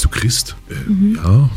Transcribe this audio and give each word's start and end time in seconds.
bist 0.00 0.04
du 0.04 0.18
Christ? 0.18 0.56
Äh, 0.70 0.90
mhm. 0.90 1.16
Ja, 1.16 1.50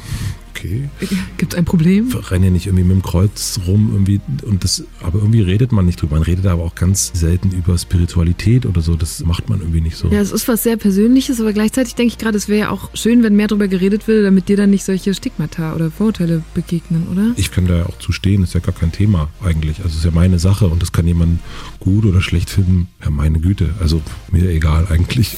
okay. 0.50 0.90
Gibt 1.38 1.54
es 1.54 1.58
ein 1.58 1.64
Problem? 1.64 2.10
Ich 2.10 2.32
renne 2.32 2.48
ja 2.48 2.52
nicht 2.52 2.66
irgendwie 2.66 2.84
mit 2.84 2.98
dem 2.98 3.02
Kreuz 3.02 3.60
rum 3.66 3.92
irgendwie 3.94 4.20
und 4.46 4.66
das, 4.66 4.84
aber 5.02 5.20
irgendwie 5.20 5.42
redet 5.42 5.72
man 5.72 5.86
nicht 5.86 6.02
drüber. 6.02 6.16
Man 6.16 6.24
redet 6.24 6.46
aber 6.48 6.64
auch 6.64 6.76
ganz 6.76 7.12
selten 7.14 7.52
über 7.52 7.78
Spiritualität 7.78 8.66
oder 8.66 8.82
so. 8.82 8.96
Das 8.96 9.24
macht 9.24 9.48
man 9.50 9.60
irgendwie 9.60 9.80
nicht 9.80 9.96
so. 9.96 10.10
Ja, 10.10 10.20
es 10.20 10.34
ist 10.34 10.48
was 10.50 10.64
sehr 10.64 10.76
Persönliches, 10.76 11.40
aber 11.40 11.54
gleichzeitig 11.54 11.96
denke 11.96 12.12
ich 12.14 12.18
gerade, 12.18 12.38
es 12.38 12.50
wäre 12.50 12.60
ja 12.60 12.70
auch 12.70 12.90
schön, 12.96 13.24
wenn 13.24 13.36
mehr 13.36 13.48
darüber 13.48 13.70
geredet 13.70 14.10
wird, 14.10 14.26
damit 14.26 14.50
dir 14.50 14.58
dann 14.58 14.72
nicht 14.72 14.84
solche 14.84 15.14
Stigmata 15.14 15.74
oder 15.74 15.90
Vorurteile 15.90 16.44
begegnen, 16.54 17.08
oder? 17.10 17.32
Ich 17.38 17.52
kann 17.52 17.66
da 17.66 17.78
ja 17.78 17.86
auch 17.86 17.98
zu 18.00 18.12
stehen, 18.12 18.44
ist 18.44 18.54
ja 18.54 18.60
gar 18.60 18.76
kein 18.76 18.92
Thema 18.92 19.30
eigentlich. 19.42 19.78
Also 19.78 19.90
es 19.90 19.96
ist 19.98 20.06
ja 20.06 20.12
meine 20.12 20.38
Sache 20.38 20.68
und 20.68 20.82
das 20.82 20.92
kann 20.92 21.08
jemand 21.08 21.40
gut 21.80 22.06
oder 22.06 22.22
schlecht 22.22 22.50
finden. 22.50 22.90
Ja, 23.02 23.10
meine 23.10 23.40
Güte. 23.40 23.70
Also 23.80 24.02
mir 24.32 24.50
egal 24.50 24.88
eigentlich. 24.90 25.38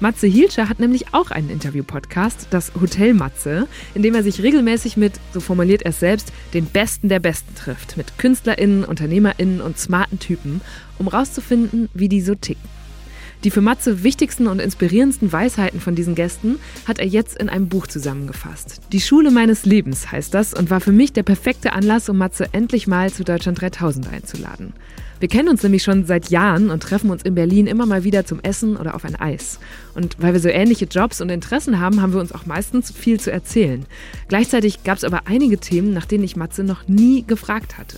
Matze 0.00 0.26
Hielscher 0.26 0.68
hat 0.68 0.80
nämlich 0.80 1.14
auch 1.14 1.30
einen 1.30 1.50
Interview-Podcast, 1.50 2.48
das 2.50 2.72
Hotel 2.80 3.14
Matze, 3.14 3.68
in 3.94 4.02
dem 4.02 4.14
er 4.14 4.22
sich 4.22 4.42
regelmäßig 4.42 4.96
mit, 4.96 5.12
so 5.32 5.40
formuliert 5.40 5.82
er 5.82 5.90
es 5.90 6.00
selbst, 6.00 6.32
den 6.52 6.66
Besten 6.66 7.08
der 7.08 7.20
Besten 7.20 7.54
trifft. 7.54 7.96
Mit 7.96 8.18
KünstlerInnen, 8.18 8.84
UnternehmerInnen 8.84 9.60
und 9.60 9.78
smarten 9.78 10.18
Typen, 10.18 10.60
um 10.98 11.08
rauszufinden, 11.08 11.88
wie 11.94 12.08
die 12.08 12.20
so 12.20 12.34
ticken. 12.34 12.68
Die 13.44 13.50
für 13.50 13.60
Matze 13.60 14.02
wichtigsten 14.02 14.46
und 14.46 14.58
inspirierendsten 14.58 15.30
Weisheiten 15.30 15.78
von 15.78 15.94
diesen 15.94 16.14
Gästen 16.14 16.58
hat 16.86 16.98
er 16.98 17.06
jetzt 17.06 17.36
in 17.36 17.50
einem 17.50 17.68
Buch 17.68 17.86
zusammengefasst. 17.86 18.80
Die 18.92 19.02
Schule 19.02 19.30
meines 19.30 19.66
Lebens 19.66 20.10
heißt 20.10 20.32
das 20.32 20.54
und 20.54 20.70
war 20.70 20.80
für 20.80 20.92
mich 20.92 21.12
der 21.12 21.24
perfekte 21.24 21.74
Anlass, 21.74 22.08
um 22.08 22.16
Matze 22.16 22.48
endlich 22.52 22.86
mal 22.86 23.12
zu 23.12 23.22
Deutschland 23.22 23.60
3000 23.60 24.10
einzuladen. 24.10 24.72
Wir 25.20 25.28
kennen 25.28 25.48
uns 25.48 25.62
nämlich 25.62 25.82
schon 25.82 26.04
seit 26.06 26.30
Jahren 26.30 26.70
und 26.70 26.82
treffen 26.82 27.10
uns 27.10 27.22
in 27.22 27.34
Berlin 27.34 27.66
immer 27.66 27.86
mal 27.86 28.04
wieder 28.04 28.26
zum 28.26 28.40
Essen 28.40 28.76
oder 28.76 28.94
auf 28.94 29.04
ein 29.04 29.16
Eis. 29.16 29.58
Und 29.94 30.16
weil 30.20 30.32
wir 30.32 30.40
so 30.40 30.48
ähnliche 30.48 30.86
Jobs 30.86 31.20
und 31.20 31.30
Interessen 31.30 31.80
haben, 31.80 32.02
haben 32.02 32.12
wir 32.12 32.20
uns 32.20 32.32
auch 32.32 32.46
meistens 32.46 32.90
viel 32.90 33.20
zu 33.20 33.30
erzählen. 33.30 33.86
Gleichzeitig 34.28 34.84
gab 34.84 34.98
es 34.98 35.04
aber 35.04 35.22
einige 35.26 35.58
Themen, 35.58 35.92
nach 35.92 36.06
denen 36.06 36.24
ich 36.24 36.36
Matze 36.36 36.64
noch 36.64 36.88
nie 36.88 37.24
gefragt 37.26 37.78
hatte. 37.78 37.96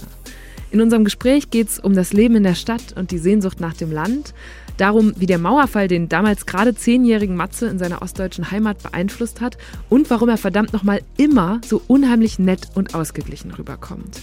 In 0.70 0.80
unserem 0.80 1.04
Gespräch 1.04 1.50
geht 1.50 1.68
es 1.68 1.78
um 1.78 1.94
das 1.94 2.12
Leben 2.12 2.36
in 2.36 2.42
der 2.42 2.54
Stadt 2.54 2.92
und 2.96 3.10
die 3.10 3.18
Sehnsucht 3.18 3.60
nach 3.60 3.74
dem 3.74 3.92
Land, 3.92 4.34
darum, 4.76 5.14
wie 5.16 5.26
der 5.26 5.38
Mauerfall 5.38 5.88
den 5.88 6.08
damals 6.08 6.44
gerade 6.44 6.74
zehnjährigen 6.74 7.36
Matze 7.36 7.66
in 7.66 7.78
seiner 7.78 8.02
ostdeutschen 8.02 8.50
Heimat 8.50 8.82
beeinflusst 8.82 9.40
hat 9.40 9.56
und 9.88 10.10
warum 10.10 10.28
er 10.28 10.36
verdammt 10.36 10.72
nochmal 10.72 11.00
immer 11.16 11.60
so 11.66 11.80
unheimlich 11.86 12.38
nett 12.38 12.68
und 12.74 12.94
ausgeglichen 12.94 13.52
rüberkommt. 13.52 14.20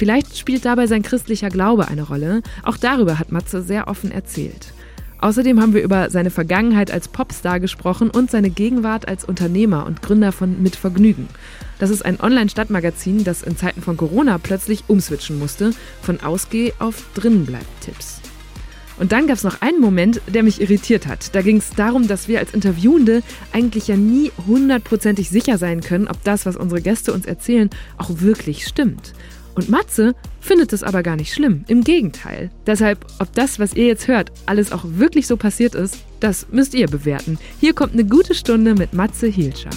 Vielleicht 0.00 0.38
spielt 0.38 0.64
dabei 0.64 0.86
sein 0.86 1.02
christlicher 1.02 1.50
Glaube 1.50 1.88
eine 1.88 2.04
Rolle. 2.04 2.40
Auch 2.62 2.78
darüber 2.78 3.18
hat 3.18 3.32
Matze 3.32 3.60
sehr 3.60 3.86
offen 3.86 4.10
erzählt. 4.10 4.72
Außerdem 5.18 5.60
haben 5.60 5.74
wir 5.74 5.82
über 5.82 6.08
seine 6.08 6.30
Vergangenheit 6.30 6.90
als 6.90 7.08
Popstar 7.08 7.60
gesprochen 7.60 8.08
und 8.08 8.30
seine 8.30 8.48
Gegenwart 8.48 9.06
als 9.06 9.26
Unternehmer 9.26 9.84
und 9.84 10.00
Gründer 10.00 10.32
von 10.32 10.62
Mit 10.62 10.74
Vergnügen. 10.74 11.28
Das 11.78 11.90
ist 11.90 12.02
ein 12.02 12.18
Online-Stadtmagazin, 12.18 13.24
das 13.24 13.42
in 13.42 13.58
Zeiten 13.58 13.82
von 13.82 13.98
Corona 13.98 14.38
plötzlich 14.38 14.84
umswitchen 14.86 15.38
musste, 15.38 15.72
von 16.00 16.18
Ausgeh 16.22 16.72
auf 16.78 17.04
Drinnenbleib-Tipps. 17.12 18.22
Und 18.98 19.12
dann 19.12 19.26
gab 19.26 19.36
es 19.36 19.44
noch 19.44 19.60
einen 19.60 19.80
Moment, 19.80 20.22
der 20.28 20.42
mich 20.42 20.62
irritiert 20.62 21.06
hat. 21.06 21.34
Da 21.34 21.42
ging 21.42 21.58
es 21.58 21.70
darum, 21.70 22.08
dass 22.08 22.26
wir 22.26 22.38
als 22.38 22.54
Interviewende 22.54 23.22
eigentlich 23.52 23.88
ja 23.88 23.96
nie 23.96 24.32
hundertprozentig 24.46 25.28
sicher 25.28 25.58
sein 25.58 25.82
können, 25.82 26.08
ob 26.08 26.24
das, 26.24 26.46
was 26.46 26.56
unsere 26.56 26.80
Gäste 26.80 27.12
uns 27.12 27.26
erzählen, 27.26 27.68
auch 27.98 28.08
wirklich 28.20 28.66
stimmt. 28.66 29.12
Und 29.54 29.68
Matze 29.68 30.14
findet 30.40 30.72
es 30.72 30.82
aber 30.82 31.02
gar 31.02 31.16
nicht 31.16 31.32
schlimm. 31.32 31.64
Im 31.68 31.82
Gegenteil. 31.82 32.50
Deshalb, 32.66 33.04
ob 33.18 33.32
das, 33.34 33.58
was 33.58 33.74
ihr 33.74 33.86
jetzt 33.86 34.08
hört, 34.08 34.32
alles 34.46 34.72
auch 34.72 34.84
wirklich 34.84 35.26
so 35.26 35.36
passiert 35.36 35.74
ist, 35.74 35.98
das 36.20 36.46
müsst 36.50 36.74
ihr 36.74 36.86
bewerten. 36.86 37.38
Hier 37.60 37.74
kommt 37.74 37.94
eine 37.94 38.04
gute 38.04 38.34
Stunde 38.34 38.74
mit 38.74 38.92
Matze 38.92 39.26
Hielscher. 39.26 39.70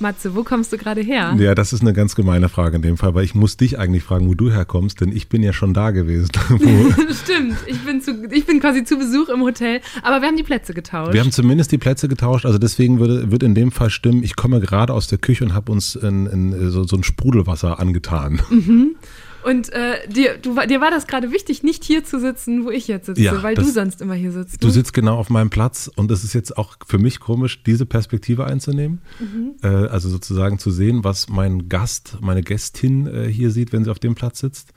Matze, 0.00 0.34
wo 0.34 0.42
kommst 0.42 0.72
du 0.72 0.78
gerade 0.78 1.00
her? 1.00 1.36
Ja, 1.38 1.54
das 1.54 1.72
ist 1.72 1.82
eine 1.82 1.92
ganz 1.92 2.14
gemeine 2.14 2.48
Frage 2.48 2.76
in 2.76 2.82
dem 2.82 2.96
Fall, 2.96 3.14
weil 3.14 3.24
ich 3.24 3.34
muss 3.34 3.56
dich 3.56 3.78
eigentlich 3.78 4.02
fragen, 4.02 4.28
wo 4.28 4.34
du 4.34 4.50
herkommst, 4.50 5.00
denn 5.00 5.12
ich 5.12 5.28
bin 5.28 5.42
ja 5.42 5.52
schon 5.52 5.72
da 5.72 5.90
gewesen. 5.92 6.30
Stimmt, 7.24 7.56
ich 7.66 7.78
bin, 7.84 8.00
zu, 8.00 8.24
ich 8.30 8.44
bin 8.44 8.60
quasi 8.60 8.84
zu 8.84 8.98
Besuch 8.98 9.28
im 9.28 9.42
Hotel, 9.42 9.80
aber 10.02 10.20
wir 10.20 10.28
haben 10.28 10.36
die 10.36 10.42
Plätze 10.42 10.74
getauscht. 10.74 11.12
Wir 11.12 11.20
haben 11.20 11.30
zumindest 11.30 11.70
die 11.72 11.78
Plätze 11.78 12.08
getauscht, 12.08 12.44
also 12.44 12.58
deswegen 12.58 12.98
würde, 12.98 13.30
wird 13.30 13.42
in 13.42 13.54
dem 13.54 13.70
Fall 13.70 13.90
stimmen, 13.90 14.22
ich 14.22 14.36
komme 14.36 14.60
gerade 14.60 14.92
aus 14.92 15.06
der 15.06 15.18
Küche 15.18 15.44
und 15.44 15.54
habe 15.54 15.70
uns 15.70 15.94
in, 15.94 16.26
in 16.26 16.70
so, 16.70 16.84
so, 16.84 16.96
ein 16.96 17.04
Sprudelwasser 17.04 17.78
angetan. 17.78 18.40
Mhm. 18.50 18.96
Und 19.44 19.70
äh, 19.72 20.08
dir, 20.08 20.38
du, 20.38 20.54
dir 20.66 20.80
war 20.80 20.90
das 20.90 21.06
gerade 21.06 21.30
wichtig, 21.30 21.62
nicht 21.62 21.84
hier 21.84 22.04
zu 22.04 22.18
sitzen, 22.18 22.64
wo 22.64 22.70
ich 22.70 22.88
jetzt 22.88 23.06
sitze, 23.06 23.20
ja, 23.20 23.42
weil 23.42 23.54
du 23.54 23.64
sonst 23.64 24.00
immer 24.00 24.14
hier 24.14 24.32
sitzt. 24.32 24.62
Du 24.62 24.68
ne? 24.68 24.72
sitzt 24.72 24.94
genau 24.94 25.18
auf 25.18 25.28
meinem 25.28 25.50
Platz 25.50 25.90
und 25.94 26.10
es 26.10 26.24
ist 26.24 26.32
jetzt 26.32 26.56
auch 26.56 26.76
für 26.86 26.98
mich 26.98 27.20
komisch, 27.20 27.62
diese 27.62 27.84
Perspektive 27.84 28.46
einzunehmen. 28.46 29.02
Mhm. 29.20 29.52
Äh, 29.62 29.68
also 29.68 30.08
sozusagen 30.08 30.58
zu 30.58 30.70
sehen, 30.70 31.04
was 31.04 31.28
mein 31.28 31.68
Gast, 31.68 32.18
meine 32.20 32.42
Gästin 32.42 33.06
äh, 33.06 33.28
hier 33.28 33.50
sieht, 33.50 33.72
wenn 33.72 33.84
sie 33.84 33.90
auf 33.90 33.98
dem 33.98 34.14
Platz 34.14 34.40
sitzt. 34.40 34.72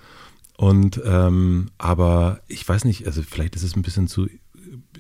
Und 0.58 1.00
ähm, 1.06 1.68
aber 1.78 2.42
ich 2.48 2.68
weiß 2.68 2.84
nicht, 2.84 3.06
also 3.06 3.22
vielleicht 3.22 3.56
ist 3.56 3.64
es 3.64 3.76
ein 3.76 3.84
bisschen 3.84 4.08
zu 4.08 4.28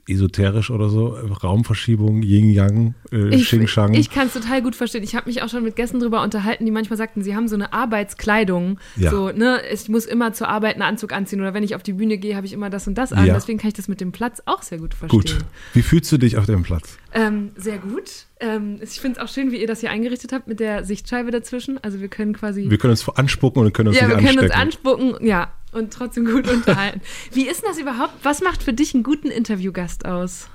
esoterisch 0.08 0.72
oder 0.72 0.90
so, 0.90 1.18
Raumverschiebung, 1.44 2.22
Yin-Yang, 2.24 2.96
äh, 3.12 3.38
Xing-Shang. 3.38 3.94
Ich, 3.94 4.00
ich 4.00 4.10
kann 4.10 4.28
es 4.28 4.34
total 4.34 4.62
gut 4.62 4.76
verstehen. 4.76 5.04
Ich 5.04 5.16
habe 5.16 5.28
mich 5.28 5.42
auch 5.42 5.50
schon 5.50 5.64
mit 5.64 5.76
Gästen 5.76 6.00
darüber 6.00 6.22
unterhalten, 6.22 6.66
die 6.66 6.72
manchmal 6.72 6.98
sagten, 6.98 7.22
sie 7.22 7.36
haben 7.36 7.48
so 7.48 7.56
eine 7.56 7.74
Arbeitskleidung. 7.74 8.80
Ja. 8.96 9.12
So, 9.12 9.32
ne, 9.32 9.62
ich 9.72 9.90
muss 9.90 10.06
immer 10.06 10.34
zur 10.34 10.48
Arbeit 10.50 10.76
einen 10.76 10.84
Anzug 10.84 11.12
anziehen 11.12 11.42
oder 11.42 11.54
wenn 11.54 11.64
ich 11.64 11.76
auf 11.76 11.84
die 11.84 11.94
Bühne 11.94 12.18
gehe, 12.18 12.36
habe 12.36 12.46
ich 12.46 12.54
immer 12.54 12.70
das 12.70 12.88
und 12.88 12.98
das 12.98 13.14
an. 13.14 13.26
Ja. 13.26 13.34
Deswegen 13.34 13.60
kann 13.60 13.70
ich 13.70 13.74
das 13.74 13.88
mit 13.88 14.02
dem 14.02 14.12
Platz 14.12 14.42
auch 14.46 14.62
sehr 14.62 14.78
gut 14.78 14.94
verstehen. 14.94 15.20
Gut. 15.20 15.38
Wie 15.74 15.82
fühlst 15.82 16.12
du 16.12 16.18
dich 16.18 16.38
auf 16.38 16.46
dem 16.46 16.64
Platz? 16.64 16.98
Ähm, 17.14 17.52
sehr 17.56 17.78
gut. 17.78 18.28
Ähm, 18.40 18.80
ich 18.82 19.00
finde 19.00 19.20
es 19.20 19.26
auch 19.26 19.34
schön, 19.34 19.52
wie 19.52 19.58
ihr 19.58 19.68
das 19.68 19.80
hier 19.80 19.90
eingerichtet 19.90 20.32
habt 20.32 20.48
mit 20.48 20.60
der 20.60 20.84
Sichtscheibe 20.84 21.32
dazwischen. 21.32 21.84
Also 21.84 22.00
wir 22.00 22.08
können 22.08 22.34
quasi. 22.34 22.70
Wir 22.70 22.78
können 22.78 22.92
uns 22.92 23.08
anspucken 23.10 23.64
und 23.64 23.74
können 23.74 23.90
uns 23.90 24.00
ja, 24.00 24.08
nicht 24.08 24.18
wir 24.18 24.26
können 24.26 24.40
uns 24.40 24.52
anspucken, 24.52 25.16
ja, 25.26 25.52
und 25.78 25.94
trotzdem 25.94 26.26
gut 26.26 26.48
unterhalten. 26.52 27.02
wie 27.32 27.48
ist 27.48 27.62
denn 27.62 27.70
das 27.70 27.80
überhaupt? 27.80 28.14
Was 28.24 28.42
macht 28.42 28.64
für 28.64 28.74
dich 28.74 28.94
einen 28.94 29.04
guten 29.04 29.28
Interviewgast 29.30 30.06
aus? 30.06 30.48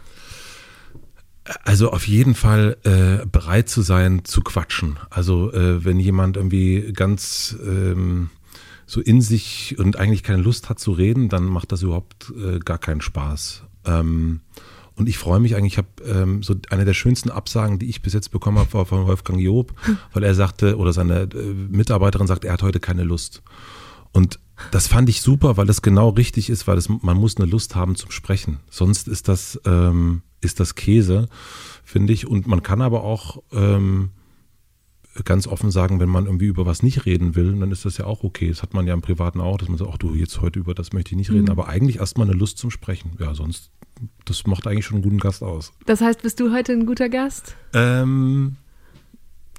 Also 1.64 1.90
auf 1.90 2.06
jeden 2.06 2.34
Fall 2.34 2.76
äh, 2.84 3.26
bereit 3.26 3.68
zu 3.68 3.82
sein, 3.82 4.24
zu 4.24 4.42
quatschen. 4.42 4.98
Also 5.10 5.52
äh, 5.52 5.84
wenn 5.84 5.98
jemand 5.98 6.36
irgendwie 6.36 6.92
ganz 6.92 7.56
ähm, 7.64 8.30
so 8.86 9.00
in 9.00 9.20
sich 9.20 9.76
und 9.78 9.96
eigentlich 9.96 10.22
keine 10.22 10.42
Lust 10.42 10.68
hat 10.68 10.78
zu 10.78 10.92
reden, 10.92 11.28
dann 11.28 11.44
macht 11.44 11.72
das 11.72 11.82
überhaupt 11.82 12.32
äh, 12.36 12.58
gar 12.60 12.78
keinen 12.78 13.00
Spaß. 13.00 13.64
Ähm, 13.86 14.40
und 14.94 15.08
ich 15.08 15.18
freue 15.18 15.40
mich 15.40 15.56
eigentlich, 15.56 15.72
ich 15.72 15.78
habe 15.78 15.88
ähm, 16.04 16.42
so 16.42 16.54
eine 16.70 16.84
der 16.84 16.94
schönsten 16.94 17.30
Absagen, 17.30 17.78
die 17.78 17.88
ich 17.88 18.02
bis 18.02 18.12
jetzt 18.12 18.30
bekommen 18.30 18.58
habe, 18.58 18.72
war 18.74 18.86
von 18.86 19.06
Wolfgang 19.06 19.40
Job, 19.40 19.72
weil 20.12 20.22
er 20.22 20.34
sagte, 20.34 20.76
oder 20.76 20.92
seine 20.92 21.22
äh, 21.22 21.54
Mitarbeiterin 21.70 22.26
sagt, 22.26 22.44
er 22.44 22.52
hat 22.52 22.62
heute 22.62 22.78
keine 22.78 23.02
Lust. 23.02 23.42
Und 24.12 24.38
das 24.70 24.86
fand 24.86 25.08
ich 25.08 25.20
super, 25.20 25.56
weil 25.56 25.66
das 25.66 25.82
genau 25.82 26.10
richtig 26.10 26.50
ist, 26.50 26.66
weil 26.66 26.76
das, 26.76 26.88
man 26.88 27.16
muss 27.16 27.36
eine 27.36 27.46
Lust 27.46 27.74
haben 27.74 27.96
zum 27.96 28.10
Sprechen. 28.10 28.60
Sonst 28.70 29.08
ist 29.08 29.28
das, 29.28 29.60
ähm, 29.64 30.22
ist 30.40 30.60
das 30.60 30.74
Käse, 30.74 31.28
finde 31.84 32.12
ich. 32.12 32.26
Und 32.26 32.46
man 32.46 32.62
kann 32.62 32.82
aber 32.82 33.04
auch 33.04 33.42
ähm, 33.52 34.10
ganz 35.24 35.46
offen 35.46 35.70
sagen, 35.70 36.00
wenn 36.00 36.08
man 36.08 36.26
irgendwie 36.26 36.46
über 36.46 36.64
was 36.66 36.82
nicht 36.82 37.04
reden 37.04 37.34
will, 37.34 37.58
dann 37.58 37.70
ist 37.70 37.84
das 37.84 37.98
ja 37.98 38.06
auch 38.06 38.24
okay. 38.24 38.48
Das 38.48 38.62
hat 38.62 38.74
man 38.74 38.86
ja 38.86 38.94
im 38.94 39.02
Privaten 39.02 39.40
auch, 39.40 39.58
dass 39.58 39.68
man 39.68 39.78
sagt, 39.78 39.90
ach 39.92 39.98
du, 39.98 40.14
jetzt 40.14 40.40
heute 40.40 40.58
über 40.58 40.74
das 40.74 40.92
möchte 40.92 41.12
ich 41.12 41.16
nicht 41.16 41.30
reden. 41.30 41.44
Mhm. 41.44 41.50
Aber 41.50 41.68
eigentlich 41.68 41.98
erstmal 41.98 42.28
eine 42.28 42.36
Lust 42.36 42.58
zum 42.58 42.70
Sprechen. 42.70 43.12
Ja, 43.18 43.34
sonst, 43.34 43.70
das 44.24 44.46
macht 44.46 44.66
eigentlich 44.66 44.86
schon 44.86 44.96
einen 44.96 45.04
guten 45.04 45.18
Gast 45.18 45.42
aus. 45.42 45.72
Das 45.86 46.00
heißt, 46.00 46.22
bist 46.22 46.40
du 46.40 46.52
heute 46.52 46.72
ein 46.72 46.86
guter 46.86 47.08
Gast? 47.08 47.56
Ähm, 47.74 48.56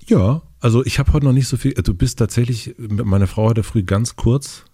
ja, 0.08 0.42
also 0.60 0.84
ich 0.86 1.00
habe 1.00 1.14
heute 1.14 1.26
noch 1.26 1.34
nicht 1.34 1.48
so 1.48 1.58
viel. 1.58 1.74
Du 1.74 1.94
bist 1.94 2.20
tatsächlich, 2.20 2.76
meine 2.78 3.28
Frau 3.28 3.50
heute 3.50 3.64
früh 3.64 3.84
ganz 3.84 4.16
kurz, 4.16 4.66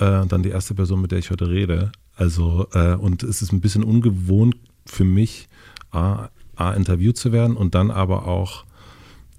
äh, 0.00 0.26
dann 0.26 0.42
die 0.42 0.48
erste 0.48 0.74
Person, 0.74 1.00
mit 1.00 1.12
der 1.12 1.18
ich 1.18 1.30
heute 1.30 1.48
rede. 1.48 1.92
Also, 2.16 2.66
äh, 2.72 2.94
und 2.94 3.22
es 3.22 3.42
ist 3.42 3.52
ein 3.52 3.60
bisschen 3.60 3.84
ungewohnt 3.84 4.56
für 4.86 5.04
mich, 5.04 5.48
A, 5.90 6.28
A 6.56 6.72
interviewt 6.72 7.16
zu 7.16 7.32
werden 7.32 7.56
und 7.56 7.74
dann 7.74 7.90
aber 7.90 8.26
auch, 8.26 8.64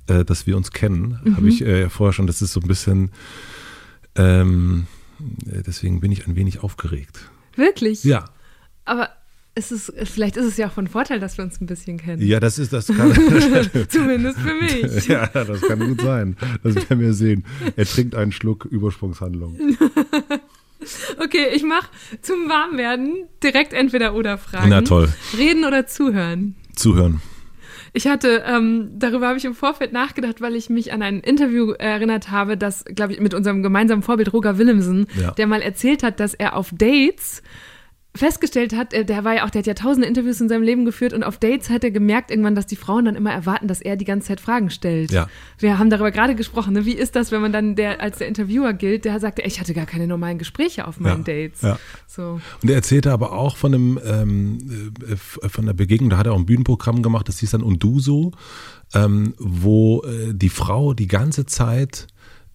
äh, 0.08 0.24
dass 0.24 0.48
wir 0.48 0.58
uns 0.58 0.72
kennen. 0.72 1.20
Mhm. 1.24 1.36
Habe 1.38 1.50
ich 1.50 1.62
äh, 1.62 1.90
vorher 1.90 2.14
schon, 2.14 2.28
das 2.28 2.42
ist 2.42 2.54
so 2.54 2.60
ein 2.60 2.68
bisschen, 2.68 3.12
ähm, 4.16 4.88
deswegen 5.46 6.00
bin 6.00 6.12
ich 6.12 6.28
ein 6.28 6.36
wenig 6.36 6.64
aufgeregt. 6.64 7.30
Wirklich? 7.56 8.04
Ja. 8.04 8.26
Aber 8.86 9.10
ist 9.54 9.72
es, 9.72 9.92
vielleicht 10.06 10.38
ist 10.38 10.46
es 10.46 10.58
ja 10.58 10.68
auch 10.68 10.72
von 10.72 10.88
Vorteil, 10.88 11.20
dass 11.20 11.38
wir 11.38 11.44
uns 11.44 11.60
ein 11.60 11.66
bisschen 11.66 11.98
kennen. 11.98 12.22
Ja, 12.22 12.40
das 12.40 12.58
ist, 12.58 12.72
das 12.72 12.88
kann. 12.96 13.14
Zumindest 13.90 14.40
für 14.40 14.54
mich. 14.54 15.08
ja, 15.08 15.28
das 15.28 15.62
kann 15.62 15.80
gut 15.80 16.02
sein. 16.02 16.38
Das 16.64 16.76
werden 16.76 17.00
wir 17.00 17.14
sehen. 17.14 17.46
Er 17.76 17.86
trinkt 17.86 18.16
einen 18.16 18.32
Schluck 18.32 18.66
Übersprungshandlung. 18.66 19.58
Okay, 21.24 21.48
ich 21.54 21.64
mache 21.64 21.88
zum 22.22 22.50
Warmwerden 22.50 23.28
direkt 23.44 23.74
entweder 23.74 24.14
oder 24.16 24.38
Fragen. 24.38 24.70
Na 24.70 24.82
toll. 24.82 25.10
Reden 25.38 25.66
oder 25.66 25.88
zuhören. 25.88 26.56
Zuhören. 26.76 27.22
Ich 27.94 28.08
hatte, 28.08 28.44
ähm, 28.48 28.92
darüber 28.94 29.28
habe 29.28 29.38
ich 29.38 29.44
im 29.44 29.54
Vorfeld 29.54 29.92
nachgedacht, 29.92 30.40
weil 30.40 30.56
ich 30.56 30.70
mich 30.70 30.94
an 30.94 31.02
ein 31.02 31.20
Interview 31.20 31.72
erinnert 31.72 32.32
habe, 32.32 32.56
das, 32.56 32.86
glaube 32.86 33.12
ich, 33.14 33.20
mit 33.20 33.34
unserem 33.34 33.64
gemeinsamen 33.64 34.02
Vorbild 34.02 34.32
Roger 34.32 34.58
Willemsen, 34.58 35.08
Ja. 35.20 35.32
der 35.32 35.46
mal 35.48 35.62
erzählt 35.62 36.02
hat, 36.02 36.22
dass 36.22 36.34
er 36.34 36.56
auf 36.56 36.70
Dates 36.72 37.42
festgestellt 38.14 38.76
hat, 38.76 38.94
äh, 38.94 39.06
der 39.06 39.24
war 39.24 39.36
ja 39.36 39.46
auch, 39.46 39.50
der 39.50 39.60
hat 39.60 39.68
ja 39.68 39.74
tausende 39.74 40.08
Interviews 40.08 40.42
in 40.42 40.50
seinem 40.50 40.64
Leben 40.64 40.84
geführt 40.86 41.14
und 41.14 41.24
auf 41.24 41.38
Dates 41.38 41.70
hat 41.70 41.84
er 41.84 41.92
gemerkt 41.92 42.30
irgendwann, 42.30 42.56
dass 42.56 42.68
die 42.68 42.76
Frauen 42.76 43.06
dann 43.06 43.16
immer 43.16 43.32
erwarten, 43.32 43.68
dass 43.68 43.80
er 43.82 43.96
die 43.96 44.06
ganze 44.06 44.28
Zeit 44.28 44.42
Fragen 44.42 44.70
stellt. 44.70 45.12
Ja. 45.12 45.28
Wir 45.60 45.80
haben 45.80 45.90
darüber 45.90 46.12
gerade 46.12 46.36
gesprochen, 46.36 46.74
ne? 46.74 46.86
wie 46.86 46.94
ist 46.94 47.16
das, 47.16 47.32
wenn 47.32 47.42
man 47.42 47.54
dann 47.54 47.76
der 47.76 48.02
als 48.02 48.18
der 48.18 48.28
Interviewer 48.28 48.74
gilt, 48.74 49.06
der 49.06 49.20
sagte, 49.20 49.44
ich 49.44 49.60
hatte 49.60 49.74
gar 49.74 49.86
keine 49.86 50.08
normalen 50.08 50.38
Gespräche 50.38 50.88
auf 50.88 51.00
meinen 51.00 51.24
Ja, 51.26 51.34
Dates. 51.46 51.62
ja. 51.62 51.80
So. 52.06 52.42
Und 52.62 52.70
er 52.70 52.76
erzählte 52.76 53.12
aber 53.12 53.32
auch 53.32 53.56
von 53.56 53.74
einem, 53.74 54.00
ähm, 54.06 54.94
äh, 55.10 55.16
von 55.48 55.66
der 55.66 55.74
Begegnung, 55.74 56.10
da 56.10 56.18
hat 56.18 56.26
er 56.28 56.34
auch 56.34 56.38
ein 56.40 56.46
Bühnenprogramm 56.46 57.02
gemacht, 57.02 57.28
das 57.30 57.40
hieß 57.40 57.52
dann 57.52 57.64
Unduso, 57.64 58.34
ähm, 58.94 59.34
wo 59.38 60.02
äh, 60.04 60.34
die 60.34 60.50
Frau 60.50 60.94
die 60.94 61.08
ganze 61.08 61.46
Zeit 61.46 62.08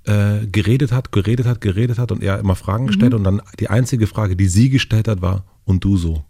äh, 0.07 0.47
geredet 0.47 0.93
hat, 0.93 1.13
geredet 1.13 1.47
hat, 1.47 1.61
geredet 1.61 1.99
hat 1.99 2.13
und 2.13 2.23
er 2.23 2.39
immer 2.39 2.57
Fragen 2.57 2.87
gestellt 2.87 3.13
Mhm. 3.13 3.19
und 3.19 3.25
dann 3.25 3.43
die 3.61 3.69
einzige 3.71 4.07
Frage, 4.07 4.37
die 4.37 4.47
sie 4.49 4.71
gestellt 4.71 5.09
hat, 5.09 5.21
war 5.23 5.45
und 5.65 5.85
du 5.85 5.97
so. 5.97 6.25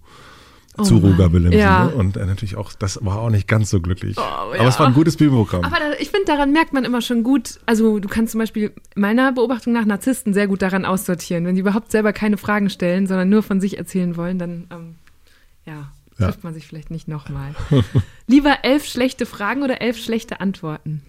Oh 0.79 0.83
zu. 0.83 0.99
Roger 0.99 1.33
Willemsen. 1.33 1.59
Ja. 1.59 1.87
Ne? 1.87 1.95
Und 1.95 2.19
äh, 2.19 2.27
natürlich 2.27 2.57
auch, 2.57 2.75
das 2.75 2.99
war 3.03 3.19
auch 3.21 3.31
nicht 3.31 3.49
ganz 3.49 3.71
so 3.71 3.81
glücklich. 3.81 4.19
Oh, 4.19 4.21
Aber 4.21 4.57
ja. 4.59 4.69
es 4.69 4.79
war 4.79 4.87
ein 4.87 4.93
gutes 4.93 5.17
Bühnenprogramm. 5.17 5.65
Aber 5.65 5.77
da, 5.77 5.93
ich 5.99 6.11
finde, 6.11 6.27
daran 6.27 6.53
merkt 6.53 6.75
man 6.75 6.85
immer 6.85 7.01
schon 7.01 7.23
gut, 7.23 7.59
also 7.65 7.99
du 7.99 8.09
kannst 8.09 8.33
zum 8.33 8.41
Beispiel 8.41 8.73
meiner 8.95 9.33
Beobachtung 9.33 9.73
nach 9.73 9.87
Narzissten 9.87 10.35
sehr 10.35 10.47
gut 10.49 10.61
daran 10.61 10.85
aussortieren. 10.85 11.47
Wenn 11.47 11.55
die 11.55 11.63
überhaupt 11.63 11.91
selber 11.91 12.13
keine 12.13 12.37
Fragen 12.37 12.69
stellen, 12.69 13.07
sondern 13.07 13.31
nur 13.31 13.43
von 13.43 13.59
sich 13.59 13.79
erzählen 13.79 14.19
wollen, 14.19 14.39
dann 14.39 14.67
ähm, 14.71 14.95
ja, 15.65 15.93
Ja. 16.19 16.27
trifft 16.27 16.45
man 16.45 16.53
sich 16.53 16.67
vielleicht 16.67 16.91
nicht 16.91 17.09
nochmal. 17.09 17.55
Lieber 18.27 18.59
elf 18.63 18.85
schlechte 18.85 19.25
Fragen 19.25 19.63
oder 19.63 19.81
elf 19.81 19.97
schlechte 19.97 20.41
Antworten? 20.43 21.01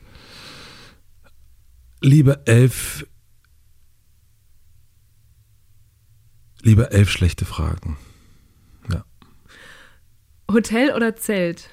Lieber 2.02 2.48
elf, 2.48 3.06
lieber 6.62 6.92
elf 6.92 7.10
schlechte 7.10 7.46
Fragen. 7.46 7.98
Ja. 8.92 9.04
Hotel 10.52 10.94
oder 10.96 11.16
Zelt? 11.16 11.70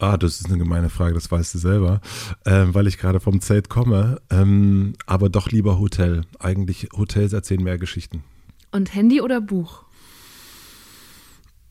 Ah, 0.00 0.16
das 0.16 0.40
ist 0.40 0.46
eine 0.46 0.58
gemeine 0.58 0.90
Frage, 0.90 1.14
das 1.14 1.28
weißt 1.30 1.54
du 1.54 1.58
selber, 1.58 2.00
ähm, 2.46 2.72
weil 2.72 2.86
ich 2.86 2.98
gerade 2.98 3.18
vom 3.18 3.40
Zelt 3.40 3.68
komme. 3.68 4.20
Ähm, 4.30 4.92
aber 5.06 5.28
doch 5.28 5.50
lieber 5.50 5.80
Hotel. 5.80 6.22
Eigentlich 6.38 6.88
Hotels 6.96 7.32
erzählen 7.32 7.64
mehr 7.64 7.78
Geschichten. 7.78 8.22
Und 8.70 8.94
Handy 8.94 9.20
oder 9.20 9.40
Buch? 9.40 9.84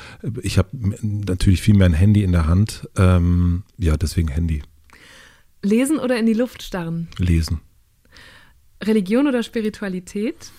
ich 0.42 0.56
habe 0.56 0.70
natürlich 1.02 1.60
viel 1.60 1.74
mehr 1.74 1.86
ein 1.86 1.92
Handy 1.92 2.22
in 2.22 2.32
der 2.32 2.46
Hand. 2.46 2.88
Ähm, 2.96 3.64
ja, 3.76 3.96
deswegen 3.96 4.28
Handy. 4.28 4.62
Lesen 5.62 5.98
oder 5.98 6.18
in 6.18 6.24
die 6.24 6.32
Luft 6.32 6.62
starren? 6.62 7.08
Lesen. 7.18 7.60
Religion 8.82 9.26
oder 9.26 9.42
Spiritualität? 9.42 10.50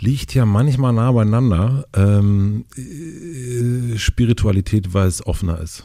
Liegt 0.00 0.34
ja 0.34 0.46
manchmal 0.46 0.94
nah 0.94 1.12
beieinander. 1.12 1.86
Ähm, 1.94 2.64
äh, 2.76 3.98
Spiritualität, 3.98 4.94
weil 4.94 5.08
es 5.08 5.26
offener 5.26 5.60
ist. 5.60 5.84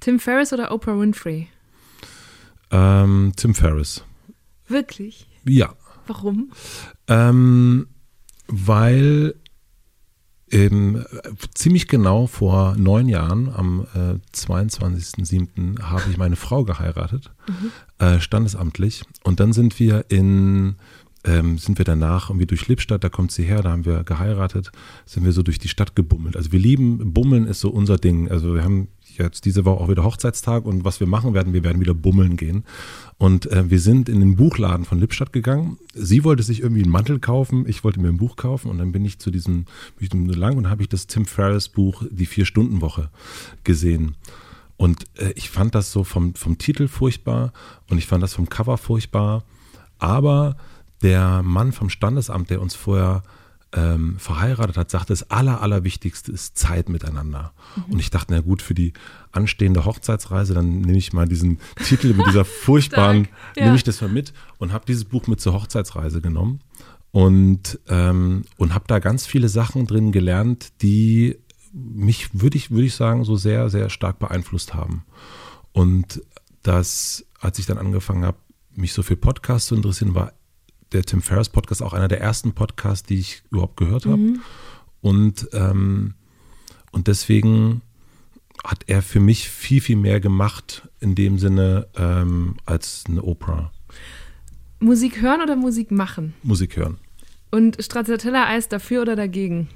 Tim 0.00 0.18
Ferriss 0.18 0.52
oder 0.52 0.72
Oprah 0.72 0.98
Winfrey? 0.98 1.48
Ähm, 2.72 3.32
Tim 3.36 3.54
Ferriss. 3.54 4.04
Wirklich? 4.66 5.28
Ja. 5.44 5.74
Warum? 6.06 6.50
Ähm, 7.06 7.86
weil 8.48 9.34
ähm, 10.52 11.04
ziemlich 11.54 11.88
genau 11.88 12.26
vor 12.26 12.76
neun 12.76 13.08
Jahren, 13.08 13.48
am 13.54 13.86
äh, 13.94 14.36
22.07., 14.36 15.80
habe 15.80 16.02
ich 16.10 16.18
meine 16.18 16.36
Frau 16.36 16.64
geheiratet, 16.64 17.30
äh, 17.98 18.20
standesamtlich. 18.20 19.02
Und 19.24 19.40
dann 19.40 19.54
sind 19.54 19.80
wir 19.80 20.04
in, 20.08 20.76
ähm, 21.24 21.56
sind 21.56 21.78
wir 21.78 21.86
danach 21.86 22.28
irgendwie 22.28 22.46
durch 22.46 22.68
Lippstadt, 22.68 23.02
da 23.02 23.08
kommt 23.08 23.32
sie 23.32 23.44
her, 23.44 23.62
da 23.62 23.70
haben 23.70 23.86
wir 23.86 24.04
geheiratet, 24.04 24.70
sind 25.06 25.24
wir 25.24 25.32
so 25.32 25.42
durch 25.42 25.58
die 25.58 25.68
Stadt 25.68 25.96
gebummelt. 25.96 26.36
Also 26.36 26.52
wir 26.52 26.60
lieben, 26.60 27.14
Bummeln 27.14 27.46
ist 27.46 27.60
so 27.60 27.70
unser 27.70 27.96
Ding. 27.96 28.30
Also 28.30 28.54
wir 28.54 28.62
haben 28.62 28.88
jetzt 29.18 29.44
diese 29.44 29.64
Woche 29.64 29.80
auch 29.80 29.88
wieder 29.88 30.04
Hochzeitstag 30.04 30.64
und 30.64 30.84
was 30.84 31.00
wir 31.00 31.06
machen 31.06 31.34
werden, 31.34 31.52
wir 31.52 31.64
werden 31.64 31.80
wieder 31.80 31.94
bummeln 31.94 32.36
gehen. 32.36 32.64
Und 33.18 33.50
äh, 33.50 33.70
wir 33.70 33.80
sind 33.80 34.08
in 34.08 34.20
den 34.20 34.36
Buchladen 34.36 34.84
von 34.84 34.98
Lippstadt 34.98 35.32
gegangen. 35.32 35.78
Sie 35.94 36.24
wollte 36.24 36.42
sich 36.42 36.60
irgendwie 36.60 36.82
einen 36.82 36.90
Mantel 36.90 37.18
kaufen, 37.18 37.64
ich 37.68 37.84
wollte 37.84 38.00
mir 38.00 38.08
ein 38.08 38.16
Buch 38.16 38.36
kaufen 38.36 38.70
und 38.70 38.78
dann 38.78 38.92
bin 38.92 39.04
ich 39.04 39.18
zu 39.18 39.30
diesem, 39.30 39.66
bin 39.96 40.26
ich 40.26 40.34
so 40.34 40.38
lang 40.38 40.56
und 40.56 40.68
habe 40.68 40.82
ich 40.82 40.88
das 40.88 41.06
Tim 41.06 41.26
Ferriss 41.26 41.68
Buch 41.68 42.04
Die 42.10 42.26
Vier-Stunden-Woche 42.26 43.10
gesehen. 43.64 44.16
Und 44.76 45.04
äh, 45.18 45.32
ich 45.36 45.50
fand 45.50 45.74
das 45.74 45.92
so 45.92 46.04
vom, 46.04 46.34
vom 46.34 46.58
Titel 46.58 46.88
furchtbar 46.88 47.52
und 47.88 47.98
ich 47.98 48.06
fand 48.06 48.22
das 48.22 48.34
vom 48.34 48.48
Cover 48.48 48.78
furchtbar. 48.78 49.44
Aber 49.98 50.56
der 51.02 51.42
Mann 51.42 51.72
vom 51.72 51.90
Standesamt, 51.90 52.50
der 52.50 52.60
uns 52.60 52.74
vorher 52.74 53.22
ähm, 53.74 54.18
verheiratet 54.18 54.76
hat, 54.76 54.90
sagte, 54.90 55.12
das 55.12 55.30
Aller, 55.30 55.62
Allerwichtigste 55.62 56.30
ist 56.32 56.58
Zeit 56.58 56.88
miteinander. 56.88 57.52
Und 57.88 57.98
ich 57.98 58.10
dachte, 58.10 58.32
na 58.32 58.40
gut, 58.40 58.60
für 58.60 58.74
die 58.74 58.92
anstehende 59.32 59.84
Hochzeitsreise, 59.84 60.54
dann 60.54 60.80
nehme 60.80 60.98
ich 60.98 61.12
mal 61.12 61.26
diesen 61.26 61.58
Titel 61.84 62.14
mit 62.14 62.26
dieser 62.26 62.44
furchtbaren, 62.64 63.28
ja. 63.56 63.64
nehme 63.64 63.76
ich 63.76 63.84
das 63.84 64.00
mal 64.00 64.10
mit 64.10 64.32
und 64.58 64.72
habe 64.72 64.84
dieses 64.86 65.04
Buch 65.04 65.26
mit 65.26 65.40
zur 65.40 65.54
Hochzeitsreise 65.54 66.20
genommen 66.20 66.60
und, 67.12 67.78
ähm, 67.88 68.44
und 68.56 68.74
habe 68.74 68.84
da 68.88 68.98
ganz 68.98 69.26
viele 69.26 69.48
Sachen 69.48 69.86
drin 69.86 70.12
gelernt, 70.12 70.72
die 70.82 71.38
mich, 71.72 72.28
würde 72.40 72.56
ich, 72.56 72.70
würde 72.70 72.86
ich 72.86 72.94
sagen, 72.94 73.24
so 73.24 73.36
sehr, 73.36 73.70
sehr 73.70 73.88
stark 73.88 74.18
beeinflusst 74.18 74.74
haben. 74.74 75.04
Und 75.72 76.22
das, 76.62 77.24
als 77.40 77.58
ich 77.58 77.66
dann 77.66 77.78
angefangen 77.78 78.24
habe, 78.24 78.36
mich 78.74 78.92
so 78.92 79.02
für 79.02 79.16
Podcasts 79.16 79.68
zu 79.68 79.74
interessieren, 79.74 80.14
war 80.14 80.32
der 80.92 81.04
Tim 81.04 81.22
Ferriss 81.22 81.48
Podcast 81.48 81.82
auch 81.82 81.92
einer 81.92 82.08
der 82.08 82.20
ersten 82.20 82.52
Podcasts, 82.52 83.06
die 83.06 83.18
ich 83.18 83.42
überhaupt 83.50 83.76
gehört 83.76 84.06
habe. 84.06 84.34
Und, 85.00 85.48
ähm, 85.52 86.14
und 86.92 87.08
deswegen 87.08 87.82
hat 88.64 88.84
er 88.86 89.02
für 89.02 89.20
mich 89.20 89.48
viel, 89.48 89.80
viel 89.80 89.96
mehr 89.96 90.20
gemacht 90.20 90.88
in 91.00 91.14
dem 91.14 91.38
Sinne 91.38 91.88
ähm, 91.96 92.56
als 92.64 93.04
eine 93.08 93.22
Oprah. 93.22 93.72
Musik 94.78 95.20
hören 95.20 95.40
oder 95.42 95.56
Musik 95.56 95.90
machen? 95.90 96.34
Musik 96.42 96.76
hören. 96.76 96.98
Und 97.50 97.82
Stracciatella-Eis 97.82 98.68
dafür 98.68 99.02
oder 99.02 99.16
dagegen? 99.16 99.68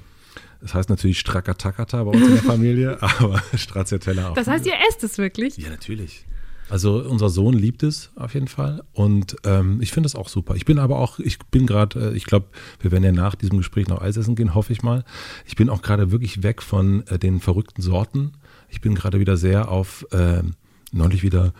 Das 0.61 0.73
heißt 0.73 0.89
natürlich 0.89 1.19
Strackatakata 1.19 2.03
bei 2.03 2.11
uns 2.11 2.27
in 2.27 2.33
der 2.33 2.43
Familie, 2.43 3.01
aber 3.01 3.41
Stracciatella 3.55 4.29
auch. 4.29 4.33
Das 4.33 4.47
heißt, 4.47 4.65
ihr 4.65 4.73
esst 4.89 5.03
es 5.03 5.17
wirklich? 5.17 5.57
Ja, 5.57 5.69
natürlich. 5.69 6.25
Also 6.69 6.97
unser 6.97 7.29
Sohn 7.29 7.53
liebt 7.53 7.83
es 7.83 8.11
auf 8.15 8.33
jeden 8.33 8.47
Fall 8.47 8.83
und 8.93 9.37
ähm, 9.45 9.79
ich 9.81 9.91
finde 9.91 10.07
es 10.07 10.15
auch 10.15 10.27
super. 10.27 10.55
Ich 10.55 10.65
bin 10.65 10.79
aber 10.79 10.99
auch, 10.99 11.19
ich 11.19 11.39
bin 11.39 11.65
gerade, 11.65 12.11
äh, 12.11 12.15
ich 12.15 12.25
glaube, 12.25 12.47
wir 12.79 12.91
werden 12.91 13.03
ja 13.03 13.11
nach 13.11 13.35
diesem 13.35 13.57
Gespräch 13.57 13.87
noch 13.87 14.01
Eis 14.01 14.17
essen 14.17 14.35
gehen, 14.35 14.53
hoffe 14.53 14.73
ich 14.73 14.83
mal. 14.83 15.05
Ich 15.45 15.55
bin 15.55 15.69
auch 15.69 15.81
gerade 15.81 16.11
wirklich 16.11 16.43
weg 16.43 16.61
von 16.61 17.05
äh, 17.07 17.17
den 17.17 17.39
verrückten 17.39 17.81
Sorten. 17.81 18.33
Ich 18.69 18.81
bin 18.81 18.95
gerade 18.95 19.19
wieder 19.19 19.37
sehr 19.37 19.69
auf 19.69 20.05
äh, 20.11 20.43
neulich 20.91 21.23
wieder 21.23 21.53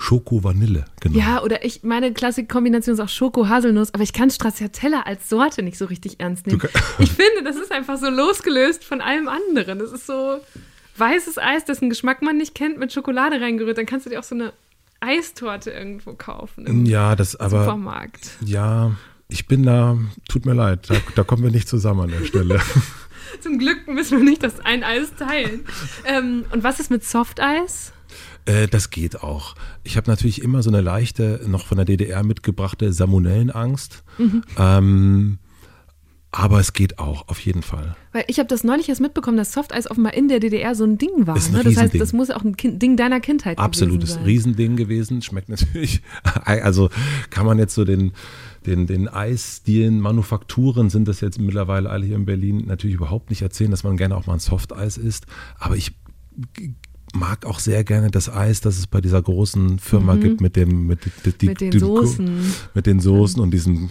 Schoko-Vanille 0.00 0.86
genommen. 1.00 1.20
Ja, 1.20 1.42
oder 1.42 1.64
ich, 1.64 1.82
meine 1.82 2.12
Klassik-Kombination 2.12 2.94
ist 2.94 3.00
auch 3.00 3.08
Schoko-Haselnuss, 3.08 3.92
aber 3.92 4.02
ich 4.02 4.12
kann 4.12 4.30
Stracciatella 4.30 5.02
als 5.02 5.28
Sorte 5.28 5.62
nicht 5.62 5.76
so 5.76 5.84
richtig 5.84 6.20
ernst 6.20 6.46
nehmen. 6.46 6.60
Ich 6.98 7.12
finde, 7.12 7.44
das 7.44 7.56
ist 7.56 7.70
einfach 7.70 7.98
so 7.98 8.08
losgelöst 8.08 8.82
von 8.82 9.00
allem 9.00 9.28
anderen. 9.28 9.78
Das 9.78 9.92
ist 9.92 10.06
so 10.06 10.38
weißes 11.00 11.38
Eis, 11.38 11.64
dessen 11.64 11.88
Geschmack 11.88 12.20
man 12.22 12.36
nicht 12.36 12.54
kennt, 12.54 12.78
mit 12.78 12.92
Schokolade 12.92 13.40
reingerührt. 13.40 13.78
Dann 13.78 13.86
kannst 13.86 14.06
du 14.06 14.10
dir 14.10 14.20
auch 14.20 14.24
so 14.24 14.34
eine 14.34 14.52
Eistorte 15.00 15.70
irgendwo 15.70 16.12
kaufen 16.14 16.66
im 16.66 16.84
Ja, 16.86 17.16
das 17.16 17.34
aber, 17.36 17.64
Supermarkt. 17.64 18.30
ja, 18.44 18.92
ich 19.28 19.46
bin 19.46 19.62
da, 19.62 19.96
tut 20.28 20.44
mir 20.44 20.52
leid, 20.54 20.90
da, 20.90 20.96
da 21.14 21.22
kommen 21.24 21.42
wir 21.42 21.50
nicht 21.50 21.68
zusammen 21.68 22.00
an 22.02 22.10
der 22.10 22.24
Stelle. 22.26 22.60
Zum 23.40 23.58
Glück 23.58 23.86
müssen 23.88 24.18
wir 24.18 24.24
nicht 24.24 24.42
das 24.42 24.60
ein 24.60 24.82
Eis 24.84 25.14
teilen. 25.16 25.64
ähm, 26.04 26.44
und 26.52 26.62
was 26.64 26.80
ist 26.80 26.90
mit 26.90 27.04
Softeis? 27.04 27.92
Äh, 28.44 28.66
das 28.68 28.90
geht 28.90 29.22
auch. 29.22 29.54
Ich 29.84 29.96
habe 29.96 30.10
natürlich 30.10 30.42
immer 30.42 30.62
so 30.62 30.70
eine 30.70 30.80
leichte, 30.80 31.40
noch 31.46 31.64
von 31.66 31.76
der 31.76 31.84
DDR 31.86 32.22
mitgebrachte 32.24 32.92
Salmonellenangst. 32.92 34.02
Ähm, 34.58 35.38
Aber 36.32 36.60
es 36.60 36.72
geht 36.72 37.00
auch, 37.00 37.26
auf 37.26 37.40
jeden 37.40 37.62
Fall. 37.62 37.96
Weil 38.12 38.24
ich 38.28 38.38
habe 38.38 38.48
das 38.48 38.62
neulich 38.62 38.88
erst 38.88 39.00
mitbekommen, 39.00 39.36
dass 39.36 39.52
Softeis 39.52 39.90
offenbar 39.90 40.14
in 40.14 40.28
der 40.28 40.38
DDR 40.38 40.76
so 40.76 40.84
ein 40.84 40.96
Ding 40.96 41.26
war. 41.26 41.36
Ist 41.36 41.48
ein 41.48 41.54
ne? 41.54 41.64
Das 41.64 41.76
heißt, 41.76 42.00
das 42.00 42.12
muss 42.12 42.30
auch 42.30 42.44
ein 42.44 42.56
kind, 42.56 42.80
Ding 42.80 42.96
deiner 42.96 43.18
Kindheit 43.18 43.58
Absolutes 43.58 44.10
gewesen 44.10 44.14
sein. 44.14 44.24
Riesending 44.24 44.76
gewesen. 44.76 45.22
Schmeckt 45.22 45.48
natürlich. 45.48 46.02
Also 46.44 46.90
kann 47.30 47.46
man 47.46 47.58
jetzt 47.58 47.74
so 47.74 47.84
den, 47.84 48.12
den, 48.66 48.86
den 48.86 49.08
Eisstilen, 49.08 50.00
Manufakturen 50.00 50.90
sind 50.90 51.08
das 51.08 51.20
jetzt 51.20 51.40
mittlerweile 51.40 51.90
alle 51.90 52.06
hier 52.06 52.16
in 52.16 52.26
Berlin 52.26 52.64
natürlich 52.66 52.96
überhaupt 52.96 53.30
nicht 53.30 53.42
erzählen, 53.42 53.70
dass 53.70 53.84
man 53.84 53.96
gerne 53.96 54.16
auch 54.16 54.26
mal 54.26 54.34
ein 54.34 54.40
Softeis 54.40 54.96
isst. 54.96 55.26
Aber 55.58 55.76
ich 55.76 55.92
mag 57.14 57.44
auch 57.44 57.58
sehr 57.58 57.82
gerne 57.84 58.10
das 58.10 58.28
Eis, 58.28 58.60
das 58.60 58.78
es 58.78 58.86
bei 58.86 59.00
dieser 59.00 59.20
großen 59.20 59.78
Firma 59.78 60.14
gibt 60.16 60.40
mit 60.40 60.54
dem 60.56 60.86
mit, 60.86 61.00
die, 61.24 61.32
die, 61.32 61.46
Mhm. 61.46 61.50
Mit 61.50 61.60
den 61.60 61.70
die- 61.72 61.78
Soßen. 61.80 62.40
mit 62.74 62.86
den 62.86 63.00
Soßen 63.00 63.40
und 63.42 63.50
diesem 63.52 63.90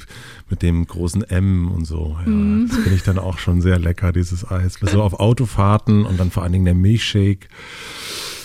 mit 0.50 0.62
dem 0.62 0.86
großen 0.88 1.24
M 1.24 1.70
und 1.72 1.86
so. 1.86 2.18
Ja, 2.26 2.30
Mhm. 2.32 2.68
das 2.70 2.78
finde 2.78 2.96
ich 2.96 3.04
dann 3.04 3.20
auch 3.20 3.38
schon 3.38 3.62
sehr 3.62 3.78
lecker 3.80 4.12
dieses 4.14 4.50
Eis. 4.50 4.76
So 4.82 5.02
auf 5.04 5.14
Autofahrten 5.20 6.06
und 6.06 6.20
dann 6.20 6.32
vor 6.32 6.44
allen 6.44 6.54
Dingen 6.54 6.66
der 6.66 6.76
Milchshake. 6.76 7.48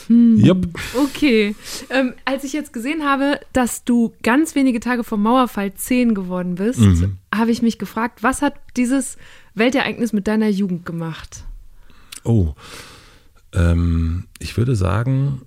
Mhm. 0.09 0.37
Jupp. 0.39 0.67
Okay. 0.95 1.55
Ähm, 1.89 2.13
als 2.27 2.45
ich 2.45 2.53
jetzt 2.53 2.73
gesehen 2.73 3.05
habe, 3.05 3.41
dass 3.53 3.85
du 3.85 4.13
ganz 4.23 4.55
wenige 4.55 4.81
Tage 4.81 5.03
vor 5.05 5.17
Mauerfall 5.19 5.73
10 5.75 6.15
geworden 6.15 6.57
bist, 6.57 6.81
Mhm. 6.81 7.17
habe 7.35 7.51
ich 7.51 7.63
mich 7.63 7.79
gefragt, 7.79 8.23
was 8.23 8.43
hat 8.43 8.55
dieses 8.77 9.17
Weltereignis 9.55 10.13
mit 10.13 10.27
deiner 10.27 10.49
Jugend 10.49 10.85
gemacht? 10.85 11.45
Oh, 12.25 12.55
ähm, 13.55 14.27
ich 14.39 14.57
würde 14.57 14.77
sagen, 14.77 15.43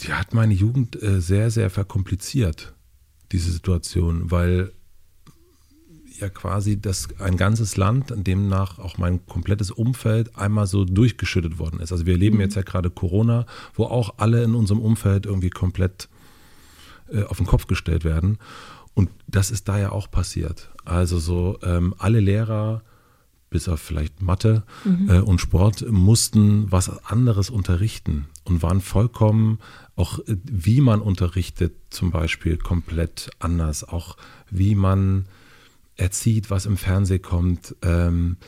die 0.00 0.12
hat 0.12 0.34
meine 0.34 0.54
Jugend 0.54 1.00
äh, 1.02 1.20
sehr, 1.20 1.50
sehr 1.50 1.70
verkompliziert, 1.70 2.74
diese 3.32 3.52
Situation, 3.52 4.30
weil 4.30 4.72
ja 6.20 6.28
quasi 6.28 6.80
das 6.80 7.08
ein 7.18 7.36
ganzes 7.36 7.76
Land, 7.76 8.10
in 8.10 8.24
demnach 8.24 8.78
auch 8.78 8.98
mein 8.98 9.26
komplettes 9.26 9.70
Umfeld 9.70 10.36
einmal 10.36 10.66
so 10.66 10.84
durchgeschüttet 10.84 11.58
worden 11.58 11.80
ist. 11.80 11.92
Also 11.92 12.06
wir 12.06 12.14
erleben 12.14 12.40
jetzt 12.40 12.54
ja 12.54 12.62
gerade 12.62 12.90
Corona, 12.90 13.46
wo 13.74 13.84
auch 13.84 14.14
alle 14.18 14.42
in 14.44 14.54
unserem 14.54 14.80
Umfeld 14.80 15.26
irgendwie 15.26 15.50
komplett 15.50 16.08
äh, 17.08 17.24
auf 17.24 17.38
den 17.38 17.46
Kopf 17.46 17.66
gestellt 17.66 18.04
werden. 18.04 18.38
Und 18.94 19.10
das 19.26 19.50
ist 19.50 19.68
da 19.68 19.78
ja 19.78 19.90
auch 19.90 20.10
passiert. 20.10 20.70
Also 20.84 21.18
so 21.18 21.58
ähm, 21.62 21.94
alle 21.98 22.20
Lehrer, 22.20 22.82
bis 23.54 23.68
auf 23.68 23.80
vielleicht 23.80 24.20
Mathe 24.20 24.64
äh, 25.08 25.20
und 25.20 25.40
Sport, 25.40 25.88
mussten 25.88 26.72
was 26.72 27.04
anderes 27.06 27.50
unterrichten 27.50 28.26
und 28.42 28.64
waren 28.64 28.80
vollkommen, 28.80 29.60
auch 29.94 30.18
äh, 30.18 30.36
wie 30.42 30.80
man 30.80 31.00
unterrichtet 31.00 31.72
zum 31.90 32.10
Beispiel, 32.10 32.56
komplett 32.56 33.30
anders. 33.38 33.84
Auch 33.84 34.16
wie 34.50 34.74
man 34.74 35.26
erzieht, 35.94 36.50
was 36.50 36.66
im 36.66 36.76
Fernsehen 36.76 37.22
kommt, 37.22 37.76
ähm, 37.82 38.38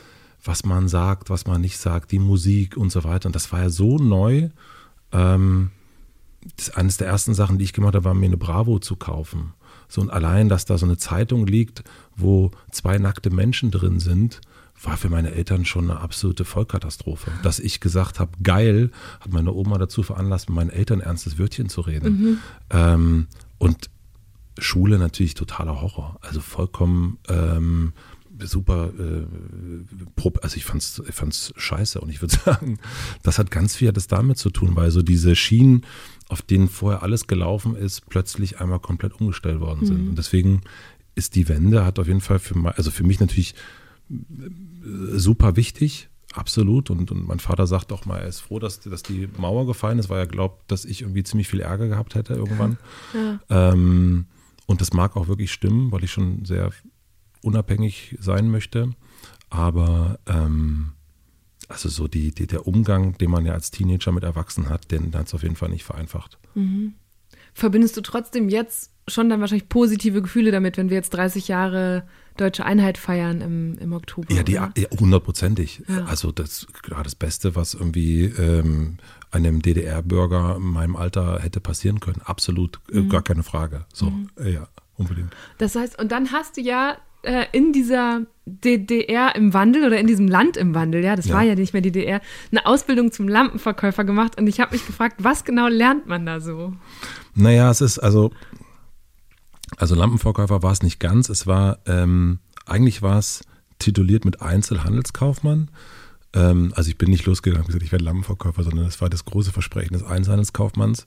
was 0.43 0.65
man 0.65 0.89
sagt, 0.89 1.29
was 1.29 1.47
man 1.47 1.61
nicht 1.61 1.77
sagt, 1.77 2.11
die 2.11 2.19
Musik 2.19 2.75
und 2.75 2.91
so 2.91 3.05
weiter. 3.05 3.27
Und 3.27 3.35
das 3.35 3.53
war 3.53 3.61
ja 3.61 3.69
so 3.69 3.99
neu. 3.99 4.49
Ähm, 5.13 5.71
das 6.57 6.71
eines 6.71 6.97
der 6.97 7.07
ersten 7.07 7.33
Sachen, 7.33 7.57
die 7.57 7.63
ich 7.63 7.71
gemacht 7.71 7.95
habe, 7.95 8.03
war 8.03 8.13
mir 8.13 8.25
eine 8.25 8.35
Bravo 8.35 8.79
zu 8.79 8.97
kaufen. 8.97 9.53
So 9.87 10.01
und 10.01 10.09
allein, 10.09 10.49
dass 10.49 10.65
da 10.65 10.77
so 10.77 10.85
eine 10.85 10.97
Zeitung 10.97 11.47
liegt, 11.47 11.85
wo 12.17 12.51
zwei 12.71 12.97
nackte 12.97 13.29
Menschen 13.29 13.71
drin 13.71 14.01
sind, 14.01 14.41
war 14.81 14.97
für 14.97 15.09
meine 15.09 15.31
Eltern 15.31 15.65
schon 15.65 15.89
eine 15.89 15.99
absolute 15.99 16.45
Vollkatastrophe. 16.45 17.31
Dass 17.43 17.59
ich 17.59 17.79
gesagt 17.79 18.19
habe, 18.19 18.31
geil, 18.43 18.91
hat 19.19 19.31
meine 19.31 19.53
Oma 19.53 19.77
dazu 19.77 20.03
veranlasst, 20.03 20.49
mit 20.49 20.55
meinen 20.55 20.69
Eltern 20.69 21.01
ernstes 21.01 21.39
Wörtchen 21.39 21.69
zu 21.69 21.81
reden. 21.81 22.39
Ähm, 22.69 23.27
und 23.57 23.89
Schule 24.59 24.97
natürlich 24.97 25.33
totaler 25.33 25.81
Horror. 25.81 26.17
Also 26.21 26.41
vollkommen 26.41 27.17
ähm, 27.27 27.93
super, 28.39 28.91
äh, 28.99 30.29
also 30.41 30.57
ich 30.57 30.65
fand's, 30.65 31.01
ich 31.07 31.15
fand's 31.15 31.53
scheiße 31.57 31.99
und 31.99 32.09
ich 32.09 32.21
würde 32.21 32.35
sagen, 32.45 32.79
das 33.23 33.39
hat 33.39 33.51
ganz 33.51 33.75
viel 33.75 33.91
das 33.91 34.07
damit 34.07 34.37
zu 34.37 34.49
tun, 34.49 34.75
weil 34.75 34.91
so 34.91 35.01
diese 35.01 35.35
Schienen, 35.35 35.85
auf 36.29 36.41
denen 36.41 36.67
vorher 36.67 37.03
alles 37.03 37.27
gelaufen 37.27 37.75
ist, 37.75 38.07
plötzlich 38.09 38.59
einmal 38.59 38.79
komplett 38.79 39.13
umgestellt 39.13 39.59
worden 39.59 39.85
sind. 39.85 40.09
Und 40.09 40.17
deswegen 40.17 40.61
ist 41.15 41.35
die 41.35 41.49
Wende, 41.49 41.85
hat 41.85 41.99
auf 41.99 42.07
jeden 42.07 42.21
Fall 42.21 42.39
für, 42.39 42.55
also 42.75 42.91
für 42.91 43.03
mich 43.03 43.19
natürlich 43.19 43.55
super 44.09 45.55
wichtig, 45.55 46.09
absolut. 46.33 46.89
Und, 46.89 47.11
und 47.11 47.27
mein 47.27 47.39
Vater 47.39 47.67
sagt 47.67 47.91
auch 47.91 48.05
mal, 48.05 48.19
er 48.19 48.27
ist 48.27 48.39
froh, 48.39 48.59
dass, 48.59 48.79
dass 48.79 49.03
die 49.03 49.27
Mauer 49.37 49.65
gefallen 49.65 49.99
ist, 49.99 50.09
weil 50.09 50.19
er 50.19 50.27
glaubt, 50.27 50.71
dass 50.71 50.85
ich 50.85 51.01
irgendwie 51.01 51.23
ziemlich 51.23 51.47
viel 51.47 51.61
Ärger 51.61 51.87
gehabt 51.87 52.15
hätte 52.15 52.33
irgendwann. 52.33 52.77
Ähm, 53.49 54.25
und 54.65 54.81
das 54.81 54.93
mag 54.93 55.15
auch 55.15 55.27
wirklich 55.27 55.51
stimmen, 55.51 55.91
weil 55.91 56.03
ich 56.03 56.11
schon 56.11 56.45
sehr 56.45 56.71
unabhängig 57.41 58.17
sein 58.19 58.49
möchte. 58.49 58.91
Aber 59.49 60.19
ähm, 60.27 60.93
also 61.69 61.89
so 61.89 62.07
die, 62.07 62.31
die, 62.31 62.47
der 62.47 62.67
Umgang, 62.67 63.17
den 63.17 63.31
man 63.31 63.45
ja 63.45 63.53
als 63.53 63.71
Teenager 63.71 64.11
mit 64.11 64.23
Erwachsenen 64.23 64.69
hat, 64.69 64.91
den 64.91 65.13
hat 65.13 65.27
es 65.27 65.33
auf 65.33 65.43
jeden 65.43 65.55
Fall 65.55 65.69
nicht 65.69 65.83
vereinfacht. 65.83 66.37
Verbindest 67.53 67.97
du 67.97 68.01
trotzdem 68.01 68.49
jetzt 68.49 68.91
schon 69.07 69.29
dann 69.29 69.41
wahrscheinlich 69.41 69.69
positive 69.69 70.21
Gefühle 70.21 70.51
damit, 70.51 70.77
wenn 70.77 70.89
wir 70.89 70.97
jetzt 70.97 71.13
30 71.13 71.47
Jahre 71.47 72.07
deutsche 72.37 72.65
Einheit 72.65 72.97
feiern 72.97 73.41
im, 73.41 73.77
im 73.79 73.93
Oktober? 73.93 74.33
Ja, 74.33 74.43
die, 74.43 74.53
ja 74.53 74.69
hundertprozentig. 74.99 75.83
Ja. 75.87 76.05
Also 76.05 76.31
das 76.31 76.67
klar 76.83 77.03
das 77.03 77.15
Beste, 77.15 77.55
was 77.55 77.73
irgendwie 77.73 78.25
ähm, 78.25 78.97
einem 79.31 79.61
DDR-Bürger 79.61 80.55
in 80.57 80.63
meinem 80.63 80.95
Alter 80.95 81.39
hätte 81.41 81.59
passieren 81.59 81.99
können. 81.99 82.21
Absolut, 82.23 82.79
äh, 82.91 82.99
Mhm. 82.99 83.09
gar 83.09 83.21
keine 83.21 83.43
Frage. 83.43 83.85
So, 83.93 84.11
äh, 84.39 84.53
ja, 84.53 84.67
unbedingt. 84.95 85.35
Das 85.57 85.75
heißt, 85.75 85.99
und 85.99 86.11
dann 86.11 86.31
hast 86.31 86.57
du 86.57 86.61
ja 86.61 86.97
äh, 87.23 87.45
in 87.51 87.73
dieser 87.73 88.21
DDR 88.45 89.35
im 89.35 89.53
Wandel 89.53 89.85
oder 89.85 89.99
in 89.99 90.07
diesem 90.07 90.27
Land 90.27 90.55
im 90.55 90.73
Wandel, 90.75 91.03
ja, 91.03 91.15
das 91.15 91.25
Ja. 91.27 91.35
war 91.35 91.43
ja 91.43 91.55
nicht 91.55 91.73
mehr 91.73 91.81
die 91.81 91.91
DDR, 91.91 92.21
eine 92.51 92.65
Ausbildung 92.65 93.11
zum 93.11 93.27
Lampenverkäufer 93.27 94.05
gemacht 94.05 94.39
und 94.39 94.47
ich 94.47 94.59
habe 94.59 94.73
mich 94.73 94.85
gefragt, 94.85 95.15
was 95.19 95.43
genau 95.43 95.67
lernt 95.67 96.07
man 96.07 96.25
da 96.25 96.39
so? 96.39 96.73
Naja, 97.35 97.69
es 97.69 97.81
ist 97.81 97.99
also, 97.99 98.31
also 99.77 99.95
Lampenverkäufer 99.95 100.63
war 100.63 100.71
es 100.71 100.83
nicht 100.83 100.99
ganz. 100.99 101.29
Es 101.29 101.47
war, 101.47 101.79
ähm, 101.85 102.39
eigentlich 102.65 103.01
war 103.01 103.19
es 103.19 103.43
tituliert 103.79 104.25
mit 104.25 104.41
Einzelhandelskaufmann. 104.41 105.69
Ähm, 106.33 106.73
also 106.75 106.89
ich 106.89 106.97
bin 106.97 107.11
nicht 107.11 107.25
losgegangen 107.25 107.61
und 107.61 107.67
gesagt, 107.67 107.83
ich 107.83 107.91
werde 107.91 108.03
Lampenverkäufer, 108.03 108.63
sondern 108.63 108.85
das 108.85 108.99
war 108.99 109.09
das 109.09 109.23
große 109.23 109.51
Versprechen 109.51 109.93
des 109.93 110.03
Einzelhandelskaufmanns. 110.03 111.05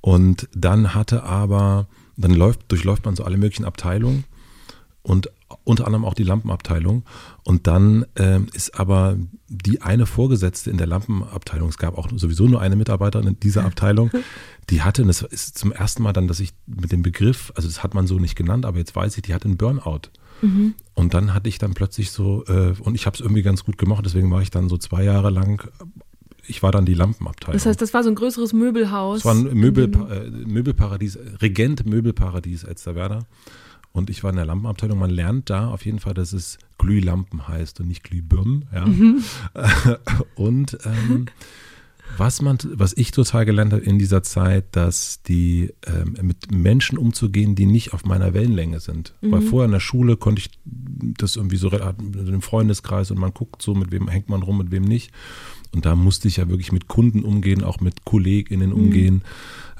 Und 0.00 0.48
dann 0.52 0.94
hatte 0.94 1.22
aber, 1.22 1.86
dann 2.16 2.32
läuft, 2.32 2.70
durchläuft 2.70 3.04
man 3.04 3.16
so 3.16 3.24
alle 3.24 3.38
möglichen 3.38 3.64
Abteilungen 3.64 4.24
und 5.02 5.30
unter 5.64 5.86
anderem 5.86 6.04
auch 6.04 6.14
die 6.14 6.24
Lampenabteilung. 6.24 7.04
Und 7.42 7.66
dann 7.66 8.06
ähm, 8.16 8.46
ist 8.52 8.78
aber 8.78 9.16
die 9.48 9.82
eine 9.82 10.06
Vorgesetzte 10.06 10.70
in 10.70 10.76
der 10.76 10.86
Lampenabteilung, 10.86 11.68
es 11.68 11.78
gab 11.78 11.96
auch 11.96 12.08
sowieso 12.14 12.46
nur 12.46 12.60
eine 12.60 12.76
Mitarbeiterin 12.76 13.28
in 13.28 13.40
dieser 13.40 13.64
Abteilung, 13.64 14.10
die 14.70 14.82
hatte, 14.82 15.02
und 15.02 15.08
das 15.08 15.22
ist 15.22 15.56
zum 15.56 15.72
ersten 15.72 16.02
Mal 16.02 16.12
dann, 16.12 16.28
dass 16.28 16.40
ich 16.40 16.52
mit 16.66 16.92
dem 16.92 17.02
Begriff, 17.02 17.52
also 17.54 17.68
das 17.68 17.82
hat 17.82 17.94
man 17.94 18.06
so 18.06 18.18
nicht 18.18 18.36
genannt, 18.36 18.66
aber 18.66 18.78
jetzt 18.78 18.94
weiß 18.94 19.16
ich, 19.16 19.22
die 19.22 19.34
hatte 19.34 19.46
einen 19.46 19.56
Burnout. 19.56 20.10
Und 20.94 21.14
dann 21.14 21.34
hatte 21.34 21.48
ich 21.48 21.58
dann 21.58 21.74
plötzlich 21.74 22.12
so, 22.12 22.44
äh, 22.46 22.74
und 22.80 22.94
ich 22.94 23.06
habe 23.06 23.14
es 23.14 23.20
irgendwie 23.20 23.42
ganz 23.42 23.64
gut 23.64 23.76
gemacht, 23.76 24.04
deswegen 24.04 24.30
war 24.30 24.40
ich 24.40 24.50
dann 24.50 24.68
so 24.68 24.76
zwei 24.76 25.02
Jahre 25.02 25.30
lang, 25.30 25.68
ich 26.46 26.62
war 26.62 26.70
dann 26.70 26.84
die 26.84 26.94
Lampenabteilung. 26.94 27.54
Das 27.54 27.66
heißt, 27.66 27.80
das 27.82 27.92
war 27.92 28.02
so 28.04 28.08
ein 28.08 28.14
größeres 28.14 28.52
Möbelhaus. 28.52 29.18
Es 29.20 29.24
war 29.24 29.34
ein 29.34 29.52
Möbel, 29.54 29.90
äh, 30.10 30.30
Möbelparadies, 30.30 31.18
Regent 31.42 31.86
Möbelparadies 31.86 32.64
Elsterwerda. 32.64 33.26
Und 33.92 34.10
ich 34.10 34.22
war 34.22 34.30
in 34.30 34.36
der 34.36 34.46
Lampenabteilung. 34.46 34.98
Man 34.98 35.10
lernt 35.10 35.50
da 35.50 35.68
auf 35.68 35.84
jeden 35.84 35.98
Fall, 35.98 36.14
dass 36.14 36.32
es 36.32 36.58
Glühlampen 36.78 37.48
heißt 37.48 37.80
und 37.80 37.88
nicht 37.88 38.04
Glühbirnen. 38.04 38.66
Ja. 38.72 38.86
und 40.36 40.78
ähm, 40.84 41.26
was 42.16 42.40
man, 42.40 42.58
was 42.72 42.96
ich 42.96 43.10
total 43.10 43.44
gelernt 43.44 43.72
habe 43.72 43.82
in 43.82 43.98
dieser 43.98 44.22
Zeit, 44.22 44.64
dass 44.72 45.22
die 45.22 45.74
ähm, 45.86 46.16
mit 46.22 46.50
Menschen 46.50 46.96
umzugehen, 46.96 47.54
die 47.54 47.66
nicht 47.66 47.92
auf 47.92 48.04
meiner 48.04 48.34
Wellenlänge 48.34 48.80
sind. 48.80 49.14
Weil 49.20 49.42
vorher 49.42 49.66
in 49.66 49.72
der 49.72 49.80
Schule 49.80 50.16
konnte 50.16 50.40
ich 50.40 50.50
das 50.64 51.36
irgendwie 51.36 51.56
so 51.56 51.68
dem 51.68 52.42
Freundeskreis 52.42 53.10
und 53.10 53.18
man 53.18 53.34
guckt 53.34 53.62
so, 53.62 53.74
mit 53.74 53.90
wem 53.90 54.08
hängt 54.08 54.28
man 54.28 54.42
rum, 54.42 54.58
mit 54.58 54.70
wem 54.70 54.84
nicht. 54.84 55.12
Und 55.74 55.84
da 55.84 55.94
musste 55.94 56.28
ich 56.28 56.38
ja 56.38 56.48
wirklich 56.48 56.72
mit 56.72 56.88
Kunden 56.88 57.24
umgehen, 57.24 57.62
auch 57.62 57.80
mit 57.80 58.04
KollegInnen 58.04 58.72
umgehen, 58.72 59.22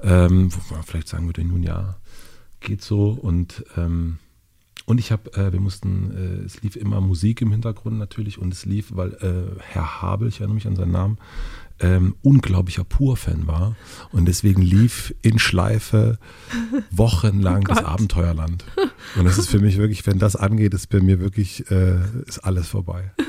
ähm, 0.02 0.52
wo 0.52 0.74
man 0.74 0.82
vielleicht 0.84 1.08
sagen 1.08 1.26
würde, 1.26 1.42
nun 1.44 1.62
ja, 1.62 1.96
geht 2.60 2.82
so. 2.82 3.10
Und 3.10 3.64
ähm, 3.76 4.18
und 4.88 4.98
ich 4.98 5.12
habe, 5.12 5.30
äh, 5.34 5.52
wir 5.52 5.60
mussten, 5.60 6.12
äh, 6.16 6.44
es 6.46 6.62
lief 6.62 6.74
immer 6.74 7.02
Musik 7.02 7.42
im 7.42 7.50
Hintergrund 7.50 7.98
natürlich 7.98 8.38
und 8.38 8.54
es 8.54 8.64
lief, 8.64 8.96
weil 8.96 9.12
äh, 9.20 9.60
Herr 9.60 10.00
Habel, 10.00 10.28
ich 10.28 10.40
erinnere 10.40 10.54
mich 10.54 10.66
an 10.66 10.76
seinen 10.76 10.92
Namen, 10.92 11.18
ähm, 11.80 12.14
unglaublicher 12.22 12.84
Pur-Fan 12.84 13.46
war 13.46 13.76
und 14.12 14.26
deswegen 14.26 14.62
lief 14.62 15.14
in 15.22 15.38
Schleife 15.38 16.18
wochenlang 16.90 17.62
das 17.68 17.78
Gott. 17.78 17.86
Abenteuerland. 17.86 18.64
Und 19.16 19.24
das 19.24 19.38
ist 19.38 19.48
für 19.48 19.58
mich 19.60 19.78
wirklich, 19.78 20.06
wenn 20.06 20.18
das 20.18 20.36
angeht, 20.36 20.74
ist 20.74 20.88
bei 20.88 21.00
mir 21.00 21.20
wirklich, 21.20 21.70
äh, 21.70 21.96
ist 22.26 22.40
alles 22.40 22.68
vorbei. 22.68 23.12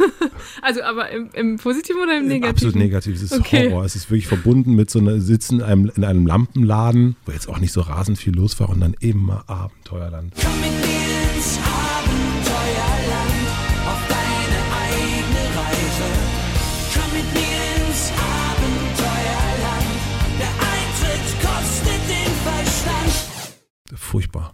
Also 0.62 0.82
aber 0.84 1.10
im, 1.10 1.30
im 1.34 1.58
Positiven 1.58 2.02
oder 2.02 2.18
im 2.18 2.28
Negativen? 2.28 2.50
Absolut 2.50 2.76
negativ. 2.76 3.16
Es 3.16 3.24
ist 3.24 3.34
Okay. 3.34 3.70
Horror. 3.70 3.84
Es 3.84 3.96
ist 3.96 4.10
wirklich 4.10 4.28
verbunden 4.28 4.74
mit 4.74 4.90
so 4.90 5.00
einer 5.00 5.20
Sitzen 5.20 5.60
in 5.60 5.66
einem, 5.66 5.92
in 5.96 6.04
einem 6.06 6.26
Lampenladen, 6.26 7.18
wo 7.26 7.32
jetzt 7.34 7.50
auch 7.50 7.60
nicht 7.60 7.74
so 7.74 7.82
rasend 7.82 8.18
viel 8.18 8.34
los 8.34 8.58
war 8.60 8.70
und 8.70 8.80
dann 8.80 8.96
immer 9.00 9.44
Abenteuerland. 9.50 10.34
Komm 10.42 10.60
mit 10.62 11.79
furchtbar. 23.96 24.54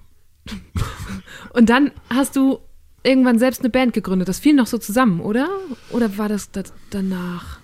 Und 1.54 1.70
dann 1.70 1.92
hast 2.10 2.36
du 2.36 2.60
irgendwann 3.04 3.39
selbst 3.39 3.62
eine 3.62 3.70
Band 3.70 3.94
gegründet. 3.94 4.27
Das 4.27 4.39
fiel 4.39 4.54
noch 4.54 4.68
so 4.68 4.77
zusammen, 4.77 5.20
oder? 5.20 5.50
Oder 5.92 6.18
war 6.18 6.27
das, 6.27 6.51
das 6.51 6.74
danach? 6.89 7.60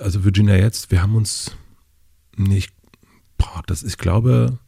Also 0.00 0.24
Virginia 0.24 0.56
jetzt, 0.56 0.90
wir 0.90 1.02
haben 1.02 1.14
uns 1.14 1.56
nicht, 2.36 2.72
boah, 3.38 3.62
das 3.66 3.82
ich 3.82 3.98
glaube, 3.98 4.58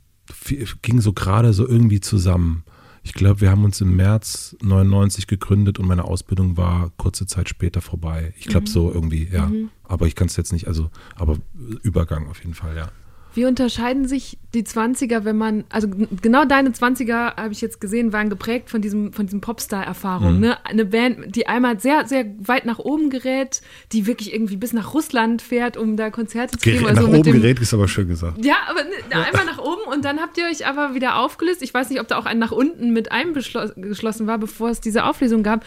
ging 0.83 1.00
so 1.00 1.12
gerade 1.12 1.52
so 1.52 1.66
irgendwie 1.66 2.00
zusammen. 2.00 2.64
Ich 3.02 3.12
glaube, 3.12 3.43
wir 3.43 3.50
haben 3.50 3.64
uns 3.64 3.81
im 3.83 3.97
März 3.97 4.57
99 4.62 5.26
gegründet 5.26 5.78
und 5.78 5.87
meine 5.87 6.04
Ausbildung 6.04 6.57
war 6.57 6.90
kurze 6.97 7.26
Zeit 7.26 7.50
später 7.50 7.83
vorbei. 7.83 8.33
Ich 8.38 8.47
glaube 8.47 8.66
mhm. 8.66 8.73
so 8.73 8.90
irgendwie, 8.90 9.28
ja. 9.31 9.47
Mhm. 9.47 9.71
Aber 9.83 10.07
ich 10.07 10.14
kann 10.14 10.28
es 10.28 10.37
jetzt 10.37 10.52
nicht, 10.52 10.66
also, 10.66 10.90
aber 11.14 11.38
Übergang 11.83 12.28
auf 12.28 12.38
jeden 12.38 12.54
Fall, 12.54 12.76
ja. 12.76 12.90
Wie 13.35 13.45
unterscheiden 13.45 14.07
sich 14.07 14.38
die 14.55 14.62
20er, 14.62 15.25
wenn 15.25 15.37
man, 15.37 15.64
also 15.69 15.88
genau 16.23 16.45
deine 16.45 16.71
20er, 16.71 17.37
habe 17.37 17.53
ich 17.53 17.61
jetzt 17.61 17.81
gesehen, 17.81 18.12
waren 18.12 18.31
geprägt 18.31 18.71
von 18.71 18.81
diesem, 18.81 19.12
von 19.12 19.26
diesem 19.26 19.41
Popstar-Erfahrung. 19.41 20.35
Mhm. 20.35 20.41
Ne? 20.41 20.64
Eine 20.64 20.85
Band, 20.85 21.35
die 21.35 21.49
einmal 21.49 21.81
sehr, 21.81 22.07
sehr 22.07 22.26
weit 22.38 22.64
nach 22.64 22.79
oben 22.79 23.11
gerät, 23.11 23.61
die 23.93 24.07
wirklich 24.07 24.33
irgendwie 24.33 24.57
bis 24.57 24.73
nach 24.73 24.95
Russland 24.95 25.43
fährt, 25.43 25.76
um 25.76 25.97
da 25.97 26.11
Konzerte 26.11 26.57
zu 26.57 26.71
geben. 26.71 26.87
Also 26.87 27.03
nach 27.03 27.09
oben 27.09 27.23
dem, 27.25 27.33
gerät 27.41 27.59
ist 27.59 27.75
aber 27.75 27.88
schön 27.88 28.07
gesagt. 28.07 28.45
Ja, 28.45 28.57
aber 28.69 28.85
ne, 28.85 29.26
einmal 29.26 29.45
nach 29.45 29.59
oben 29.59 29.83
und 29.93 30.05
dann 30.05 30.21
habt 30.21 30.38
ihr 30.38 30.45
euch 30.45 30.67
aber 30.67 30.95
wieder 30.95 31.17
aufgelöst. 31.17 31.62
Ich 31.62 31.75
weiß 31.75 31.91
nicht, 31.91 32.00
ob 32.00 32.07
da 32.07 32.17
auch 32.17 32.26
ein 32.26 32.38
nach 32.38 32.53
unten 32.53 32.93
mit 32.93 33.11
eingeschlossen 33.11 34.26
war, 34.29 34.38
bevor 34.38 34.71
es 34.71 34.81
diese 34.81 35.05
Auflösung 35.05 35.43
gab. 35.43 35.64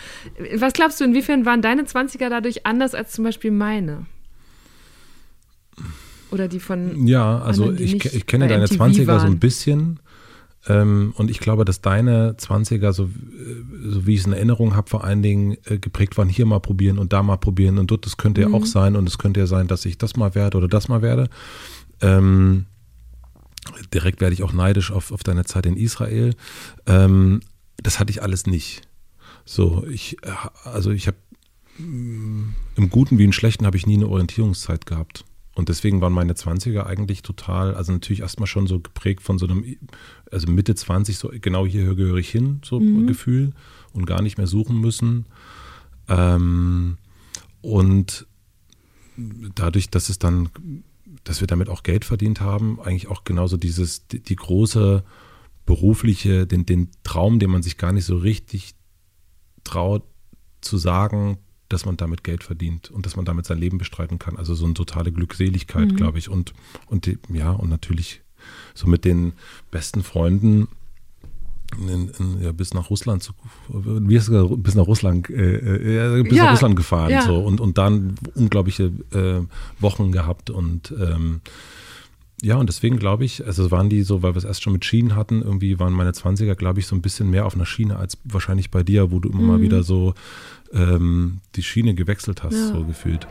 Was 0.55 0.71
glaubst 0.71 1.01
du, 1.01 1.03
inwiefern 1.03 1.45
waren 1.45 1.61
deine 1.61 1.83
20er 1.83 2.29
dadurch 2.29 2.65
anders 2.65 2.95
als 2.95 3.11
zum 3.11 3.25
Beispiel 3.25 3.51
meine? 3.51 4.05
Oder 6.31 6.47
die 6.47 6.59
von. 6.59 7.07
Ja, 7.07 7.39
also 7.39 7.65
anderen, 7.65 7.83
ich, 7.83 8.05
ich 8.05 8.25
kenne 8.25 8.47
deine 8.47 8.65
MTV 8.65 8.81
20er 8.81 9.07
waren. 9.07 9.19
so 9.19 9.27
ein 9.27 9.39
bisschen. 9.39 9.99
Ähm, 10.67 11.13
und 11.15 11.31
ich 11.31 11.39
glaube, 11.39 11.65
dass 11.65 11.81
deine 11.81 12.33
20er, 12.33 12.91
so, 12.91 13.05
äh, 13.05 13.09
so 13.85 14.05
wie 14.05 14.15
ich 14.15 14.21
es 14.21 14.25
in 14.25 14.33
Erinnerung 14.33 14.75
habe, 14.75 14.89
vor 14.89 15.03
allen 15.03 15.21
Dingen 15.21 15.57
äh, 15.65 15.77
geprägt 15.77 16.17
waren, 16.17 16.27
hier 16.27 16.45
mal 16.45 16.59
probieren 16.59 16.99
und 16.99 17.13
da 17.13 17.23
mal 17.23 17.37
probieren 17.37 17.77
und 17.77 17.89
dort, 17.89 18.05
das 18.05 18.17
könnte 18.17 18.45
mhm. 18.45 18.51
ja 18.51 18.59
auch 18.59 18.65
sein 18.65 18.95
und 18.95 19.07
es 19.07 19.17
könnte 19.17 19.39
ja 19.39 19.47
sein, 19.47 19.67
dass 19.67 19.85
ich 19.85 19.97
das 19.97 20.17
mal 20.17 20.35
werde 20.35 20.57
oder 20.57 20.67
das 20.67 20.89
mal 20.89 21.01
werde. 21.01 21.29
Ähm, 22.01 22.65
direkt 23.93 24.19
werde 24.19 24.33
ich 24.33 24.43
auch 24.43 24.53
neidisch 24.53 24.91
auf, 24.91 25.11
auf 25.11 25.23
deine 25.23 25.45
Zeit 25.45 25.65
in 25.65 25.77
Israel. 25.77 26.33
Ähm, 26.85 27.41
das 27.77 27.99
hatte 27.99 28.11
ich 28.11 28.21
alles 28.21 28.45
nicht. 28.45 28.81
So, 29.45 29.85
ich, 29.89 30.17
äh, 30.23 30.31
also 30.65 30.91
ich 30.91 31.07
habe 31.07 31.17
mm, 31.77 32.53
im 32.75 32.89
Guten 32.89 33.17
wie 33.17 33.23
im 33.23 33.33
Schlechten 33.33 33.65
habe 33.65 33.77
ich 33.77 33.87
nie 33.87 33.95
eine 33.95 34.09
Orientierungszeit 34.09 34.85
gehabt. 34.85 35.23
Und 35.57 35.69
deswegen 35.69 36.01
waren 36.01 36.13
meine 36.13 36.33
20er 36.33 36.85
eigentlich 36.85 37.23
total, 37.23 37.73
also 37.73 37.91
natürlich 37.91 38.19
erstmal 38.19 38.45
schon 38.45 38.67
so 38.67 38.79
geprägt 38.79 39.23
von 39.23 39.39
so 39.39 39.47
einem, 39.47 39.65
also 40.31 40.51
Mitte 40.51 40.75
20, 40.75 41.17
so 41.17 41.31
genau 41.33 41.65
hier 41.65 41.95
gehöre 41.95 42.17
ich 42.17 42.29
hin, 42.29 42.61
so 42.63 42.79
mhm. 42.79 43.07
Gefühl 43.07 43.53
und 43.91 44.05
gar 44.05 44.21
nicht 44.21 44.37
mehr 44.37 44.45
suchen 44.45 44.79
müssen. 44.79 45.25
Ähm, 46.07 46.99
und 47.61 48.27
dadurch, 49.55 49.89
dass 49.89 50.09
es 50.09 50.19
dann, 50.19 50.49
dass 51.23 51.39
wir 51.41 51.47
damit 51.47 51.69
auch 51.69 51.81
Geld 51.81 52.05
verdient 52.05 52.39
haben, 52.39 52.79
eigentlich 52.79 53.07
auch 53.07 53.23
genauso 53.23 53.57
dieses, 53.57 54.07
die, 54.09 54.19
die 54.19 54.35
große 54.35 55.03
berufliche, 55.65 56.45
den, 56.45 56.67
den 56.67 56.91
Traum, 57.01 57.39
den 57.39 57.49
man 57.49 57.63
sich 57.63 57.77
gar 57.77 57.93
nicht 57.93 58.05
so 58.05 58.15
richtig 58.15 58.75
traut 59.63 60.03
zu 60.61 60.77
sagen, 60.77 61.39
dass 61.69 61.85
man 61.85 61.97
damit 61.97 62.23
Geld 62.23 62.43
verdient 62.43 62.89
und 62.91 63.05
dass 63.05 63.15
man 63.15 63.25
damit 63.25 63.45
sein 63.45 63.57
Leben 63.57 63.77
bestreiten 63.77 64.19
kann. 64.19 64.37
Also 64.37 64.55
so 64.55 64.65
eine 64.65 64.73
totale 64.73 65.11
Glückseligkeit, 65.11 65.91
mhm. 65.91 65.95
glaube 65.95 66.17
ich. 66.17 66.29
Und, 66.29 66.53
und 66.87 67.05
die, 67.05 67.17
ja, 67.33 67.51
und 67.51 67.69
natürlich 67.69 68.21
so 68.73 68.87
mit 68.87 69.05
den 69.05 69.33
besten 69.71 70.03
Freunden 70.03 70.67
in, 71.77 72.09
in, 72.17 72.41
ja, 72.41 72.51
bis 72.53 72.73
nach 72.73 72.89
Russland 72.89 73.23
zu, 73.23 73.33
wie 73.67 74.17
hast 74.17 74.29
du 74.29 74.57
bis 74.57 74.75
nach 74.75 74.87
Russland, 74.87 75.29
äh, 75.29 76.19
äh, 76.19 76.23
bis 76.23 76.37
ja, 76.37 76.45
nach 76.45 76.51
Russland 76.53 76.77
gefahren 76.77 77.11
ja. 77.11 77.23
so 77.23 77.39
und, 77.39 77.59
und 77.59 77.77
dann 77.77 78.15
unglaubliche 78.35 78.85
äh, 79.11 79.41
Wochen 79.81 80.13
gehabt 80.13 80.49
und 80.49 80.93
ähm, 80.97 81.41
ja, 82.41 82.55
und 82.55 82.67
deswegen 82.69 82.97
glaube 82.97 83.25
ich, 83.25 83.45
also 83.45 83.71
waren 83.71 83.89
die 83.89 84.03
so, 84.03 84.21
weil 84.21 84.33
wir 84.33 84.37
es 84.37 84.43
erst 84.43 84.61
schon 84.61 84.73
mit 84.73 84.85
Schienen 84.85 85.15
hatten, 85.15 85.41
irgendwie 85.41 85.79
waren 85.79 85.93
meine 85.93 86.11
20er, 86.11 86.55
glaube 86.55 86.79
ich, 86.79 86.87
so 86.87 86.95
ein 86.95 87.01
bisschen 87.01 87.31
mehr 87.31 87.45
auf 87.45 87.55
einer 87.55 87.65
Schiene 87.65 87.97
als 87.97 88.17
wahrscheinlich 88.25 88.69
bei 88.69 88.83
dir, 88.83 89.11
wo 89.11 89.19
du 89.19 89.29
immer 89.29 89.41
mhm. 89.41 89.47
mal 89.47 89.61
wieder 89.61 89.81
so 89.81 90.13
ähm, 90.71 91.39
die 91.55 91.63
Schiene 91.63 91.95
gewechselt 91.95 92.43
hast, 92.43 92.53
ja. 92.53 92.73
so 92.73 92.83
gefühlt. 92.83 93.27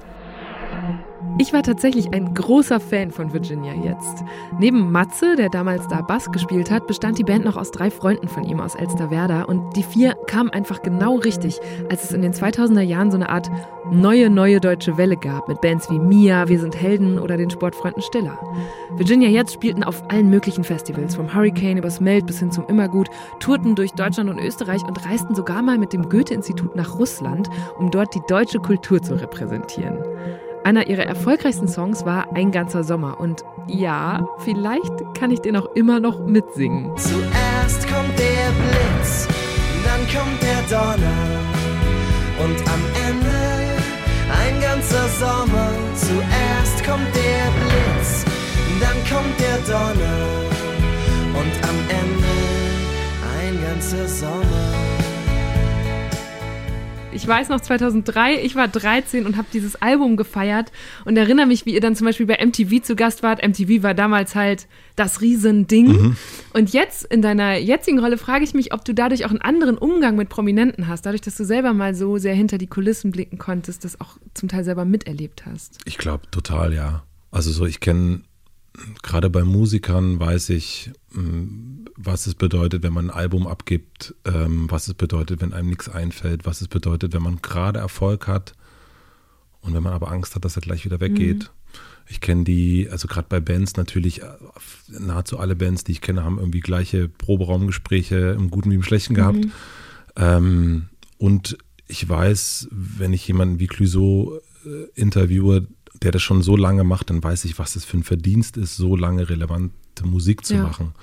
Ich 1.39 1.53
war 1.53 1.63
tatsächlich 1.63 2.15
ein 2.15 2.33
großer 2.33 2.81
Fan 2.81 3.11
von 3.11 3.35
Virginia 3.35 3.75
jetzt. 3.75 4.25
Neben 4.59 4.91
Matze, 4.91 5.37
der 5.37 5.51
damals 5.51 5.87
da 5.87 6.01
Bass 6.01 6.31
gespielt 6.33 6.71
hat, 6.71 6.87
bestand 6.87 7.19
die 7.19 7.25
Band 7.25 7.45
noch 7.45 7.59
aus 7.59 7.71
drei 7.71 7.91
Freunden 7.91 8.29
von 8.29 8.45
ihm 8.45 8.59
aus 8.59 8.75
Elsterwerda 8.75 9.43
und 9.43 9.77
die 9.77 9.83
vier 9.83 10.15
kamen 10.27 10.49
einfach 10.49 10.81
genau 10.81 11.17
richtig, 11.17 11.61
als 11.91 12.05
es 12.05 12.13
in 12.13 12.23
den 12.23 12.33
2000er 12.33 12.81
Jahren 12.81 13.11
so 13.11 13.19
eine 13.19 13.29
Art 13.29 13.51
neue, 13.91 14.31
neue 14.31 14.61
deutsche 14.61 14.97
Welle 14.97 15.19
gab 15.19 15.47
mit 15.47 15.61
Bands 15.61 15.91
wie 15.91 15.99
Mia, 15.99 16.49
Wir 16.49 16.59
sind 16.59 16.75
Helden 16.75 17.19
oder 17.19 17.37
den 17.37 17.51
Sportfreunden 17.51 18.03
Stiller. 18.03 18.39
Virginia 18.97 19.29
jetzt 19.29 19.53
spielten 19.53 19.85
auf 19.85 20.03
allen 20.11 20.31
möglichen 20.31 20.65
Festivals, 20.65 21.17
vom 21.17 21.35
Hurricane 21.35 21.77
übers 21.77 22.01
Meld 22.01 22.27
bis 22.27 22.39
hin 22.39 22.51
zum 22.51 22.67
Immergut, 22.67 23.09
tourten 23.41 23.75
durch 23.75 23.93
Deutschland 23.93 24.31
und 24.31 24.39
Österreich 24.39 24.83
und 24.85 25.05
reisten 25.05 25.35
sogar 25.35 25.61
mal 25.61 25.77
mit 25.77 25.93
dem 25.93 26.09
Goethe-Institut 26.09 26.75
nach 26.77 26.99
Russland, 26.99 27.51
um 27.79 27.91
dort 27.91 28.15
die 28.15 28.23
deutsche 28.27 28.59
Kultur 28.59 29.03
zu 29.03 29.21
repräsentieren. 29.21 29.99
Einer 30.67 30.89
ihrer 30.89 31.05
erfolgreichsten 31.05 31.69
Songs 31.69 32.05
war 32.05 32.27
Ein 32.35 32.51
ganzer 32.51 32.83
Sommer. 32.83 33.21
Und 33.21 33.45
ja, 33.69 34.29
vielleicht 34.39 35.15
kann 35.17 35.31
ich 35.31 35.39
den 35.39 35.55
auch 35.55 35.69
immer 35.77 36.01
noch 36.01 36.27
mitsingen. 36.27 36.91
Zuerst 36.97 37.87
kommt 37.87 38.19
der 38.19 38.51
Blitz, 38.59 39.29
dann 39.85 40.01
kommt 40.11 40.43
der 40.43 40.63
Donner. 40.69 41.39
Und 42.43 42.59
am 42.67 42.83
Ende 43.09 43.77
ein 44.43 44.61
ganzer 44.61 45.07
Sommer. 45.21 45.71
Zuerst 45.95 46.85
kommt 46.85 47.15
der 47.15 47.47
Blitz, 47.63 48.25
dann 48.81 48.97
kommt 49.09 49.39
der 49.39 49.59
Donner. 49.73 50.19
Und 51.33 51.55
am 51.63 51.79
Ende 51.91 52.35
ein 53.39 53.63
ganzer 53.63 54.09
Sommer. 54.09 54.56
Ich 57.17 57.27
weiß 57.27 57.49
noch 57.49 57.63
2003, 57.63 58.43
ich 58.43 58.57
war 58.57 58.69
13 58.69 59.25
und 59.25 59.39
habe 59.39 59.49
dieses 59.51 59.75
Album 59.77 60.19
gefeiert 60.19 60.71
und 61.07 61.17
erinnere 61.17 61.47
mich, 61.47 61.65
wie 61.65 61.73
ihr 61.73 61.81
dann 61.81 61.97
zum 61.97 62.05
Beispiel 62.05 62.27
bei 62.27 62.37
MTV 62.45 62.83
zu 62.83 62.95
Gast 62.95 63.23
wart. 63.23 63.43
MTV 63.43 63.83
war 63.83 63.95
damals 63.95 64.35
halt 64.35 64.69
das 64.97 65.23
Riesending. 65.23 65.87
Mhm. 65.87 66.17
Und 66.53 66.75
jetzt 66.75 67.07
in 67.07 67.23
deiner 67.23 67.57
jetzigen 67.57 68.01
Rolle 68.01 68.19
frage 68.19 68.45
ich 68.45 68.53
mich, 68.53 68.75
ob 68.75 68.85
du 68.85 68.93
dadurch 68.93 69.25
auch 69.25 69.31
einen 69.31 69.41
anderen 69.41 69.79
Umgang 69.79 70.17
mit 70.17 70.29
Prominenten 70.29 70.89
hast, 70.89 71.07
dadurch, 71.07 71.23
dass 71.23 71.39
du 71.39 71.47
selber 71.47 71.73
mal 71.73 71.95
so 71.95 72.19
sehr 72.19 72.35
hinter 72.35 72.59
die 72.59 72.67
Kulissen 72.67 73.13
blicken 73.13 73.39
konntest, 73.39 73.87
das 73.87 73.99
auch 73.99 74.19
zum 74.35 74.51
Teil 74.51 74.65
selber 74.65 74.85
miterlebt 74.85 75.47
hast. 75.47 75.79
Ich 75.87 75.97
glaube 75.97 76.31
total, 76.31 76.75
ja. 76.75 77.03
Also 77.31 77.51
so, 77.51 77.65
ich 77.65 77.81
kenne 77.81 78.21
gerade 79.03 79.31
bei 79.31 79.43
Musikern 79.43 80.21
weiß 80.21 80.51
ich, 80.51 80.91
mm, 81.13 81.86
was 81.97 82.27
es 82.27 82.35
bedeutet, 82.35 82.83
wenn 82.83 82.93
man 82.93 83.11
ein 83.11 83.17
Album 83.17 83.47
abgibt, 83.47 84.15
ähm, 84.25 84.71
was 84.71 84.89
es 84.89 84.95
bedeutet, 84.95 85.41
wenn 85.41 85.53
einem 85.53 85.69
nichts 85.69 85.89
einfällt, 85.89 86.47
was 86.47 86.61
es 86.61 86.69
bedeutet, 86.69 87.13
wenn 87.13 87.23
man 87.23 87.41
gerade 87.43 87.79
Erfolg 87.79 88.27
hat 88.27 88.55
und 89.61 89.75
wenn 89.75 89.83
man 89.83 89.93
aber 89.93 90.11
Angst 90.11 90.35
hat, 90.35 90.45
dass 90.45 90.57
er 90.57 90.63
gleich 90.63 90.85
wieder 90.85 91.01
weggeht. 91.01 91.45
Mhm. 91.45 91.81
Ich 92.09 92.21
kenne 92.21 92.45
die, 92.45 92.89
also 92.89 93.09
gerade 93.09 93.27
bei 93.29 93.41
Bands 93.41 93.77
natürlich, 93.77 94.23
äh, 94.23 94.27
nahezu 94.89 95.39
alle 95.39 95.57
Bands, 95.57 95.85
die 95.85 95.93
ich 95.93 96.01
kenne, 96.01 96.23
haben 96.23 96.39
irgendwie 96.39 96.61
gleiche 96.61 97.09
Proberaumgespräche 97.09 98.37
im 98.39 98.51
Guten 98.51 98.71
wie 98.71 98.77
im 98.77 98.83
Schlechten 98.83 99.15
gehabt. 99.15 99.45
Mhm. 99.45 99.53
Ähm, 100.17 100.89
und 101.19 101.59
ich 101.89 102.09
weiß, 102.09 102.69
wenn 102.71 103.13
ich 103.13 103.27
jemanden 103.27 103.59
wie 103.59 103.67
Clouseau 103.67 104.39
äh, 104.65 104.85
interviewe, 104.95 105.67
der 106.03 106.13
das 106.13 106.23
schon 106.23 106.43
so 106.43 106.57
lange 106.57 106.85
macht, 106.85 107.11
dann 107.11 107.23
weiß 107.23 107.45
ich, 107.47 107.59
was 107.59 107.73
das 107.73 107.85
für 107.85 107.97
ein 107.97 108.03
Verdienst 108.03 108.57
ist, 108.57 108.77
so 108.77 108.97
lange 108.97 109.29
relevante 109.29 110.05
Musik 110.05 110.45
zu 110.45 110.55
ja. 110.55 110.63
machen. 110.63 110.95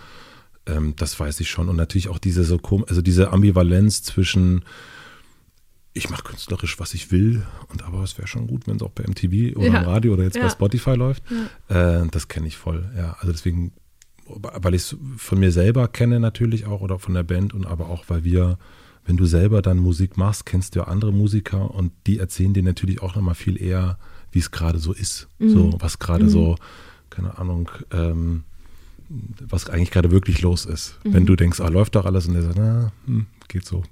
Ähm, 0.65 0.95
das 0.95 1.19
weiß 1.19 1.39
ich 1.39 1.49
schon. 1.49 1.69
Und 1.69 1.75
natürlich 1.75 2.09
auch 2.09 2.19
diese 2.19 2.43
so 2.43 2.59
also 2.87 3.01
diese 3.01 3.31
Ambivalenz 3.31 4.03
zwischen 4.03 4.63
ich 5.95 6.09
mache 6.09 6.23
künstlerisch, 6.23 6.79
was 6.79 6.95
ich 6.95 7.11
will, 7.11 7.43
und 7.67 7.83
aber 7.83 8.01
es 8.01 8.17
wäre 8.17 8.27
schon 8.27 8.47
gut, 8.47 8.65
wenn 8.65 8.77
es 8.77 8.81
auch 8.81 8.89
bei 8.89 9.03
MTV 9.03 9.55
oder 9.55 9.67
ja. 9.67 9.79
im 9.79 9.87
Radio 9.87 10.13
oder 10.13 10.23
jetzt 10.23 10.35
ja. 10.35 10.43
bei 10.43 10.49
Spotify 10.49 10.95
läuft. 10.95 11.23
Äh, 11.67 12.07
das 12.09 12.27
kenne 12.27 12.47
ich 12.47 12.57
voll. 12.57 12.89
Ja, 12.97 13.15
also 13.19 13.31
deswegen, 13.31 13.73
weil 14.25 14.73
ich 14.73 14.81
es 14.81 14.97
von 15.17 15.39
mir 15.39 15.51
selber 15.51 15.87
kenne 15.87 16.19
natürlich 16.19 16.65
auch 16.65 16.81
oder 16.81 16.97
von 16.97 17.13
der 17.13 17.21
Band 17.21 17.53
und 17.53 17.67
aber 17.67 17.89
auch, 17.89 18.05
weil 18.07 18.23
wir 18.23 18.57
wenn 19.05 19.17
du 19.17 19.25
selber 19.25 19.61
dann 19.61 19.79
Musik 19.79 20.17
machst, 20.17 20.45
kennst 20.45 20.75
du 20.75 20.79
ja 20.79 20.85
andere 20.85 21.11
Musiker 21.11 21.71
und 21.71 21.91
die 22.07 22.19
erzählen 22.19 22.53
dir 22.53 22.63
natürlich 22.63 23.01
auch 23.01 23.15
nochmal 23.15 23.35
viel 23.35 23.61
eher, 23.61 23.97
wie 24.31 24.39
es 24.39 24.51
gerade 24.51 24.79
so 24.79 24.93
ist. 24.93 25.27
Mhm. 25.39 25.49
So, 25.49 25.73
was 25.79 25.99
gerade 25.99 26.25
mhm. 26.25 26.29
so, 26.29 26.55
keine 27.09 27.37
Ahnung, 27.37 27.69
ähm, 27.91 28.43
was 29.47 29.69
eigentlich 29.69 29.91
gerade 29.91 30.11
wirklich 30.11 30.41
los 30.41 30.65
ist. 30.65 30.99
Mhm. 31.03 31.13
Wenn 31.13 31.25
du 31.25 31.35
denkst, 31.35 31.59
ah, 31.59 31.67
läuft 31.67 31.95
doch 31.95 32.05
alles 32.05 32.27
und 32.27 32.33
der 32.33 32.43
sagt, 32.43 32.57
na, 32.57 32.91
hm, 33.05 33.25
geht 33.47 33.65
so. 33.65 33.83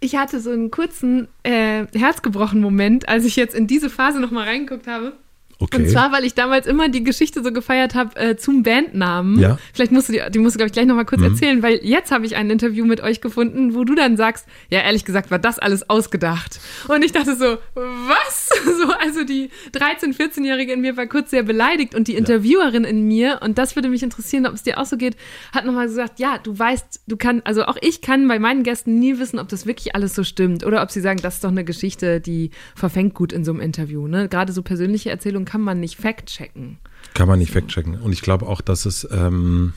Ich 0.00 0.16
hatte 0.16 0.40
so 0.40 0.50
einen 0.50 0.70
kurzen 0.70 1.28
äh, 1.42 1.86
herzgebrochenen 1.92 2.62
Moment, 2.62 3.08
als 3.08 3.24
ich 3.24 3.36
jetzt 3.36 3.54
in 3.54 3.66
diese 3.66 3.90
Phase 3.90 4.20
nochmal 4.20 4.46
reingeguckt 4.46 4.86
habe. 4.86 5.14
Okay. 5.60 5.76
Und 5.76 5.88
zwar, 5.90 6.12
weil 6.12 6.24
ich 6.24 6.34
damals 6.34 6.66
immer 6.68 6.88
die 6.88 7.02
Geschichte 7.02 7.42
so 7.42 7.52
gefeiert 7.52 7.96
habe 7.96 8.14
äh, 8.16 8.36
zum 8.36 8.62
Bandnamen. 8.62 9.40
Ja. 9.40 9.58
Vielleicht 9.72 9.90
musst 9.90 10.08
du 10.08 10.12
die, 10.12 10.22
die 10.30 10.38
musst 10.38 10.54
du, 10.54 10.58
glaube 10.58 10.68
ich, 10.68 10.72
gleich 10.72 10.86
nochmal 10.86 11.04
kurz 11.04 11.20
Mhm. 11.20 11.26
erzählen, 11.32 11.62
weil 11.64 11.80
jetzt 11.82 12.12
habe 12.12 12.24
ich 12.26 12.36
ein 12.36 12.48
Interview 12.48 12.84
mit 12.84 13.00
euch 13.00 13.20
gefunden, 13.20 13.74
wo 13.74 13.82
du 13.82 13.96
dann 13.96 14.16
sagst, 14.16 14.46
ja, 14.70 14.80
ehrlich 14.80 15.04
gesagt, 15.04 15.32
war 15.32 15.40
das 15.40 15.58
alles 15.58 15.90
ausgedacht. 15.90 16.60
Und 16.86 17.04
ich 17.04 17.10
dachte 17.10 17.34
so, 17.34 17.58
was? 17.74 18.48
So, 18.78 18.92
also 18.92 19.24
die 19.24 19.50
13-, 19.72 20.16
14-Jährige 20.16 20.72
in 20.72 20.80
mir 20.80 20.96
war 20.96 21.06
kurz 21.06 21.30
sehr 21.30 21.42
beleidigt 21.42 21.94
und 21.96 22.06
die 22.06 22.14
Interviewerin 22.14 22.84
in 22.84 23.02
mir, 23.08 23.40
und 23.42 23.58
das 23.58 23.74
würde 23.76 23.88
mich 23.88 24.02
interessieren, 24.02 24.46
ob 24.46 24.54
es 24.54 24.62
dir 24.62 24.78
auch 24.78 24.84
so 24.86 24.96
geht, 24.96 25.16
hat 25.52 25.64
nochmal 25.64 25.86
gesagt, 25.86 26.20
ja, 26.20 26.38
du 26.38 26.56
weißt, 26.56 27.00
du 27.08 27.16
kannst, 27.16 27.46
also 27.46 27.64
auch 27.64 27.76
ich 27.80 28.00
kann 28.02 28.28
bei 28.28 28.38
meinen 28.38 28.62
Gästen 28.62 28.98
nie 28.98 29.18
wissen, 29.18 29.38
ob 29.40 29.48
das 29.48 29.66
wirklich 29.66 29.94
alles 29.96 30.14
so 30.14 30.22
stimmt 30.22 30.64
oder 30.64 30.82
ob 30.82 30.90
sie 30.92 31.00
sagen, 31.00 31.18
das 31.22 31.36
ist 31.36 31.44
doch 31.44 31.50
eine 31.50 31.64
Geschichte, 31.64 32.20
die 32.20 32.50
verfängt 32.76 33.14
gut 33.14 33.32
in 33.32 33.44
so 33.44 33.52
einem 33.52 33.60
Interview. 33.60 34.06
Ne? 34.06 34.28
Gerade 34.28 34.52
so 34.52 34.62
persönliche 34.62 35.10
Erzählungen 35.10 35.46
kann 35.48 35.62
man 35.62 35.80
nicht 35.80 35.96
fact-checken. 35.96 36.76
Kann 37.14 37.26
man 37.26 37.38
nicht 37.38 37.52
fact-checken. 37.52 37.98
Und 37.98 38.12
ich 38.12 38.20
glaube 38.20 38.46
auch, 38.46 38.60
dass 38.60 38.84
es. 38.84 39.08
Ähm, 39.10 39.72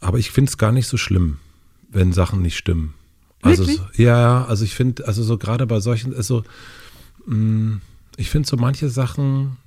aber 0.00 0.18
ich 0.18 0.30
finde 0.30 0.48
es 0.48 0.56
gar 0.56 0.72
nicht 0.72 0.86
so 0.86 0.96
schlimm, 0.96 1.36
wenn 1.90 2.14
Sachen 2.14 2.40
nicht 2.40 2.56
stimmen. 2.56 2.94
Also 3.42 3.66
Wirklich? 3.66 3.76
so, 3.76 4.02
ja, 4.02 4.46
also 4.46 4.64
ich 4.64 4.74
finde, 4.74 5.06
also 5.06 5.22
so 5.22 5.36
gerade 5.36 5.66
bei 5.66 5.80
solchen, 5.80 6.14
also 6.14 6.44
mh, 7.26 7.80
ich 8.16 8.30
finde 8.30 8.48
so 8.48 8.56
manche 8.56 8.88
Sachen, 8.88 9.58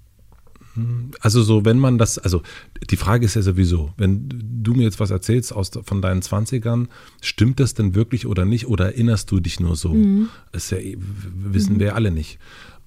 mh, 0.73 1.11
also 1.19 1.43
so, 1.43 1.63
wenn 1.63 1.77
man 1.77 1.99
das, 1.99 2.17
also 2.17 2.41
die 2.89 2.97
Frage 2.97 3.25
ist 3.25 3.35
ja 3.35 3.43
sowieso, 3.43 3.93
wenn 3.97 4.29
du 4.63 4.73
mir 4.73 4.83
jetzt 4.83 4.99
was 4.99 5.11
erzählst 5.11 5.53
aus, 5.53 5.69
von 5.83 6.01
deinen 6.01 6.21
20ern, 6.21 6.87
stimmt 7.21 7.59
das 7.59 7.75
denn 7.75 7.93
wirklich 7.93 8.25
oder 8.25 8.45
nicht? 8.45 8.67
Oder 8.67 8.85
erinnerst 8.93 9.29
du 9.29 9.39
dich 9.39 9.59
nur 9.59 9.75
so? 9.75 9.95
Das 10.51 10.63
ist 10.63 10.71
ja, 10.71 10.79
wissen 10.97 11.79
wir 11.79 11.93
alle 11.93 12.09
nicht. 12.09 12.39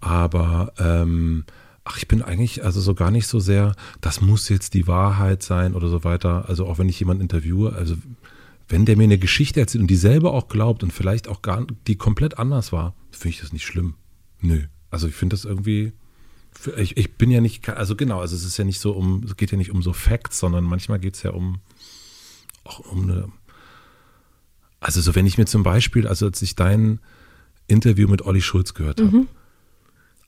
Aber 0.03 0.73
ähm, 0.79 1.45
ach, 1.85 1.97
ich 1.97 2.09
bin 2.09 2.23
eigentlich 2.23 2.65
also 2.65 2.81
so 2.81 2.93
gar 2.95 3.13
nicht 3.13 3.29
so 3.29 3.39
sehr, 3.39 3.77
das 4.01 4.21
muss 4.21 4.49
jetzt 4.49 4.75
die 4.75 4.89
Wahrheit 4.89 5.45
sein 5.45 5.75
oder 5.75 5.89
so 5.89 6.03
weiter. 6.03 6.49
Also 6.49 6.67
auch 6.67 6.79
wenn 6.79 6.89
ich 6.89 6.99
jemanden 6.99 7.23
interviewe, 7.23 7.73
also 7.75 7.95
wenn 8.69 8.85
der 8.85 8.97
mir 8.97 9.05
eine 9.05 9.19
Geschichte 9.19 9.61
erzählt 9.61 9.81
und 9.81 9.89
die 9.89 9.97
selber 9.97 10.35
auch 10.35 10.49
glaubt 10.49 10.83
und 10.83 10.93
vielleicht 10.93 11.29
auch 11.29 11.41
gar, 11.41 11.65
die 11.87 11.95
komplett 11.95 12.37
anders 12.37 12.73
war, 12.73 12.95
finde 13.13 13.37
ich 13.37 13.41
das 13.41 13.53
nicht 13.53 13.65
schlimm. 13.65 13.95
Nö. 14.41 14.65
Also 14.91 15.07
ich 15.07 15.15
finde 15.15 15.35
das 15.35 15.45
irgendwie, 15.45 15.93
ich, 16.77 16.97
ich 16.97 17.15
bin 17.15 17.31
ja 17.31 17.41
nicht, 17.41 17.69
also 17.69 17.95
genau, 17.95 18.21
also 18.21 18.35
es 18.35 18.45
ist 18.45 18.57
ja 18.57 18.65
nicht 18.65 18.81
so 18.81 18.93
um, 18.93 19.23
es 19.25 19.37
geht 19.37 19.53
ja 19.53 19.57
nicht 19.57 19.71
um 19.71 19.83
so 19.83 19.93
Facts, 19.93 20.41
sondern 20.41 20.65
manchmal 20.65 20.99
geht 20.99 21.15
es 21.15 21.23
ja 21.23 21.31
um, 21.31 21.61
auch 22.65 22.81
um 22.81 23.03
eine, 23.05 23.29
also 24.81 25.01
so 25.01 25.15
wenn 25.15 25.29
ich 25.29 25.39
mir 25.39 25.47
zum 25.47 25.63
Beispiel, 25.63 26.09
also 26.09 26.27
als 26.27 26.43
ich 26.43 26.57
dein 26.57 26.99
Interview 27.69 28.09
mit 28.09 28.23
Olli 28.23 28.43
Schulz 28.43 28.75
gehört 28.75 29.01
habe, 29.01 29.27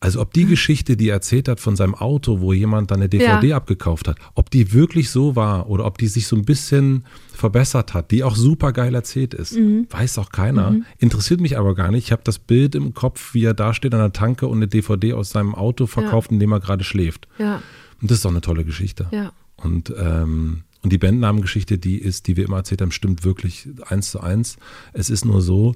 also 0.04 0.20
ob 0.20 0.32
die 0.34 0.44
Geschichte, 0.44 0.96
die 0.96 1.08
er 1.08 1.14
erzählt 1.14 1.48
hat 1.48 1.60
von 1.60 1.76
seinem 1.76 1.94
Auto, 1.94 2.40
wo 2.40 2.52
jemand 2.52 2.90
dann 2.90 2.98
eine 3.00 3.08
DVD 3.08 3.48
Ja. 3.48 3.56
abgekauft 3.56 4.06
hat, 4.06 4.18
ob 4.34 4.50
die 4.50 4.72
wirklich 4.72 5.10
so 5.10 5.34
war 5.34 5.68
oder 5.70 5.86
ob 5.86 5.98
die 5.98 6.06
sich 6.08 6.26
so 6.26 6.36
ein 6.36 6.44
bisschen 6.44 7.04
verbessert 7.32 7.94
hat, 7.94 8.10
die 8.10 8.22
auch 8.22 8.36
super 8.36 8.72
geil 8.72 8.94
erzählt 8.94 9.34
ist, 9.34 9.56
weiß 9.90 10.18
auch 10.18 10.30
keiner. 10.30 10.76
Interessiert 10.98 11.40
mich 11.40 11.58
aber 11.58 11.74
gar 11.74 11.90
nicht. 11.90 12.04
Ich 12.04 12.12
habe 12.12 12.22
das 12.24 12.38
Bild 12.38 12.74
im 12.74 12.94
Kopf, 12.94 13.34
wie 13.34 13.44
er 13.44 13.54
da 13.54 13.74
steht 13.74 13.94
an 13.94 14.00
der 14.00 14.12
Tanke 14.12 14.46
und 14.46 14.58
eine 14.58 14.68
DVD 14.68 15.14
aus 15.14 15.30
seinem 15.30 15.54
Auto 15.54 15.86
verkauft, 15.86 16.30
in 16.30 16.38
dem 16.38 16.52
er 16.52 16.60
gerade 16.60 16.84
schläft. 16.84 17.26
Ja, 17.38 17.62
Und 18.00 18.10
das 18.10 18.18
ist 18.18 18.24
doch 18.24 18.30
eine 18.30 18.40
tolle 18.42 18.64
Geschichte. 18.64 19.06
ja. 19.10 19.32
Und, 19.56 19.92
ähm, 19.96 20.64
und 20.82 20.92
die 20.92 20.98
Bandnamengeschichte, 20.98 21.78
die 21.78 21.96
ist, 21.96 22.26
die 22.26 22.36
wir 22.36 22.44
immer 22.44 22.58
erzählt 22.58 22.82
haben, 22.82 22.90
stimmt 22.90 23.24
wirklich 23.24 23.68
eins 23.88 24.10
zu 24.10 24.20
eins. 24.20 24.58
Es 24.92 25.08
ist 25.08 25.24
nur 25.24 25.40
so, 25.40 25.74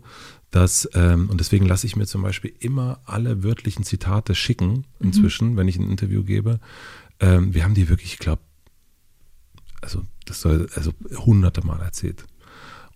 dass, 0.50 0.88
ähm, 0.94 1.28
und 1.30 1.40
deswegen 1.40 1.66
lasse 1.66 1.87
ich 1.87 1.96
mir 1.96 2.06
zum 2.06 2.22
Beispiel 2.22 2.54
immer 2.58 3.00
alle 3.04 3.42
wörtlichen 3.42 3.84
Zitate 3.84 4.34
schicken, 4.34 4.87
inzwischen, 4.98 5.56
wenn 5.56 5.68
ich 5.68 5.76
ein 5.76 5.90
Interview 5.90 6.24
gebe. 6.24 6.58
Ähm, 7.20 7.52
wir 7.54 7.64
haben 7.64 7.74
die 7.74 7.88
wirklich, 7.88 8.14
ich 8.14 8.18
glaube, 8.18 8.42
also 9.80 10.04
das 10.24 10.40
soll, 10.40 10.68
also 10.74 10.92
hunderte 11.16 11.64
Mal 11.64 11.80
erzählt. 11.80 12.24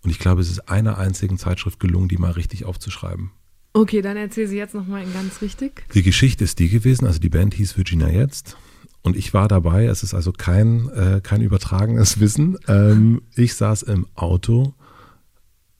Und 0.01 0.09
ich 0.09 0.19
glaube, 0.19 0.41
es 0.41 0.49
ist 0.49 0.67
einer 0.69 0.97
einzigen 0.97 1.37
Zeitschrift 1.37 1.79
gelungen, 1.79 2.09
die 2.09 2.17
mal 2.17 2.31
richtig 2.31 2.65
aufzuschreiben. 2.65 3.31
Okay, 3.73 4.01
dann 4.01 4.17
erzähl 4.17 4.47
sie 4.47 4.57
jetzt 4.57 4.75
nochmal 4.75 5.03
in 5.03 5.13
ganz 5.13 5.41
richtig. 5.41 5.85
Die 5.93 6.03
Geschichte 6.03 6.43
ist 6.43 6.59
die 6.59 6.69
gewesen, 6.69 7.07
also 7.07 7.19
die 7.19 7.29
Band 7.29 7.53
hieß 7.53 7.77
Virginia 7.77 8.09
Jetzt. 8.09 8.57
Und 9.01 9.17
ich 9.17 9.33
war 9.33 9.47
dabei, 9.47 9.85
es 9.85 10.03
ist 10.03 10.13
also 10.13 10.31
kein, 10.31 10.89
äh, 10.89 11.21
kein 11.21 11.41
übertragenes 11.41 12.19
Wissen. 12.19 12.57
Ähm, 12.67 13.21
ich 13.35 13.55
saß 13.55 13.83
im 13.83 14.07
Auto 14.15 14.75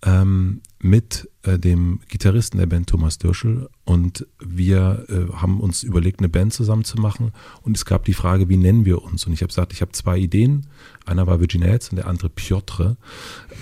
ähm, 0.04 0.62
mit 0.84 1.30
äh, 1.44 1.58
dem 1.58 2.02
Gitarristen 2.10 2.58
der 2.58 2.66
Band 2.66 2.90
Thomas 2.90 3.18
Dürschel 3.18 3.70
und 3.86 4.28
wir 4.40 5.06
äh, 5.08 5.34
haben 5.34 5.62
uns 5.62 5.82
überlegt, 5.82 6.20
eine 6.20 6.28
Band 6.28 6.54
zusammen 6.54 6.84
zu 6.84 7.00
machen. 7.00 7.32
Und 7.62 7.78
es 7.78 7.86
gab 7.86 8.04
die 8.04 8.14
Frage, 8.14 8.50
wie 8.50 8.58
nennen 8.58 8.84
wir 8.84 9.02
uns? 9.02 9.26
Und 9.26 9.32
ich 9.32 9.42
habe 9.42 9.48
gesagt, 9.48 9.72
ich 9.72 9.82
habe 9.82 9.94
zwei 9.94 10.18
Ideen. 10.18 10.68
Einer 11.06 11.26
war 11.26 11.40
Virginia 11.40 11.70
Jetzt 11.70 11.92
und 11.92 11.98
der 11.98 12.08
andere 12.08 12.30
Piotr. 12.30 12.98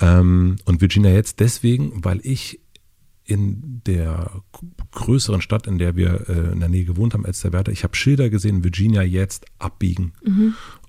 Ähm, 0.02 0.56
und 0.66 0.82
Virginia 0.82 1.12
Jetzt 1.12 1.40
deswegen, 1.40 2.04
weil 2.04 2.20
ich 2.24 2.60
in 3.24 3.82
der 3.86 4.32
größeren 4.92 5.42
Stadt, 5.42 5.68
in 5.68 5.78
der 5.78 5.96
wir 5.96 6.28
äh, 6.28 6.52
in 6.52 6.60
der 6.60 6.70
Nähe 6.70 6.86
gewohnt 6.86 7.14
haben, 7.14 7.24
Elsterwerda, 7.24 7.72
ich 7.72 7.84
habe 7.84 7.96
Schilder 7.96 8.32
gesehen, 8.32 8.64
Virginia 8.64 9.04
jetzt 9.04 9.46
abbiegen. 9.60 10.14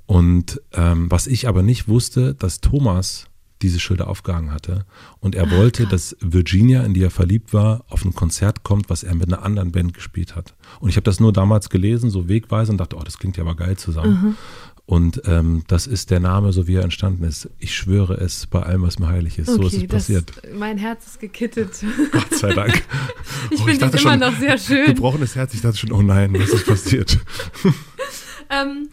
Und 0.06 0.62
ähm, 0.72 1.10
was 1.10 1.26
ich 1.26 1.46
aber 1.46 1.62
nicht 1.62 1.88
wusste, 1.88 2.34
dass 2.34 2.60
Thomas 2.60 3.26
diese 3.62 3.80
Schilder 3.80 4.08
aufgehangen 4.08 4.50
hatte. 4.52 4.84
Und 5.20 5.34
er 5.34 5.50
wollte, 5.50 5.86
dass 5.86 6.16
Virginia, 6.20 6.82
in 6.82 6.94
die 6.94 7.02
er 7.02 7.10
verliebt 7.10 7.52
war, 7.54 7.84
auf 7.88 8.04
ein 8.04 8.14
Konzert 8.14 8.62
kommt, 8.64 8.90
was 8.90 9.02
er 9.02 9.14
mit 9.14 9.32
einer 9.32 9.42
anderen 9.44 9.72
Band 9.72 9.94
gespielt 9.94 10.34
hat. 10.36 10.54
Und 10.80 10.88
ich 10.88 10.96
habe 10.96 11.04
das 11.04 11.20
nur 11.20 11.32
damals 11.32 11.70
gelesen, 11.70 12.10
so 12.10 12.28
wegweise, 12.28 12.72
und 12.72 12.78
dachte, 12.78 12.96
oh, 12.96 13.02
das 13.02 13.18
klingt 13.18 13.36
ja 13.36 13.44
aber 13.44 13.54
geil 13.54 13.76
zusammen. 13.76 14.36
Und 14.84 15.22
ähm, 15.26 15.62
das 15.68 15.86
ist 15.86 16.10
der 16.10 16.18
Name, 16.18 16.52
so 16.52 16.66
wie 16.66 16.74
er 16.74 16.82
entstanden 16.82 17.22
ist. 17.24 17.48
Ich 17.60 17.74
schwöre 17.74 18.14
es 18.14 18.46
bei 18.48 18.60
allem, 18.62 18.82
was 18.82 18.98
mir 18.98 19.06
heilig 19.08 19.38
ist. 19.38 19.46
so 19.46 19.62
ist 19.62 19.74
es 19.74 19.86
passiert. 19.86 20.32
Das, 20.42 20.52
mein 20.58 20.76
Herz 20.76 21.06
ist 21.06 21.20
gekittet. 21.20 21.70
Gott 22.12 22.34
sei 22.34 22.52
Dank. 22.52 22.82
Ich 23.50 23.60
Oh, 23.60 23.64
finde 23.64 23.84
ihn 23.86 23.90
immer 23.90 23.98
schon, 23.98 24.18
noch 24.20 24.38
sehr 24.38 24.58
schön. 24.58 24.86
Gebrochenes 24.86 25.34
Herz, 25.36 25.54
ich 25.54 25.60
dachte 25.62 25.76
schon, 25.76 25.92
oh 25.92 26.02
nein, 26.02 26.32
was 26.38 26.50
ist 26.50 26.66
passiert? 26.66 27.18
Ähm, 28.50 28.88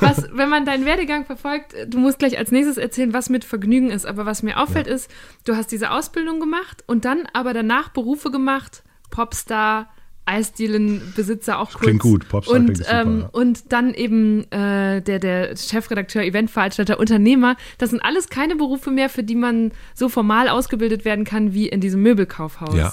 was, 0.00 0.28
wenn 0.32 0.48
man 0.48 0.64
deinen 0.64 0.84
Werdegang 0.84 1.24
verfolgt, 1.24 1.74
du 1.86 1.98
musst 1.98 2.18
gleich 2.18 2.38
als 2.38 2.50
nächstes 2.50 2.76
erzählen, 2.76 3.12
was 3.12 3.28
mit 3.28 3.44
Vergnügen 3.44 3.90
ist. 3.90 4.06
Aber 4.06 4.26
was 4.26 4.42
mir 4.42 4.60
auffällt, 4.60 4.86
ist, 4.86 5.10
du 5.44 5.56
hast 5.56 5.72
diese 5.72 5.90
Ausbildung 5.90 6.40
gemacht 6.40 6.84
und 6.86 7.04
dann 7.04 7.28
aber 7.32 7.52
danach 7.52 7.90
Berufe 7.90 8.30
gemacht, 8.30 8.82
Popstar, 9.10 9.88
Eisdielenbesitzer 10.26 11.58
auch 11.58 11.70
kurz. 11.70 11.82
Klingt 11.82 12.02
gut, 12.02 12.28
Popstar 12.28 12.56
und, 12.56 12.64
klingt 12.64 12.78
super, 12.78 13.02
ähm, 13.02 13.20
ja. 13.20 13.28
und 13.30 13.72
dann 13.72 13.94
eben 13.94 14.50
äh, 14.50 15.00
der, 15.00 15.20
der 15.20 15.56
Chefredakteur, 15.56 16.24
Eventveranstalter, 16.24 16.98
Unternehmer. 16.98 17.56
Das 17.78 17.90
sind 17.90 18.00
alles 18.00 18.28
keine 18.28 18.56
Berufe 18.56 18.90
mehr, 18.90 19.08
für 19.08 19.22
die 19.22 19.36
man 19.36 19.70
so 19.94 20.08
formal 20.08 20.48
ausgebildet 20.48 21.04
werden 21.04 21.24
kann 21.24 21.54
wie 21.54 21.68
in 21.68 21.80
diesem 21.80 22.02
Möbelkaufhaus. 22.02 22.74
Ja. 22.74 22.92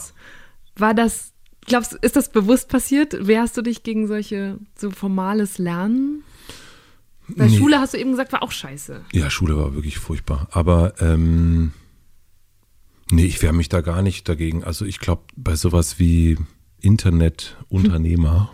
War 0.76 0.94
das, 0.94 1.33
glaubst 1.66 1.94
du, 1.94 1.98
ist 2.02 2.16
das 2.16 2.32
bewusst 2.32 2.70
passiert? 2.70 3.28
Wehrst 3.28 3.58
du 3.58 3.62
dich 3.62 3.84
gegen 3.84 4.08
solche 4.08 4.58
so 4.78 4.92
formales 4.92 5.58
Lernen? 5.58 6.24
Weil 7.28 7.50
Nee. 7.50 7.58
Schule, 7.58 7.80
hast 7.80 7.94
du 7.94 7.98
eben 7.98 8.12
gesagt, 8.12 8.34
war 8.34 8.44
auch 8.44 8.52
scheiße. 8.52 9.02
Ja, 9.14 9.30
Schule 9.30 9.56
war 9.58 9.74
wirklich 9.74 9.98
furchtbar. 9.98 10.48
Aber 10.52 10.94
ähm, 11.02 11.72
nee, 13.12 13.26
ich 13.26 13.42
wehre 13.42 13.54
mich 13.54 13.70
da 13.70 13.82
gar 13.82 14.02
nicht 14.02 14.28
dagegen. 14.28 14.64
Also 14.64 14.86
ich 14.86 15.00
glaube, 15.00 15.24
bei 15.36 15.56
sowas 15.56 16.00
wie 16.00 16.38
Internetunternehmer, 16.82 18.52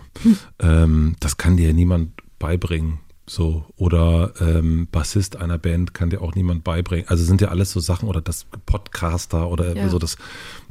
ähm, 0.60 1.15
das 1.19 1.38
kann 1.38 1.58
dir 1.58 1.67
ja 1.67 1.74
niemand 1.74 2.12
beibringen. 2.38 3.00
So, 3.29 3.63
oder 3.75 4.33
ähm, 4.39 4.87
Bassist 4.91 5.35
einer 5.35 5.59
Band 5.59 5.93
kann 5.93 6.09
dir 6.09 6.21
auch 6.23 6.33
niemand 6.33 6.63
beibringen. 6.63 7.07
Also 7.07 7.23
sind 7.23 7.41
ja 7.41 7.49
alles 7.49 7.71
so 7.71 7.79
Sachen 7.79 8.09
oder 8.09 8.21
das 8.21 8.47
Podcaster 8.65 9.49
oder 9.49 9.75
Ja. 9.75 9.87
so 9.87 9.99
das, 9.99 10.17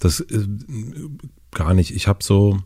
das 0.00 0.18
äh, 0.18 0.44
gar 1.52 1.72
nicht. 1.72 1.94
Ich 1.94 2.08
habe 2.08 2.18
so, 2.24 2.58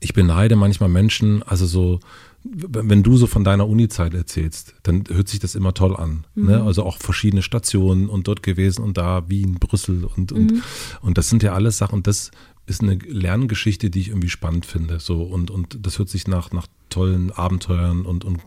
ich 0.00 0.12
beneide 0.12 0.56
manchmal 0.56 0.88
Menschen, 0.88 1.44
also 1.44 1.66
so, 1.66 2.00
wenn 2.42 3.04
du 3.04 3.16
so 3.16 3.28
von 3.28 3.44
deiner 3.44 3.68
Uni-Zeit 3.68 4.12
erzählst, 4.12 4.74
dann 4.82 5.04
hört 5.08 5.28
sich 5.28 5.38
das 5.38 5.54
immer 5.54 5.72
toll 5.72 5.96
an. 5.96 6.26
Ne? 6.34 6.60
Also 6.60 6.82
auch 6.82 6.98
verschiedene 6.98 7.42
Stationen 7.42 8.08
und 8.08 8.26
dort 8.26 8.42
gewesen 8.42 8.82
und 8.82 8.98
da, 8.98 9.28
Wien, 9.30 9.54
Brüssel 9.54 10.04
und, 10.04 10.32
und, 10.32 10.62
und 11.00 11.16
das 11.16 11.28
sind 11.28 11.44
ja 11.44 11.52
alles 11.52 11.78
Sachen, 11.78 12.02
das 12.02 12.32
ist 12.66 12.82
eine 12.82 12.94
Lerngeschichte, 12.94 13.90
die 13.90 14.00
ich 14.00 14.08
irgendwie 14.08 14.30
spannend 14.30 14.66
finde. 14.66 14.98
So, 15.00 15.22
und, 15.22 15.50
und 15.50 15.86
das 15.86 15.98
hört 15.98 16.08
sich 16.08 16.26
nach, 16.26 16.52
nach 16.52 16.66
tollen 16.88 17.30
Abenteuern 17.30 18.06
und, 18.06 18.24
und 18.24 18.40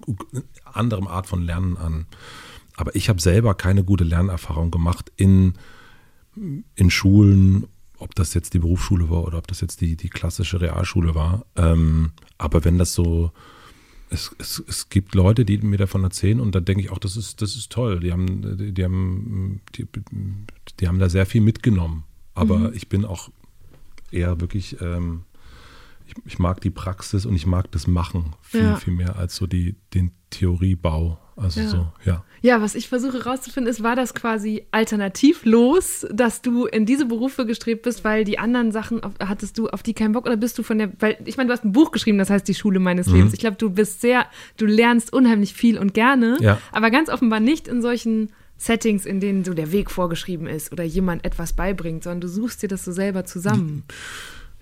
anderem 0.66 1.08
Art 1.08 1.28
von 1.28 1.44
Lernen 1.44 1.78
an. 1.78 2.06
Aber 2.76 2.96
ich 2.96 3.10
habe 3.10 3.22
selber 3.22 3.54
keine 3.54 3.84
gute 3.84 4.04
Lernerfahrung 4.04 4.72
gemacht 4.72 5.12
in, 5.16 5.54
in 6.76 6.90
Schulen, 6.90 7.68
ob 7.98 8.16
das 8.16 8.34
jetzt 8.34 8.54
die 8.54 8.60
Berufsschule 8.60 9.10
war 9.10 9.24
oder 9.24 9.38
ob 9.38 9.48
das 9.48 9.62
jetzt 9.62 9.82
die, 9.82 9.96
die 9.96 10.10
klassische 10.10 10.62
Realschule 10.62 11.16
war. 11.16 11.46
Ähm, 11.56 12.12
aber 12.38 12.64
wenn 12.64 12.78
das 12.78 12.94
so, 12.94 13.32
es, 14.10 14.36
es, 14.38 14.64
es 14.68 14.90
gibt 14.90 15.16
Leute, 15.16 15.46
die 15.46 15.58
mir 15.60 15.78
davon 15.78 16.04
erzählen 16.04 16.40
und 16.40 16.54
da 16.54 16.60
denke 16.60 16.84
ich 16.84 16.92
auch, 16.92 17.00
das 17.00 17.18
ist, 17.18 17.42
das 17.42 17.56
ist 17.56 17.72
toll. 17.72 18.00
Die 18.00 18.12
haben, 18.12 18.58
die, 18.58 18.72
die 18.72 18.84
haben, 18.84 19.62
die, 19.76 19.88
die 20.80 20.88
haben 20.88 21.00
da 21.00 21.10
sehr 21.10 21.26
viel 21.26 21.42
mitgenommen. 21.42 22.04
Aber 22.36 22.72
ich 22.74 22.88
bin 22.88 23.04
auch 23.04 23.32
eher 24.12 24.40
wirklich, 24.42 24.80
ähm, 24.82 25.24
ich, 26.06 26.14
ich, 26.26 26.40
mag 26.40 26.62
die 26.62 26.70
Praxis 26.70 27.26
und 27.26 27.36
ich 27.36 27.46
mag 27.46 27.72
das 27.72 27.88
Machen 27.88 28.36
viel, 28.42 28.64
ja. 28.64 28.76
viel 28.76 28.94
mehr 28.94 29.18
als 29.18 29.36
so 29.36 29.48
die, 29.48 29.76
den 29.94 30.12
Theoriebau. 30.30 31.20
Also 31.36 31.62
ja. 31.62 31.68
so, 31.68 31.88
ja. 32.04 32.24
Ja, 32.42 32.62
was 32.62 32.74
ich 32.74 32.88
versuche 32.90 33.20
herauszufinden, 33.24 33.70
ist, 33.70 33.84
war 33.84 33.96
das 33.96 34.16
quasi 34.16 34.66
alternativlos, 34.72 36.08
dass 36.12 36.42
du 36.42 36.66
in 36.66 36.88
diese 36.88 37.06
Berufe 37.06 37.46
gestrebt 37.46 37.84
bist, 37.84 38.04
weil 38.04 38.24
die 38.24 38.40
anderen 38.40 38.72
Sachen, 38.72 39.04
auf, 39.04 39.14
hattest 39.20 39.58
du 39.58 39.68
auf 39.70 39.84
die 39.84 39.94
keinen 39.94 40.14
Bock 40.14 40.26
oder 40.26 40.36
bist 40.36 40.58
du 40.58 40.64
von 40.64 40.80
der, 40.80 40.92
weil 41.00 41.18
ich 41.26 41.38
meine, 41.38 41.48
du 41.48 41.54
hast 41.54 41.64
ein 41.64 41.74
Buch 41.74 41.92
geschrieben, 41.92 42.18
das 42.18 42.32
heißt 42.32 42.48
die 42.48 42.56
Schule 42.56 42.80
meines 42.80 43.08
mhm. 43.08 43.16
Lebens. 43.16 43.34
Ich 43.34 43.40
glaube, 43.40 43.58
du 43.58 43.70
bist 43.70 44.02
sehr, 44.02 44.26
du 44.58 44.66
lernst 44.66 45.14
unheimlich 45.14 45.54
viel 45.54 45.78
und 45.78 45.94
gerne, 45.94 46.38
ja. 46.42 46.60
aber 46.72 46.90
ganz 46.90 47.10
offenbar 47.10 47.40
nicht 47.40 47.68
in 47.68 47.84
solchen 47.84 48.32
Settings, 48.58 49.06
in 49.06 49.20
denen 49.20 49.44
so 49.44 49.54
der 49.54 49.72
Weg 49.72 49.92
vorgeschrieben 49.92 50.48
ist 50.48 50.72
oder 50.72 50.84
jemand 50.84 51.26
etwas 51.26 51.54
beibringt, 51.54 52.04
sondern 52.04 52.22
du 52.22 52.28
suchst 52.28 52.64
dir 52.64 52.68
das 52.68 52.84
so 52.84 52.92
selber 52.92 53.26
zusammen. 53.26 53.84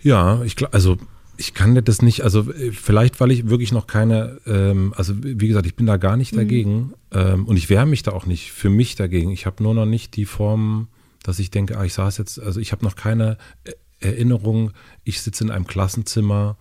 Ja, 0.01 0.43
ich 0.43 0.55
glaube, 0.55 0.73
also 0.73 0.97
ich 1.37 1.53
kann 1.53 1.75
das 1.83 2.01
nicht, 2.01 2.23
also 2.23 2.51
äh, 2.51 2.71
vielleicht, 2.71 3.19
weil 3.19 3.31
ich 3.31 3.49
wirklich 3.49 3.71
noch 3.71 3.87
keine, 3.87 4.39
ähm, 4.45 4.93
also 4.95 5.13
wie 5.21 5.47
gesagt, 5.47 5.65
ich 5.65 5.75
bin 5.75 5.85
da 5.85 5.97
gar 5.97 6.17
nicht 6.17 6.33
mhm. 6.33 6.37
dagegen 6.37 6.93
ähm, 7.11 7.45
und 7.45 7.57
ich 7.57 7.69
wehre 7.69 7.85
mich 7.85 8.03
da 8.03 8.11
auch 8.11 8.25
nicht 8.25 8.51
für 8.51 8.69
mich 8.69 8.95
dagegen. 8.95 9.31
Ich 9.31 9.45
habe 9.45 9.63
nur 9.63 9.73
noch 9.73 9.85
nicht 9.85 10.15
die 10.15 10.25
Form, 10.25 10.87
dass 11.23 11.39
ich 11.39 11.51
denke, 11.51 11.77
ah, 11.77 11.85
ich 11.85 11.93
saß 11.93 12.17
jetzt, 12.17 12.39
also 12.39 12.59
ich 12.59 12.71
habe 12.71 12.85
noch 12.85 12.95
keine 12.95 13.37
äh, 13.63 13.71
Erinnerung, 13.99 14.71
ich 15.03 15.21
sitze 15.21 15.43
in 15.43 15.51
einem 15.51 15.67
Klassenzimmer 15.67 16.57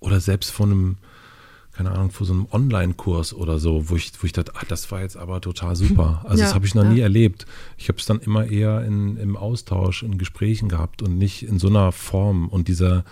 oder 0.00 0.20
selbst 0.20 0.50
vor 0.50 0.66
einem, 0.66 0.96
keine 1.80 1.92
Ahnung, 1.92 2.10
vor 2.10 2.26
so 2.26 2.34
einem 2.34 2.46
Online-Kurs 2.52 3.32
oder 3.32 3.58
so, 3.58 3.88
wo 3.88 3.96
ich, 3.96 4.12
wo 4.20 4.26
ich 4.26 4.34
dachte, 4.34 4.52
ah, 4.54 4.64
das 4.68 4.90
war 4.90 5.00
jetzt 5.00 5.16
aber 5.16 5.40
total 5.40 5.76
super. 5.76 6.20
Also 6.24 6.40
ja, 6.40 6.44
das 6.44 6.54
habe 6.54 6.66
ich 6.66 6.74
noch 6.74 6.84
ja. 6.84 6.90
nie 6.90 7.00
erlebt. 7.00 7.46
Ich 7.78 7.88
habe 7.88 7.98
es 7.98 8.04
dann 8.04 8.20
immer 8.20 8.46
eher 8.46 8.84
in, 8.84 9.16
im 9.16 9.34
Austausch, 9.34 10.02
in 10.02 10.18
Gesprächen 10.18 10.68
gehabt 10.68 11.00
und 11.00 11.16
nicht 11.16 11.42
in 11.42 11.58
so 11.58 11.68
einer 11.68 11.90
Form 11.90 12.48
und 12.50 12.68
dieser 12.68 13.04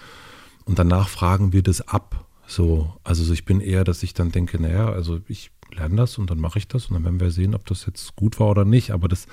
und 0.67 0.79
danach 0.79 1.09
fragen 1.09 1.55
wir 1.55 1.63
das 1.63 1.81
ab. 1.89 2.27
So, 2.47 2.93
also 3.05 3.33
ich 3.33 3.47
bin 3.47 3.63
eher, 3.63 3.85
dass 3.85 4.03
ich 4.03 4.13
dann 4.13 4.33
denke, 4.33 4.61
naja, 4.61 4.91
also 4.91 5.21
ich 5.29 5.51
lerne 5.75 5.97
das 5.97 6.19
und 6.19 6.29
dann 6.29 6.39
mache 6.39 6.59
ich 6.59 6.69
das 6.69 6.87
und 6.87 6.95
dann 6.95 7.05
werden 7.05 7.21
wir 7.21 7.31
sehen, 7.31 7.55
ob 7.55 7.65
das 7.65 7.87
jetzt 7.87 8.17
gut 8.17 8.39
war 8.39 8.49
oder 8.49 8.67
nicht. 8.67 8.91
Aber 8.91 9.09
das, 9.09 9.29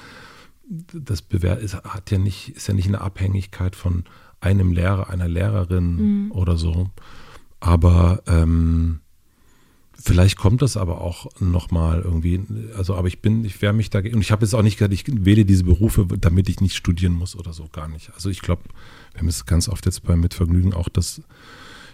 das 0.93 1.21
Bewer 1.21 1.57
ist, 1.57 1.75
hat 1.83 2.09
ja 2.09 2.19
nicht, 2.19 2.55
ist 2.55 2.69
ja 2.69 2.73
nicht 2.73 2.87
eine 2.87 3.01
Abhängigkeit 3.01 3.75
von 3.75 4.05
einem 4.39 4.71
Lehrer, 4.71 5.09
einer 5.09 5.27
Lehrerin 5.27 5.95
mhm. 5.95 6.31
oder 6.31 6.55
so. 6.55 6.89
Aber 7.59 8.23
ähm, 8.27 9.01
vielleicht 10.01 10.37
kommt 10.37 10.61
das 10.61 10.77
aber 10.77 11.01
auch 11.01 11.27
nochmal 11.39 12.01
irgendwie. 12.01 12.41
Also, 12.77 12.95
aber 12.95 13.07
ich 13.07 13.21
bin, 13.21 13.45
ich 13.45 13.61
wehre 13.61 13.73
mich 13.73 13.89
dagegen. 13.89 14.15
Und 14.15 14.21
ich 14.21 14.31
habe 14.31 14.45
jetzt 14.45 14.53
auch 14.53 14.61
nicht 14.61 14.77
gesagt, 14.77 14.93
ich 14.93 15.03
wähle 15.07 15.45
diese 15.45 15.63
Berufe, 15.63 16.07
damit 16.19 16.49
ich 16.49 16.61
nicht 16.61 16.75
studieren 16.75 17.13
muss 17.13 17.35
oder 17.35 17.53
so, 17.53 17.67
gar 17.71 17.87
nicht. 17.87 18.11
Also 18.13 18.29
ich 18.29 18.41
glaube, 18.41 18.63
wir 19.11 19.21
haben 19.21 19.27
es 19.27 19.45
ganz 19.45 19.69
oft 19.69 19.85
jetzt 19.85 20.03
bei 20.03 20.15
Mitvergnügen 20.15 20.73
auch, 20.73 20.89
dass 20.89 21.21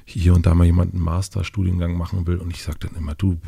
hier 0.05 0.33
und 0.33 0.45
da 0.45 0.53
mal 0.53 0.65
jemand 0.65 0.93
einen 0.93 1.03
Masterstudiengang 1.03 1.97
machen 1.97 2.27
will 2.27 2.37
und 2.37 2.51
ich 2.51 2.63
sage 2.63 2.79
dann 2.79 2.95
immer, 2.95 3.15
du, 3.15 3.39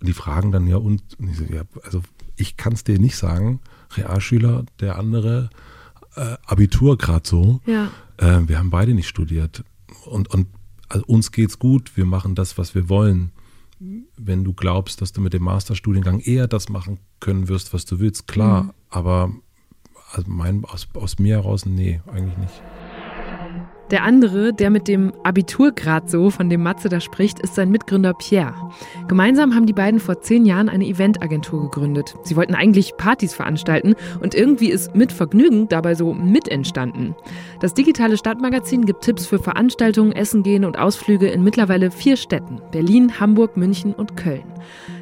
und 0.00 0.08
die 0.08 0.12
fragen 0.12 0.52
dann 0.52 0.66
ja 0.66 0.76
und, 0.76 1.02
und 1.18 1.30
ich 1.30 1.38
so, 1.38 1.44
ja, 1.44 1.62
also 1.82 2.02
ich 2.36 2.56
kann 2.56 2.74
es 2.74 2.84
dir 2.84 2.98
nicht 2.98 3.16
sagen, 3.16 3.60
Realschüler, 3.96 4.64
der 4.80 4.98
andere 4.98 5.50
äh, 6.16 6.36
Abitur 6.44 6.98
gerade 6.98 7.26
so, 7.26 7.60
ja. 7.66 7.90
äh, 8.18 8.40
wir 8.46 8.58
haben 8.58 8.70
beide 8.70 8.94
nicht 8.94 9.08
studiert 9.08 9.64
und, 10.04 10.28
und 10.32 10.48
also 10.88 11.04
uns 11.06 11.32
geht's 11.32 11.58
gut, 11.58 11.96
wir 11.96 12.04
machen 12.04 12.34
das, 12.34 12.58
was 12.58 12.74
wir 12.74 12.88
wollen. 12.88 13.32
Wenn 14.16 14.44
du 14.44 14.52
glaubst, 14.52 15.00
dass 15.00 15.12
du 15.12 15.20
mit 15.20 15.32
dem 15.32 15.42
Masterstudiengang 15.42 16.20
eher 16.20 16.46
das 16.46 16.68
machen 16.68 16.98
können 17.20 17.48
wirst, 17.48 17.72
was 17.74 17.84
du 17.84 18.00
willst, 18.00 18.26
klar, 18.26 18.64
mhm. 18.64 18.70
aber 18.90 19.32
also 20.12 20.30
mein, 20.30 20.64
aus, 20.64 20.88
aus 20.94 21.18
mir 21.18 21.36
heraus, 21.36 21.66
nee, 21.66 22.00
eigentlich 22.06 22.38
nicht. 22.38 22.62
Der 23.90 24.02
andere, 24.02 24.54
der 24.54 24.70
mit 24.70 24.88
dem 24.88 25.12
Abiturgrad 25.24 26.10
so, 26.10 26.30
von 26.30 26.48
dem 26.48 26.62
Matze 26.62 26.88
da 26.88 27.00
spricht, 27.00 27.38
ist 27.40 27.54
sein 27.54 27.70
Mitgründer 27.70 28.14
Pierre. 28.14 28.54
Gemeinsam 29.08 29.54
haben 29.54 29.66
die 29.66 29.72
beiden 29.74 30.00
vor 30.00 30.20
zehn 30.22 30.46
Jahren 30.46 30.70
eine 30.70 30.86
Eventagentur 30.86 31.62
gegründet. 31.62 32.14
Sie 32.22 32.34
wollten 32.36 32.54
eigentlich 32.54 32.96
Partys 32.96 33.34
veranstalten 33.34 33.94
und 34.20 34.34
irgendwie 34.34 34.70
ist 34.70 34.94
mit 34.94 35.12
Vergnügen 35.12 35.68
dabei 35.68 35.94
so 35.94 36.14
mit 36.14 36.48
entstanden. 36.48 37.14
Das 37.60 37.74
digitale 37.74 38.16
Stadtmagazin 38.16 38.86
gibt 38.86 39.04
Tipps 39.04 39.26
für 39.26 39.38
Veranstaltungen, 39.38 40.12
Essen 40.12 40.42
gehen 40.42 40.64
und 40.64 40.78
Ausflüge 40.78 41.28
in 41.28 41.44
mittlerweile 41.44 41.90
vier 41.90 42.16
Städten: 42.16 42.60
Berlin, 42.70 43.20
Hamburg, 43.20 43.56
München 43.56 43.92
und 43.92 44.16
Köln. 44.16 44.44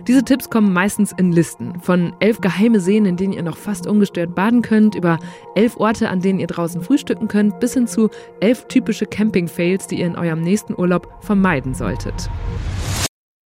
Diese 0.08 0.24
Tipps 0.24 0.50
kommen 0.50 0.72
meistens 0.72 1.12
in 1.12 1.30
Listen. 1.30 1.80
Von 1.80 2.12
elf 2.18 2.40
geheime 2.40 2.80
Seen, 2.80 3.06
in 3.06 3.16
denen 3.16 3.32
ihr 3.32 3.44
noch 3.44 3.56
fast 3.56 3.86
ungestört 3.86 4.34
baden 4.34 4.60
könnt, 4.60 4.96
über 4.96 5.20
elf 5.54 5.76
Orte, 5.76 6.08
an 6.08 6.20
denen 6.20 6.40
ihr 6.40 6.48
draußen 6.48 6.82
frühstücken 6.82 7.28
könnt, 7.28 7.60
bis 7.60 7.74
hin 7.74 7.86
zu 7.86 8.10
elf 8.40 8.66
typische 8.66 9.06
Camping-Fails, 9.06 9.86
die 9.86 10.00
ihr 10.00 10.06
in 10.06 10.16
eurem 10.16 10.40
nächsten 10.40 10.74
Urlaub 10.76 11.08
vermeiden 11.20 11.74
solltet. 11.74 12.28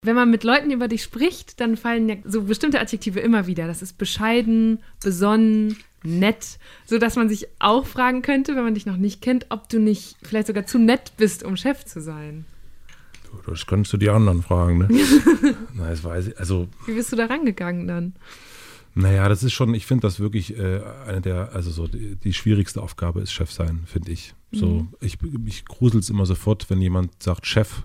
Wenn 0.04 0.16
man 0.16 0.30
mit 0.30 0.44
Leuten 0.44 0.72
über 0.72 0.90
dich 0.90 1.04
spricht, 1.04 1.62
dann 1.62 1.78
fallen 1.78 2.10
ja 2.10 2.16
so 2.26 2.44
bestimmte 2.44 2.82
Adjektive 2.82 3.22
immer 3.22 3.48
wieder. 3.48 3.68
Das 3.68 3.82
ist 3.82 3.98
bescheiden, 3.98 4.80
besonnen, 5.02 5.78
nett, 6.04 6.58
so 6.86 6.98
dass 6.98 7.16
man 7.16 7.30
sich 7.30 7.48
auch 7.60 7.86
fragen 7.86 8.24
könnte, 8.24 8.58
wenn 8.58 8.64
man 8.64 8.74
dich 8.74 8.86
noch 8.86 8.98
nicht 8.98 9.22
kennt, 9.22 9.46
ob 9.50 9.70
du 9.70 9.80
nicht 9.80 10.18
vielleicht 10.22 10.48
sogar 10.48 10.66
zu 10.66 10.80
nett 10.80 11.14
bist, 11.16 11.44
um 11.44 11.56
Chef 11.56 11.86
zu 11.86 12.02
sein. 12.02 12.44
Das 13.46 13.66
könntest 13.66 13.94
du 13.94 13.98
die 13.98 14.10
anderen 14.10 14.42
fragen, 14.42 14.80
ne? 14.80 14.88
Na, 15.74 15.90
das 15.90 16.04
weiß 16.04 16.28
ich. 16.28 16.40
Also, 16.40 16.68
Wie 16.86 16.94
bist 16.94 17.12
du 17.12 17.16
da 17.16 17.26
rangegangen 17.26 17.88
dann? 17.88 18.14
Naja, 18.94 19.30
das 19.30 19.42
ist 19.44 19.54
schon, 19.54 19.74
ich 19.74 19.86
finde 19.86 20.02
das 20.02 20.20
wirklich 20.20 20.58
äh, 20.58 20.82
eine 21.08 21.22
der, 21.22 21.54
also 21.54 21.72
so 21.72 21.88
die, 21.88 22.18
die, 22.18 22.34
schwierigste 22.34 22.82
Aufgabe 22.82 23.22
ist 23.22 23.32
Chef 23.32 23.52
sein, 23.52 23.84
finde 23.86 24.12
ich. 24.12 24.34
So, 24.52 24.68
mhm. 24.68 24.90
ich, 25.00 25.18
ich 25.46 25.66
grusel 25.66 26.02
es 26.02 26.10
immer 26.10 26.26
sofort, 26.26 26.70
wenn 26.70 26.82
jemand 26.82 27.24
sagt 27.24 27.48
Chef. 27.48 27.84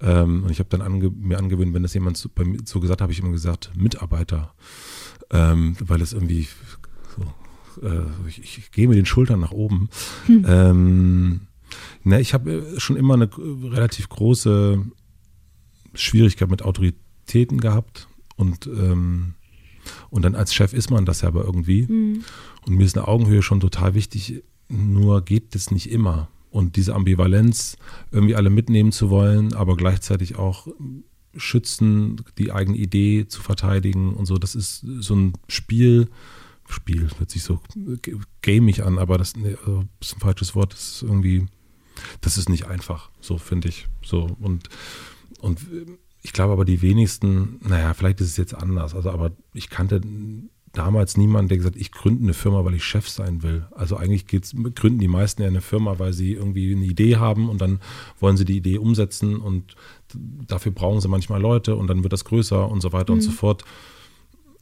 Ähm, 0.00 0.44
und 0.44 0.50
ich 0.50 0.60
habe 0.60 0.68
dann 0.68 0.82
ange, 0.82 1.10
mir 1.10 1.38
angewöhnt, 1.38 1.74
wenn 1.74 1.82
das 1.82 1.94
jemand 1.94 2.16
so, 2.16 2.30
bei 2.32 2.44
mir 2.44 2.60
so 2.64 2.78
gesagt 2.78 3.00
habe, 3.00 3.12
ich 3.12 3.18
immer 3.18 3.32
gesagt 3.32 3.72
Mitarbeiter. 3.76 4.54
Ähm, 5.30 5.76
weil 5.80 6.00
es 6.00 6.12
irgendwie 6.12 6.46
so, 7.16 7.86
äh, 7.86 8.02
ich, 8.28 8.58
ich, 8.58 8.70
gehe 8.70 8.86
mit 8.88 8.98
den 8.98 9.06
Schultern 9.06 9.40
nach 9.40 9.52
oben. 9.52 9.88
Mhm. 10.28 10.44
Ähm, 10.48 11.40
Ne, 12.04 12.20
ich 12.20 12.34
habe 12.34 12.52
äh, 12.52 12.80
schon 12.80 12.96
immer 12.96 13.14
eine 13.14 13.30
relativ 13.36 14.08
große 14.08 14.84
Schwierigkeit 15.94 16.50
mit 16.50 16.62
Autoritäten 16.62 17.60
gehabt 17.60 18.08
und 18.36 18.66
ähm, 18.66 19.34
und 20.10 20.22
dann 20.22 20.34
als 20.34 20.54
Chef 20.54 20.72
ist 20.72 20.90
man 20.90 21.06
das 21.06 21.22
ja 21.22 21.28
aber 21.28 21.44
irgendwie. 21.44 21.86
Mhm. 21.86 22.24
Und 22.66 22.76
mir 22.76 22.84
ist 22.84 22.96
eine 22.96 23.08
Augenhöhe 23.08 23.42
schon 23.42 23.60
total 23.60 23.94
wichtig, 23.94 24.42
nur 24.68 25.24
geht 25.24 25.54
das 25.54 25.70
nicht 25.70 25.90
immer. 25.90 26.28
Und 26.50 26.76
diese 26.76 26.94
Ambivalenz, 26.94 27.76
irgendwie 28.10 28.34
alle 28.34 28.50
mitnehmen 28.50 28.92
zu 28.92 29.08
wollen, 29.08 29.54
aber 29.54 29.76
gleichzeitig 29.76 30.36
auch 30.36 30.66
schützen, 31.36 32.22
die 32.38 32.50
eigene 32.50 32.76
Idee 32.76 33.26
zu 33.28 33.40
verteidigen 33.40 34.14
und 34.14 34.26
so, 34.26 34.36
das 34.36 34.54
ist 34.54 34.84
so 34.98 35.14
ein 35.14 35.34
Spiel, 35.48 36.08
Spiel, 36.68 37.08
hört 37.18 37.30
sich 37.30 37.42
so 37.42 37.60
gamig 38.42 38.84
an, 38.84 38.98
aber 38.98 39.18
das, 39.18 39.36
nee, 39.36 39.56
also, 39.60 39.84
ist 40.00 40.16
ein 40.16 40.20
falsches 40.20 40.54
Wort, 40.54 40.72
das 40.72 40.96
ist 40.96 41.02
irgendwie 41.02 41.46
das 42.20 42.38
ist 42.38 42.48
nicht 42.48 42.66
einfach, 42.66 43.10
so 43.20 43.38
finde 43.38 43.68
ich. 43.68 43.88
So 44.02 44.36
und, 44.40 44.68
und 45.40 45.60
ich 46.22 46.32
glaube 46.32 46.52
aber 46.52 46.64
die 46.64 46.82
wenigsten, 46.82 47.60
naja, 47.62 47.94
vielleicht 47.94 48.20
ist 48.20 48.28
es 48.28 48.36
jetzt 48.36 48.54
anders. 48.54 48.94
Also, 48.94 49.10
aber 49.10 49.32
ich 49.54 49.70
kannte 49.70 50.00
damals 50.72 51.16
niemanden, 51.16 51.48
der 51.48 51.58
gesagt 51.58 51.74
hat, 51.74 51.80
ich 51.80 51.90
gründe 51.90 52.22
eine 52.22 52.34
Firma, 52.34 52.64
weil 52.64 52.74
ich 52.74 52.84
Chef 52.84 53.08
sein 53.08 53.42
will. 53.42 53.66
Also 53.72 53.96
eigentlich 53.96 54.26
geht's, 54.26 54.54
gründen 54.74 55.00
die 55.00 55.08
meisten 55.08 55.42
ja 55.42 55.48
eine 55.48 55.60
Firma, 55.60 55.98
weil 55.98 56.12
sie 56.12 56.32
irgendwie 56.32 56.74
eine 56.74 56.84
Idee 56.84 57.16
haben 57.16 57.48
und 57.48 57.60
dann 57.60 57.80
wollen 58.20 58.36
sie 58.36 58.44
die 58.44 58.56
Idee 58.56 58.78
umsetzen 58.78 59.36
und 59.36 59.74
dafür 60.14 60.72
brauchen 60.72 61.00
sie 61.00 61.08
manchmal 61.08 61.40
Leute 61.40 61.74
und 61.74 61.88
dann 61.88 62.02
wird 62.02 62.12
das 62.12 62.24
größer 62.24 62.68
und 62.68 62.80
so 62.80 62.92
weiter 62.92 63.12
mhm. 63.12 63.18
und 63.18 63.22
so 63.22 63.30
fort. 63.32 63.64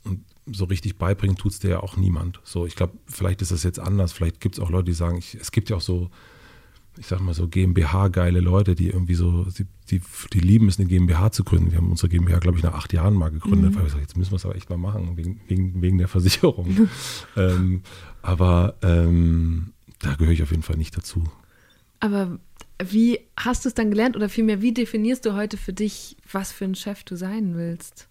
Und 0.05 0.25
so 0.51 0.65
richtig 0.65 0.97
beibringen 0.97 1.37
tut 1.37 1.53
es 1.53 1.59
dir 1.59 1.71
ja 1.71 1.81
auch 1.81 1.97
niemand. 1.97 2.41
So, 2.43 2.65
ich 2.65 2.75
glaube, 2.75 2.95
vielleicht 3.07 3.43
ist 3.43 3.53
das 3.53 3.63
jetzt 3.63 3.81
anders. 3.81 4.13
Vielleicht 4.13 4.41
gibt 4.41 4.55
es 4.55 4.61
auch 4.61 4.71
Leute, 4.71 4.87
die 4.87 4.95
sagen, 4.95 5.19
ich, 5.19 5.35
es 5.35 5.53
gibt 5.53 5.69
ja 5.69 5.77
auch 5.77 5.83
so 5.83 6.11
ich 6.99 7.07
sag 7.07 7.21
mal 7.21 7.35
so 7.35 7.49
GmbH-geile 7.49 8.41
Leute, 8.41 8.75
die 8.75 8.89
irgendwie 8.89 9.15
so, 9.15 9.45
die, 9.45 9.67
die, 9.91 10.03
die, 10.33 10.41
lieben 10.41 10.69
es, 10.69 10.79
eine 10.79 10.89
GmbH 10.89 11.31
zu 11.31 11.45
gründen. 11.45 11.71
Wir 11.71 11.79
haben 11.79 11.91
unsere 11.91 12.09
GmbH, 12.09 12.39
glaube 12.39 12.59
ich, 12.59 12.65
nach 12.65 12.75
acht 12.75 12.93
Jahren 12.93 13.15
mal 13.15 13.31
gegründet, 13.31 13.71
mhm. 13.71 13.75
weil 13.75 13.83
wir 13.83 13.87
gesagt 13.87 14.03
jetzt 14.03 14.17
müssen 14.17 14.33
wir 14.33 14.37
es 14.37 14.45
aber 14.45 14.57
echt 14.57 14.69
mal 14.71 14.77
machen, 14.77 15.17
wegen, 15.17 15.41
wegen, 15.47 15.81
wegen 15.81 15.99
der 15.99 16.09
Versicherung. 16.09 16.89
ähm, 17.37 17.83
aber 18.23 18.75
ähm, 18.83 19.73
da 20.01 20.15
gehöre 20.15 20.33
ich 20.33 20.43
auf 20.43 20.51
jeden 20.51 20.63
Fall 20.63 20.77
nicht 20.77 20.97
dazu. 20.97 21.25
Aber 22.01 22.39
wie 22.83 23.21
hast 23.37 23.65
du 23.65 23.69
es 23.69 23.75
dann 23.75 23.91
gelernt 23.91 24.17
oder 24.17 24.29
vielmehr, 24.29 24.63
wie 24.63 24.73
definierst 24.73 25.27
du 25.27 25.35
heute 25.35 25.57
für 25.57 25.73
dich, 25.73 26.17
was 26.31 26.53
für 26.53 26.65
ein 26.65 26.75
Chef 26.75 27.05
du 27.05 27.17
sein 27.17 27.57
willst? 27.57 28.09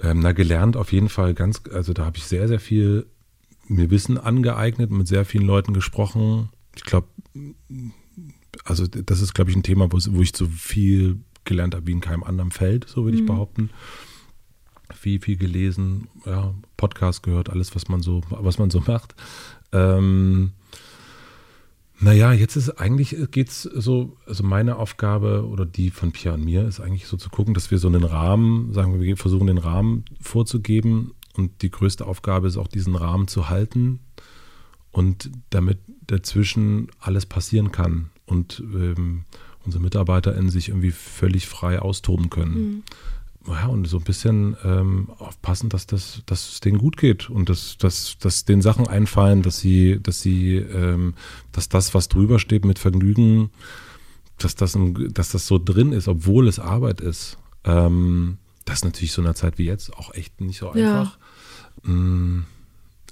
Ähm, 0.00 0.20
na, 0.20 0.32
gelernt 0.32 0.76
auf 0.76 0.92
jeden 0.92 1.08
Fall 1.08 1.34
ganz, 1.34 1.62
also 1.72 1.92
da 1.92 2.04
habe 2.04 2.18
ich 2.18 2.24
sehr, 2.24 2.48
sehr 2.48 2.60
viel 2.60 3.06
mir 3.68 3.90
Wissen 3.90 4.18
angeeignet, 4.18 4.90
mit 4.90 5.06
sehr 5.06 5.24
vielen 5.24 5.46
Leuten 5.46 5.72
gesprochen, 5.72 6.48
ich 6.76 6.84
glaube, 6.84 7.08
also 8.64 8.86
das 8.86 9.20
ist, 9.20 9.34
glaube 9.34 9.50
ich, 9.50 9.56
ein 9.56 9.62
Thema, 9.62 9.88
wo, 9.90 10.20
ich 10.22 10.36
so 10.36 10.46
viel 10.46 11.20
gelernt 11.44 11.74
habe 11.74 11.86
wie 11.86 11.92
in 11.92 12.00
keinem 12.00 12.22
anderen 12.22 12.50
Feld, 12.50 12.88
so 12.88 13.04
würde 13.04 13.16
mhm. 13.16 13.22
ich 13.22 13.26
behaupten. 13.26 13.70
Viel, 14.94 15.20
viel 15.20 15.36
gelesen, 15.36 16.08
ja, 16.26 16.54
Podcast 16.76 17.22
gehört, 17.22 17.50
alles, 17.50 17.74
was 17.74 17.88
man 17.88 18.02
so, 18.02 18.20
was 18.28 18.58
man 18.58 18.70
so 18.70 18.80
macht. 18.86 19.14
Ähm, 19.72 20.52
Naja, 22.02 22.32
jetzt 22.32 22.56
ist 22.56 22.70
eigentlich 22.80 23.16
geht's 23.30 23.62
so, 23.62 24.16
also 24.26 24.42
meine 24.42 24.76
Aufgabe 24.76 25.46
oder 25.46 25.64
die 25.64 25.90
von 25.90 26.10
Pierre 26.10 26.34
und 26.34 26.44
mir 26.44 26.66
ist 26.66 26.80
eigentlich 26.80 27.06
so 27.06 27.16
zu 27.16 27.30
gucken, 27.30 27.54
dass 27.54 27.70
wir 27.70 27.78
so 27.78 27.86
einen 27.86 28.02
Rahmen, 28.02 28.72
sagen 28.72 28.94
wir, 28.94 29.00
wir 29.00 29.16
versuchen 29.16 29.46
den 29.46 29.58
Rahmen 29.58 30.04
vorzugeben 30.20 31.12
und 31.36 31.62
die 31.62 31.70
größte 31.70 32.04
Aufgabe 32.04 32.48
ist 32.48 32.56
auch 32.56 32.66
diesen 32.66 32.96
Rahmen 32.96 33.28
zu 33.28 33.48
halten 33.48 34.00
und 34.92 35.30
damit 35.50 35.78
dazwischen 36.06 36.88
alles 37.00 37.26
passieren 37.26 37.72
kann 37.72 38.10
und 38.26 38.60
ähm, 38.60 39.24
unsere 39.64 39.82
MitarbeiterInnen 39.82 40.50
sich 40.50 40.68
irgendwie 40.68 40.90
völlig 40.90 41.46
frei 41.46 41.80
austoben 41.80 42.30
können. 42.30 42.54
Mhm 42.54 42.82
ja, 43.48 43.66
und 43.66 43.86
so 43.86 43.98
ein 43.98 44.04
bisschen 44.04 44.56
ähm, 44.64 45.08
aufpassen, 45.18 45.68
dass, 45.68 45.86
das, 45.86 46.22
dass 46.26 46.52
es 46.52 46.60
denen 46.60 46.78
gut 46.78 46.96
geht 46.96 47.28
und 47.28 47.48
dass, 47.48 47.76
dass, 47.78 48.16
dass 48.18 48.44
den 48.44 48.62
Sachen 48.62 48.86
einfallen, 48.86 49.42
dass 49.42 49.58
sie, 49.58 50.00
dass 50.00 50.20
sie, 50.20 50.56
ähm, 50.56 51.14
dass 51.50 51.68
das, 51.68 51.94
was 51.94 52.08
drüber 52.08 52.38
steht 52.38 52.64
mit 52.64 52.78
Vergnügen, 52.78 53.50
dass 54.38 54.54
das, 54.54 54.76
dass 55.10 55.30
das 55.30 55.46
so 55.46 55.58
drin 55.58 55.92
ist, 55.92 56.08
obwohl 56.08 56.48
es 56.48 56.58
Arbeit 56.58 57.00
ist. 57.00 57.38
Ähm, 57.64 58.38
das 58.64 58.78
ist 58.78 58.84
natürlich 58.84 59.12
so 59.12 59.22
in 59.22 59.26
einer 59.26 59.34
Zeit 59.34 59.58
wie 59.58 59.66
jetzt 59.66 59.92
auch 59.96 60.14
echt 60.14 60.40
nicht 60.40 60.58
so 60.58 60.70
einfach. 60.70 61.18
Ja. 61.84 61.90
Mm, 61.90 62.46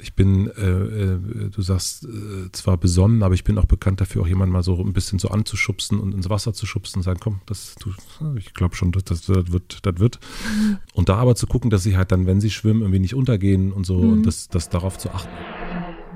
ich 0.00 0.14
bin, 0.14 0.48
äh, 0.48 0.62
äh, 0.62 1.50
du 1.50 1.62
sagst 1.62 2.04
äh, 2.04 2.50
zwar 2.52 2.76
besonnen, 2.76 3.22
aber 3.22 3.34
ich 3.34 3.44
bin 3.44 3.58
auch 3.58 3.66
bekannt 3.66 4.00
dafür, 4.00 4.22
auch 4.22 4.26
jemanden 4.26 4.52
mal 4.52 4.62
so 4.62 4.78
ein 4.80 4.92
bisschen 4.92 5.18
so 5.18 5.28
anzuschubsen 5.28 5.98
und 5.98 6.14
ins 6.14 6.28
Wasser 6.30 6.52
zu 6.52 6.66
schubsen 6.66 7.00
und 7.00 7.02
sagen, 7.02 7.20
komm, 7.22 7.40
das, 7.46 7.76
du, 7.80 7.92
ich 8.36 8.54
glaube 8.54 8.74
schon, 8.74 8.92
das, 8.92 9.04
das, 9.04 9.28
wird, 9.28 9.84
das 9.84 9.98
wird. 9.98 10.20
Mhm. 10.44 10.78
Und 10.94 11.08
da 11.08 11.16
aber 11.16 11.34
zu 11.34 11.46
gucken, 11.46 11.70
dass 11.70 11.82
sie 11.82 11.96
halt 11.96 12.12
dann, 12.12 12.26
wenn 12.26 12.40
sie 12.40 12.50
schwimmen, 12.50 12.82
irgendwie 12.82 13.00
nicht 13.00 13.14
untergehen 13.14 13.72
und 13.72 13.84
so 13.84 14.02
mhm. 14.02 14.12
und 14.12 14.26
das, 14.26 14.48
das 14.48 14.68
darauf 14.68 14.98
zu 14.98 15.10
achten. 15.10 15.30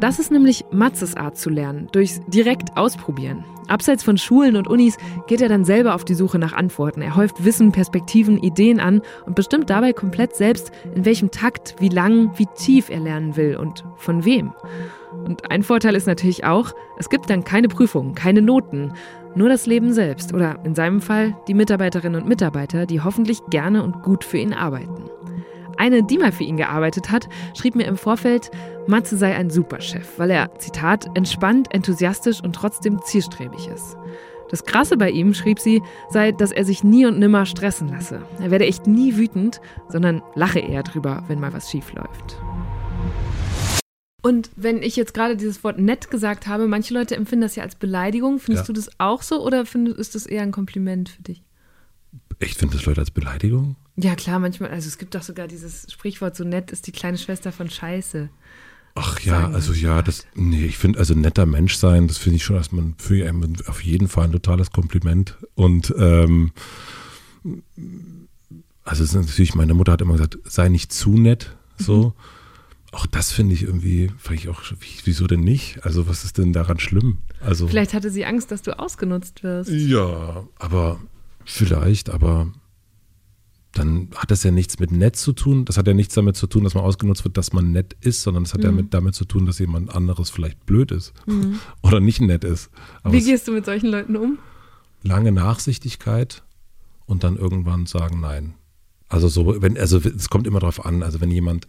Das 0.01 0.19
ist 0.19 0.31
nämlich 0.31 0.65
Matzes 0.71 1.17
Art 1.17 1.37
zu 1.39 1.51
lernen, 1.51 1.89
durchs 1.93 2.21
direkt 2.27 2.77
ausprobieren. 2.77 3.45
Abseits 3.69 4.03
von 4.03 4.19
Schulen 4.19 4.57
und 4.57 4.69
Unis 4.69 4.99
geht 5.27 5.41
er 5.41 5.49
dann 5.49 5.65
selber 5.65 5.95
auf 5.95 6.05
die 6.05 6.15
Suche 6.15 6.39
nach 6.39 6.53
Antworten. 6.53 7.01
Er 7.01 7.17
häuft 7.17 7.45
Wissen, 7.45 7.73
Perspektiven, 7.73 8.39
Ideen 8.39 8.81
an 8.81 9.01
und 9.25 9.37
bestimmt 9.37 9.71
dabei 9.71 9.93
komplett 9.93 10.37
selbst, 10.37 10.71
in 10.95 11.05
welchem 11.05 11.31
Takt, 11.31 11.77
wie 11.79 11.89
lang, 11.89 12.33
wie 12.37 12.47
tief 12.55 12.91
er 12.91 13.01
lernen 13.01 13.37
will 13.37 13.57
und 13.57 13.85
von 13.97 14.25
wem. 14.25 14.53
Und 15.25 15.51
ein 15.51 15.63
Vorteil 15.63 15.95
ist 15.95 16.07
natürlich 16.07 16.45
auch, 16.45 16.73
es 16.99 17.09
gibt 17.09 17.31
dann 17.31 17.45
keine 17.45 17.69
Prüfungen, 17.69 18.15
keine 18.15 18.43
Noten, 18.43 18.93
nur 19.35 19.49
das 19.49 19.67
Leben 19.67 19.93
selbst 19.93 20.35
oder 20.35 20.59
in 20.65 20.75
seinem 20.75 21.01
Fall 21.01 21.37
die 21.49 21.55
Mitarbeiterinnen 21.55 22.21
und 22.21 22.29
Mitarbeiter, 22.29 22.87
die 22.87 23.01
hoffentlich 23.01 23.41
gerne 23.49 23.83
und 23.83 24.03
gut 24.03 24.25
für 24.25 24.39
ihn 24.39 24.53
arbeiten. 24.53 25.09
Eine, 25.77 26.03
die 26.05 26.19
mal 26.19 26.33
für 26.33 26.45
ihn 26.45 26.57
gearbeitet 26.57 27.11
hat, 27.11 27.29
schrieb 27.57 27.75
mir 27.75 27.87
im 27.87 27.97
Vorfeld, 27.97 28.51
Matze 28.87 29.17
sei 29.17 29.35
ein 29.35 29.51
Superchef, 29.51 30.19
weil 30.19 30.31
er, 30.31 30.59
Zitat, 30.59 31.07
entspannt, 31.15 31.69
enthusiastisch 31.73 32.43
und 32.43 32.55
trotzdem 32.55 33.01
zielstrebig 33.03 33.69
ist. 33.69 33.97
Das 34.51 34.65
Krasse 34.65 34.97
bei 34.97 35.11
ihm, 35.11 35.33
schrieb 35.33 35.59
sie, 35.59 35.83
sei, 36.11 36.33
dass 36.33 36.53
er 36.53 36.65
sich 36.65 36.85
nie 36.85 37.07
und 37.07 37.19
nimmer 37.19 37.47
stressen 37.47 37.89
lasse. 37.89 38.23
Er 38.41 38.51
werde 38.51 38.67
echt 38.67 38.87
nie 38.87 39.17
wütend, 39.17 39.61
sondern 39.89 40.23
lache 40.35 40.61
eher 40.61 40.83
drüber, 40.83 41.25
wenn 41.29 41.41
mal 41.41 41.53
was 41.53 41.71
schief 41.71 41.93
läuft. 41.95 42.37
Und 44.23 44.51
wenn 44.57 44.83
ich 44.83 44.97
jetzt 44.97 45.13
gerade 45.13 45.37
dieses 45.37 45.65
Wort 45.65 45.79
nett 45.79 46.11
gesagt 46.11 46.47
habe, 46.47 46.67
manche 46.67 46.95
Leute 46.95 47.17
empfinden 47.17 47.43
das 47.43 47.57
ja 47.57 47.63
als 47.63 47.75
Beleidigung. 47.75 48.39
Findest 48.39 48.69
ja. 48.69 48.73
du 48.73 48.81
das 48.81 48.91
auch 48.99 49.23
so 49.23 49.45
oder 49.45 49.67
findest, 49.67 49.99
ist 49.99 50.15
das 50.15 50.27
eher 50.27 50.43
ein 50.43 50.53
Kompliment 50.53 51.09
für 51.11 51.23
dich? 51.23 51.43
Echt, 52.39 52.59
finden 52.59 52.75
das 52.77 52.87
Leute 52.87 53.01
als 53.01 53.11
Beleidigung? 53.11 53.77
Ja, 53.97 54.15
klar, 54.15 54.39
manchmal. 54.39 54.71
Also 54.71 54.89
es 54.89 54.99
gibt 54.99 55.15
doch 55.15 55.23
sogar 55.23 55.47
dieses 55.47 55.93
Sprichwort, 55.93 56.37
so 56.37 56.45
nett 56.45 56.71
ist 56.71 56.87
die 56.87 56.93
kleine 56.93 57.19
Schwester 57.19 57.53
von 57.53 57.71
Scheiße. 57.71 58.29
Ach 58.97 59.19
ja, 59.21 59.49
also 59.51 59.73
ja, 59.73 60.03
das, 60.03 60.25
nee, 60.37 60.67
ich 60.67 60.79
finde, 60.79 61.01
also 61.01 61.15
netter 61.15 61.47
Mensch 61.47 61.75
sein, 61.75 62.07
das 62.07 62.17
finde 62.19 62.37
ich 62.37 62.45
schon, 62.45 62.57
dass 62.57 62.71
man 62.71 62.95
für 62.97 63.29
einen 63.29 63.57
auf 63.67 63.83
jeden 63.83 64.07
Fall 64.07 64.27
ein 64.27 64.33
totales 64.33 64.71
Kompliment. 64.71 65.37
Und 65.57 65.93
ähm, 65.99 66.53
also 68.85 69.03
es 69.03 69.11
ist 69.11 69.15
natürlich, 69.15 69.57
meine 69.57 69.75
Mutter 69.75 69.93
hat 69.93 70.01
immer 70.01 70.13
gesagt, 70.13 70.39
sei 70.45 70.69
nicht 70.69 70.93
zu 70.93 71.19
nett, 71.19 71.57
so. 71.77 72.09
Mhm. 72.09 72.13
Auch 72.93 73.07
das 73.07 73.33
finde 73.33 73.55
ich 73.55 73.65
irgendwie, 73.65 74.13
ich 74.31 74.49
auch, 74.49 74.63
wieso 75.05 75.27
denn 75.27 75.41
nicht? 75.41 75.85
Also 75.85 76.07
was 76.07 76.25
ist 76.25 76.39
denn 76.39 76.53
daran 76.53 76.79
schlimm? 76.79 77.19
Also 77.41 77.67
Vielleicht 77.67 77.93
hatte 77.93 78.11
sie 78.11 78.25
Angst, 78.25 78.53
dass 78.53 78.63
du 78.63 78.79
ausgenutzt 78.79 79.43
wirst. 79.43 79.71
Ja, 79.71 80.45
aber 80.61 81.01
vielleicht, 81.45 82.11
aber 82.11 82.53
dann 83.75 84.09
hat 84.15 84.31
das 84.31 84.45
ja 84.45 84.53
nichts 84.53 84.79
mit 84.79 84.93
nett 84.93 85.17
zu 85.17 85.33
tun. 85.33 85.65
Das 85.65 85.77
hat 85.77 85.87
ja 85.87 85.95
nichts 85.95 86.15
damit 86.15 86.37
zu 86.37 86.47
tun, 86.47 86.63
dass 86.63 86.75
man 86.75 86.85
ausgenutzt 86.85 87.25
wird, 87.25 87.37
dass 87.37 87.53
man 87.53 87.73
nett 87.73 87.97
ist, 88.01 88.23
sondern 88.23 88.45
das 88.45 88.55
hat 88.55 88.61
mhm. 88.61 88.67
ja 88.67 88.73
mit, 88.73 88.95
damit 88.95 89.15
zu 89.15 89.25
tun, 89.25 89.47
dass 89.47 89.59
jemand 89.59 89.95
anderes 89.95 90.31
vielleicht 90.31 90.65
blöd 90.65 90.93
ist 90.93 91.13
mhm. 91.27 91.59
oder 91.83 92.01
nicht 92.01 92.21
nett 92.21 92.45
ist. 92.45 92.71
Aber 93.03 93.13
Wie 93.13 93.23
gehst 93.23 93.49
du 93.49 93.53
mit 93.53 93.65
solchen 93.65 93.89
Leuten 93.89 94.17
um? 94.17 94.39
Lange 95.03 95.33
Nachsichtigkeit 95.33 96.45
und 97.07 97.25
dann 97.25 97.37
irgendwann 97.37 97.87
sagen 97.87 98.21
Nein. 98.21 98.55
Also 99.09 99.29
so, 99.29 99.61
wenn, 99.61 99.77
also 99.77 99.99
es 99.99 100.31
kommt 100.31 100.47
immer 100.47 100.61
darauf 100.61 100.85
an, 100.85 101.03
also 101.03 101.21
wenn 101.21 101.31
jemand, 101.31 101.67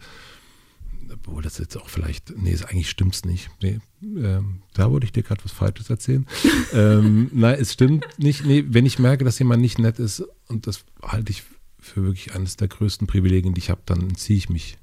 obwohl 1.12 1.42
das 1.42 1.58
jetzt 1.58 1.76
auch 1.76 1.88
vielleicht, 1.88 2.36
nee, 2.36 2.56
eigentlich 2.66 2.88
stimmt 2.88 3.14
es 3.14 3.24
nicht. 3.24 3.50
Nee, 3.60 3.78
ähm, 4.00 4.62
da 4.74 4.90
wollte 4.90 5.04
ich 5.04 5.12
dir 5.12 5.22
gerade 5.22 5.44
was 5.44 5.52
Falsches 5.52 5.90
erzählen. 5.90 6.26
ähm, 6.72 7.30
nein, 7.32 7.58
es 7.60 7.72
stimmt 7.72 8.06
nicht. 8.16 8.44
Nee, 8.44 8.64
wenn 8.68 8.86
ich 8.86 8.98
merke, 8.98 9.24
dass 9.24 9.38
jemand 9.38 9.60
nicht 9.60 9.78
nett 9.78 9.98
ist, 9.98 10.24
und 10.48 10.66
das 10.66 10.84
halte 11.02 11.30
ich 11.30 11.44
für 11.86 12.04
wirklich 12.04 12.34
eines 12.34 12.56
der 12.56 12.68
größten 12.68 13.06
Privilegien, 13.06 13.54
die 13.54 13.60
ich 13.60 13.70
habe, 13.70 13.82
dann 13.86 14.14
ziehe 14.14 14.38
ich 14.38 14.48
mich. 14.48 14.78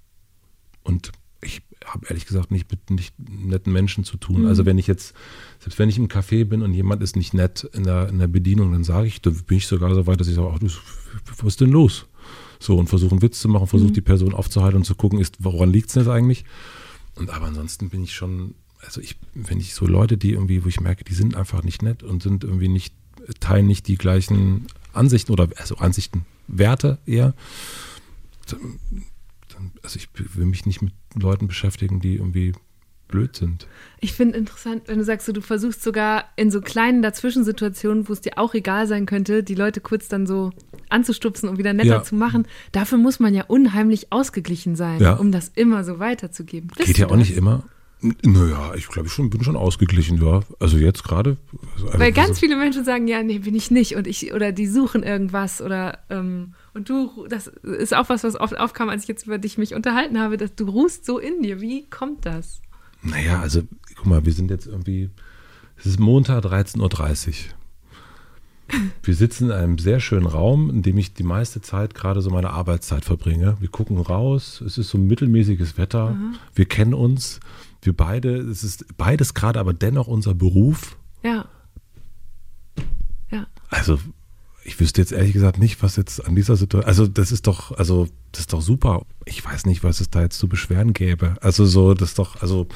Und 0.84 1.12
ich 1.42 1.62
habe 1.86 2.08
ehrlich 2.08 2.26
gesagt 2.26 2.52
nicht 2.52 2.72
mit 2.72 2.90
nicht 2.90 3.14
netten 3.18 3.74
Menschen 3.74 4.04
zu 4.04 4.18
tun. 4.18 4.42
Mhm. 4.42 4.48
Also 4.48 4.66
wenn 4.66 4.78
ich 4.78 4.88
jetzt, 4.88 5.14
selbst 5.60 5.80
wenn 5.80 5.90
ich 5.90 5.98
im 5.98 6.08
Café 6.08 6.46
bin 6.46 6.62
und 6.62 6.74
jemand 6.74 7.04
ist 7.04 7.16
nicht 7.16 7.34
nett 7.34 7.70
in 7.74 7.84
der, 7.84 8.10
in 8.10 8.20
der 8.20 8.28
Bedienung, 8.28 8.72
dann 8.72 8.84
sage 8.84 9.08
ich, 9.08 9.22
da 9.22 9.30
bin 9.30 9.58
ich 9.58 9.68
sogar 9.68 9.94
so 9.94 10.08
weit, 10.08 10.20
dass 10.20 10.28
ich 10.28 10.36
sage, 10.36 10.50
ach, 10.54 10.60
du, 10.60 10.68
was 11.38 11.46
ist 11.48 11.62
denn 11.62 11.72
los? 11.72 12.06
So, 12.60 12.78
und 12.78 12.88
versuche 12.88 13.12
einen 13.12 13.22
Witz 13.22 13.42
zu 13.42 13.50
machen, 13.50 13.68
versuche 13.68 13.90
mhm. 13.90 13.96
die 13.96 14.02
Person 14.02 14.34
aufzuhalten 14.34 14.78
und 14.78 14.86
zu 14.86 14.96
gucken, 14.96 15.20
ist, 15.20 15.44
woran 15.44 15.72
liegt 15.72 15.90
es 15.90 15.94
denn 15.96 16.08
eigentlich? 16.08 16.46
Und 17.16 17.30
aber 17.30 17.48
ansonsten 17.48 17.90
bin 17.90 18.04
ich 18.04 18.14
schon, 18.14 18.56
also 18.80 19.02
ich, 19.02 19.18
wenn 19.34 19.60
ich 19.60 19.74
so 19.74 19.86
Leute, 19.86 20.18
die 20.18 20.32
irgendwie, 20.32 20.64
wo 20.64 20.70
ich 20.70 20.80
merke, 20.80 21.04
die 21.04 21.14
sind 21.14 21.36
einfach 21.36 21.64
nicht 21.64 21.82
nett 21.82 22.04
und 22.04 22.24
sind 22.24 22.44
irgendwie 22.44 22.70
nicht, 22.70 22.96
teilen 23.40 23.68
nicht 23.68 23.88
die 23.88 23.98
gleichen 23.98 24.68
Ansichten 24.94 25.32
oder 25.32 25.50
also 25.58 25.76
Ansichten 25.78 26.26
Werte 26.58 27.00
eher. 27.06 27.34
Also 29.82 29.98
ich 29.98 30.10
will 30.36 30.46
mich 30.46 30.66
nicht 30.66 30.82
mit 30.82 30.94
Leuten 31.16 31.48
beschäftigen, 31.48 32.00
die 32.00 32.16
irgendwie 32.16 32.54
blöd 33.14 33.36
sind. 33.36 33.68
Ich 34.00 34.14
finde 34.14 34.38
interessant, 34.38 34.84
wenn 34.88 34.98
du 34.98 35.04
sagst, 35.04 35.28
du 35.28 35.42
versuchst 35.42 35.84
sogar 35.84 36.26
in 36.36 36.50
so 36.50 36.62
kleinen 36.62 37.04
Dazwischensituationen, 37.04 38.10
wo 38.10 38.14
es 38.14 38.22
dir 38.22 38.38
auch 38.38 38.56
egal 38.56 38.88
sein 38.88 39.06
könnte, 39.06 39.44
die 39.44 39.54
Leute 39.54 39.82
kurz 39.82 40.08
dann 40.08 40.26
so 40.26 40.52
anzustupsen 40.90 41.48
und 41.48 41.60
wieder 41.60 41.74
netter 41.74 41.90
ja. 41.90 42.04
zu 42.04 42.16
machen. 42.16 42.48
Dafür 42.72 42.98
muss 42.98 43.20
man 43.20 43.36
ja 43.36 43.44
unheimlich 43.44 44.12
ausgeglichen 44.12 44.76
sein, 44.76 45.00
ja. 45.00 45.14
um 45.14 45.32
das 45.32 45.52
immer 45.54 45.84
so 45.84 46.00
weiterzugeben. 46.00 46.72
Bist 46.76 46.88
Geht 46.88 46.98
ja 46.98 47.08
auch 47.08 47.16
nicht 47.16 47.38
immer. 47.38 47.64
Naja, 48.04 48.74
ich 48.76 48.90
glaube, 48.90 49.08
ich 49.08 49.14
schon, 49.14 49.30
bin 49.30 49.44
schon 49.44 49.56
ausgeglichen, 49.56 50.22
ja. 50.22 50.42
Also 50.60 50.78
jetzt 50.78 51.04
gerade. 51.06 51.38
Also 51.76 52.00
Weil 52.00 52.12
ganz 52.12 52.32
so 52.32 52.36
viele 52.36 52.58
Menschen 52.58 52.84
sagen, 52.84 53.08
ja, 53.08 53.24
nee, 53.24 53.40
bin 53.40 53.56
ich 53.56 53.72
nicht. 53.72 53.96
Und 53.96 54.08
ich, 54.08 54.34
oder 54.34 54.52
die 54.52 54.68
suchen 54.68 55.04
irgendwas 55.04 55.62
oder 55.62 56.00
ähm, 56.10 56.54
und 56.74 56.90
du, 56.90 57.26
das 57.30 57.48
ist 57.48 57.96
auch 57.96 58.10
was, 58.10 58.26
was 58.26 58.38
oft 58.38 58.58
aufkam, 58.60 58.90
als 58.90 59.04
ich 59.04 59.08
jetzt 59.08 59.26
über 59.26 59.38
dich 59.38 59.58
mich 59.58 59.74
unterhalten 59.74 60.20
habe, 60.20 60.36
dass 60.36 60.54
du 60.54 60.70
ruhst 60.70 61.06
so 61.06 61.18
in 61.18 61.42
dir. 61.44 61.62
Wie 61.62 61.90
kommt 61.90 62.26
das? 62.26 62.62
Naja, 63.04 63.40
also 63.40 63.62
guck 63.96 64.06
mal, 64.06 64.26
wir 64.26 64.34
sind 64.34 64.52
jetzt 64.52 64.68
irgendwie, 64.68 65.10
es 65.78 65.86
ist 65.86 66.00
Montag 66.00 66.44
13.30 66.44 67.28
Uhr. 67.30 67.34
Wir 69.04 69.14
sitzen 69.14 69.46
in 69.46 69.52
einem 69.52 69.78
sehr 69.78 70.00
schönen 70.00 70.26
Raum, 70.26 70.70
in 70.70 70.82
dem 70.82 70.98
ich 70.98 71.14
die 71.14 71.24
meiste 71.24 71.62
Zeit 71.62 71.94
gerade 71.94 72.22
so 72.22 72.30
meine 72.30 72.52
Arbeitszeit 72.52 73.04
verbringe. 73.04 73.58
Wir 73.60 73.68
gucken 73.68 74.00
raus, 74.00 74.64
es 74.66 74.78
ist 74.78 74.90
so 74.90 74.98
mittelmäßiges 74.98 75.78
Wetter, 75.78 76.12
mhm. 76.12 76.36
wir 76.56 76.66
kennen 76.66 76.94
uns 76.94 77.42
wir 77.86 77.94
beide, 77.96 78.38
es 78.38 78.64
ist 78.64 78.98
beides 78.98 79.34
gerade, 79.34 79.60
aber 79.60 79.74
dennoch 79.74 80.08
unser 80.08 80.34
Beruf. 80.34 80.98
Ja. 81.24 81.46
Ja. 83.32 83.48
Also, 83.70 84.00
ich 84.64 84.80
wüsste 84.80 85.02
jetzt 85.02 85.12
ehrlich 85.12 85.34
gesagt 85.34 85.60
nicht, 85.60 85.82
was 85.84 85.96
jetzt 85.96 86.26
an 86.26 86.36
dieser 86.36 86.56
Situation, 86.56 86.88
also 86.88 87.08
das 87.08 87.32
ist 87.32 87.48
doch, 87.48 87.72
also 87.78 88.08
das 88.32 88.42
ist 88.42 88.54
doch 88.54 88.62
super. 88.62 89.06
Ich 89.26 89.44
weiß 89.44 89.66
nicht, 89.66 89.84
was 89.84 90.00
es 90.00 90.10
da 90.10 90.22
jetzt 90.22 90.38
zu 90.38 90.48
beschweren 90.48 90.94
gäbe. 90.94 91.36
Also 91.42 91.66
so, 91.66 91.94
das 91.94 92.10
ist 92.10 92.20
doch, 92.20 92.42
also 92.42 92.68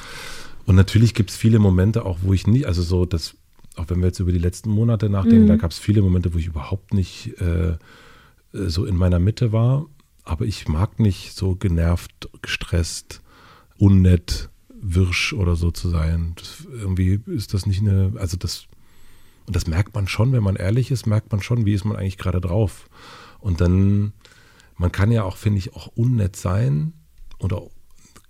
und 0.68 0.76
natürlich 0.76 1.14
gibt 1.14 1.30
es 1.30 1.36
viele 1.36 1.58
Momente 1.58 2.04
auch, 2.04 2.18
wo 2.20 2.34
ich 2.34 2.46
nie, 2.46 2.66
also 2.66 2.82
so, 2.82 3.06
das, 3.06 3.34
auch 3.76 3.88
wenn 3.88 4.00
wir 4.00 4.08
jetzt 4.08 4.20
über 4.20 4.32
die 4.32 4.38
letzten 4.38 4.68
Monate 4.68 5.08
nachdenken, 5.08 5.44
mhm. 5.44 5.48
da 5.48 5.56
gab 5.56 5.70
es 5.70 5.78
viele 5.78 6.02
Momente, 6.02 6.34
wo 6.34 6.38
ich 6.38 6.46
überhaupt 6.46 6.92
nicht 6.92 7.40
äh, 7.40 7.78
so 8.52 8.84
in 8.84 8.94
meiner 8.94 9.18
Mitte 9.18 9.50
war. 9.50 9.86
Aber 10.24 10.44
ich 10.44 10.68
mag 10.68 11.00
nicht 11.00 11.34
so 11.34 11.54
genervt, 11.54 12.28
gestresst, 12.42 13.22
unnett, 13.78 14.50
wirsch 14.80 15.32
oder 15.32 15.56
so 15.56 15.70
zu 15.70 15.88
sein. 15.88 16.32
Das, 16.36 16.66
irgendwie 16.70 17.20
ist 17.26 17.54
das 17.54 17.66
nicht 17.66 17.80
eine, 17.80 18.12
also 18.16 18.36
das, 18.36 18.66
und 19.46 19.56
das 19.56 19.66
merkt 19.66 19.94
man 19.94 20.08
schon, 20.08 20.32
wenn 20.32 20.42
man 20.42 20.56
ehrlich 20.56 20.90
ist, 20.90 21.06
merkt 21.06 21.32
man 21.32 21.42
schon, 21.42 21.66
wie 21.66 21.74
ist 21.74 21.84
man 21.84 21.96
eigentlich 21.96 22.18
gerade 22.18 22.40
drauf. 22.40 22.88
Und 23.40 23.60
dann, 23.60 24.12
man 24.76 24.92
kann 24.92 25.10
ja 25.10 25.24
auch, 25.24 25.36
finde 25.36 25.58
ich, 25.58 25.74
auch 25.74 25.88
unnett 25.88 26.36
sein 26.36 26.92
oder 27.38 27.62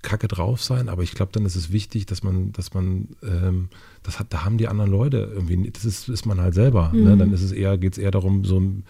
kacke 0.02 0.28
drauf 0.28 0.62
sein, 0.62 0.88
aber 0.88 1.02
ich 1.02 1.12
glaube, 1.12 1.32
dann 1.32 1.44
ist 1.44 1.56
es 1.56 1.72
wichtig, 1.72 2.06
dass 2.06 2.22
man, 2.22 2.52
dass 2.52 2.72
man, 2.72 3.08
ähm, 3.22 3.68
das 4.04 4.20
hat, 4.20 4.32
da 4.32 4.44
haben 4.44 4.56
die 4.56 4.68
anderen 4.68 4.90
Leute 4.90 5.30
irgendwie, 5.34 5.70
das 5.70 5.84
ist, 5.84 6.08
ist 6.08 6.24
man 6.24 6.40
halt 6.40 6.54
selber. 6.54 6.92
Ne? 6.94 7.16
Dann 7.16 7.32
ist 7.32 7.42
es 7.42 7.50
eher, 7.50 7.76
geht 7.78 7.94
es 7.94 7.98
eher 7.98 8.12
darum, 8.12 8.44
so 8.44 8.60
ein, 8.60 8.84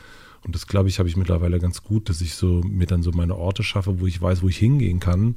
und 0.45 0.55
das 0.55 0.67
glaube 0.67 0.89
ich, 0.89 0.99
habe 0.99 1.09
ich 1.09 1.17
mittlerweile 1.17 1.59
ganz 1.59 1.83
gut, 1.83 2.09
dass 2.09 2.21
ich 2.21 2.35
so 2.35 2.61
mir 2.63 2.87
dann 2.87 3.03
so 3.03 3.11
meine 3.11 3.37
Orte 3.37 3.63
schaffe, 3.63 4.01
wo 4.01 4.07
ich 4.07 4.21
weiß, 4.21 4.43
wo 4.43 4.49
ich 4.49 4.59
hingehen 4.59 5.01
kann 5.01 5.37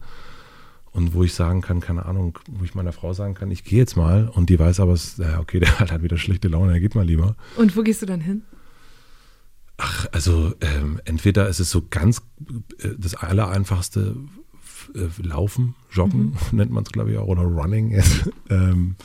und 0.91 1.13
wo 1.13 1.23
ich 1.23 1.33
sagen 1.33 1.61
kann, 1.61 1.79
keine 1.79 2.05
Ahnung, 2.05 2.37
wo 2.49 2.63
ich 2.63 2.75
meiner 2.75 2.91
Frau 2.91 3.13
sagen 3.13 3.33
kann, 3.33 3.49
ich 3.51 3.63
gehe 3.63 3.79
jetzt 3.79 3.95
mal 3.95 4.27
und 4.27 4.49
die 4.49 4.59
weiß 4.59 4.79
aber, 4.79 4.97
okay, 5.39 5.59
der 5.61 5.79
hat 5.79 5.91
halt 5.91 6.03
wieder 6.03 6.17
schlechte 6.17 6.47
Laune, 6.47 6.73
er 6.73 6.79
geht 6.79 6.95
mal 6.95 7.05
lieber. 7.05 7.35
Und 7.57 7.75
wo 7.75 7.83
gehst 7.83 8.01
du 8.01 8.05
dann 8.05 8.21
hin? 8.21 8.43
Ach, 9.77 10.05
also 10.11 10.53
ähm, 10.61 11.01
entweder 11.05 11.47
ist 11.49 11.59
es 11.59 11.71
so 11.71 11.83
ganz 11.89 12.21
äh, 12.79 12.89
das 12.97 13.15
Allereinfachste 13.15 14.15
äh, 14.93 15.27
Laufen, 15.27 15.75
Joggen 15.91 16.37
nennt 16.51 16.71
man 16.71 16.83
es, 16.83 16.91
glaube 16.91 17.11
ich, 17.11 17.17
auch, 17.17 17.27
oder 17.27 17.43
Running. 17.43 17.99
ähm, 18.49 18.95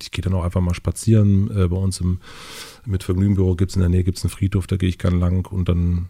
ich 0.00 0.10
gehe 0.10 0.22
dann 0.22 0.34
auch 0.34 0.44
einfach 0.44 0.60
mal 0.60 0.74
spazieren. 0.74 1.50
Äh, 1.50 1.68
bei 1.68 1.76
uns 1.76 2.00
im 2.00 2.20
mit 2.86 3.02
Vergnügenbüro 3.02 3.56
gibt 3.56 3.70
es 3.70 3.76
in 3.76 3.80
der 3.80 3.88
Nähe 3.88 4.04
gibt's 4.04 4.24
einen 4.24 4.30
Friedhof, 4.30 4.66
da 4.66 4.76
gehe 4.76 4.88
ich 4.88 4.98
gern 4.98 5.18
lang 5.18 5.50
und 5.50 5.68
dann, 5.68 6.08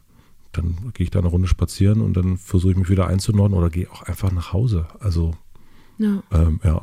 dann 0.57 0.77
gehe 0.95 1.05
ich 1.05 1.11
da 1.11 1.19
eine 1.21 1.29
Runde 1.29 1.49
spazieren 1.49 2.01
und 2.01 2.17
dann 2.17 2.37
versuche 2.39 2.73
ich 2.73 2.79
mich 2.79 2.89
wieder 2.91 3.07
einzunordnen 3.07 3.59
oder 3.59 3.71
gehe 3.71 3.91
auch 3.91 4.03
einfach 4.03 4.33
nach 4.33 4.53
Hause. 4.53 4.87
Also 5.01 5.33
Ja. 5.99 6.23
ähm, 6.33 6.61
ja. 6.65 6.83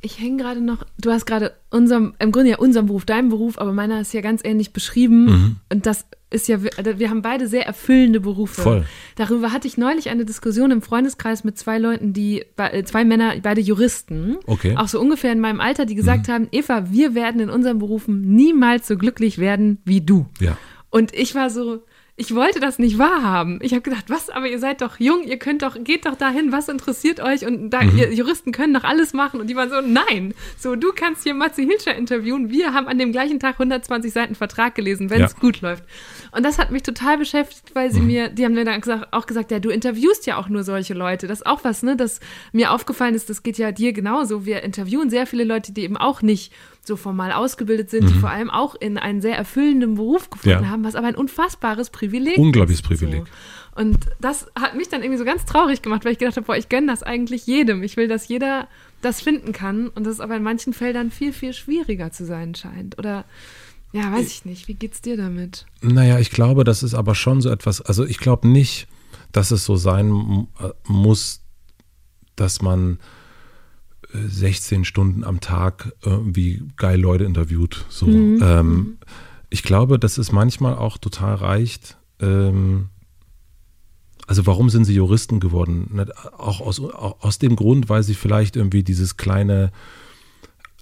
Ich 0.00 0.20
hänge 0.20 0.42
gerade 0.42 0.60
noch, 0.60 0.84
du 0.98 1.10
hast 1.10 1.24
gerade 1.24 1.54
unserem, 1.70 2.12
im 2.18 2.30
Grunde 2.30 2.50
ja 2.50 2.58
unseren 2.58 2.86
Beruf, 2.86 3.06
deinen 3.06 3.30
Beruf, 3.30 3.56
aber 3.58 3.72
meiner 3.72 4.02
ist 4.02 4.12
ja 4.12 4.20
ganz 4.20 4.42
ähnlich 4.44 4.74
beschrieben. 4.74 5.24
Mhm. 5.24 5.56
Und 5.72 5.86
das 5.86 6.04
ist 6.28 6.46
ja, 6.46 6.58
wir 6.62 7.08
haben 7.10 7.22
beide 7.22 7.46
sehr 7.48 7.64
erfüllende 7.64 8.20
Berufe. 8.20 8.60
Voll. 8.60 8.86
Darüber 9.16 9.50
hatte 9.52 9.66
ich 9.66 9.78
neulich 9.78 10.10
eine 10.10 10.26
Diskussion 10.26 10.72
im 10.72 10.82
Freundeskreis 10.82 11.42
mit 11.44 11.56
zwei 11.56 11.78
Leuten, 11.78 12.12
die, 12.12 12.44
äh, 12.58 12.82
zwei 12.84 13.04
Männer, 13.04 13.34
beide 13.42 13.62
Juristen. 13.62 14.36
Okay. 14.46 14.72
Mhm. 14.72 14.76
Auch 14.76 14.88
so 14.88 15.00
ungefähr 15.00 15.32
in 15.32 15.40
meinem 15.40 15.60
Alter, 15.60 15.86
die 15.86 15.94
gesagt 15.94 16.28
haben, 16.28 16.48
Eva, 16.52 16.90
wir 16.90 17.14
werden 17.14 17.40
in 17.40 17.48
unseren 17.48 17.78
Berufen 17.78 18.34
niemals 18.34 18.86
so 18.88 18.98
glücklich 18.98 19.38
werden 19.38 19.78
wie 19.86 20.02
du. 20.02 20.26
Ja. 20.38 20.58
Und 20.90 21.14
ich 21.14 21.34
war 21.34 21.48
so, 21.48 21.82
ich 22.16 22.32
wollte 22.34 22.60
das 22.60 22.78
nicht 22.78 22.96
wahrhaben. 22.98 23.58
Ich 23.60 23.72
habe 23.72 23.82
gedacht, 23.82 24.04
was, 24.08 24.30
aber 24.30 24.46
ihr 24.48 24.60
seid 24.60 24.82
doch 24.82 25.00
jung, 25.00 25.24
ihr 25.24 25.36
könnt 25.36 25.62
doch, 25.62 25.76
geht 25.82 26.06
doch 26.06 26.14
dahin, 26.14 26.52
was 26.52 26.68
interessiert 26.68 27.18
euch? 27.20 27.44
Und 27.44 27.70
da, 27.70 27.82
Mhm. 27.82 27.98
ihr 27.98 28.12
Juristen 28.12 28.52
können 28.52 28.72
doch 28.72 28.84
alles 28.84 29.12
machen. 29.14 29.40
Und 29.40 29.48
die 29.48 29.56
waren 29.56 29.68
so, 29.68 29.80
nein, 29.80 30.32
so, 30.56 30.76
du 30.76 30.92
kannst 30.94 31.24
hier 31.24 31.34
Matze 31.34 31.62
Hilscher 31.62 31.94
interviewen. 31.96 32.50
Wir 32.50 32.72
haben 32.72 32.86
an 32.86 32.98
dem 32.98 33.10
gleichen 33.10 33.40
Tag 33.40 33.58
120 33.58 34.12
Seiten 34.12 34.36
Vertrag 34.36 34.76
gelesen, 34.76 35.10
wenn 35.10 35.22
es 35.22 35.32
Ja. 35.32 35.36
Mhm. 35.36 35.40
gut 35.40 35.60
läuft. 35.60 35.84
Und 36.30 36.44
das 36.44 36.58
hat 36.58 36.70
mich 36.70 36.84
total 36.84 37.18
beschäftigt, 37.18 37.74
weil 37.74 37.90
sie 37.90 38.00
mir, 38.00 38.28
die 38.28 38.44
haben 38.44 38.54
mir 38.54 38.64
dann 38.64 38.80
gesagt, 38.80 39.08
auch 39.12 39.26
gesagt, 39.26 39.50
ja, 39.50 39.58
du 39.58 39.70
interviewst 39.70 40.24
ja 40.26 40.36
auch 40.36 40.48
nur 40.48 40.62
solche 40.62 40.94
Leute. 40.94 41.26
Das 41.26 41.40
ist 41.40 41.46
auch 41.46 41.64
was, 41.64 41.82
ne, 41.82 41.96
das 41.96 42.20
mir 42.52 42.70
aufgefallen 42.70 43.14
ist, 43.16 43.28
das 43.28 43.42
geht 43.42 43.58
ja 43.58 43.72
dir 43.72 43.92
genauso. 43.92 44.46
Wir 44.46 44.62
interviewen 44.62 45.10
sehr 45.10 45.26
viele 45.26 45.42
Leute, 45.44 45.72
die 45.72 45.82
eben 45.82 45.96
auch 45.96 46.22
nicht 46.22 46.52
so 46.86 46.96
formal 46.96 47.32
ausgebildet 47.32 47.90
sind, 47.90 48.08
die 48.10 48.14
vor 48.14 48.30
allem 48.30 48.50
auch 48.50 48.74
in 48.74 48.98
einen 48.98 49.20
sehr 49.20 49.36
erfüllenden 49.36 49.94
Beruf 49.94 50.30
gefunden 50.30 50.58
Mhm. 50.58 50.64
Ja. 50.64 50.70
haben, 50.70 50.84
was 50.84 50.94
aber 50.94 51.06
ein 51.08 51.14
unfassbares 51.16 51.90
Privileg 51.90 52.36
Unglaubliches 52.38 52.80
ist. 52.82 52.86
Privileg. 52.86 53.24
So. 53.26 53.80
Und 53.82 53.98
das 54.20 54.46
hat 54.58 54.76
mich 54.76 54.88
dann 54.88 55.02
irgendwie 55.02 55.18
so 55.18 55.24
ganz 55.24 55.44
traurig 55.44 55.82
gemacht, 55.82 56.04
weil 56.04 56.12
ich 56.12 56.18
gedacht 56.18 56.36
habe, 56.36 56.46
boah, 56.46 56.56
ich 56.56 56.68
gönne 56.68 56.86
das 56.86 57.02
eigentlich 57.02 57.46
jedem. 57.46 57.82
Ich 57.82 57.96
will, 57.96 58.06
dass 58.06 58.28
jeder 58.28 58.68
das 59.02 59.20
finden 59.20 59.52
kann 59.52 59.88
und 59.88 60.04
das 60.04 60.20
aber 60.20 60.36
in 60.36 60.42
manchen 60.42 60.72
Feldern 60.72 61.10
viel, 61.10 61.32
viel 61.32 61.52
schwieriger 61.52 62.12
zu 62.12 62.24
sein 62.24 62.54
scheint. 62.54 62.98
Oder 62.98 63.24
ja, 63.92 64.12
weiß 64.12 64.26
ich 64.28 64.44
nicht. 64.44 64.68
Wie 64.68 64.74
geht's 64.74 65.00
dir 65.02 65.16
damit? 65.16 65.66
Naja, 65.80 66.18
ich 66.18 66.30
glaube, 66.30 66.64
das 66.64 66.82
ist 66.82 66.94
aber 66.94 67.14
schon 67.14 67.40
so 67.40 67.48
etwas, 67.50 67.80
also 67.80 68.04
ich 68.04 68.18
glaube 68.18 68.46
nicht, 68.48 68.86
dass 69.32 69.50
es 69.50 69.64
so 69.64 69.74
sein 69.76 70.46
äh, 70.60 70.68
muss, 70.86 71.42
dass 72.36 72.62
man 72.62 72.98
16 74.14 74.84
Stunden 74.84 75.24
am 75.24 75.40
Tag 75.40 75.92
irgendwie 76.04 76.62
geil 76.76 77.00
Leute 77.00 77.24
interviewt. 77.24 77.84
So. 77.88 78.06
Ähm, 78.06 78.98
ich 79.50 79.62
glaube, 79.62 79.98
dass 79.98 80.18
es 80.18 80.32
manchmal 80.32 80.76
auch 80.76 80.98
total 80.98 81.34
reicht. 81.34 81.96
Ähm, 82.20 82.88
also 84.26 84.46
warum 84.46 84.70
sind 84.70 84.84
sie 84.84 84.94
Juristen 84.94 85.40
geworden? 85.40 86.06
Auch 86.36 86.60
aus, 86.60 86.80
auch 86.80 87.20
aus 87.20 87.38
dem 87.38 87.56
Grund, 87.56 87.88
weil 87.88 88.02
sie 88.02 88.14
vielleicht 88.14 88.56
irgendwie 88.56 88.82
dieses 88.82 89.16
kleine, 89.16 89.70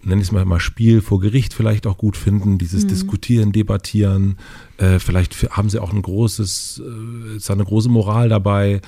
nenne 0.05 0.21
ich 0.21 0.29
es 0.29 0.33
mal, 0.33 0.45
mal 0.45 0.61
Spiel 0.61 1.01
vor 1.01 1.21
Gericht 1.21 1.55
vielleicht 1.55 1.87
auch 1.87 1.99
gut 1.99 2.17
finden, 2.17 2.59
dieses 2.59 2.87
Diskutieren, 2.87 3.53
Debattieren. 3.53 4.39
Äh, 4.77 4.99
vielleicht 4.99 5.35
haben 5.51 5.71
sie 5.71 5.81
auch 5.81 5.93
ein 5.93 6.03
großes, 6.03 6.83
äh, 6.85 7.37
ist 7.37 7.51
eine 7.51 7.65
große 7.65 7.89
Moral 7.89 8.29
dabei. 8.29 8.81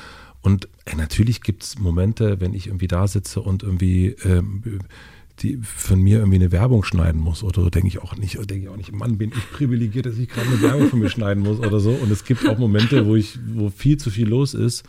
Und 0.44 0.68
äh, 0.84 0.94
natürlich 0.94 1.40
gibt 1.40 1.62
es 1.62 1.78
Momente, 1.78 2.38
wenn 2.38 2.52
ich 2.52 2.66
irgendwie 2.66 2.86
da 2.86 3.08
sitze 3.08 3.40
und 3.40 3.62
irgendwie 3.62 4.08
ähm, 4.24 4.62
die 5.40 5.58
von 5.62 5.98
mir 6.00 6.18
irgendwie 6.18 6.36
eine 6.36 6.52
Werbung 6.52 6.84
schneiden 6.84 7.18
muss 7.18 7.42
oder 7.42 7.62
so, 7.62 7.70
denke 7.70 7.88
ich 7.88 7.98
auch 7.98 8.14
nicht, 8.14 8.36
denke 8.38 8.66
ich 8.66 8.68
auch 8.68 8.76
nicht, 8.76 8.92
Mann, 8.92 9.16
bin 9.16 9.32
ich 9.34 9.52
privilegiert, 9.52 10.04
dass 10.04 10.18
ich 10.18 10.28
gerade 10.28 10.46
eine 10.46 10.60
Werbung 10.60 10.90
von 10.90 10.98
mir 10.98 11.08
schneiden 11.08 11.42
muss 11.42 11.60
oder 11.60 11.80
so. 11.80 11.92
Und 11.92 12.12
es 12.12 12.26
gibt 12.26 12.46
auch 12.46 12.58
Momente, 12.58 13.06
wo 13.06 13.16
ich, 13.16 13.38
wo 13.54 13.70
viel 13.70 13.96
zu 13.96 14.10
viel 14.10 14.28
los 14.28 14.52
ist. 14.52 14.84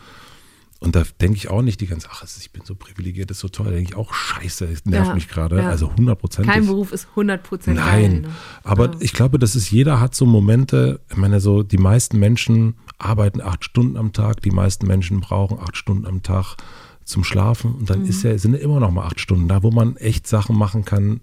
Und 0.78 0.94
da 0.94 1.04
denke 1.20 1.36
ich 1.36 1.48
auch 1.48 1.62
nicht 1.62 1.80
die 1.80 1.86
ganze, 1.86 2.08
ach, 2.10 2.24
ich 2.38 2.50
bin 2.52 2.62
so 2.64 2.74
privilegiert, 2.74 3.30
das 3.30 3.38
ist 3.38 3.40
so 3.40 3.48
toll. 3.48 3.66
Da 3.66 3.72
denke 3.72 3.90
ich 3.92 3.96
auch, 3.96 4.12
scheiße, 4.12 4.66
es 4.66 4.84
nervt 4.84 5.08
Ja, 5.08 5.14
mich 5.14 5.26
gerade. 5.28 5.56
ja. 5.56 5.68
Also 5.70 5.88
100 5.88 6.18
Prozent. 6.18 6.46
Kein 6.48 6.66
Beruf 6.66 6.92
ist 6.92 7.08
100% 7.16 7.74
geil. 7.74 7.74
Nein, 7.74 8.20
Ne? 8.22 8.28
aber 8.62 8.86
Ja. 8.86 8.96
ich 9.00 9.12
glaube, 9.14 9.38
dass 9.38 9.54
es 9.54 9.70
jeder 9.70 10.00
hat 10.00 10.14
so 10.14 10.26
Momente, 10.26 11.00
ich 11.10 11.16
meine, 11.16 11.40
so 11.40 11.62
die 11.62 11.78
meisten 11.78 12.18
Menschen 12.18 12.74
arbeiten 12.98 13.40
acht 13.40 13.64
Stunden 13.64 13.96
am 13.96 14.12
Tag, 14.12 14.42
die 14.42 14.50
meisten 14.50 14.86
Menschen 14.86 15.20
brauchen 15.20 15.58
acht 15.58 15.76
Stunden 15.78 16.04
am 16.06 16.22
Tag 16.22 16.56
zum 17.04 17.24
Schlafen 17.24 17.74
und 17.74 17.88
dann 17.88 18.04
ist 18.04 18.22
ja, 18.24 18.36
sind 18.36 18.52
ja 18.54 18.58
immer 18.58 18.80
noch 18.80 18.90
mal 18.90 19.06
acht 19.06 19.20
Stunden 19.20 19.48
da, 19.48 19.62
wo 19.62 19.70
man 19.70 19.96
echt 19.96 20.26
Sachen 20.26 20.56
machen 20.58 20.84
kann, 20.84 21.20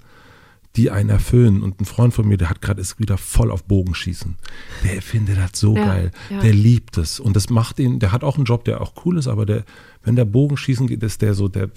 die 0.76 0.89
einen 0.89 1.09
erfüllen. 1.09 1.61
Und 1.61 1.80
ein 1.80 1.86
Freund 1.86 2.13
von 2.13 2.28
mir, 2.28 2.38
der 2.38 2.49
hat 2.49 2.61
gerade 2.61 2.82
ist 2.82 2.99
wieder 2.99 3.17
voll 3.17 3.51
auf 3.51 3.63
Bogenschießen. 3.65 4.38
Der 4.84 5.01
findet 5.01 5.38
das 5.38 5.51
so 5.59 5.76
Ja, 5.76 5.86
geil. 5.86 6.11
ja. 6.30 6.39
Der 6.41 6.53
liebt 6.53 6.97
es. 6.97 7.19
Und 7.19 7.36
das 7.36 7.49
macht 7.49 7.80
ihn, 7.80 7.99
der 7.99 8.11
hat 8.11 8.24
auch 8.24 8.36
einen 8.38 8.45
Job, 8.45 8.65
der 8.65 8.82
auch 8.82 8.93
cool 9.05 9.17
ist, 9.17 9.28
aber 9.28 9.45
der, 9.45 9.65
wenn 10.03 10.15
der 10.15 10.26
Bogenschießen 10.26 10.88
geht, 10.88 11.03
ist 11.03 11.21
der 11.21 11.34
so 11.36 11.47
der 11.47 11.69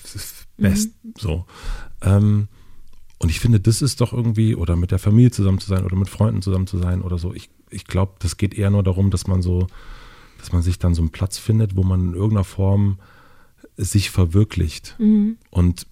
Best. 0.57 0.92
So. 1.18 1.44
Ähm, 2.03 2.49
und 3.18 3.30
ich 3.30 3.40
finde, 3.40 3.61
das 3.61 3.82
ist 3.82 4.01
doch 4.01 4.12
irgendwie, 4.12 4.55
oder 4.55 4.76
mit 4.76 4.90
der 4.90 4.99
Familie 4.99 5.30
zusammen 5.30 5.59
zu 5.59 5.68
sein 5.68 5.84
oder 5.84 5.97
mit 5.97 6.09
Freunden 6.09 6.42
zusammen 6.42 6.66
zu 6.66 6.78
sein 6.78 7.03
oder 7.03 7.18
so. 7.18 7.34
Ich, 7.34 7.51
ich 7.70 7.86
glaube, 7.86 8.14
das 8.18 8.36
geht 8.36 8.55
eher 8.55 8.70
nur 8.70 8.82
darum, 8.82 9.11
dass 9.11 9.26
man 9.26 9.42
so, 9.42 9.66
dass 10.38 10.53
man 10.53 10.62
sich 10.62 10.78
dann 10.78 10.94
so 10.94 11.03
einen 11.03 11.11
Platz 11.11 11.38
findet, 11.38 11.76
wo 11.76 11.82
man 11.82 12.01
in 12.09 12.14
irgendeiner 12.14 12.44
Form 12.44 12.99
sich 13.78 14.11
verwirklicht. 14.11 14.97
Und 15.51 15.86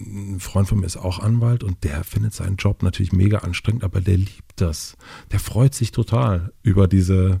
ein 0.00 0.40
Freund 0.40 0.68
von 0.68 0.80
mir 0.80 0.86
ist 0.86 0.96
auch 0.96 1.18
Anwalt 1.20 1.62
und 1.62 1.84
der 1.84 2.02
findet 2.04 2.34
seinen 2.34 2.56
Job 2.56 2.82
natürlich 2.82 3.12
mega 3.12 3.38
anstrengend, 3.38 3.84
aber 3.84 4.00
der 4.00 4.16
liebt 4.16 4.60
das. 4.60 4.96
Der 5.32 5.38
freut 5.40 5.74
sich 5.74 5.92
total 5.92 6.52
über 6.62 6.88
diese, 6.88 7.40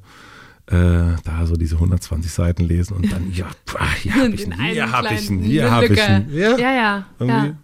äh, 0.66 1.16
da 1.24 1.46
so 1.46 1.56
diese 1.56 1.76
120 1.76 2.32
Seiten 2.32 2.64
lesen 2.64 2.94
und 2.96 3.10
dann, 3.12 3.32
ja, 3.32 3.48
pah, 3.66 3.92
hier 3.94 4.14
habe 4.14 4.28
ich 4.34 4.46
ihn, 4.46 4.52
einen 4.52 4.72
hier 4.72 4.92
habe 4.92 5.14
ich 5.14 5.30
ihn, 5.30 5.40
kleinen 5.40 5.44
hier 5.44 5.70
habe 5.70 5.86
ich 5.86 6.08
ihn. 6.08 6.28
Ja, 6.32 6.56
ja. 6.58 7.06
Irgendwie. 7.18 7.48
ja. 7.48 7.56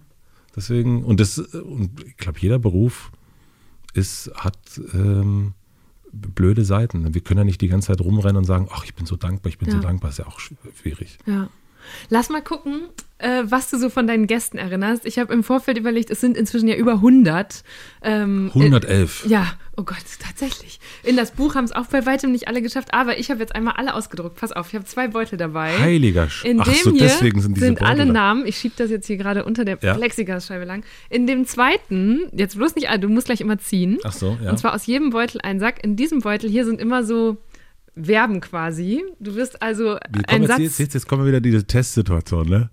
Deswegen, 0.56 1.04
und 1.04 1.20
das, 1.20 1.38
und 1.38 2.04
ich 2.04 2.16
glaube, 2.16 2.40
jeder 2.40 2.58
Beruf 2.58 3.12
ist, 3.94 4.30
hat 4.34 4.58
ähm, 4.92 5.54
blöde 6.12 6.64
Seiten. 6.64 7.14
Wir 7.14 7.20
können 7.20 7.38
ja 7.38 7.44
nicht 7.44 7.60
die 7.60 7.68
ganze 7.68 7.88
Zeit 7.88 8.00
rumrennen 8.00 8.36
und 8.36 8.44
sagen, 8.44 8.68
ach, 8.72 8.84
ich 8.84 8.94
bin 8.94 9.06
so 9.06 9.14
dankbar, 9.16 9.48
ich 9.50 9.58
bin 9.58 9.70
so 9.70 9.76
Ja. 9.76 9.82
dankbar, 9.82 10.10
ist 10.10 10.18
ja 10.18 10.26
auch 10.26 10.40
schwierig. 10.40 11.18
Ja. 11.26 11.48
Lass 12.08 12.28
mal 12.28 12.42
gucken, 12.42 12.82
äh, 13.18 13.42
was 13.44 13.70
du 13.70 13.78
so 13.78 13.90
von 13.90 14.06
deinen 14.06 14.26
Gästen 14.26 14.58
erinnerst. 14.58 15.04
Ich 15.06 15.18
habe 15.18 15.32
im 15.32 15.44
Vorfeld 15.44 15.76
überlegt, 15.78 16.10
es 16.10 16.20
sind 16.20 16.36
inzwischen 16.36 16.68
ja 16.68 16.76
über 16.76 16.94
100. 16.94 17.62
Ähm, 18.02 18.50
111. 18.54 19.26
Äh, 19.26 19.28
ja, 19.28 19.46
oh 19.76 19.82
Gott, 19.82 19.98
tatsächlich. 20.22 20.80
In 21.02 21.16
das 21.16 21.32
Buch 21.32 21.54
haben 21.54 21.64
es 21.64 21.72
auch 21.72 21.86
bei 21.86 22.06
weitem 22.06 22.32
nicht 22.32 22.48
alle 22.48 22.62
geschafft, 22.62 22.94
aber 22.94 23.18
ich 23.18 23.30
habe 23.30 23.40
jetzt 23.40 23.54
einmal 23.54 23.74
alle 23.76 23.94
ausgedruckt. 23.94 24.36
Pass 24.36 24.52
auf, 24.52 24.68
ich 24.68 24.74
habe 24.74 24.84
zwei 24.86 25.08
Beutel 25.08 25.36
dabei. 25.36 25.78
Heiliger 25.78 26.28
Sch 26.30 26.44
In 26.44 26.60
Ach 26.60 26.64
dem 26.64 26.74
so, 26.74 26.90
hier 26.92 27.00
deswegen 27.02 27.40
sind 27.42 27.56
diese 27.56 27.72
Beutel 27.72 27.86
alle 27.86 28.06
da. 28.06 28.12
Namen. 28.12 28.46
Ich 28.46 28.56
schiebe 28.56 28.74
das 28.78 28.90
jetzt 28.90 29.06
hier 29.06 29.16
gerade 29.18 29.44
unter 29.44 29.64
der 29.64 29.78
Ja. 29.82 29.94
Plexiglasscheibe 29.94 30.64
lang. 30.64 30.82
In 31.10 31.26
dem 31.26 31.44
zweiten, 31.46 32.20
jetzt 32.32 32.56
bloß 32.56 32.74
nicht 32.74 32.88
alle, 32.88 33.00
du 33.00 33.08
musst 33.08 33.26
gleich 33.26 33.40
immer 33.42 33.58
ziehen. 33.58 33.98
Ach 34.04 34.12
so, 34.12 34.38
ja. 34.42 34.50
Und 34.50 34.58
zwar 34.58 34.74
aus 34.74 34.86
jedem 34.86 35.10
Beutel 35.10 35.40
ein 35.42 35.60
Sack. 35.60 35.84
In 35.84 35.96
diesem 35.96 36.20
Beutel 36.20 36.48
hier 36.48 36.64
sind 36.64 36.80
immer 36.80 37.04
so 37.04 37.36
Verben 38.00 38.40
quasi. 38.40 39.04
Du 39.18 39.34
wirst 39.34 39.60
also 39.62 39.98
ein 40.26 40.46
Satz. 40.46 40.58
jetzt, 40.60 40.78
jetzt, 40.78 40.94
jetzt 40.94 41.08
kommen 41.08 41.22
wir 41.22 41.28
wieder 41.28 41.40
diese 41.40 41.66
Testsituation, 41.66 42.48
ne? 42.48 42.70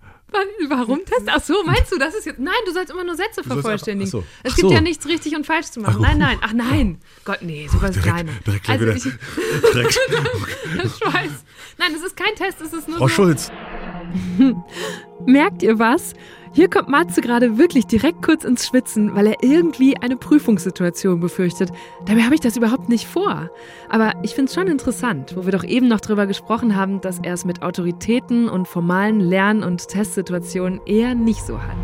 Warum 0.69 1.05
Test? 1.05 1.23
Ach 1.27 1.41
so, 1.41 1.63
meinst 1.65 1.91
du, 1.91 1.97
das 1.97 2.13
ist 2.13 2.25
jetzt. 2.25 2.39
Nein, 2.39 2.53
du 2.65 2.73
sollst 2.73 2.91
immer 2.91 3.03
nur 3.03 3.15
Sätze 3.15 3.43
vervollständigen. 3.43 4.07
ach 4.07 4.11
so. 4.11 4.23
Es 4.43 4.55
gibt 4.55 4.67
so. 4.67 4.73
ja 4.73 4.81
nichts 4.81 5.07
richtig 5.07 5.35
und 5.35 5.45
falsch 5.45 5.67
zu 5.67 5.79
machen. 5.79 5.95
Ach, 5.97 6.01
nein, 6.01 6.17
nein. 6.17 6.37
Ach 6.41 6.53
nein. 6.53 6.97
Gott, 7.23 7.41
nee, 7.41 7.67
sowas 7.71 7.95
ist 7.95 8.03
kleiner. 8.03 8.31
direkt 8.45 8.69
also 8.69 8.85
wieder. 8.85 8.95
ich, 8.95 9.03
Direkt. 9.73 9.95
weiß. 11.05 11.31
Nein, 11.77 11.91
es 11.95 12.03
ist 12.03 12.17
kein 12.17 12.35
Test, 12.35 12.61
es 12.61 12.73
ist 12.73 12.87
nur 12.87 12.97
Frau 12.97 13.07
so. 13.07 13.13
Schulz. 13.13 13.51
Merkt 15.25 15.63
ihr 15.63 15.79
was? 15.79 16.13
Hier 16.53 16.69
kommt 16.69 16.89
Matze 16.89 17.21
gerade 17.21 17.57
wirklich 17.57 17.85
direkt 17.85 18.21
kurz 18.23 18.43
ins 18.43 18.65
Schwitzen, 18.67 19.13
weil 19.15 19.27
er 19.27 19.35
irgendwie 19.43 19.97
eine 19.97 20.17
Prüfungssituation 20.17 21.19
befürchtet. 21.19 21.71
Dabei 22.05 22.23
habe 22.23 22.35
ich 22.35 22.41
das 22.41 22.57
überhaupt 22.57 22.89
nicht 22.89 23.05
vor. 23.07 23.49
Aber 23.89 24.13
ich 24.23 24.33
finde 24.33 24.49
es 24.49 24.55
schon 24.55 24.67
interessant, 24.67 25.35
wo 25.35 25.45
wir 25.45 25.51
doch 25.51 25.63
eben 25.63 25.87
noch 25.87 26.01
drüber 26.01 26.25
gesprochen 26.25 26.75
haben, 26.75 27.01
dass 27.01 27.19
er 27.19 27.33
es 27.33 27.45
mit 27.45 27.61
Autoritäten 27.61 28.49
und 28.49 28.67
formalen 28.67 29.19
Lern- 29.19 29.63
und 29.63 29.87
Testsituationen 29.87 30.79
eher 30.85 31.13
nicht 31.15 31.45
so 31.45 31.61
hat. 31.61 31.77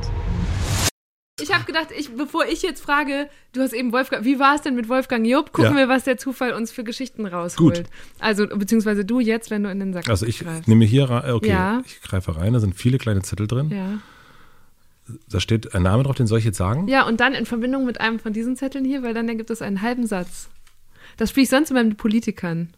Ich 1.42 1.54
habe 1.54 1.66
gedacht, 1.66 1.88
ich, 1.98 2.16
bevor 2.16 2.46
ich 2.46 2.62
jetzt 2.62 2.82
frage, 2.82 3.28
du 3.54 3.62
hast 3.62 3.74
eben 3.74 3.92
Wolfgang, 3.92 4.24
wie 4.24 4.40
war 4.40 4.56
es 4.56 4.62
denn 4.62 4.76
mit 4.76 4.88
Wolfgang 4.88 5.26
Job? 5.28 5.52
Gucken 5.52 5.72
Ja. 5.74 5.78
wir, 5.78 5.90
was 5.90 6.04
der 6.04 6.18
Zufall 6.18 6.54
uns 6.54 6.72
für 6.72 6.84
Geschichten 6.84 7.26
rausholt. 7.26 7.78
Gut. 7.78 7.86
Also, 8.20 8.48
beziehungsweise 8.48 9.04
du 9.04 9.20
jetzt, 9.20 9.50
wenn 9.52 9.64
du 9.64 9.70
in 9.72 9.80
den 9.80 9.94
Sack 9.94 10.08
Also 10.10 10.26
ich 10.26 10.40
greifst. 10.40 10.68
nehme 10.68 10.86
hier 10.86 11.10
rein, 11.10 11.32
okay, 11.34 11.50
Ja. 11.50 11.82
ich 11.86 12.02
greife 12.02 12.38
rein, 12.38 12.54
da 12.54 12.60
sind 12.60 12.76
viele 12.76 12.98
kleine 12.98 13.24
Zettel 13.24 13.48
drin. 13.48 13.70
Ja. 13.72 13.98
Da 15.30 15.40
steht 15.40 15.76
ein 15.76 15.84
Name 15.84 16.04
drauf, 16.04 16.16
den 16.16 16.28
soll 16.28 16.40
ich 16.40 16.46
jetzt 16.46 16.58
sagen? 16.58 16.88
ja, 16.88 17.06
und 17.06 17.20
dann 17.20 17.34
in 17.34 17.46
Verbindung 17.46 17.86
mit 17.86 18.00
einem 18.00 18.20
von 18.20 18.34
diesen 18.34 18.56
Zetteln 18.56 18.86
hier, 18.86 19.04
weil 19.04 19.14
dann 19.14 19.28
ergibt 19.28 19.50
es 19.50 19.62
einen 19.62 19.82
halben 19.82 20.08
Satz. 20.08 20.50
Das 21.18 21.30
spiele 21.30 21.44
ich 21.44 21.50
sonst 21.50 21.72
immer 21.72 21.84
mit 21.84 21.98
Politikern. 21.98 22.70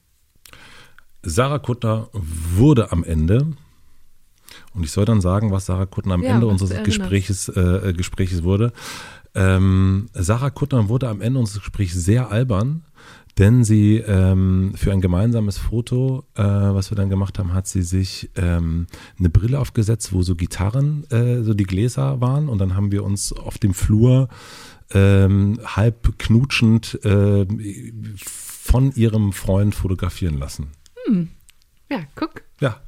Sarah 1.21 1.59
Kuttner 1.59 2.09
wurde 2.13 2.91
am 2.91 3.03
Ende, 3.03 3.47
und 4.73 4.83
ich 4.83 4.91
soll 4.91 5.05
dann 5.05 5.21
sagen, 5.21 5.51
was 5.51 5.65
Sarah 5.65 5.85
Kuttner 5.85 6.15
am 6.15 6.23
Ja, 6.23 6.33
Ende 6.35 6.47
unseres. 6.47 6.83
Gespräches, 6.83 7.49
äh, 7.49 7.93
Gespräches 7.95 8.43
wurde. 8.43 8.73
Ähm, 9.33 10.07
Sarah 10.13 10.49
Kuttner 10.49 10.87
wurde 10.89 11.09
am 11.09 11.21
Ende 11.21 11.39
unseres 11.39 11.61
Gesprächs 11.61 11.93
sehr 11.93 12.31
albern, 12.31 12.83
denn 13.37 13.63
sie 13.63 13.97
ähm, 13.97 14.73
für 14.75 14.91
ein 14.91 15.01
gemeinsames 15.01 15.57
Foto, 15.57 16.23
äh, 16.35 16.43
was 16.43 16.91
wir 16.91 16.95
dann 16.95 17.09
gemacht 17.09 17.37
haben, 17.37 17.53
hat 17.53 17.67
sie 17.67 17.81
sich 17.81 18.29
ähm, 18.35 18.87
eine 19.19 19.29
Brille 19.29 19.59
aufgesetzt, 19.59 20.13
wo 20.13 20.21
so 20.21 20.35
Gitarren, 20.35 21.05
äh, 21.09 21.43
so 21.43 21.53
die 21.53 21.65
Gläser 21.65 22.21
waren. 22.21 22.47
Und 22.47 22.59
dann 22.59 22.75
haben 22.75 22.91
wir 22.91 23.03
uns 23.03 23.33
auf 23.33 23.57
dem 23.57 23.73
Flur 23.73 24.29
ähm, 24.93 25.59
halb 25.65 26.17
knutschend 26.17 26.99
äh, 27.03 27.45
von 28.17 28.91
ihrem 28.93 29.33
Freund 29.33 29.75
fotografieren 29.75 30.37
lassen. 30.37 30.71
Ja, 31.89 31.99
guck. 32.15 32.43
Ja, 32.61 32.81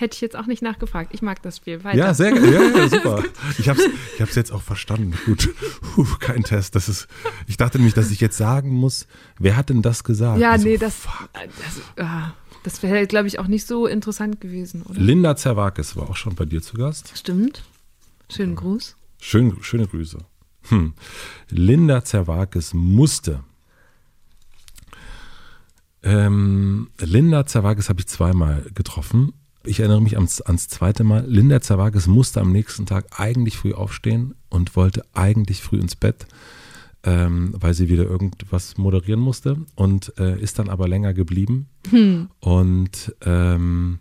Hätte 0.00 0.14
ich 0.14 0.20
jetzt 0.20 0.36
auch 0.36 0.46
nicht 0.46 0.62
nachgefragt. 0.62 1.10
Ich 1.12 1.22
mag 1.22 1.42
das 1.42 1.56
Spiel. 1.56 1.82
Weiter. 1.82 1.98
Ja, 1.98 2.14
sehr 2.14 2.30
geil. 2.30 2.52
Ja, 2.54 2.62
ja, 2.62 2.88
super. 2.88 3.24
Ich 3.58 3.68
habe 3.68 3.80
es 3.80 3.88
ich 4.14 4.20
hab's 4.22 4.36
jetzt 4.36 4.52
auch 4.52 4.62
verstanden. 4.62 5.12
Gut, 5.26 5.52
Puh, 5.80 6.06
kein 6.20 6.44
Test. 6.44 6.76
Das 6.76 6.88
ist, 6.88 7.08
ich 7.48 7.56
dachte 7.56 7.78
nämlich, 7.78 7.94
dass 7.94 8.12
ich 8.12 8.20
jetzt 8.20 8.36
sagen 8.36 8.70
muss, 8.70 9.08
wer 9.40 9.56
hat 9.56 9.70
denn 9.70 9.82
das 9.82 10.04
gesagt? 10.04 10.38
Ja, 10.38 10.54
Ich 10.54 10.62
so, 10.62 10.68
nee, 10.68 10.76
das, 10.78 10.94
fuck. 10.94 11.28
das, 11.34 12.04
ah, 12.06 12.32
das 12.62 12.80
wäre, 12.84 13.08
glaube 13.08 13.26
ich, 13.26 13.40
auch 13.40 13.48
nicht 13.48 13.66
so 13.66 13.88
interessant 13.88 14.40
gewesen, 14.40 14.82
oder? 14.82 15.00
Linda 15.00 15.34
Zerwakis 15.34 15.96
war 15.96 16.08
auch 16.08 16.16
schon 16.16 16.36
bei 16.36 16.44
dir 16.44 16.62
zu 16.62 16.76
Gast. 16.76 17.10
Stimmt. 17.18 17.64
Schönen 18.30 18.54
Gruß. 18.54 18.94
Schön, 19.20 19.56
schöne 19.62 19.88
Grüße. 19.88 20.18
Hm. 20.68 20.94
Linda 21.48 22.04
Zerwakis 22.04 22.72
musste. 22.72 23.42
Ähm, 26.04 26.90
Linda 27.00 27.46
Zerwakis 27.46 27.88
habe 27.88 27.98
ich 27.98 28.06
zweimal 28.06 28.64
getroffen. 28.74 29.32
Ich 29.68 29.80
erinnere 29.80 30.00
mich 30.00 30.16
ans, 30.16 30.40
ans 30.40 30.68
zweite 30.68 31.04
Mal. 31.04 31.26
Linda 31.28 31.60
Zerwakis 31.60 32.06
musste 32.06 32.40
am 32.40 32.52
nächsten 32.52 32.86
Tag 32.86 33.20
eigentlich 33.20 33.58
früh 33.58 33.74
aufstehen 33.74 34.34
und 34.48 34.74
wollte 34.76 35.04
eigentlich 35.12 35.60
früh 35.60 35.78
ins 35.78 35.94
Bett, 35.94 36.26
ähm, 37.02 37.52
weil 37.54 37.74
sie 37.74 37.90
wieder 37.90 38.04
irgendwas 38.04 38.78
moderieren 38.78 39.20
musste 39.20 39.58
und 39.74 40.14
äh, 40.18 40.40
ist 40.40 40.58
dann 40.58 40.70
aber 40.70 40.88
länger 40.88 41.12
geblieben. 41.12 41.68
Und, 42.40 43.14
ähm, 43.26 43.98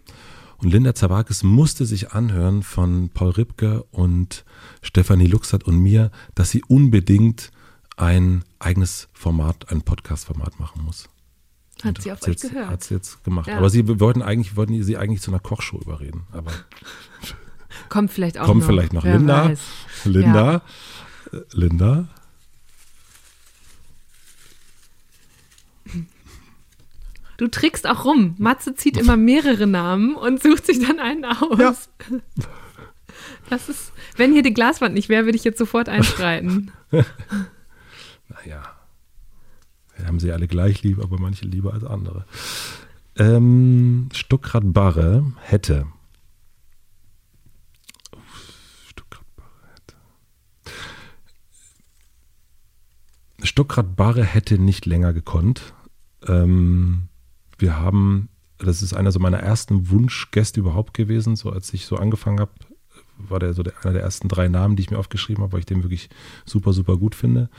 und 0.59 0.71
Linda 0.71 0.95
Zerwakis 0.95 1.43
musste 1.43 1.85
sich 1.85 2.13
anhören 2.13 2.63
von 2.63 3.09
Paul 3.09 3.31
Ripke 3.31 3.83
und 3.91 4.45
Stefanie 4.81 5.27
Luxert 5.27 5.65
und 5.65 5.79
mir, 5.79 6.11
dass 6.33 6.49
sie 6.49 6.63
unbedingt 6.63 7.51
ein 7.97 8.45
eigenes 8.59 9.09
Format, 9.11 9.69
ein 9.69 9.81
Podcast-Format 9.81 10.61
machen 10.61 10.85
muss. 10.85 11.09
Hat 11.83 11.97
Und 11.97 12.01
sie 12.01 12.11
auf 12.11 12.21
euch 12.23 12.27
jetzt, 12.29 12.41
gehört. 12.49 12.69
Hat 12.69 12.83
sie 12.83 12.95
jetzt 12.95 13.23
gemacht. 13.23 13.47
Ja. 13.47 13.57
Aber 13.57 13.69
sie 13.69 13.99
wollten 13.99 14.21
eigentlich, 14.21 14.55
wollten 14.55 14.81
sie 14.83 14.97
eigentlich 14.97 15.21
zu 15.21 15.31
einer 15.31 15.39
Kochshow 15.39 15.79
überreden. 15.79 16.23
Aber 16.31 16.51
Kommt 17.89 18.11
vielleicht 18.11 18.37
auch 18.37 18.45
kommt 18.45 18.61
noch. 18.61 18.67
vielleicht 18.67 18.93
noch. 18.93 19.03
Wer 19.03 19.17
Linda, 19.17 19.45
weiß. 19.49 19.59
Linda, 20.05 20.61
äh, 21.31 21.37
Linda. 21.53 22.07
Du 27.37 27.47
trickst 27.47 27.85
auch 27.87 28.03
rum. 28.03 28.35
Matze 28.39 28.73
zieht 28.75 28.97
immer 28.97 29.15
mehrere 29.15 29.67
Namen 29.67 30.15
und 30.15 30.41
sucht 30.41 30.65
sich 30.65 30.79
dann 30.85 30.99
einen 30.99 31.23
aus. 31.23 31.59
Ja. 31.59 31.75
Das 33.49 33.69
ist, 33.69 33.91
wenn 34.17 34.33
hier 34.33 34.41
die 34.41 34.53
Glaswand 34.53 34.95
nicht 34.95 35.07
wäre, 35.07 35.25
würde 35.25 35.37
ich 35.37 35.43
jetzt 35.43 35.59
sofort 35.59 35.89
einschreiten. 35.89 36.71
Naja, 38.29 38.61
wir 39.97 40.07
haben 40.07 40.19
sie 40.19 40.31
alle 40.31 40.47
gleich 40.47 40.83
lieb, 40.83 41.03
aber 41.03 41.19
manche 41.19 41.45
lieber 41.45 41.73
als 41.73 41.83
andere. 41.83 42.25
Ähm, 43.17 44.09
Stuckrad 44.13 44.73
Barre 44.73 45.33
hätte. 45.41 45.87
Stuckrad 48.85 49.25
Barre 49.35 49.67
hätte. 49.73 49.95
Stuckrad 53.43 53.95
Barre 53.95 54.23
hätte 54.23 54.59
nicht 54.59 54.85
länger 54.85 55.13
gekonnt. 55.13 55.73
Ähm, 56.27 57.07
wir 57.57 57.79
haben, 57.79 58.29
das 58.59 58.83
ist 58.83 58.93
einer 58.93 59.11
so 59.11 59.19
meiner 59.19 59.39
ersten 59.39 59.89
Wunschgäste 59.89 60.59
überhaupt 60.59 60.93
gewesen, 60.93 61.35
so 61.35 61.49
als 61.49 61.73
ich 61.73 61.87
so 61.87 61.97
angefangen 61.97 62.39
habe, 62.39 62.51
war 63.17 63.39
der 63.39 63.53
so 63.53 63.63
der, 63.63 63.73
einer 63.83 63.93
der 63.93 64.03
ersten 64.03 64.27
drei 64.27 64.47
Namen, 64.47 64.75
die 64.75 64.83
ich 64.83 64.91
mir 64.91 64.99
aufgeschrieben 64.99 65.43
habe, 65.43 65.53
weil 65.53 65.61
ich 65.61 65.65
den 65.65 65.83
wirklich 65.83 66.09
super, 66.45 66.73
super 66.73 66.97
gut 66.97 67.15
finde. 67.15 67.49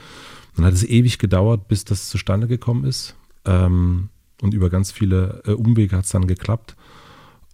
Dann 0.59 0.65
hat 0.65 0.73
es 0.73 0.83
ewig 0.83 1.19
gedauert, 1.19 1.69
bis 1.69 1.85
das 1.85 2.09
zustande 2.09 2.45
gekommen 2.45 2.83
ist. 2.83 3.15
Ähm, 3.45 4.09
und 4.41 4.53
über 4.53 4.69
ganz 4.69 4.91
viele 4.91 5.41
äh, 5.45 5.51
Umwege 5.51 5.95
hat 5.95 6.03
es 6.03 6.11
dann 6.11 6.27
geklappt. 6.27 6.75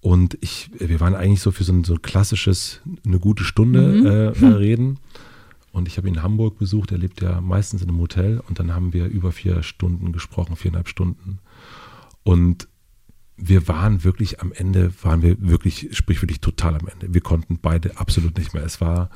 Und 0.01 0.39
ich, 0.41 0.71
wir 0.75 0.99
waren 0.99 1.13
eigentlich 1.13 1.41
so 1.41 1.51
für 1.51 1.63
so 1.63 1.71
ein, 1.71 1.83
so 1.83 1.93
ein 1.93 2.01
klassisches, 2.01 2.81
eine 3.05 3.19
gute 3.19 3.43
Stunde 3.43 4.33
äh, 4.35 4.39
äh, 4.43 4.47
reden. 4.47 4.97
Und 5.71 5.87
ich 5.87 5.97
habe 5.97 6.07
ihn 6.07 6.15
in 6.15 6.23
Hamburg 6.23 6.57
besucht, 6.57 6.91
er 6.91 6.97
lebt 6.97 7.21
ja 7.21 7.41
meistens 7.41 7.83
in 7.83 7.89
einem 7.89 7.99
Hotel. 7.99 8.41
Und 8.47 8.57
dann 8.57 8.73
haben 8.73 8.91
wir 8.91 9.05
über 9.05 9.31
vier 9.31 9.61
Stunden 9.61 10.11
gesprochen, 10.11 10.55
viereinhalb 10.55 10.89
Stunden. 10.89 11.37
Und 12.23 12.67
wir 13.37 13.67
waren 13.67 14.03
wirklich 14.03 14.41
am 14.41 14.51
Ende, 14.51 14.91
waren 15.03 15.21
wir 15.21 15.35
wirklich, 15.39 15.89
sprichwörtlich 15.91 16.41
total 16.41 16.73
am 16.73 16.87
Ende. 16.87 17.13
Wir 17.13 17.21
konnten 17.21 17.59
beide 17.61 17.99
absolut 17.99 18.35
nicht 18.39 18.55
mehr. 18.55 18.63
Es 18.63 18.81
war, 18.81 19.11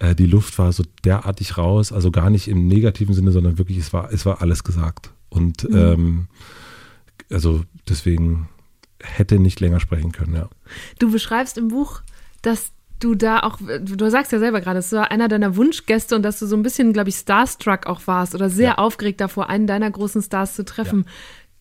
äh, 0.00 0.14
die 0.14 0.26
Luft 0.26 0.58
war 0.58 0.72
so 0.72 0.82
derartig 1.04 1.56
raus, 1.56 1.92
also 1.92 2.10
gar 2.10 2.28
nicht 2.30 2.48
im 2.48 2.66
negativen 2.66 3.14
Sinne, 3.14 3.30
sondern 3.32 3.56
wirklich, 3.58 3.78
es 3.78 3.92
war, 3.92 4.12
es 4.12 4.26
war 4.26 4.42
alles 4.42 4.64
gesagt. 4.64 5.12
Und 5.28 5.68
ähm, 5.72 6.26
also 7.30 7.62
deswegen 7.88 8.48
hätte 9.02 9.38
nicht 9.38 9.60
länger 9.60 9.78
sprechen 9.80 10.12
können, 10.12 10.34
ja. 10.34 10.48
Du 10.98 11.10
beschreibst 11.12 11.56
im 11.56 11.68
Buch, 11.68 12.02
dass 12.42 12.72
du 12.98 13.14
da 13.14 13.40
auch, 13.40 13.58
du 13.58 14.10
sagst 14.10 14.30
ja 14.32 14.38
selber 14.38 14.60
gerade, 14.60 14.78
es 14.80 14.92
war 14.92 15.10
einer 15.10 15.28
deiner 15.28 15.56
Wunschgäste 15.56 16.16
und 16.16 16.22
dass 16.22 16.38
du 16.38 16.46
so 16.46 16.56
ein 16.56 16.62
bisschen, 16.62 16.92
glaube 16.92 17.08
ich, 17.08 17.14
starstruck 17.16 17.86
auch 17.86 18.06
warst 18.06 18.34
oder 18.34 18.50
sehr 18.50 18.70
Ja. 18.70 18.78
aufgeregt 18.78 19.20
davor, 19.20 19.48
einen 19.48 19.66
deiner 19.66 19.90
großen 19.90 20.20
Stars 20.22 20.54
zu 20.54 20.64
treffen. 20.64 21.06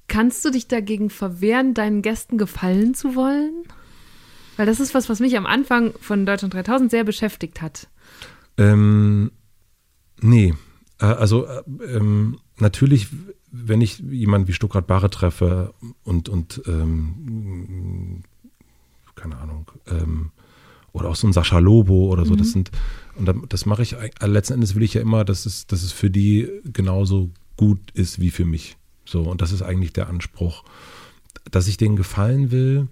Kannst 0.09 0.43
du 0.43 0.49
dich 0.49 0.67
dagegen 0.67 1.09
verwehren, 1.09 1.73
deinen 1.73 2.01
Gästen 2.01 2.37
gefallen 2.37 2.93
zu 2.93 3.15
wollen? 3.15 3.53
Weil 4.57 4.65
das 4.65 4.81
ist 4.81 4.93
was, 4.93 5.07
was 5.07 5.19
mich 5.21 5.37
am 5.37 5.45
Anfang 5.45 5.93
von 6.01 6.25
Deutschland 6.25 6.53
3000 6.55 6.91
sehr 6.91 7.03
beschäftigt 7.05 7.61
hat. 7.61 7.87
Ähm, 8.60 9.32
nee, 10.22 10.53
äh, 10.99 11.05
also 11.05 11.45
äh, 11.45 11.64
ähm, 11.86 12.39
natürlich, 12.57 13.07
wenn 13.51 13.80
ich 13.80 13.99
jemanden 13.99 14.49
wie 14.49 14.53
Stuttgart 14.53 14.86
Barre 14.86 15.10
treffe 15.10 15.74
und, 16.03 16.28
und 16.28 16.62
ähm, 16.68 18.24
keine 19.16 19.38
Ahnung, 19.38 19.72
ähm, 19.88 20.32
oder 20.91 21.10
auch 21.10 21.16
so 21.16 21.26
ein 21.28 21.34
Sascha 21.34 21.60
Lobo 21.60 22.10
oder 22.12 22.26
so, 22.26 22.36
das 22.36 22.51
sind, 22.51 22.72
und 23.16 23.30
das 23.53 23.66
mache 23.66 23.84
ich, 23.84 23.95
eig- 23.95 24.26
letzten 24.28 24.55
Endes 24.55 24.76
will 24.76 24.84
ich 24.84 24.95
ja 24.95 25.01
immer, 25.01 25.24
dass 25.24 25.45
es, 25.45 25.68
dass 25.68 25.84
es 25.84 25.91
für 25.91 26.10
die 26.10 26.49
genauso 26.66 27.30
gut 27.55 27.91
ist 27.91 28.20
wie 28.20 28.32
für 28.32 28.45
mich. 28.45 28.76
So, 29.05 29.22
und 29.22 29.41
das 29.41 29.51
ist 29.51 29.62
eigentlich 29.62 29.93
der 29.93 30.10
Anspruch, 30.10 30.64
dass 31.49 31.68
ich 31.68 31.78
denen 31.78 31.95
gefallen 31.95 32.51
will, 32.51 32.88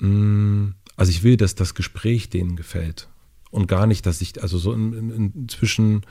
mh, 0.00 0.72
also 0.96 1.10
ich 1.10 1.22
will, 1.22 1.36
dass 1.36 1.54
das 1.54 1.74
Gespräch 1.74 2.30
denen 2.30 2.56
gefällt 2.56 3.08
und 3.50 3.66
gar 3.66 3.86
nicht, 3.86 4.06
dass 4.06 4.20
ich, 4.20 4.42
also 4.42 4.58
so 4.58 4.72
in, 4.72 4.92
in, 4.92 5.32
inzwischen, 5.34 6.02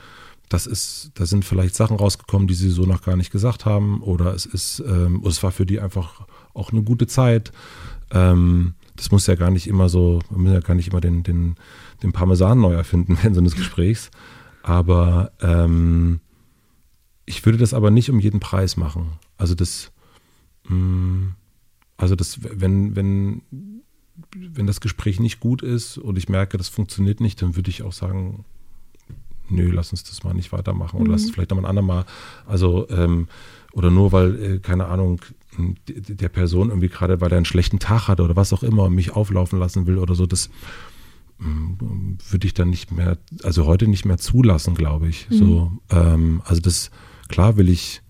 das 0.48 0.66
ist, 0.66 1.12
da 1.14 1.26
sind 1.26 1.44
vielleicht 1.44 1.74
Sachen 1.74 1.96
rausgekommen, 1.96 2.48
die 2.48 2.54
sie 2.54 2.70
so 2.70 2.84
noch 2.84 3.02
gar 3.02 3.16
nicht 3.16 3.30
gesagt 3.30 3.66
haben 3.66 4.02
oder 4.02 4.34
es 4.34 4.46
ist, 4.46 4.82
ähm, 4.86 5.22
es 5.26 5.42
war 5.42 5.52
für 5.52 5.66
die 5.66 5.80
einfach 5.80 6.26
auch 6.54 6.72
eine 6.72 6.82
gute 6.82 7.06
Zeit. 7.06 7.52
Ähm, 8.10 8.74
das 8.96 9.10
muss 9.10 9.26
ja 9.26 9.34
gar 9.34 9.50
nicht 9.50 9.66
immer 9.66 9.88
so, 9.88 10.20
wir 10.30 10.38
müssen 10.38 10.54
ja 10.54 10.60
gar 10.60 10.74
nicht 10.74 10.88
immer 10.88 11.00
den, 11.00 11.22
den, 11.22 11.56
den 12.02 12.12
Parmesan 12.12 12.60
neu 12.60 12.72
erfinden 12.74 13.16
während 13.20 13.34
so 13.34 13.40
eines 13.40 13.56
Gesprächs. 13.56 14.10
Aber 14.62 15.32
ähm, 15.40 16.20
ich 17.26 17.44
würde 17.44 17.58
das 17.58 17.74
aber 17.74 17.90
nicht 17.90 18.10
um 18.10 18.20
jeden 18.20 18.40
Preis 18.40 18.76
machen. 18.76 19.12
Also 19.36 19.54
das, 19.54 19.92
mh, 20.68 21.34
also 21.96 22.14
das, 22.14 22.38
wenn, 22.42 22.96
wenn, 22.96 23.42
wenn 24.34 24.66
das 24.66 24.80
Gespräch 24.80 25.20
nicht 25.20 25.40
gut 25.40 25.62
ist 25.62 25.98
und 25.98 26.18
ich 26.18 26.28
merke, 26.28 26.58
das 26.58 26.68
funktioniert 26.68 27.20
nicht, 27.20 27.40
dann 27.42 27.56
würde 27.56 27.70
ich 27.70 27.82
auch 27.82 27.92
sagen, 27.92 28.44
nö, 29.48 29.70
lass 29.70 29.90
uns 29.92 30.04
das 30.04 30.24
mal 30.24 30.34
nicht 30.34 30.52
weitermachen 30.52 31.00
oder 31.00 31.12
lass 31.12 31.24
es 31.24 31.30
vielleicht 31.30 31.50
noch 31.50 31.58
ein 31.58 31.64
andermal. 31.64 32.04
Also, 32.46 32.88
ähm, 32.90 33.28
oder 33.72 33.90
nur 33.90 34.12
weil, 34.12 34.42
äh, 34.42 34.58
keine 34.58 34.86
Ahnung, 34.86 35.20
der 35.86 36.28
Person 36.28 36.68
irgendwie 36.68 36.88
gerade, 36.88 37.20
weil 37.20 37.30
er 37.30 37.36
einen 37.36 37.44
schlechten 37.44 37.78
Tag 37.78 38.08
hatte 38.08 38.22
oder 38.22 38.36
was 38.36 38.52
auch 38.52 38.62
immer, 38.62 38.90
mich 38.90 39.12
auflaufen 39.12 39.58
lassen 39.58 39.86
will 39.86 39.98
oder 39.98 40.14
so, 40.14 40.26
das 40.26 40.50
mm, 41.38 42.18
würde 42.30 42.46
ich 42.46 42.54
dann 42.54 42.70
nicht 42.70 42.92
mehr, 42.92 43.18
also 43.42 43.66
heute 43.66 43.88
nicht 43.88 44.04
mehr 44.04 44.18
zulassen, 44.18 44.74
glaube 44.74 45.08
ich. 45.08 45.28
Mhm. 45.30 45.34
So, 45.34 45.72
ähm, 45.90 46.42
also 46.44 46.60
das, 46.60 46.90
klar 47.28 47.56
will 47.56 47.68
ich, 47.68 48.02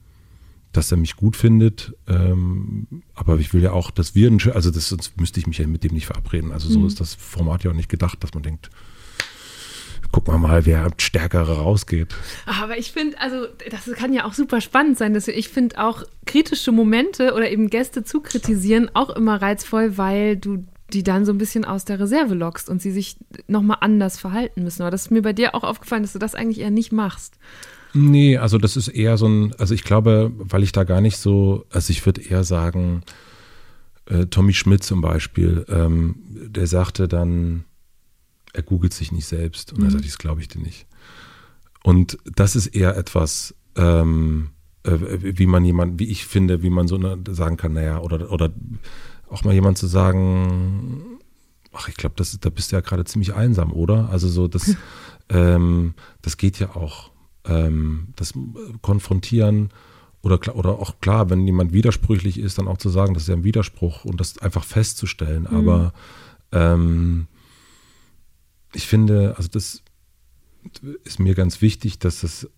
dass 0.78 0.92
er 0.92 0.96
mich 0.96 1.16
gut 1.16 1.34
findet, 1.34 1.92
ähm, 2.06 2.86
aber 3.16 3.36
ich 3.38 3.52
will 3.52 3.60
ja 3.60 3.72
auch, 3.72 3.90
dass 3.90 4.14
wir, 4.14 4.30
also 4.54 4.70
das, 4.70 4.88
sonst 4.88 5.20
müsste 5.20 5.40
ich 5.40 5.48
mich 5.48 5.58
ja 5.58 5.66
mit 5.66 5.82
dem 5.82 5.92
nicht 5.92 6.06
verabreden. 6.06 6.52
Also 6.52 6.68
so 6.68 6.78
mhm. 6.78 6.86
ist 6.86 7.00
das 7.00 7.16
Format 7.16 7.64
ja 7.64 7.72
auch 7.72 7.74
nicht 7.74 7.88
gedacht, 7.88 8.22
dass 8.22 8.32
man 8.32 8.44
denkt, 8.44 8.70
gucken 10.12 10.32
wir 10.32 10.38
mal, 10.38 10.66
wer 10.66 10.88
stärkere 10.98 11.58
rausgeht. 11.58 12.14
Aber 12.46 12.78
ich 12.78 12.92
finde, 12.92 13.20
also 13.20 13.46
das 13.72 13.92
kann 13.96 14.12
ja 14.12 14.24
auch 14.24 14.34
super 14.34 14.60
spannend 14.60 14.96
sein. 14.96 15.14
Dass 15.14 15.26
ich 15.26 15.48
finde 15.48 15.84
auch 15.84 16.04
kritische 16.26 16.70
Momente 16.70 17.34
oder 17.34 17.50
eben 17.50 17.70
Gäste 17.70 18.04
zu 18.04 18.20
kritisieren 18.20 18.88
auch 18.94 19.10
immer 19.10 19.42
reizvoll, 19.42 19.98
weil 19.98 20.36
du 20.36 20.64
die 20.92 21.02
dann 21.02 21.24
so 21.24 21.32
ein 21.32 21.38
bisschen 21.38 21.64
aus 21.64 21.86
der 21.86 21.98
Reserve 21.98 22.34
lockst 22.34 22.70
und 22.70 22.80
sie 22.80 22.92
sich 22.92 23.16
nochmal 23.48 23.78
anders 23.80 24.16
verhalten 24.16 24.62
müssen. 24.62 24.82
Aber 24.82 24.92
das 24.92 25.06
ist 25.06 25.10
mir 25.10 25.22
bei 25.22 25.32
dir 25.32 25.56
auch 25.56 25.64
aufgefallen, 25.64 26.02
dass 26.02 26.12
du 26.12 26.20
das 26.20 26.36
eigentlich 26.36 26.60
eher 26.60 26.70
nicht 26.70 26.92
machst. 26.92 27.34
Nee, 27.94 28.36
also 28.36 28.58
das 28.58 28.76
ist 28.76 28.88
eher 28.88 29.16
so 29.16 29.26
ein, 29.26 29.54
also 29.58 29.74
ich 29.74 29.84
glaube, 29.84 30.32
weil 30.36 30.62
ich 30.62 30.72
da 30.72 30.84
gar 30.84 31.00
nicht 31.00 31.16
so, 31.16 31.64
also 31.70 31.90
ich 31.90 32.04
würde 32.04 32.22
eher 32.22 32.44
sagen, 32.44 33.02
äh, 34.06 34.26
Tommy 34.26 34.52
Schmidt 34.52 34.82
zum 34.82 35.00
Beispiel, 35.00 35.64
ähm, 35.68 36.16
der 36.28 36.66
sagte 36.66 37.08
dann, 37.08 37.64
er 38.52 38.62
googelt 38.62 38.92
sich 38.92 39.12
nicht 39.12 39.26
selbst. 39.26 39.72
Und 39.72 39.80
mhm. 39.80 39.84
er 39.86 39.90
sagt, 39.92 40.06
das 40.06 40.18
glaube 40.18 40.40
ich 40.40 40.48
dir 40.48 40.60
nicht. 40.60 40.86
Und 41.82 42.18
das 42.24 42.56
ist 42.56 42.68
eher 42.68 42.96
etwas, 42.96 43.54
ähm, 43.76 44.50
äh, 44.82 44.98
wie 45.20 45.46
man 45.46 45.64
jemand, 45.64 45.98
wie 45.98 46.08
ich 46.08 46.26
finde, 46.26 46.62
wie 46.62 46.70
man 46.70 46.88
so 46.88 46.98
sagen 47.30 47.56
kann, 47.56 47.72
naja, 47.72 48.00
oder, 48.00 48.30
oder 48.32 48.52
auch 49.28 49.44
mal 49.44 49.54
jemand 49.54 49.78
zu 49.78 49.86
sagen, 49.86 51.18
ach, 51.72 51.88
ich 51.88 51.96
glaube, 51.96 52.14
da 52.16 52.50
bist 52.50 52.72
du 52.72 52.76
ja 52.76 52.80
gerade 52.80 53.04
ziemlich 53.04 53.34
einsam, 53.34 53.72
oder? 53.72 54.08
Also 54.10 54.28
so, 54.28 54.48
das, 54.48 54.74
ähm, 55.28 55.94
das 56.22 56.36
geht 56.36 56.58
ja 56.58 56.74
auch. 56.74 57.10
Ähm, 57.48 58.08
das 58.16 58.34
Konfrontieren 58.82 59.70
oder, 60.22 60.54
oder 60.54 60.78
auch 60.78 61.00
klar, 61.00 61.30
wenn 61.30 61.46
jemand 61.46 61.72
widersprüchlich 61.72 62.38
ist, 62.38 62.58
dann 62.58 62.68
auch 62.68 62.78
zu 62.78 62.88
sagen, 62.88 63.14
das 63.14 63.24
ist 63.24 63.28
ja 63.28 63.34
ein 63.34 63.44
Widerspruch 63.44 64.04
und 64.04 64.20
das 64.20 64.38
einfach 64.38 64.64
festzustellen. 64.64 65.46
Mhm. 65.50 65.56
Aber 65.56 65.92
ähm, 66.52 67.26
ich 68.74 68.86
finde, 68.86 69.34
also 69.36 69.48
das 69.48 69.82
ist 71.04 71.20
mir 71.20 71.34
ganz 71.34 71.62
wichtig, 71.62 71.98
dass 71.98 72.22
es, 72.22 72.48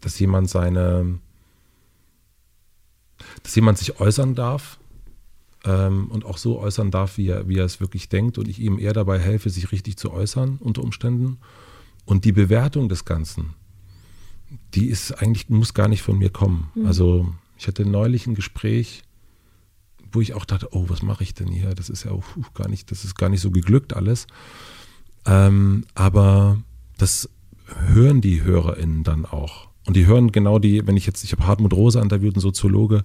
dass 0.00 0.18
jemand 0.18 0.48
seine, 0.48 1.18
dass 3.42 3.54
jemand 3.54 3.78
sich 3.78 4.00
äußern 4.00 4.34
darf 4.34 4.78
ähm, 5.64 6.08
und 6.10 6.24
auch 6.24 6.38
so 6.38 6.58
äußern 6.58 6.90
darf, 6.90 7.18
wie 7.18 7.28
er, 7.28 7.48
wie 7.48 7.58
er 7.58 7.64
es 7.64 7.80
wirklich 7.80 8.08
denkt 8.08 8.38
und 8.38 8.48
ich 8.48 8.60
ihm 8.60 8.78
eher 8.78 8.92
dabei 8.92 9.18
helfe, 9.18 9.50
sich 9.50 9.72
richtig 9.72 9.96
zu 9.96 10.12
äußern 10.12 10.56
unter 10.58 10.82
Umständen. 10.82 11.38
Und 12.06 12.24
die 12.24 12.32
Bewertung 12.32 12.88
des 12.88 13.04
Ganzen, 13.04 13.54
die 14.74 14.86
ist 14.86 15.12
eigentlich, 15.12 15.48
muss 15.48 15.74
gar 15.74 15.88
nicht 15.88 16.02
von 16.02 16.18
mir 16.18 16.30
kommen. 16.30 16.70
Mhm. 16.74 16.86
Also 16.86 17.32
ich 17.56 17.66
hatte 17.68 17.84
neulich 17.84 18.26
ein 18.26 18.34
Gespräch, 18.34 19.02
wo 20.12 20.20
ich 20.20 20.34
auch 20.34 20.44
dachte, 20.44 20.68
oh, 20.72 20.86
was 20.88 21.02
mache 21.02 21.22
ich 21.22 21.34
denn 21.34 21.48
hier? 21.48 21.74
Das 21.74 21.88
ist 21.88 22.04
ja 22.04 22.10
auch 22.10 22.24
gar 22.54 22.68
nicht, 22.68 22.90
das 22.90 23.04
ist 23.04 23.14
gar 23.14 23.28
nicht 23.28 23.40
so 23.40 23.50
geglückt 23.50 23.94
alles. 23.94 24.26
Ähm, 25.26 25.84
aber 25.94 26.62
das 26.98 27.28
hören 27.88 28.20
die 28.20 28.42
HörerInnen 28.42 29.04
dann 29.04 29.24
auch. 29.24 29.68
Und 29.86 29.96
die 29.96 30.06
hören 30.06 30.32
genau 30.32 30.58
die, 30.58 30.86
wenn 30.86 30.96
ich 30.96 31.06
jetzt, 31.06 31.24
ich 31.24 31.32
habe 31.32 31.46
Hartmut 31.46 31.72
Rose 31.72 32.00
interviewt, 32.00 32.34
einen 32.34 32.40
Soziologe, 32.40 33.04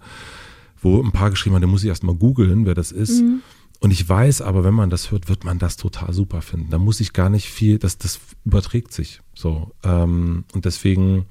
wo 0.82 1.02
ein 1.02 1.12
paar 1.12 1.30
geschrieben 1.30 1.56
haben, 1.56 1.62
da 1.62 1.68
muss 1.68 1.84
ich 1.84 1.90
erst 1.90 2.04
mal 2.04 2.16
googeln, 2.16 2.66
wer 2.66 2.76
das 2.76 2.92
ist. 2.92 3.22
Mhm. 3.22 3.42
Und 3.80 3.92
ich 3.92 4.08
weiß 4.08 4.42
aber, 4.42 4.64
wenn 4.64 4.74
man 4.74 4.90
das 4.90 5.12
hört, 5.12 5.30
wird 5.30 5.44
man 5.44 5.60
das 5.60 5.78
total 5.78 6.14
super 6.14 6.42
finden. 6.42 6.70
Da 6.70 6.78
muss 6.78 7.00
ich 7.00 7.14
gar 7.14 7.30
nicht 7.30 7.50
viel, 7.50 7.78
das, 7.78 7.98
das 7.98 8.20
überträgt 8.46 8.94
sich 8.94 9.22
so. 9.34 9.72
Ähm, 9.84 10.46
und 10.54 10.66
deswegen 10.66 11.26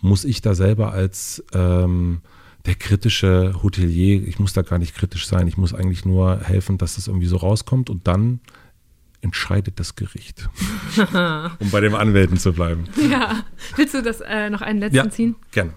muss 0.00 0.24
ich 0.24 0.42
da 0.42 0.54
selber 0.54 0.92
als 0.92 1.42
ähm, 1.52 2.20
der 2.66 2.74
kritische 2.74 3.54
Hotelier, 3.62 4.26
ich 4.26 4.38
muss 4.38 4.52
da 4.52 4.62
gar 4.62 4.78
nicht 4.78 4.94
kritisch 4.94 5.26
sein, 5.26 5.48
ich 5.48 5.56
muss 5.56 5.74
eigentlich 5.74 6.04
nur 6.04 6.40
helfen, 6.40 6.78
dass 6.78 6.96
das 6.96 7.08
irgendwie 7.08 7.26
so 7.26 7.36
rauskommt 7.36 7.90
und 7.90 8.06
dann 8.06 8.40
entscheidet 9.20 9.80
das 9.80 9.96
Gericht. 9.96 10.48
um 10.96 11.70
bei 11.70 11.80
den 11.80 11.94
Anwälten 11.94 12.36
zu 12.36 12.52
bleiben. 12.52 12.84
Ja. 13.10 13.44
Willst 13.76 13.94
du 13.94 14.02
das 14.02 14.20
äh, 14.20 14.50
noch 14.50 14.60
einen 14.60 14.80
letzten 14.80 14.96
ja, 14.96 15.10
ziehen? 15.10 15.36
Gerne. 15.50 15.72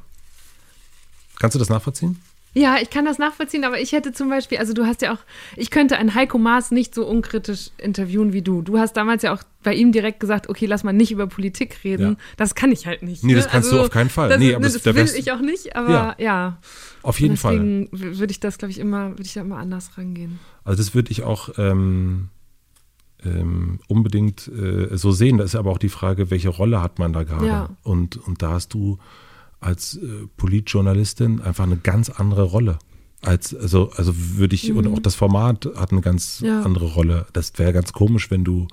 Kannst 1.39 1.55
du 1.55 1.59
das 1.59 1.69
nachvollziehen? 1.69 2.19
Ja, 2.53 2.77
ich 2.81 2.89
kann 2.89 3.05
das 3.05 3.17
nachvollziehen, 3.17 3.63
aber 3.63 3.79
ich 3.79 3.93
hätte 3.93 4.11
zum 4.11 4.29
Beispiel, 4.29 4.57
also 4.57 4.73
du 4.73 4.85
hast 4.85 5.01
ja 5.01 5.13
auch, 5.13 5.19
ich 5.55 5.71
könnte 5.71 5.97
einen 5.97 6.15
Heiko 6.15 6.37
Maas 6.37 6.71
nicht 6.71 6.93
so 6.93 7.07
unkritisch 7.07 7.69
interviewen 7.77 8.33
wie 8.33 8.41
du. 8.41 8.61
Du 8.61 8.77
hast 8.77 8.93
damals 8.93 9.23
ja 9.23 9.33
auch 9.33 9.41
bei 9.63 9.73
ihm 9.73 9.93
direkt 9.93 10.19
gesagt, 10.19 10.49
okay, 10.49 10.65
lass 10.65 10.83
mal 10.83 10.91
nicht 10.91 11.11
über 11.11 11.27
Politik 11.27 11.83
reden. 11.85 12.11
Ja. 12.11 12.17
Das 12.35 12.53
kann 12.53 12.71
ich 12.71 12.87
halt 12.87 13.03
nicht. 13.03 13.23
Nee, 13.23 13.35
das 13.35 13.45
ne? 13.45 13.51
kannst 13.51 13.67
also, 13.69 13.77
du 13.77 13.83
auf 13.85 13.89
keinen 13.89 14.09
Fall. 14.09 14.29
Das, 14.29 14.39
nee, 14.39 14.53
aber 14.53 14.63
das, 14.63 14.81
das 14.81 14.95
will 14.95 15.09
ich 15.17 15.31
auch 15.31 15.39
nicht, 15.39 15.75
aber 15.75 15.91
ja. 15.91 16.15
ja. 16.17 16.57
Auf 17.03 17.21
jeden 17.21 17.35
deswegen 17.35 17.87
Fall. 17.87 17.89
Deswegen 17.91 18.19
würde 18.19 18.31
ich 18.31 18.39
das, 18.41 18.57
glaube 18.57 18.71
ich, 18.71 18.79
immer, 18.79 19.11
würde 19.11 19.23
ich 19.23 19.33
da 19.33 19.41
immer 19.41 19.57
anders 19.57 19.97
rangehen. 19.97 20.39
Also 20.65 20.83
das 20.83 20.93
würde 20.93 21.11
ich 21.11 21.23
auch, 21.23 21.57
ähm, 21.57 22.29
ähm, 23.23 23.79
unbedingt 23.87 24.47
äh, 24.47 24.97
so 24.97 25.11
sehen. 25.11 25.37
Da 25.37 25.43
ist 25.43 25.55
aber 25.55 25.71
auch 25.71 25.77
die 25.77 25.89
Frage, 25.89 26.31
welche 26.31 26.49
Rolle 26.49 26.81
hat 26.81 26.99
man 26.99 27.13
da 27.13 27.23
gerade? 27.23 27.47
Ja. 27.47 27.69
Und, 27.83 28.17
und 28.17 28.41
da 28.41 28.51
hast 28.51 28.73
du 28.73 28.97
als 29.61 29.95
äh, 29.95 30.27
Politjournalistin 30.37 31.41
einfach 31.41 31.63
eine 31.63 31.77
ganz 31.77 32.09
andere 32.09 32.43
Rolle. 32.43 32.79
Als, 33.21 33.55
also, 33.55 33.91
also 33.95 34.13
würde 34.15 34.55
ich, 34.55 34.69
mhm. 34.69 34.77
und 34.77 34.87
auch 34.87 34.99
das 34.99 35.15
Format 35.15 35.69
hat 35.75 35.91
eine 35.91 36.01
ganz 36.01 36.41
ja. 36.43 36.63
andere 36.63 36.85
Rolle. 36.85 37.27
Das 37.33 37.53
wäre 37.57 37.71
ganz 37.71 37.93
komisch, 37.93 38.31
wenn 38.31 38.43
du 38.43 38.67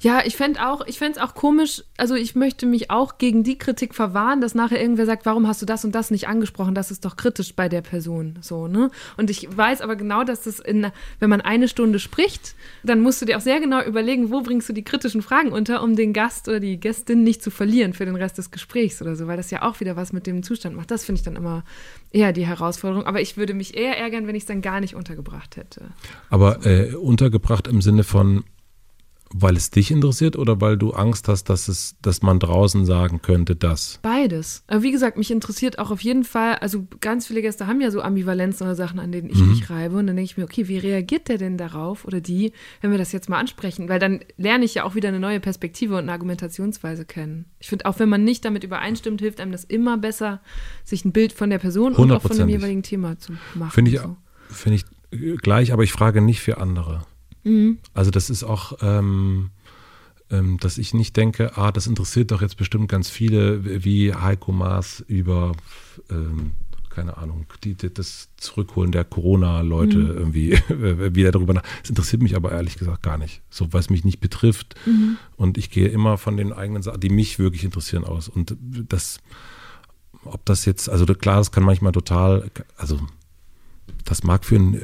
ja, 0.00 0.22
ich 0.24 0.36
fände 0.36 0.66
auch, 0.66 0.86
es 0.86 1.18
auch 1.18 1.34
komisch, 1.34 1.82
also 1.96 2.14
ich 2.14 2.34
möchte 2.34 2.66
mich 2.66 2.90
auch 2.90 3.18
gegen 3.18 3.42
die 3.42 3.58
Kritik 3.58 3.94
verwahren, 3.94 4.40
dass 4.40 4.54
nachher 4.54 4.80
irgendwer 4.80 5.06
sagt, 5.06 5.26
warum 5.26 5.46
hast 5.46 5.60
du 5.60 5.66
das 5.66 5.84
und 5.84 5.94
das 5.94 6.10
nicht 6.10 6.28
angesprochen? 6.28 6.74
Das 6.74 6.90
ist 6.90 7.04
doch 7.04 7.16
kritisch 7.16 7.54
bei 7.54 7.68
der 7.68 7.82
Person. 7.82 8.38
So, 8.40 8.68
ne? 8.68 8.90
Und 9.16 9.30
ich 9.30 9.48
weiß 9.54 9.80
aber 9.80 9.96
genau, 9.96 10.24
dass 10.24 10.42
das 10.42 10.60
in, 10.60 10.86
wenn 11.18 11.30
man 11.30 11.40
eine 11.40 11.68
Stunde 11.68 11.98
spricht, 11.98 12.54
dann 12.82 13.00
musst 13.00 13.20
du 13.20 13.26
dir 13.26 13.36
auch 13.36 13.42
sehr 13.42 13.60
genau 13.60 13.82
überlegen, 13.82 14.30
wo 14.30 14.42
bringst 14.42 14.68
du 14.68 14.72
die 14.72 14.84
kritischen 14.84 15.22
Fragen 15.22 15.52
unter, 15.52 15.82
um 15.82 15.96
den 15.96 16.12
Gast 16.12 16.48
oder 16.48 16.60
die 16.60 16.78
Gästin 16.78 17.22
nicht 17.24 17.42
zu 17.42 17.50
verlieren 17.50 17.92
für 17.92 18.04
den 18.04 18.16
Rest 18.16 18.38
des 18.38 18.50
Gesprächs 18.50 19.02
oder 19.02 19.16
so, 19.16 19.26
weil 19.26 19.36
das 19.36 19.50
ja 19.50 19.62
auch 19.62 19.80
wieder 19.80 19.96
was 19.96 20.12
mit 20.12 20.26
dem 20.26 20.42
Zustand 20.42 20.76
macht. 20.76 20.90
Das 20.90 21.04
finde 21.04 21.18
ich 21.18 21.24
dann 21.24 21.36
immer 21.36 21.64
eher 22.10 22.32
die 22.32 22.46
Herausforderung. 22.46 23.06
Aber 23.06 23.20
ich 23.20 23.36
würde 23.36 23.54
mich 23.54 23.76
eher 23.76 23.98
ärgern, 23.98 24.26
wenn 24.26 24.34
ich 24.34 24.42
es 24.42 24.46
dann 24.46 24.62
gar 24.62 24.80
nicht 24.80 24.94
untergebracht 24.94 25.56
hätte. 25.56 25.90
Aber 26.28 26.64
äh, 26.66 26.94
untergebracht 26.94 27.66
im 27.66 27.82
Sinne 27.82 28.04
von, 28.04 28.44
weil 29.32 29.56
es 29.56 29.70
dich 29.70 29.90
interessiert 29.90 30.36
oder 30.36 30.60
weil 30.60 30.76
du 30.76 30.90
Angst 30.90 31.28
hast, 31.28 31.44
dass 31.44 31.68
es, 31.68 31.96
dass 32.02 32.22
man 32.22 32.40
draußen 32.40 32.84
sagen 32.84 33.22
könnte, 33.22 33.54
dass? 33.54 34.00
Beides. 34.02 34.64
Aber 34.66 34.82
wie 34.82 34.90
gesagt, 34.90 35.16
mich 35.16 35.30
interessiert 35.30 35.78
auch 35.78 35.90
auf 35.90 36.00
jeden 36.00 36.24
Fall, 36.24 36.56
also 36.56 36.86
ganz 37.00 37.28
viele 37.28 37.40
Gäste 37.40 37.66
haben 37.66 37.80
ja 37.80 37.90
so 37.90 38.00
Ambivalenzen 38.00 38.66
oder 38.66 38.74
Sachen, 38.74 38.98
an 38.98 39.12
denen 39.12 39.30
ich 39.30 39.38
mhm. 39.38 39.50
mich 39.50 39.70
reibe. 39.70 39.96
Und 39.96 40.08
dann 40.08 40.16
denke 40.16 40.30
ich 40.30 40.36
mir, 40.36 40.44
okay, 40.44 40.66
wie 40.66 40.78
reagiert 40.78 41.28
der 41.28 41.38
denn 41.38 41.56
darauf 41.56 42.04
oder 42.04 42.20
die, 42.20 42.52
wenn 42.80 42.90
wir 42.90 42.98
das 42.98 43.12
jetzt 43.12 43.28
mal 43.28 43.38
ansprechen? 43.38 43.88
Weil 43.88 44.00
dann 44.00 44.20
lerne 44.36 44.64
ich 44.64 44.74
ja 44.74 44.84
auch 44.84 44.96
wieder 44.96 45.08
eine 45.08 45.20
neue 45.20 45.38
Perspektive 45.38 45.94
und 45.94 46.00
eine 46.00 46.12
Argumentationsweise 46.12 47.04
kennen. 47.04 47.44
Ich 47.60 47.68
finde, 47.68 47.86
auch 47.86 48.00
wenn 48.00 48.08
man 48.08 48.24
nicht 48.24 48.44
damit 48.44 48.64
übereinstimmt, 48.64 49.20
hilft 49.20 49.40
einem 49.40 49.52
das 49.52 49.64
immer 49.64 49.96
besser, 49.96 50.40
sich 50.84 51.04
ein 51.04 51.12
Bild 51.12 51.32
von 51.32 51.50
der 51.50 51.58
Person 51.58 51.94
und 51.94 52.10
auch 52.10 52.22
von 52.22 52.36
dem 52.36 52.48
jeweiligen 52.48 52.82
Thema 52.82 53.18
zu 53.18 53.32
machen. 53.54 53.70
Finde 53.70 53.90
ich, 53.92 54.00
so. 54.00 54.16
Find 54.48 54.74
ich 54.74 54.84
gleich, 55.40 55.72
aber 55.72 55.84
ich 55.84 55.92
frage 55.92 56.20
nicht 56.20 56.40
für 56.40 56.58
andere. 56.58 57.02
Mhm. 57.44 57.78
Also 57.94 58.10
das 58.10 58.30
ist 58.30 58.44
auch, 58.44 58.78
ähm, 58.82 59.50
ähm, 60.30 60.58
dass 60.58 60.78
ich 60.78 60.94
nicht 60.94 61.16
denke, 61.16 61.56
ah, 61.56 61.72
das 61.72 61.86
interessiert 61.86 62.30
doch 62.30 62.42
jetzt 62.42 62.56
bestimmt 62.56 62.88
ganz 62.88 63.10
viele, 63.10 63.84
wie 63.84 64.14
Heiko 64.14 64.52
Maas 64.52 65.00
über, 65.06 65.52
ähm, 66.10 66.52
keine 66.88 67.16
Ahnung, 67.16 67.46
die, 67.64 67.74
die, 67.74 67.92
das 67.92 68.28
Zurückholen 68.36 68.92
der 68.92 69.04
Corona-Leute 69.04 69.96
mhm. 69.96 70.10
irgendwie 70.10 70.52
wieder 71.14 71.32
darüber 71.32 71.54
nach. 71.54 71.64
Das 71.80 71.90
interessiert 71.90 72.22
mich 72.22 72.36
aber 72.36 72.52
ehrlich 72.52 72.76
gesagt 72.76 73.02
gar 73.02 73.18
nicht. 73.18 73.42
So, 73.50 73.72
weil 73.72 73.80
es 73.80 73.90
mich 73.90 74.04
nicht 74.04 74.20
betrifft. 74.20 74.74
Mhm. 74.86 75.16
Und 75.36 75.58
ich 75.58 75.70
gehe 75.70 75.88
immer 75.88 76.18
von 76.18 76.36
den 76.36 76.52
eigenen 76.52 76.82
Sachen, 76.82 77.00
die 77.00 77.10
mich 77.10 77.38
wirklich 77.38 77.64
interessieren, 77.64 78.04
aus. 78.04 78.28
Und 78.28 78.56
das, 78.60 79.18
ob 80.24 80.44
das 80.44 80.64
jetzt, 80.64 80.88
also 80.88 81.06
klar, 81.06 81.38
das 81.38 81.52
kann 81.52 81.64
manchmal 81.64 81.92
total, 81.92 82.50
also 82.76 83.00
das 84.04 84.22
mag 84.22 84.44
für 84.44 84.56
einen 84.56 84.80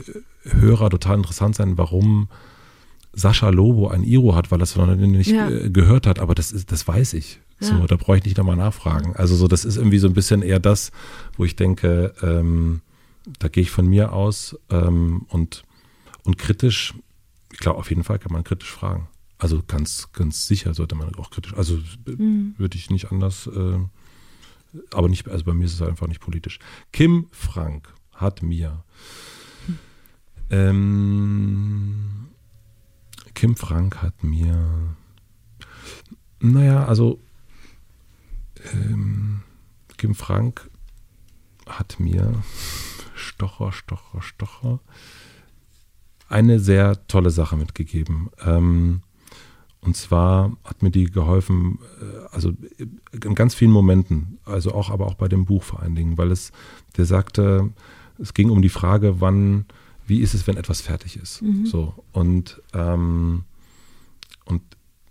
Hörer 0.49 0.90
total 0.90 1.18
interessant 1.18 1.55
sein, 1.55 1.78
warum 1.78 2.28
Sascha 3.12 3.49
Lobo 3.49 3.88
ein 3.88 4.05
Iro 4.05 4.34
hat, 4.34 4.51
weil 4.51 4.61
es 4.61 4.76
noch 4.76 4.86
nicht 4.94 5.30
ja. 5.30 5.49
Äh, 5.49 5.70
gehört 5.70 6.07
hat, 6.07 6.18
aber 6.18 6.34
das 6.34 6.53
ist, 6.53 6.70
das 6.70 6.86
weiß 6.86 7.14
ich. 7.14 7.40
So, 7.59 7.72
ja. 7.72 7.86
da 7.86 7.97
brauche 7.97 8.18
ich 8.18 8.24
nicht 8.24 8.36
nochmal 8.36 8.57
nachfragen. 8.57 9.16
Also 9.16 9.34
so, 9.34 9.49
das 9.49 9.64
ist 9.64 9.76
irgendwie 9.76 9.99
so 9.99 10.07
ein 10.07 10.12
bisschen 10.12 10.42
eher 10.42 10.61
das, 10.61 10.92
wo 11.38 11.44
ich 11.47 11.57
denke, 11.57 12.12
ähm, 12.22 12.82
da 13.38 13.49
gehe 13.49 13.62
ich 13.62 13.70
von 13.70 13.86
mir 13.86 14.12
aus 14.12 14.59
ähm, 14.68 15.24
und, 15.28 15.64
und 16.24 16.36
kritisch, 16.36 16.94
ich 17.51 17.59
glaube, 17.59 17.78
auf 17.78 17.88
jeden 17.88 18.05
Fall 18.05 18.18
kann 18.18 18.32
man 18.32 18.44
kritisch 18.44 18.70
fragen. 18.70 19.09
Also 19.38 19.62
ganz, 19.66 20.12
ganz 20.12 20.47
sicher 20.47 20.74
sollte 20.74 20.94
man 20.94 21.14
auch 21.14 21.30
kritisch. 21.30 21.55
Also 21.55 21.78
mhm. 22.07 22.55
würde 22.59 22.76
ich 22.76 22.90
nicht 22.90 23.11
anders, 23.11 23.47
äh, 23.47 23.78
aber 24.92 25.09
nicht, 25.09 25.28
also 25.28 25.44
bei 25.44 25.55
mir 25.55 25.64
ist 25.64 25.74
es 25.74 25.82
einfach 25.82 26.07
nicht 26.07 26.20
politisch. 26.20 26.59
Kim 26.92 27.28
Frank 27.32 27.88
hat 28.12 28.42
mir 28.42 28.84
ähm, 30.51 32.28
Kim 33.34 33.57
Frank 33.57 34.03
hat 34.03 34.24
mir, 34.24 34.97
naja, 36.40 36.84
also 36.86 37.20
ähm, 38.72 39.42
Kim 39.97 40.14
Frank 40.14 40.70
hat 41.66 41.99
mir 41.99 42.42
Stocher, 43.14 43.72
Stocher, 43.72 44.22
Stocher 44.22 44.80
eine 46.28 46.59
sehr 46.59 47.07
tolle 47.07 47.30
Sache 47.30 47.57
mitgegeben. 47.57 48.30
Ähm, 48.44 49.03
und 49.80 49.97
zwar 49.97 50.57
hat 50.64 50.82
mir 50.82 50.90
die 50.90 51.05
geholfen, 51.07 51.78
äh, 52.01 52.34
also 52.34 52.53
in 52.78 53.34
ganz 53.34 53.55
vielen 53.55 53.70
Momenten, 53.70 54.38
also 54.44 54.72
auch, 54.72 54.90
aber 54.90 55.07
auch 55.07 55.14
bei 55.14 55.28
dem 55.28 55.44
Buch 55.44 55.62
vor 55.62 55.80
allen 55.80 55.94
Dingen, 55.94 56.18
weil 56.18 56.32
es, 56.32 56.53
der 56.97 57.05
sagte, 57.05 57.70
es 58.18 58.34
ging 58.34 58.51
um 58.51 58.62
die 58.62 58.68
Frage, 58.68 59.20
wann, 59.20 59.66
wie 60.07 60.20
ist 60.20 60.34
es, 60.34 60.46
wenn 60.46 60.57
etwas 60.57 60.80
fertig 60.80 61.16
ist. 61.16 61.42
Mhm. 61.42 61.66
So. 61.66 61.94
Und, 62.12 62.62
ähm, 62.72 63.44
und 64.44 64.62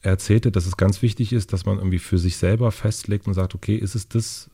er 0.02 0.12
erzählte, 0.12 0.52
dass 0.52 0.66
es 0.66 0.78
ganz 0.78 1.02
wichtig 1.02 1.34
ist, 1.34 1.54
dass 1.54 1.66
man 1.66 1.78
irgendwie 1.78 2.00
für 2.00 2.18
sich 2.18 2.38
selber 2.38 2.72
festlegt 2.72 3.28
und 3.28 3.34
sagt, 3.34 3.56
okay, 3.56 3.76
ist 3.76 3.96
es 3.96 4.08
das, 4.08 4.50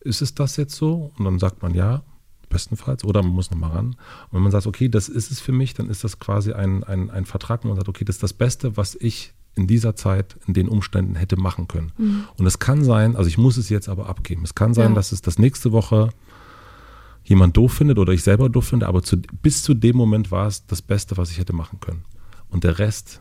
ist 0.00 0.22
es 0.22 0.34
das 0.34 0.56
jetzt 0.56 0.74
so? 0.74 1.12
Und 1.18 1.24
dann 1.24 1.38
sagt 1.38 1.62
man 1.62 1.74
ja, 1.74 2.02
bestenfalls, 2.48 3.04
oder 3.04 3.22
man 3.22 3.32
muss 3.32 3.50
nochmal 3.50 3.70
ran. 3.70 3.86
Und 3.86 4.32
wenn 4.32 4.42
man 4.42 4.52
sagt, 4.52 4.66
okay, 4.66 4.88
das 4.88 5.08
ist 5.08 5.30
es 5.30 5.40
für 5.40 5.52
mich, 5.52 5.74
dann 5.74 5.88
ist 5.88 6.02
das 6.04 6.18
quasi 6.18 6.52
ein, 6.52 6.82
ein, 6.84 7.10
ein 7.10 7.24
Vertrag, 7.24 7.64
wo 7.64 7.68
man 7.68 7.76
sagt, 7.76 7.88
okay, 7.88 8.04
das 8.04 8.16
ist 8.16 8.22
das 8.22 8.32
Beste, 8.32 8.76
was 8.76 8.96
ich 8.96 9.32
in 9.54 9.66
dieser 9.66 9.96
Zeit, 9.96 10.36
in 10.46 10.54
den 10.54 10.68
Umständen 10.68 11.14
hätte 11.14 11.36
machen 11.36 11.68
können. 11.68 11.92
Mhm. 11.96 12.24
Und 12.36 12.46
es 12.46 12.58
kann 12.58 12.84
sein, 12.84 13.16
also 13.16 13.28
ich 13.28 13.38
muss 13.38 13.56
es 13.56 13.68
jetzt 13.68 13.88
aber 13.88 14.08
abgeben. 14.08 14.42
Es 14.44 14.54
kann 14.54 14.74
sein, 14.74 14.90
ja. 14.90 14.94
dass 14.94 15.12
es 15.12 15.22
das 15.22 15.38
nächste 15.38 15.72
Woche 15.72 16.10
jemand 17.24 17.56
doof 17.56 17.74
findet 17.74 17.98
oder 17.98 18.12
ich 18.12 18.22
selber 18.22 18.48
doof 18.48 18.66
finde, 18.68 18.88
aber 18.88 19.02
zu, 19.02 19.18
bis 19.42 19.62
zu 19.62 19.74
dem 19.74 19.96
Moment 19.96 20.30
war 20.30 20.46
es 20.46 20.66
das 20.66 20.82
Beste, 20.82 21.16
was 21.16 21.30
ich 21.30 21.38
hätte 21.38 21.52
machen 21.52 21.80
können. 21.80 22.04
Und 22.48 22.64
der 22.64 22.78
Rest 22.78 23.20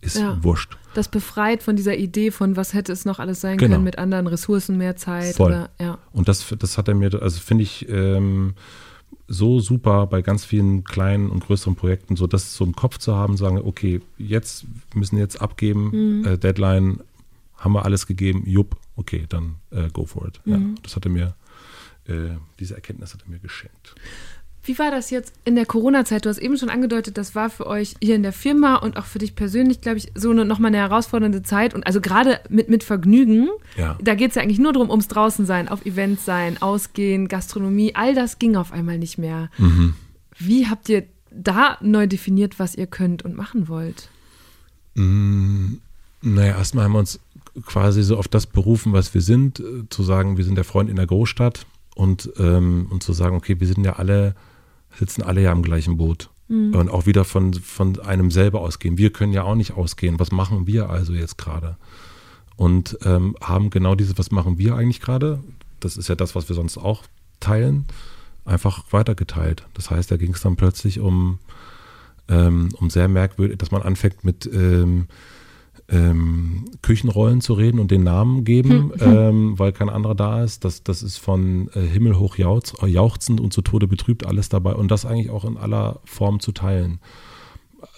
ist 0.00 0.18
ja. 0.18 0.38
wurscht. 0.42 0.76
Das 0.94 1.08
befreit 1.08 1.62
von 1.62 1.76
dieser 1.76 1.96
Idee 1.96 2.30
von, 2.30 2.56
was 2.56 2.74
hätte 2.74 2.92
es 2.92 3.04
noch 3.04 3.18
alles 3.18 3.40
sein 3.40 3.58
genau. 3.58 3.74
können 3.74 3.84
mit 3.84 3.98
anderen 3.98 4.26
Ressourcen, 4.26 4.76
mehr 4.76 4.96
Zeit. 4.96 5.36
Voll. 5.36 5.52
Oder, 5.52 5.70
ja. 5.80 5.98
Und 6.12 6.28
das, 6.28 6.54
das 6.58 6.78
hat 6.78 6.88
er 6.88 6.94
mir, 6.94 7.10
also 7.20 7.40
finde 7.40 7.64
ich 7.64 7.88
ähm, 7.88 8.54
so 9.28 9.60
super 9.60 10.06
bei 10.06 10.22
ganz 10.22 10.44
vielen 10.44 10.84
kleinen 10.84 11.30
und 11.30 11.44
größeren 11.44 11.74
Projekten, 11.74 12.16
so 12.16 12.26
das 12.26 12.54
so 12.54 12.64
im 12.64 12.76
Kopf 12.76 12.98
zu 12.98 13.14
haben, 13.14 13.36
sagen, 13.36 13.58
okay, 13.58 14.00
jetzt 14.18 14.66
müssen 14.94 15.18
jetzt 15.18 15.40
abgeben, 15.40 16.20
mhm. 16.20 16.24
äh, 16.24 16.38
Deadline, 16.38 17.00
haben 17.56 17.72
wir 17.72 17.84
alles 17.84 18.06
gegeben, 18.06 18.42
jupp, 18.46 18.76
okay, 18.96 19.24
dann 19.28 19.56
äh, 19.70 19.88
go 19.90 20.04
for 20.04 20.26
it. 20.28 20.40
Mhm. 20.44 20.52
Ja, 20.52 20.60
das 20.82 20.96
hat 20.96 21.06
er 21.06 21.10
mir, 21.10 21.34
äh, 22.08 22.36
diese 22.58 22.74
Erkenntnis 22.74 23.14
hat 23.14 23.22
er 23.22 23.30
mir 23.30 23.38
geschenkt. 23.38 23.94
Wie 24.66 24.78
war 24.80 24.90
das 24.90 25.10
jetzt 25.10 25.32
in 25.44 25.54
der 25.54 25.64
Corona-Zeit? 25.64 26.24
Du 26.24 26.28
hast 26.28 26.38
eben 26.38 26.56
schon 26.56 26.70
angedeutet, 26.70 27.16
das 27.16 27.36
war 27.36 27.50
für 27.50 27.68
euch 27.68 27.94
hier 28.02 28.16
in 28.16 28.24
der 28.24 28.32
Firma 28.32 28.74
und 28.74 28.96
auch 28.96 29.04
für 29.04 29.20
dich 29.20 29.36
persönlich, 29.36 29.80
glaube 29.80 29.98
ich, 29.98 30.10
so 30.16 30.30
eine, 30.30 30.44
nochmal 30.44 30.70
eine 30.70 30.78
herausfordernde 30.78 31.44
Zeit. 31.44 31.72
Und 31.72 31.86
also 31.86 32.00
gerade 32.00 32.40
mit, 32.48 32.68
mit 32.68 32.82
Vergnügen, 32.82 33.48
ja. 33.76 33.96
da 34.02 34.16
geht 34.16 34.30
es 34.30 34.34
ja 34.34 34.42
eigentlich 34.42 34.58
nur 34.58 34.72
darum, 34.72 34.90
ums 34.90 35.06
Draußensein, 35.06 35.68
auf 35.68 35.86
Events 35.86 36.24
sein, 36.24 36.60
Ausgehen, 36.60 37.28
Gastronomie, 37.28 37.94
all 37.94 38.14
das 38.16 38.40
ging 38.40 38.56
auf 38.56 38.72
einmal 38.72 38.98
nicht 38.98 39.18
mehr. 39.18 39.50
Mhm. 39.56 39.94
Wie 40.36 40.66
habt 40.66 40.88
ihr 40.88 41.04
da 41.30 41.78
neu 41.80 42.08
definiert, 42.08 42.58
was 42.58 42.74
ihr 42.74 42.88
könnt 42.88 43.24
und 43.24 43.36
machen 43.36 43.68
wollt? 43.68 44.08
Mm, 44.94 45.74
naja, 46.22 46.58
erstmal 46.58 46.84
haben 46.84 46.92
wir 46.92 46.98
uns 46.98 47.20
quasi 47.64 48.02
so 48.02 48.16
auf 48.16 48.26
das 48.26 48.46
berufen, 48.46 48.92
was 48.92 49.14
wir 49.14 49.20
sind, 49.20 49.60
äh, 49.60 49.88
zu 49.90 50.02
sagen, 50.02 50.36
wir 50.38 50.44
sind 50.44 50.56
der 50.56 50.64
Freund 50.64 50.90
in 50.90 50.96
der 50.96 51.06
Großstadt 51.06 51.66
und, 51.96 52.30
ähm, 52.38 52.86
und 52.90 53.02
zu 53.02 53.12
sagen, 53.12 53.34
okay, 53.34 53.58
wir 53.58 53.66
sind 53.66 53.84
ja 53.84 53.94
alle 53.94 54.36
sitzen 54.98 55.22
alle 55.22 55.42
ja 55.42 55.52
im 55.52 55.62
gleichen 55.62 55.96
Boot. 55.96 56.30
Mhm. 56.48 56.74
Und 56.74 56.88
auch 56.88 57.06
wieder 57.06 57.24
von, 57.24 57.54
von 57.54 58.00
einem 58.00 58.30
selber 58.30 58.60
ausgehen. 58.60 58.98
Wir 58.98 59.12
können 59.12 59.32
ja 59.32 59.42
auch 59.42 59.54
nicht 59.54 59.72
ausgehen. 59.72 60.18
Was 60.18 60.32
machen 60.32 60.66
wir 60.66 60.90
also 60.90 61.12
jetzt 61.12 61.38
gerade? 61.38 61.76
Und 62.56 62.98
ähm, 63.04 63.36
haben 63.40 63.70
genau 63.70 63.94
dieses, 63.94 64.16
was 64.18 64.30
machen 64.30 64.58
wir 64.58 64.76
eigentlich 64.76 65.00
gerade? 65.00 65.40
Das 65.80 65.96
ist 65.96 66.08
ja 66.08 66.14
das, 66.14 66.34
was 66.34 66.48
wir 66.48 66.56
sonst 66.56 66.78
auch 66.78 67.02
teilen, 67.40 67.84
einfach 68.44 68.84
weitergeteilt. 68.90 69.66
Das 69.74 69.90
heißt, 69.90 70.10
da 70.10 70.16
ging 70.16 70.32
es 70.32 70.40
dann 70.40 70.56
plötzlich 70.56 71.00
um, 71.00 71.38
ähm, 72.28 72.70
um 72.78 72.88
sehr 72.88 73.08
merkwürdig, 73.08 73.58
dass 73.58 73.72
man 73.72 73.82
anfängt 73.82 74.24
mit 74.24 74.46
ähm, 74.46 75.08
ähm, 75.88 76.64
Küchenrollen 76.82 77.40
zu 77.40 77.54
reden 77.54 77.78
und 77.78 77.90
den 77.90 78.02
Namen 78.02 78.44
geben, 78.44 78.92
hm. 78.92 78.92
ähm, 79.00 79.58
weil 79.58 79.72
kein 79.72 79.88
anderer 79.88 80.14
da 80.14 80.42
ist. 80.42 80.64
Das, 80.64 80.82
das 80.82 81.02
ist 81.02 81.18
von 81.18 81.68
äh, 81.74 81.80
himmelhoch 81.80 82.36
jauchz, 82.36 82.74
jauchzend 82.84 83.40
und 83.40 83.52
zu 83.52 83.62
Tode 83.62 83.86
betrübt 83.86 84.26
alles 84.26 84.48
dabei 84.48 84.74
und 84.74 84.90
das 84.90 85.06
eigentlich 85.06 85.30
auch 85.30 85.44
in 85.44 85.56
aller 85.56 86.00
Form 86.04 86.40
zu 86.40 86.52
teilen. 86.52 86.98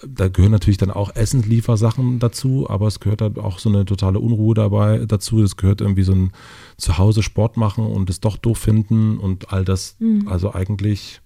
Da 0.05 0.27
gehören 0.27 0.51
natürlich 0.51 0.77
dann 0.77 0.91
auch 0.91 1.15
Essensliefersachen 1.15 2.19
dazu, 2.19 2.69
aber 2.69 2.87
es 2.87 2.99
gehört 2.99 3.21
halt 3.21 3.39
auch 3.39 3.59
so 3.59 3.69
eine 3.69 3.85
totale 3.85 4.19
Unruhe 4.19 4.53
dabei 4.53 5.05
dazu. 5.05 5.41
Es 5.41 5.57
gehört 5.57 5.81
irgendwie 5.81 6.03
so 6.03 6.13
ein 6.13 6.31
Zuhause 6.77 7.23
Sport 7.23 7.57
machen 7.57 7.85
und 7.85 8.09
es 8.09 8.19
doch 8.19 8.37
doof 8.37 8.59
finden 8.59 9.17
und 9.17 9.51
all 9.51 9.65
das. 9.65 9.95
Mhm. 9.99 10.27
Also 10.27 10.53
eigentlich 10.53 11.21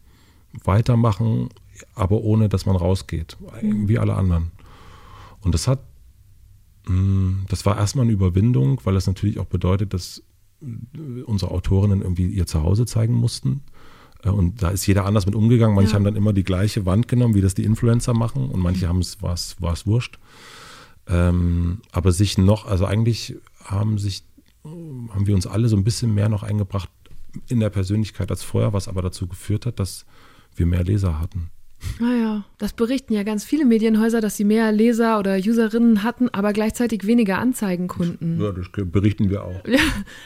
weitermachen, 0.63 1.49
aber 1.93 2.21
ohne, 2.21 2.47
dass 2.47 2.65
man 2.65 2.75
rausgeht, 2.75 3.37
mhm. 3.61 3.89
wie 3.89 3.99
alle 3.99 4.15
anderen. 4.15 4.51
Und 5.41 5.53
das 5.53 5.67
hat 5.67 5.79
das 7.47 7.65
war 7.65 7.77
erstmal 7.77 8.03
eine 8.03 8.13
Überwindung, 8.13 8.81
weil 8.83 8.93
das 8.93 9.07
natürlich 9.07 9.39
auch 9.39 9.45
bedeutet, 9.45 9.93
dass 9.93 10.21
äh, 10.61 11.21
unsere 11.21 11.51
Autorinnen 11.51 12.01
irgendwie 12.01 12.27
ihr 12.27 12.45
Zuhause 12.45 12.85
zeigen 12.85 13.13
mussten. 13.13 13.61
Äh, 14.23 14.29
und 14.29 14.61
da 14.61 14.69
ist 14.69 14.85
jeder 14.85 15.05
anders 15.05 15.25
mit 15.25 15.35
umgegangen. 15.35 15.75
Manche 15.75 15.91
ja. 15.91 15.95
haben 15.95 16.03
dann 16.03 16.15
immer 16.15 16.33
die 16.33 16.43
gleiche 16.43 16.85
Wand 16.85 17.07
genommen, 17.07 17.35
wie 17.35 17.41
das 17.41 17.53
die 17.53 17.63
Influencer 17.63 18.13
machen, 18.13 18.49
und 18.49 18.59
manche 18.59 18.87
haben 18.87 18.99
es, 18.99 19.21
war 19.21 19.33
es, 19.33 19.61
war 19.61 19.73
es 19.73 19.85
wurscht. 19.85 20.19
Ähm, 21.07 21.81
aber 21.91 22.11
sich 22.11 22.37
noch, 22.37 22.65
also 22.65 22.85
eigentlich 22.85 23.35
haben 23.63 23.97
sich, 23.97 24.23
haben 24.63 25.27
wir 25.27 25.35
uns 25.35 25.47
alle 25.47 25.67
so 25.67 25.75
ein 25.75 25.83
bisschen 25.83 26.13
mehr 26.13 26.29
noch 26.29 26.43
eingebracht 26.43 26.89
in 27.47 27.59
der 27.59 27.69
Persönlichkeit 27.69 28.29
als 28.29 28.43
vorher, 28.43 28.73
was 28.73 28.87
aber 28.87 29.01
dazu 29.01 29.27
geführt 29.27 29.65
hat, 29.65 29.79
dass 29.79 30.05
wir 30.55 30.65
mehr 30.65 30.83
Leser 30.83 31.19
hatten. 31.19 31.49
Naja, 31.99 32.45
das 32.57 32.73
berichten 32.73 33.13
ja 33.13 33.23
ganz 33.23 33.43
viele 33.43 33.65
Medienhäuser, 33.65 34.21
dass 34.21 34.37
sie 34.37 34.43
mehr 34.43 34.71
Leser 34.71 35.19
oder 35.19 35.37
Userinnen 35.37 36.03
hatten, 36.03 36.29
aber 36.29 36.53
gleichzeitig 36.53 37.05
weniger 37.05 37.39
Anzeigenkunden. 37.39 38.41
Ja, 38.41 38.51
das 38.51 38.67
berichten 38.71 39.29
wir 39.29 39.43
auch. 39.43 39.65
Ja. 39.67 39.79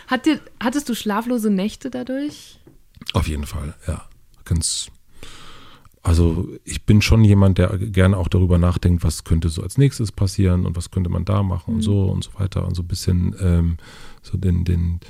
Hat 0.08 0.26
dir, 0.26 0.40
hattest 0.60 0.90
du 0.90 0.96
schlaflose 0.96 1.50
Nächte 1.50 1.90
dadurch? 1.90 2.60
Auf 3.14 3.28
jeden 3.28 3.46
Fall, 3.46 3.76
ja. 3.88 4.06
Ganz. 4.46 4.90
Also 6.04 6.48
ich 6.64 6.86
bin 6.86 7.02
schon 7.02 7.24
jemand, 7.24 7.58
der 7.58 7.78
gerne 7.78 8.18
auch 8.18 8.30
darüber 8.30 8.58
nachdenkt, 8.58 9.04
was 9.04 9.26
könnte 9.26 9.50
so 9.50 9.62
als 9.62 9.78
nächstes 9.78 10.12
passieren 10.14 10.66
und 10.66 10.78
was 10.78 10.90
könnte 10.90 11.10
man 11.10 11.26
da 11.26 11.44
machen 11.44 11.72
mhm. 11.72 11.76
und 11.76 11.82
so 11.82 12.06
und 12.06 12.24
so 12.24 12.32
weiter 12.40 12.66
und 12.66 12.76
so 12.76 12.84
ein 12.84 12.88
bisschen 12.88 13.36
ähm, 13.42 13.78
so 14.22 14.38
den, 14.38 14.64
den, 14.64 15.02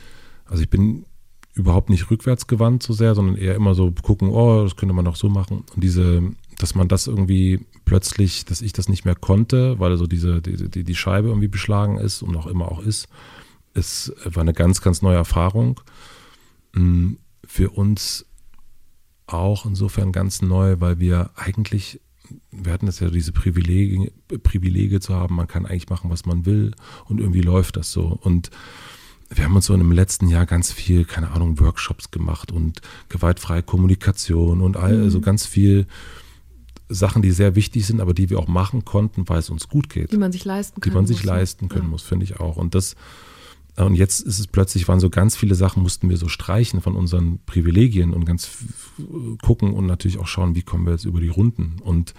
also 0.45 0.63
ich 0.63 0.69
bin 0.69 1.05
überhaupt 1.57 1.89
nicht 1.89 2.09
rückwärts 2.11 2.47
gewandt 2.47 2.83
so 2.83 2.93
sehr, 2.93 3.15
sondern 3.15 3.35
eher 3.35 3.55
immer 3.55 3.73
so 3.73 3.91
gucken, 3.91 4.29
oh, 4.29 4.63
das 4.63 4.75
könnte 4.75 4.93
man 4.93 5.05
noch 5.05 5.15
so 5.15 5.29
machen. 5.29 5.63
Und 5.73 5.83
diese, 5.83 6.21
dass 6.57 6.75
man 6.75 6.87
das 6.87 7.07
irgendwie 7.07 7.65
plötzlich, 7.85 8.45
dass 8.45 8.61
ich 8.61 8.73
das 8.73 8.89
nicht 8.89 9.05
mehr 9.05 9.15
konnte, 9.15 9.79
weil 9.79 9.97
so 9.97 10.07
diese, 10.07 10.41
die, 10.41 10.69
die, 10.69 10.83
die 10.83 10.95
Scheibe 10.95 11.29
irgendwie 11.29 11.47
beschlagen 11.47 11.97
ist 11.97 12.21
und 12.21 12.35
auch 12.35 12.47
immer 12.47 12.71
auch 12.71 12.81
ist, 12.81 13.07
es 13.73 14.13
war 14.23 14.41
eine 14.41 14.53
ganz, 14.53 14.81
ganz 14.81 15.01
neue 15.01 15.17
Erfahrung. 15.17 15.79
Mm, 16.73 17.13
für 17.45 17.69
uns 17.71 18.25
auch 19.25 19.65
insofern 19.65 20.11
ganz 20.11 20.41
neu, 20.41 20.77
weil 20.79 20.99
wir 20.99 21.31
eigentlich, 21.35 22.01
wir 22.51 22.73
hatten 22.73 22.87
es 22.87 22.99
ja 22.99 23.09
diese 23.09 23.31
Privilegien, 23.31 24.11
Privilege 24.43 24.99
zu 24.99 25.15
haben, 25.15 25.35
man 25.35 25.47
kann 25.47 25.65
eigentlich 25.65 25.89
machen, 25.89 26.09
was 26.09 26.25
man 26.25 26.45
will 26.45 26.73
und 27.05 27.19
irgendwie 27.19 27.41
läuft 27.41 27.77
das 27.77 27.91
so. 27.91 28.17
Und 28.21 28.51
wir 29.29 29.43
haben 29.43 29.55
uns 29.55 29.65
so 29.65 29.73
in 29.73 29.79
dem 29.79 29.91
letzten 29.91 30.27
Jahr 30.27 30.45
ganz 30.45 30.71
viel, 30.71 31.05
keine 31.05 31.31
Ahnung, 31.31 31.59
Workshops 31.59 32.11
gemacht 32.11 32.51
und 32.51 32.81
gewaltfreie 33.09 33.63
Kommunikation 33.63 34.61
und 34.61 34.77
all, 34.77 34.97
mhm. 34.97 35.03
also 35.03 35.19
ganz 35.19 35.45
viel 35.45 35.85
Sachen, 36.89 37.21
die 37.21 37.31
sehr 37.31 37.55
wichtig 37.55 37.85
sind, 37.85 37.99
aber 37.99 38.13
die 38.13 38.29
wir 38.29 38.39
auch 38.39 38.47
machen 38.47 38.85
konnten, 38.85 39.27
weil 39.27 39.39
es 39.39 39.49
uns 39.49 39.67
gut 39.67 39.89
geht. 39.89 40.11
Die 40.11 40.17
man 40.17 40.31
sich 40.31 40.45
leisten 40.45 40.79
kann. 40.79 40.89
Die 40.89 40.95
man 40.95 41.05
sich 41.05 41.17
muss. 41.17 41.25
Ne? 41.25 41.31
leisten 41.31 41.69
können 41.69 41.85
ja. 41.85 41.89
muss, 41.89 42.03
finde 42.03 42.23
ich 42.23 42.39
auch. 42.39 42.55
Und 42.55 42.75
das, 42.75 42.95
und 43.75 43.95
jetzt 43.95 44.21
ist 44.21 44.39
es 44.39 44.47
plötzlich, 44.47 44.87
waren 44.87 45.01
so 45.01 45.09
ganz 45.09 45.35
viele 45.35 45.55
Sachen, 45.55 45.83
mussten 45.83 46.09
wir 46.09 46.17
so 46.17 46.29
streichen 46.29 46.79
von 46.79 46.95
unseren 46.95 47.39
Privilegien 47.45 48.13
und 48.13 48.25
ganz 48.25 48.49
gucken 49.41 49.73
und 49.73 49.85
natürlich 49.85 50.17
auch 50.17 50.27
schauen, 50.27 50.55
wie 50.55 50.63
kommen 50.63 50.85
wir 50.85 50.93
jetzt 50.93 51.05
über 51.05 51.19
die 51.19 51.27
Runden 51.27 51.75
und 51.83 52.13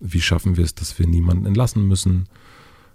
wie 0.00 0.20
schaffen 0.20 0.56
wir 0.56 0.64
es, 0.64 0.74
dass 0.74 0.98
wir 0.98 1.06
niemanden 1.06 1.46
entlassen 1.46 1.86
müssen. 1.86 2.26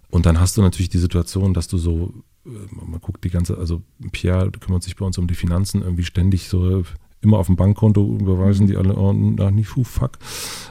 Und 0.10 0.26
dann 0.26 0.40
hast 0.40 0.58
du 0.58 0.62
natürlich 0.62 0.90
die 0.90 0.98
Situation, 0.98 1.54
dass 1.54 1.68
du 1.68 1.78
so 1.78 2.14
äh, 2.14 2.31
man 2.44 3.00
guckt 3.00 3.24
die 3.24 3.30
ganze, 3.30 3.58
also 3.58 3.82
Pierre 4.12 4.52
kümmert 4.52 4.84
sich 4.84 4.96
bei 4.96 5.06
uns 5.06 5.18
um 5.18 5.28
die 5.28 5.36
Finanzen 5.36 5.82
irgendwie 5.82 6.04
ständig 6.04 6.50
so 6.50 6.84
immer 7.22 7.38
auf 7.38 7.48
dem 7.48 7.56
Bankkonto 7.56 8.18
überweisen 8.20 8.68
die 8.68 8.78
alle, 8.78 8.96
oh, 8.96 9.14
na, 9.14 9.52
nicht, 9.52 9.68
fuh, 9.68 9.84
fuck. 9.84 10.18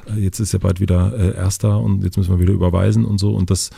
Äh, 0.06 0.20
jetzt 0.20 0.40
ist 0.40 0.52
ja 0.52 0.58
bald 0.58 0.80
wieder 0.80 1.16
äh, 1.16 1.36
Erster 1.36 1.80
und 1.80 2.02
jetzt 2.02 2.16
müssen 2.16 2.32
wir 2.32 2.40
wieder 2.40 2.52
überweisen 2.52 3.04
und 3.04 3.18
so. 3.18 3.34
Und 3.34 3.50
das 3.50 3.70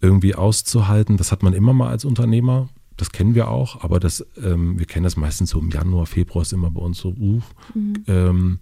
irgendwie 0.00 0.34
auszuhalten, 0.34 1.16
das 1.16 1.32
hat 1.32 1.42
man 1.42 1.52
immer 1.52 1.72
mal 1.72 1.88
als 1.88 2.04
Unternehmer. 2.04 2.68
Das 2.96 3.12
kennen 3.12 3.36
wir 3.36 3.48
auch, 3.48 3.84
aber 3.84 4.00
das, 4.00 4.26
ähm, 4.42 4.78
wir 4.78 4.86
kennen 4.86 5.04
das 5.04 5.16
meistens 5.16 5.50
so 5.50 5.60
im 5.60 5.70
Januar, 5.70 6.06
Februar 6.06 6.42
ist 6.42 6.52
immer 6.52 6.70
bei 6.70 6.80
uns 6.80 6.98
so, 6.98 7.10
uh, 7.10 7.40
mhm. 7.74 8.04
ähm, 8.08 8.58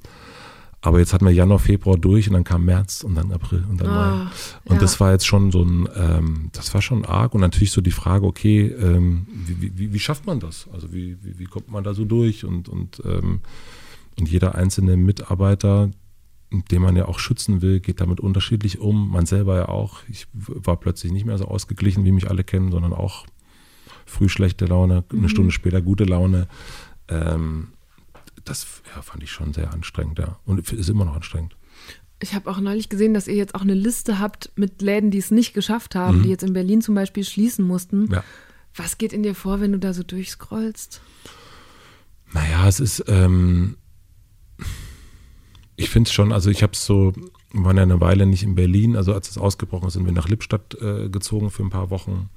aber 0.86 1.00
jetzt 1.00 1.12
hatten 1.12 1.24
wir 1.24 1.32
Januar, 1.32 1.58
Februar 1.58 1.98
durch 1.98 2.28
und 2.28 2.34
dann 2.34 2.44
kam 2.44 2.64
März 2.64 3.02
und 3.02 3.16
dann 3.16 3.32
April 3.32 3.64
und 3.68 3.80
dann 3.80 3.88
ah, 3.88 4.14
Mai. 4.14 4.30
Und 4.66 4.76
ja. 4.76 4.80
das 4.80 5.00
war 5.00 5.10
jetzt 5.10 5.26
schon 5.26 5.50
so 5.50 5.64
ein, 5.64 5.88
ähm, 5.96 6.50
das 6.52 6.72
war 6.74 6.80
schon 6.80 7.04
arg 7.04 7.34
und 7.34 7.40
natürlich 7.40 7.72
so 7.72 7.80
die 7.80 7.90
Frage, 7.90 8.24
okay, 8.24 8.68
ähm, 8.68 9.26
wie, 9.28 9.76
wie, 9.76 9.92
wie, 9.92 9.98
schafft 9.98 10.26
man 10.26 10.38
das? 10.38 10.68
Also 10.72 10.92
wie, 10.92 11.16
wie, 11.22 11.40
wie 11.40 11.44
kommt 11.46 11.72
man 11.72 11.82
da 11.82 11.92
so 11.92 12.04
durch? 12.04 12.44
Und, 12.44 12.68
und, 12.68 13.02
ähm, 13.04 13.40
und 14.16 14.28
jeder 14.28 14.54
einzelne 14.54 14.96
Mitarbeiter, 14.96 15.90
den 16.52 16.82
man 16.82 16.94
ja 16.94 17.08
auch 17.08 17.18
schützen 17.18 17.62
will, 17.62 17.80
geht 17.80 18.00
damit 18.00 18.20
unterschiedlich 18.20 18.78
um. 18.78 19.10
Man 19.10 19.26
selber 19.26 19.56
ja 19.56 19.68
auch. 19.68 20.02
Ich 20.08 20.28
war 20.32 20.76
plötzlich 20.76 21.10
nicht 21.10 21.26
mehr 21.26 21.36
so 21.36 21.46
ausgeglichen, 21.46 22.04
wie 22.04 22.12
mich 22.12 22.30
alle 22.30 22.44
kennen, 22.44 22.70
sondern 22.70 22.92
auch 22.92 23.26
früh 24.04 24.28
schlechte 24.28 24.66
Laune, 24.66 25.02
eine 25.10 25.22
mhm. 25.22 25.28
Stunde 25.28 25.50
später 25.50 25.82
gute 25.82 26.04
Laune. 26.04 26.46
Ähm, 27.08 27.72
das 28.46 28.82
ja, 28.94 29.02
fand 29.02 29.22
ich 29.22 29.30
schon 29.30 29.52
sehr 29.52 29.72
anstrengend, 29.72 30.18
ja. 30.18 30.38
Und 30.46 30.72
ist 30.72 30.88
immer 30.88 31.04
noch 31.04 31.16
anstrengend. 31.16 31.56
Ich 32.18 32.34
habe 32.34 32.50
auch 32.50 32.60
neulich 32.60 32.88
gesehen, 32.88 33.12
dass 33.12 33.28
ihr 33.28 33.34
jetzt 33.34 33.54
auch 33.54 33.60
eine 33.60 33.74
Liste 33.74 34.18
habt 34.18 34.50
mit 34.56 34.80
Läden, 34.80 35.10
die 35.10 35.18
es 35.18 35.30
nicht 35.30 35.52
geschafft 35.52 35.94
haben, 35.94 36.18
mhm. 36.18 36.22
die 36.22 36.28
jetzt 36.30 36.44
in 36.44 36.54
Berlin 36.54 36.80
zum 36.80 36.94
Beispiel 36.94 37.24
schließen 37.24 37.66
mussten. 37.66 38.10
Ja. 38.10 38.24
Was 38.74 38.96
geht 38.96 39.12
in 39.12 39.22
dir 39.22 39.34
vor, 39.34 39.60
wenn 39.60 39.72
du 39.72 39.78
da 39.78 39.92
so 39.92 40.02
durchscrollst? 40.02 41.02
Naja, 42.32 42.66
es 42.66 42.80
ist, 42.80 43.04
ähm, 43.08 43.76
ich 45.76 45.90
finde 45.90 46.08
es 46.08 46.14
schon, 46.14 46.32
also 46.32 46.50
ich 46.50 46.62
habe 46.62 46.72
es 46.72 46.84
so, 46.84 47.12
wir 47.52 47.64
waren 47.64 47.76
ja 47.76 47.82
eine 47.82 48.00
Weile 48.00 48.26
nicht 48.26 48.42
in 48.42 48.54
Berlin, 48.54 48.96
also 48.96 49.12
als 49.12 49.28
es 49.30 49.38
ausgebrochen 49.38 49.88
ist, 49.88 49.94
sind 49.94 50.06
wir 50.06 50.12
nach 50.12 50.28
Lippstadt 50.28 50.74
äh, 50.80 51.08
gezogen 51.08 51.50
für 51.50 51.62
ein 51.62 51.70
paar 51.70 51.90
Wochen. 51.90 52.30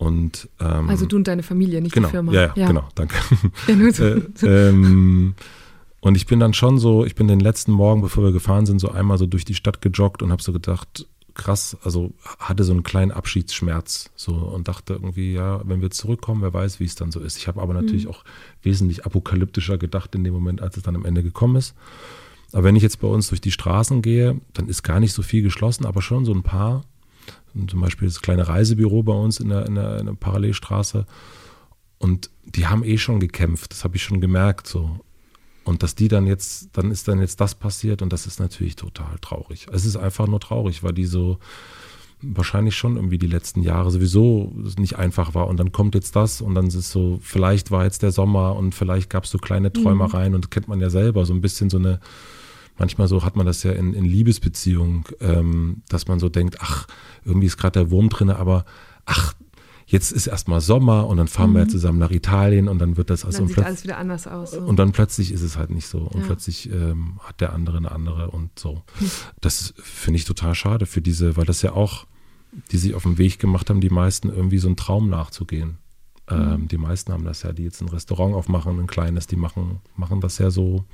Und, 0.00 0.48
ähm, 0.60 0.88
also 0.88 1.04
du 1.04 1.16
und 1.16 1.28
deine 1.28 1.42
Familie, 1.42 1.82
nicht 1.82 1.92
genau, 1.92 2.08
die 2.08 2.12
Firma. 2.12 2.32
Ja, 2.32 2.40
ja, 2.40 2.52
ja. 2.56 2.66
genau, 2.68 2.88
danke. 2.94 3.16
Ja, 3.68 3.76
nur 3.76 3.92
so. 3.92 4.02
äh, 4.02 4.22
ähm, 4.44 5.34
und 6.00 6.14
ich 6.16 6.26
bin 6.26 6.40
dann 6.40 6.54
schon 6.54 6.78
so, 6.78 7.04
ich 7.04 7.14
bin 7.14 7.28
den 7.28 7.38
letzten 7.38 7.72
Morgen, 7.72 8.00
bevor 8.00 8.24
wir 8.24 8.32
gefahren 8.32 8.64
sind, 8.64 8.78
so 8.78 8.90
einmal 8.90 9.18
so 9.18 9.26
durch 9.26 9.44
die 9.44 9.54
Stadt 9.54 9.82
gejoggt 9.82 10.22
und 10.22 10.32
habe 10.32 10.42
so 10.42 10.54
gedacht, 10.54 11.06
krass, 11.34 11.76
also 11.84 12.14
hatte 12.38 12.64
so 12.64 12.72
einen 12.72 12.82
kleinen 12.82 13.10
Abschiedsschmerz 13.10 14.10
so 14.16 14.32
und 14.32 14.68
dachte 14.68 14.94
irgendwie, 14.94 15.34
ja, 15.34 15.60
wenn 15.68 15.82
wir 15.82 15.90
zurückkommen, 15.90 16.40
wer 16.40 16.54
weiß, 16.54 16.80
wie 16.80 16.84
es 16.84 16.94
dann 16.94 17.12
so 17.12 17.20
ist. 17.20 17.36
Ich 17.36 17.46
habe 17.46 17.60
aber 17.60 17.74
natürlich 17.74 18.06
mhm. 18.06 18.12
auch 18.12 18.24
wesentlich 18.62 19.04
apokalyptischer 19.04 19.76
gedacht 19.76 20.14
in 20.14 20.24
dem 20.24 20.32
Moment, 20.32 20.62
als 20.62 20.78
es 20.78 20.82
dann 20.82 20.96
am 20.96 21.04
Ende 21.04 21.22
gekommen 21.22 21.56
ist. 21.56 21.74
Aber 22.52 22.64
wenn 22.64 22.74
ich 22.74 22.82
jetzt 22.82 23.00
bei 23.00 23.08
uns 23.08 23.28
durch 23.28 23.42
die 23.42 23.52
Straßen 23.52 24.00
gehe, 24.00 24.40
dann 24.54 24.66
ist 24.66 24.82
gar 24.82 24.98
nicht 24.98 25.12
so 25.12 25.20
viel 25.20 25.42
geschlossen, 25.42 25.84
aber 25.84 26.00
schon 26.00 26.24
so 26.24 26.32
ein 26.32 26.42
paar 26.42 26.84
zum 27.66 27.80
Beispiel 27.80 28.08
das 28.08 28.20
kleine 28.20 28.48
Reisebüro 28.48 29.02
bei 29.02 29.12
uns 29.12 29.40
in 29.40 29.48
der, 29.48 29.66
in 29.66 29.74
der, 29.74 29.98
in 29.98 30.06
der 30.06 30.14
Parallelstraße. 30.14 31.06
Und 31.98 32.30
die 32.44 32.66
haben 32.66 32.84
eh 32.84 32.98
schon 32.98 33.20
gekämpft, 33.20 33.72
das 33.72 33.84
habe 33.84 33.96
ich 33.96 34.02
schon 34.02 34.20
gemerkt 34.20 34.66
so. 34.66 35.00
Und 35.64 35.82
dass 35.82 35.94
die 35.94 36.08
dann 36.08 36.26
jetzt, 36.26 36.70
dann 36.72 36.90
ist 36.90 37.06
dann 37.06 37.20
jetzt 37.20 37.40
das 37.40 37.54
passiert 37.54 38.00
und 38.02 38.12
das 38.12 38.26
ist 38.26 38.40
natürlich 38.40 38.76
total 38.76 39.18
traurig. 39.20 39.66
Es 39.72 39.84
ist 39.84 39.96
einfach 39.96 40.26
nur 40.26 40.40
traurig, 40.40 40.82
weil 40.82 40.94
die 40.94 41.04
so 41.04 41.38
wahrscheinlich 42.22 42.76
schon 42.76 42.96
irgendwie 42.96 43.18
die 43.18 43.26
letzten 43.26 43.62
Jahre 43.62 43.90
sowieso 43.90 44.52
nicht 44.78 44.96
einfach 44.96 45.34
war. 45.34 45.48
Und 45.48 45.58
dann 45.58 45.72
kommt 45.72 45.94
jetzt 45.94 46.16
das 46.16 46.40
und 46.40 46.54
dann 46.54 46.66
ist 46.66 46.74
es 46.74 46.90
so, 46.90 47.18
vielleicht 47.22 47.70
war 47.70 47.84
jetzt 47.84 48.02
der 48.02 48.12
Sommer 48.12 48.56
und 48.56 48.74
vielleicht 48.74 49.10
gab 49.10 49.24
es 49.24 49.30
so 49.30 49.38
kleine 49.38 49.72
Träumereien 49.72 50.30
mhm. 50.30 50.36
und 50.36 50.50
kennt 50.50 50.68
man 50.68 50.80
ja 50.80 50.90
selber, 50.90 51.24
so 51.24 51.32
ein 51.32 51.40
bisschen 51.40 51.70
so 51.70 51.78
eine 51.78 52.00
manchmal 52.80 53.06
so 53.06 53.22
hat 53.22 53.36
man 53.36 53.46
das 53.46 53.62
ja 53.62 53.72
in, 53.72 53.94
in 53.94 54.04
Liebesbeziehungen, 54.04 55.04
ähm, 55.20 55.82
dass 55.88 56.08
man 56.08 56.18
so 56.18 56.28
denkt, 56.28 56.56
ach, 56.60 56.88
irgendwie 57.24 57.46
ist 57.46 57.58
gerade 57.58 57.78
der 57.78 57.90
Wurm 57.92 58.08
drin, 58.08 58.30
aber 58.30 58.64
ach, 59.04 59.34
jetzt 59.86 60.12
ist 60.12 60.26
erstmal 60.26 60.60
Sommer 60.60 61.06
und 61.06 61.18
dann 61.18 61.28
fahren 61.28 61.50
mhm. 61.50 61.56
wir 61.56 61.68
zusammen 61.68 61.98
nach 61.98 62.10
Italien 62.10 62.68
und 62.68 62.78
dann 62.78 62.96
wird 62.96 63.10
das 63.10 63.24
also 63.24 63.38
dann 63.38 63.48
sieht 63.48 63.58
alles 63.58 63.84
wieder 63.84 63.98
anders 63.98 64.26
aus. 64.26 64.52
So. 64.52 64.60
Und 64.60 64.78
dann 64.78 64.92
plötzlich 64.92 65.30
ist 65.30 65.42
es 65.42 65.56
halt 65.56 65.70
nicht 65.70 65.86
so 65.86 65.98
und 65.98 66.20
ja. 66.20 66.26
plötzlich 66.26 66.72
ähm, 66.72 67.20
hat 67.22 67.40
der 67.40 67.52
andere 67.52 67.76
eine 67.76 67.92
andere 67.92 68.30
und 68.30 68.58
so. 68.58 68.82
Hm. 68.98 69.10
Das 69.40 69.74
finde 69.76 70.18
ich 70.18 70.24
total 70.24 70.54
schade 70.54 70.86
für 70.86 71.02
diese, 71.02 71.36
weil 71.36 71.44
das 71.44 71.62
ja 71.62 71.72
auch, 71.72 72.06
die 72.72 72.78
sich 72.78 72.94
auf 72.94 73.02
den 73.02 73.18
Weg 73.18 73.38
gemacht 73.38 73.68
haben, 73.68 73.80
die 73.80 73.90
meisten 73.90 74.30
irgendwie 74.30 74.58
so 74.58 74.68
einen 74.68 74.76
Traum 74.76 75.10
nachzugehen. 75.10 75.78
Ähm, 76.30 76.68
die 76.68 76.78
meisten 76.78 77.12
haben 77.12 77.24
das 77.24 77.42
ja, 77.42 77.52
die 77.52 77.64
jetzt 77.64 77.80
ein 77.80 77.88
Restaurant 77.88 78.34
aufmachen, 78.34 78.78
ein 78.78 78.86
kleines, 78.86 79.26
die 79.26 79.36
machen, 79.36 79.80
machen 79.96 80.20
das 80.20 80.38
ja 80.38 80.50
so 80.50 80.84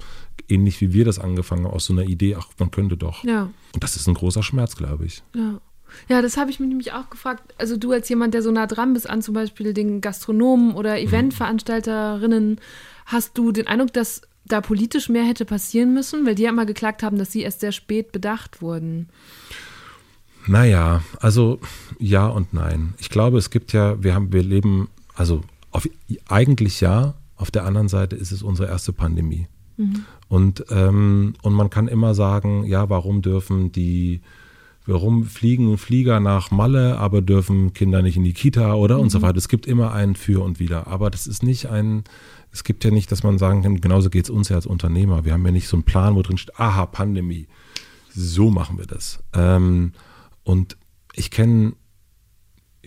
ähnlich 0.48 0.80
wie 0.80 0.92
wir 0.92 1.04
das 1.04 1.18
angefangen 1.18 1.64
haben, 1.64 1.72
aus 1.72 1.86
so 1.86 1.92
einer 1.92 2.04
Idee, 2.04 2.36
ach, 2.36 2.48
man 2.58 2.70
könnte 2.70 2.96
doch. 2.96 3.24
Ja. 3.24 3.50
Und 3.74 3.82
das 3.82 3.96
ist 3.96 4.06
ein 4.06 4.14
großer 4.14 4.42
Schmerz, 4.42 4.76
glaube 4.76 5.06
ich. 5.06 5.22
Ja. 5.34 5.60
Ja, 6.08 6.20
das 6.20 6.36
habe 6.36 6.50
ich 6.50 6.60
mich 6.60 6.68
nämlich 6.68 6.92
auch 6.92 7.10
gefragt. 7.10 7.54
Also 7.58 7.76
du 7.76 7.92
als 7.92 8.08
jemand, 8.08 8.34
der 8.34 8.42
so 8.42 8.50
nah 8.50 8.66
dran 8.66 8.92
bist 8.92 9.08
an 9.08 9.22
zum 9.22 9.34
Beispiel 9.34 9.72
den 9.72 10.00
Gastronomen 10.00 10.74
oder 10.74 10.92
mhm. 10.92 11.06
Eventveranstalterinnen, 11.06 12.60
hast 13.06 13.38
du 13.38 13.52
den 13.52 13.66
Eindruck, 13.66 13.92
dass 13.92 14.22
da 14.44 14.60
politisch 14.60 15.08
mehr 15.08 15.24
hätte 15.24 15.44
passieren 15.44 15.94
müssen? 15.94 16.26
Weil 16.26 16.34
die 16.34 16.42
ja 16.42 16.50
immer 16.50 16.66
geklagt 16.66 17.02
haben, 17.02 17.18
dass 17.18 17.32
sie 17.32 17.42
erst 17.42 17.60
sehr 17.60 17.72
spät 17.72 18.12
bedacht 18.12 18.62
wurden. 18.62 19.08
Naja, 20.46 21.02
also 21.20 21.60
ja 21.98 22.26
und 22.26 22.52
nein. 22.52 22.94
Ich 22.98 23.10
glaube, 23.10 23.38
es 23.38 23.50
gibt 23.50 23.72
ja, 23.72 24.02
wir 24.02 24.14
haben, 24.14 24.32
wir 24.32 24.42
leben 24.42 24.88
also 25.16 25.42
auf, 25.70 25.88
eigentlich 26.28 26.80
ja, 26.80 27.14
auf 27.34 27.50
der 27.50 27.64
anderen 27.64 27.88
Seite 27.88 28.16
ist 28.16 28.30
es 28.30 28.42
unsere 28.42 28.68
erste 28.68 28.92
Pandemie. 28.92 29.48
Mhm. 29.76 30.04
Und, 30.28 30.64
ähm, 30.70 31.34
und 31.42 31.52
man 31.54 31.70
kann 31.70 31.88
immer 31.88 32.14
sagen, 32.14 32.64
ja, 32.64 32.88
warum 32.88 33.22
dürfen 33.22 33.72
die, 33.72 34.20
warum 34.86 35.24
fliegen 35.24 35.76
Flieger 35.78 36.20
nach 36.20 36.50
Malle, 36.50 36.98
aber 36.98 37.20
dürfen 37.20 37.72
Kinder 37.74 38.02
nicht 38.02 38.16
in 38.16 38.24
die 38.24 38.32
Kita 38.32 38.74
oder 38.74 38.96
mhm. 38.96 39.02
und 39.02 39.10
so 39.10 39.18
mhm. 39.18 39.22
weiter. 39.22 39.38
Es 39.38 39.48
gibt 39.48 39.66
immer 39.66 39.92
ein 39.92 40.14
Für 40.14 40.42
und 40.42 40.60
Wider. 40.60 40.86
Aber 40.86 41.10
das 41.10 41.26
ist 41.26 41.42
nicht 41.42 41.66
ein, 41.66 42.04
es 42.52 42.64
gibt 42.64 42.84
ja 42.84 42.90
nicht, 42.90 43.10
dass 43.12 43.22
man 43.22 43.38
sagen 43.38 43.62
kann, 43.62 43.80
genauso 43.80 44.10
geht 44.10 44.24
es 44.24 44.30
uns 44.30 44.48
ja 44.48 44.56
als 44.56 44.66
Unternehmer. 44.66 45.24
Wir 45.24 45.32
haben 45.32 45.44
ja 45.44 45.52
nicht 45.52 45.68
so 45.68 45.76
einen 45.76 45.84
Plan, 45.84 46.14
wo 46.14 46.22
drin 46.22 46.38
steht, 46.38 46.58
aha, 46.58 46.86
Pandemie. 46.86 47.48
So 48.14 48.50
machen 48.50 48.78
wir 48.78 48.86
das. 48.86 49.22
Ähm, 49.34 49.92
und 50.42 50.76
ich 51.12 51.30
kenne 51.30 51.74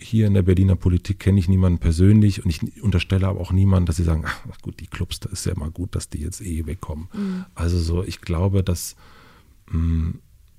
hier 0.00 0.26
in 0.26 0.34
der 0.34 0.42
Berliner 0.42 0.76
Politik 0.76 1.18
kenne 1.18 1.38
ich 1.38 1.48
niemanden 1.48 1.78
persönlich 1.78 2.44
und 2.44 2.50
ich 2.50 2.82
unterstelle 2.82 3.26
aber 3.26 3.40
auch 3.40 3.52
niemanden, 3.52 3.86
dass 3.86 3.96
sie 3.96 4.04
sagen, 4.04 4.24
ach 4.26 4.58
gut, 4.62 4.80
die 4.80 4.86
Clubs, 4.86 5.20
da 5.20 5.28
ist 5.30 5.46
ja 5.46 5.52
immer 5.52 5.70
gut, 5.70 5.94
dass 5.94 6.08
die 6.08 6.18
jetzt 6.18 6.40
eh 6.40 6.66
wegkommen. 6.66 7.08
Mhm. 7.12 7.44
Also 7.54 7.78
so, 7.78 8.02
ich 8.02 8.20
glaube, 8.20 8.64
dass, 8.64 8.96
mm, 9.70 10.12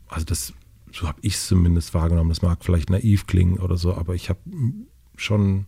also 0.07 0.25
das, 0.25 0.53
so 0.91 1.07
habe 1.07 1.19
ich 1.21 1.35
es 1.35 1.47
zumindest 1.47 1.93
wahrgenommen, 1.93 2.29
das 2.29 2.41
mag 2.41 2.63
vielleicht 2.63 2.89
naiv 2.89 3.27
klingen 3.27 3.59
oder 3.59 3.77
so, 3.77 3.95
aber 3.95 4.15
ich 4.15 4.29
habe 4.29 4.39
schon 5.15 5.65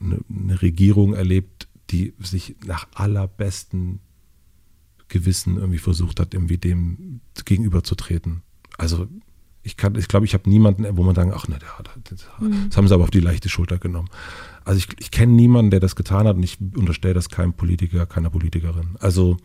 eine, 0.00 0.20
eine 0.28 0.60
Regierung 0.62 1.14
erlebt, 1.14 1.68
die 1.90 2.14
sich 2.18 2.56
nach 2.66 2.88
allerbesten 2.94 4.00
Gewissen 5.08 5.56
irgendwie 5.56 5.78
versucht 5.78 6.18
hat, 6.18 6.34
irgendwie 6.34 6.58
dem 6.58 7.20
gegenüberzutreten. 7.44 8.42
Also 8.76 9.06
ich 9.66 9.76
kann, 9.76 9.96
ich 9.96 10.06
glaube, 10.06 10.24
ich 10.26 10.32
habe 10.32 10.48
niemanden, 10.48 10.86
wo 10.96 11.02
man 11.02 11.16
sagen, 11.16 11.32
ach 11.34 11.48
ne, 11.48 11.58
der 11.58 11.76
hat, 11.76 11.90
das, 12.08 12.26
mhm. 12.38 12.68
das 12.68 12.76
haben 12.76 12.86
sie 12.86 12.94
aber 12.94 13.02
auf 13.02 13.10
die 13.10 13.20
leichte 13.20 13.48
Schulter 13.48 13.78
genommen. 13.78 14.08
Also 14.64 14.78
ich, 14.78 14.88
ich 15.00 15.10
kenne 15.10 15.32
niemanden, 15.32 15.72
der 15.72 15.80
das 15.80 15.96
getan 15.96 16.28
hat 16.28 16.36
und 16.36 16.44
ich 16.44 16.58
unterstelle 16.76 17.14
das 17.14 17.28
keinem 17.28 17.52
Politiker, 17.52 18.06
keiner 18.06 18.30
Politikerin. 18.30 18.96
Also 19.00 19.36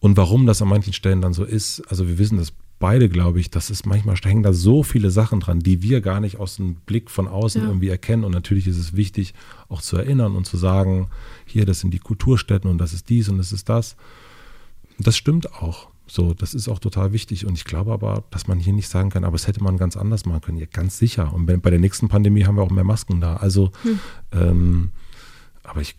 und 0.00 0.16
warum 0.18 0.46
das 0.46 0.60
an 0.60 0.68
manchen 0.68 0.92
Stellen 0.92 1.22
dann 1.22 1.32
so 1.32 1.44
ist, 1.44 1.80
also 1.88 2.06
wir 2.06 2.18
wissen 2.18 2.36
das 2.36 2.52
beide, 2.78 3.08
glaube 3.08 3.40
ich, 3.40 3.50
dass 3.50 3.70
es 3.70 3.86
manchmal 3.86 4.16
hängen 4.16 4.42
da 4.42 4.52
so 4.52 4.82
viele 4.82 5.10
Sachen 5.10 5.40
dran, 5.40 5.60
die 5.60 5.82
wir 5.82 6.02
gar 6.02 6.20
nicht 6.20 6.36
aus 6.36 6.56
dem 6.56 6.76
Blick 6.76 7.10
von 7.10 7.26
außen 7.26 7.62
ja. 7.62 7.66
irgendwie 7.66 7.88
erkennen. 7.88 8.24
Und 8.24 8.32
natürlich 8.32 8.66
ist 8.68 8.78
es 8.78 8.94
wichtig, 8.94 9.34
auch 9.68 9.80
zu 9.80 9.96
erinnern 9.96 10.36
und 10.36 10.46
zu 10.46 10.58
sagen, 10.58 11.08
hier, 11.46 11.64
das 11.64 11.80
sind 11.80 11.92
die 11.92 11.98
Kulturstätten 11.98 12.70
und 12.70 12.78
das 12.78 12.92
ist 12.92 13.08
dies 13.08 13.28
und 13.30 13.38
das 13.38 13.50
ist 13.50 13.68
das. 13.68 13.96
Das 14.98 15.16
stimmt 15.16 15.54
auch. 15.54 15.88
So, 16.10 16.34
das 16.34 16.54
ist 16.54 16.68
auch 16.68 16.78
total 16.78 17.12
wichtig. 17.12 17.46
Und 17.46 17.54
ich 17.54 17.64
glaube 17.64 17.92
aber, 17.92 18.24
dass 18.30 18.48
man 18.48 18.58
hier 18.58 18.72
nicht 18.72 18.88
sagen 18.88 19.10
kann, 19.10 19.24
aber 19.24 19.36
es 19.36 19.46
hätte 19.46 19.62
man 19.62 19.76
ganz 19.76 19.96
anders 19.96 20.24
machen 20.24 20.40
können. 20.40 20.58
Ja, 20.58 20.66
ganz 20.72 20.98
sicher. 20.98 21.32
Und 21.32 21.46
bei 21.46 21.70
der 21.70 21.78
nächsten 21.78 22.08
Pandemie 22.08 22.44
haben 22.44 22.56
wir 22.56 22.62
auch 22.62 22.70
mehr 22.70 22.84
Masken 22.84 23.20
da. 23.20 23.36
Also, 23.36 23.70
hm. 23.82 24.00
ähm, 24.32 24.90
aber 25.62 25.82
ich, 25.82 25.96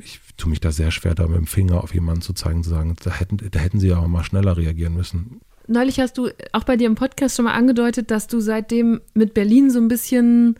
ich 0.00 0.20
tue 0.36 0.50
mich 0.50 0.60
da 0.60 0.72
sehr 0.72 0.90
schwer, 0.90 1.14
da 1.14 1.26
mit 1.26 1.36
dem 1.36 1.46
Finger 1.46 1.82
auf 1.84 1.94
jemanden 1.94 2.22
zu 2.22 2.32
zeigen, 2.32 2.64
zu 2.64 2.70
sagen, 2.70 2.96
da 3.02 3.10
hätten, 3.10 3.36
da 3.36 3.58
hätten 3.58 3.78
sie 3.78 3.88
ja 3.88 3.98
auch 3.98 4.06
mal 4.06 4.24
schneller 4.24 4.56
reagieren 4.56 4.94
müssen. 4.94 5.40
Neulich 5.68 6.00
hast 6.00 6.18
du 6.18 6.30
auch 6.52 6.64
bei 6.64 6.76
dir 6.76 6.86
im 6.86 6.94
Podcast 6.94 7.36
schon 7.36 7.44
mal 7.44 7.54
angedeutet, 7.54 8.10
dass 8.10 8.26
du 8.26 8.40
seitdem 8.40 9.00
mit 9.14 9.34
Berlin 9.34 9.70
so 9.70 9.78
ein 9.78 9.88
bisschen 9.88 10.56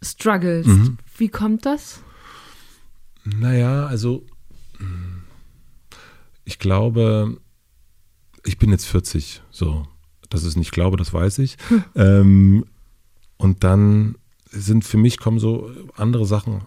strugglest. 0.00 0.68
Mhm. 0.68 0.98
Wie 1.16 1.28
kommt 1.28 1.66
das? 1.66 2.02
Naja, 3.24 3.86
also 3.86 4.24
ich 6.44 6.58
glaube, 6.58 7.38
ich 8.48 8.58
bin 8.58 8.70
jetzt 8.70 8.86
40, 8.86 9.42
so. 9.50 9.86
Das 10.30 10.44
ist 10.44 10.56
nicht 10.56 10.72
glaube, 10.72 10.96
das 10.96 11.12
weiß 11.14 11.38
ich. 11.38 11.56
Hm. 11.68 11.84
Ähm, 11.94 12.64
und 13.38 13.64
dann 13.64 14.16
sind 14.50 14.84
für 14.84 14.96
mich, 14.96 15.18
kommen 15.18 15.38
so 15.38 15.70
andere 15.96 16.26
Sachen, 16.26 16.62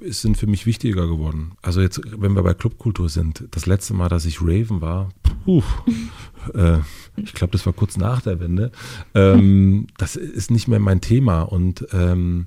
sind 0.00 0.36
für 0.36 0.46
mich 0.46 0.66
wichtiger 0.66 1.06
geworden. 1.06 1.52
Also 1.60 1.80
jetzt, 1.80 2.00
wenn 2.16 2.34
wir 2.34 2.42
bei 2.42 2.54
Clubkultur 2.54 3.08
sind, 3.08 3.44
das 3.50 3.66
letzte 3.66 3.94
Mal, 3.94 4.08
dass 4.08 4.26
ich 4.26 4.40
Raven 4.40 4.80
war, 4.80 5.10
puh, 5.44 5.62
äh, 6.54 6.78
ich 7.16 7.34
glaube, 7.34 7.52
das 7.52 7.66
war 7.66 7.72
kurz 7.72 7.96
nach 7.96 8.22
der 8.22 8.40
Wende, 8.40 8.70
ähm, 9.14 9.88
das 9.98 10.16
ist 10.16 10.50
nicht 10.50 10.68
mehr 10.68 10.78
mein 10.78 11.00
Thema 11.00 11.42
und 11.42 11.86
ähm, 11.92 12.46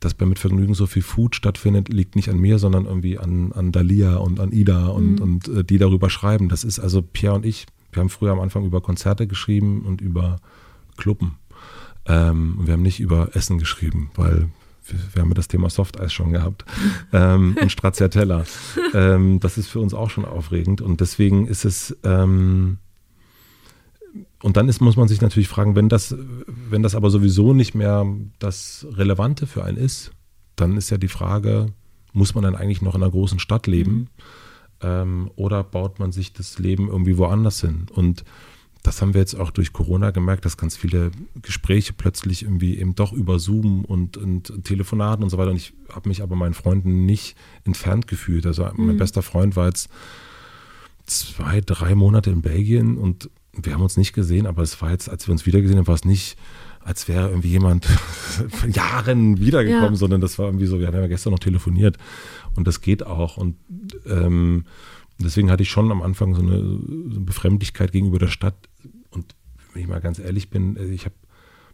dass 0.00 0.14
bei 0.14 0.26
Mitvergnügen 0.26 0.74
so 0.74 0.86
viel 0.86 1.02
Food 1.02 1.34
stattfindet, 1.34 1.88
liegt 1.88 2.14
nicht 2.14 2.28
an 2.28 2.38
mir, 2.38 2.58
sondern 2.58 2.86
irgendwie 2.86 3.18
an, 3.18 3.52
an 3.52 3.72
Dalia 3.72 4.16
und 4.16 4.38
an 4.40 4.52
Ida 4.52 4.88
und, 4.88 5.16
mhm. 5.16 5.22
und 5.22 5.48
äh, 5.48 5.64
die 5.64 5.78
darüber 5.78 6.10
schreiben. 6.10 6.48
Das 6.48 6.64
ist 6.64 6.78
also 6.78 7.02
Pierre 7.02 7.34
und 7.34 7.46
ich, 7.46 7.66
wir 7.92 8.00
haben 8.00 8.10
früher 8.10 8.32
am 8.32 8.40
Anfang 8.40 8.64
über 8.64 8.80
Konzerte 8.80 9.26
geschrieben 9.26 9.82
und 9.82 10.00
über 10.00 10.40
Clubben. 10.96 11.38
Ähm, 12.06 12.58
wir 12.62 12.74
haben 12.74 12.82
nicht 12.82 13.00
über 13.00 13.34
Essen 13.34 13.58
geschrieben, 13.58 14.10
weil 14.14 14.48
wir, 14.86 14.98
wir 15.12 15.22
haben 15.22 15.28
ja 15.28 15.34
das 15.34 15.48
Thema 15.48 15.70
Softeis 15.70 16.12
schon 16.12 16.32
gehabt 16.32 16.64
ähm, 17.12 17.56
und 17.60 17.70
Stracciatella. 17.70 18.44
ähm, 18.94 19.40
das 19.40 19.58
ist 19.58 19.68
für 19.68 19.80
uns 19.80 19.94
auch 19.94 20.10
schon 20.10 20.24
aufregend 20.24 20.80
und 20.80 21.00
deswegen 21.00 21.46
ist 21.46 21.64
es 21.64 21.96
ähm, 22.04 22.78
und 24.40 24.56
dann 24.56 24.68
ist, 24.68 24.80
muss 24.80 24.96
man 24.96 25.08
sich 25.08 25.20
natürlich 25.20 25.48
fragen, 25.48 25.74
wenn 25.74 25.88
das, 25.88 26.14
wenn 26.46 26.82
das 26.82 26.94
aber 26.94 27.10
sowieso 27.10 27.54
nicht 27.54 27.74
mehr 27.74 28.06
das 28.38 28.86
Relevante 28.92 29.46
für 29.46 29.64
einen 29.64 29.76
ist, 29.76 30.12
dann 30.54 30.76
ist 30.76 30.90
ja 30.90 30.96
die 30.96 31.08
Frage, 31.08 31.72
muss 32.12 32.34
man 32.34 32.44
dann 32.44 32.54
eigentlich 32.54 32.80
noch 32.80 32.94
in 32.94 33.02
einer 33.02 33.10
großen 33.10 33.40
Stadt 33.40 33.66
leben 33.66 33.92
mhm. 33.92 34.06
Ähm, 34.82 35.30
oder 35.36 35.64
baut 35.64 35.98
man 35.98 36.12
sich 36.12 36.32
das 36.32 36.58
Leben 36.58 36.88
irgendwie 36.88 37.18
woanders 37.18 37.60
hin? 37.60 37.86
Und 37.92 38.24
das 38.82 39.02
haben 39.02 39.12
wir 39.12 39.20
jetzt 39.20 39.34
auch 39.34 39.50
durch 39.50 39.72
Corona 39.72 40.12
gemerkt, 40.12 40.44
dass 40.44 40.56
ganz 40.56 40.76
viele 40.76 41.10
Gespräche 41.42 41.92
plötzlich 41.92 42.44
irgendwie 42.44 42.78
eben 42.78 42.94
doch 42.94 43.12
über 43.12 43.38
Zoom 43.38 43.84
und, 43.84 44.16
und 44.16 44.64
Telefonaten 44.64 45.24
und 45.24 45.30
so 45.30 45.38
weiter. 45.38 45.50
Und 45.50 45.56
ich 45.56 45.74
habe 45.92 46.08
mich 46.08 46.22
aber 46.22 46.36
meinen 46.36 46.54
Freunden 46.54 47.04
nicht 47.04 47.36
entfernt 47.64 48.06
gefühlt. 48.06 48.46
Also 48.46 48.64
mhm. 48.64 48.86
mein 48.86 48.96
bester 48.96 49.22
Freund 49.22 49.56
war 49.56 49.66
jetzt 49.66 49.90
zwei, 51.06 51.60
drei 51.60 51.94
Monate 51.94 52.30
in 52.30 52.42
Belgien 52.42 52.98
und 52.98 53.30
wir 53.52 53.74
haben 53.74 53.82
uns 53.82 53.96
nicht 53.96 54.12
gesehen, 54.12 54.46
aber 54.46 54.62
es 54.62 54.80
war 54.80 54.90
jetzt, 54.90 55.10
als 55.10 55.26
wir 55.26 55.32
uns 55.32 55.46
wiedergesehen 55.46 55.78
haben, 55.78 55.86
war 55.86 55.94
es 55.94 56.04
nicht, 56.04 56.38
als 56.84 57.08
wäre 57.08 57.28
irgendwie 57.28 57.48
jemand 57.48 57.84
von 58.48 58.70
Jahren 58.70 59.40
wiedergekommen, 59.40 59.94
ja. 59.94 59.96
sondern 59.96 60.20
das 60.20 60.38
war 60.38 60.46
irgendwie 60.46 60.66
so, 60.66 60.80
wir 60.80 60.86
haben 60.86 60.94
ja 60.94 61.06
gestern 61.06 61.32
noch 61.32 61.38
telefoniert 61.38 61.96
und 62.54 62.66
das 62.66 62.80
geht 62.80 63.04
auch. 63.04 63.36
Und 63.36 63.56
ähm, 64.06 64.64
deswegen 65.18 65.50
hatte 65.50 65.62
ich 65.62 65.70
schon 65.70 65.90
am 65.90 66.02
Anfang 66.02 66.34
so 66.34 66.42
eine, 66.42 66.58
so 66.58 67.10
eine 67.10 67.20
Befremdlichkeit 67.20 67.92
gegenüber 67.92 68.18
der 68.18 68.28
Stadt. 68.28 68.68
Und 69.10 69.34
wenn 69.72 69.82
ich 69.82 69.88
mal 69.88 70.00
ganz 70.00 70.18
ehrlich 70.18 70.50
bin, 70.50 70.76
äh, 70.76 70.86
ich 70.86 71.04
habe 71.04 71.14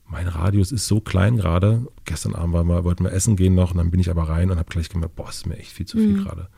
mein 0.07 0.29
Radius 0.29 0.71
ist 0.71 0.87
so 0.87 1.01
klein 1.01 1.37
gerade. 1.37 1.87
Gestern 2.05 2.35
Abend 2.35 2.53
war 2.53 2.65
mal, 2.65 2.85
wollten 2.85 3.05
wir 3.05 3.13
essen 3.13 3.37
gehen 3.37 3.55
noch 3.55 3.71
und 3.71 3.79
dann 3.79 3.91
bin 3.91 4.01
ich 4.01 4.11
aber 4.11 4.29
rein 4.29 4.51
und 4.51 4.59
habe 4.59 4.69
gleich 4.69 4.91
gemerkt, 4.91 5.17
boah, 5.17 5.31
ist 5.31 5.47
mir 5.47 5.57
echt 5.57 5.73
viel 5.73 5.87
zu 5.87 5.97
viel 5.97 6.19
mhm. 6.19 6.25
gerade 6.25 6.49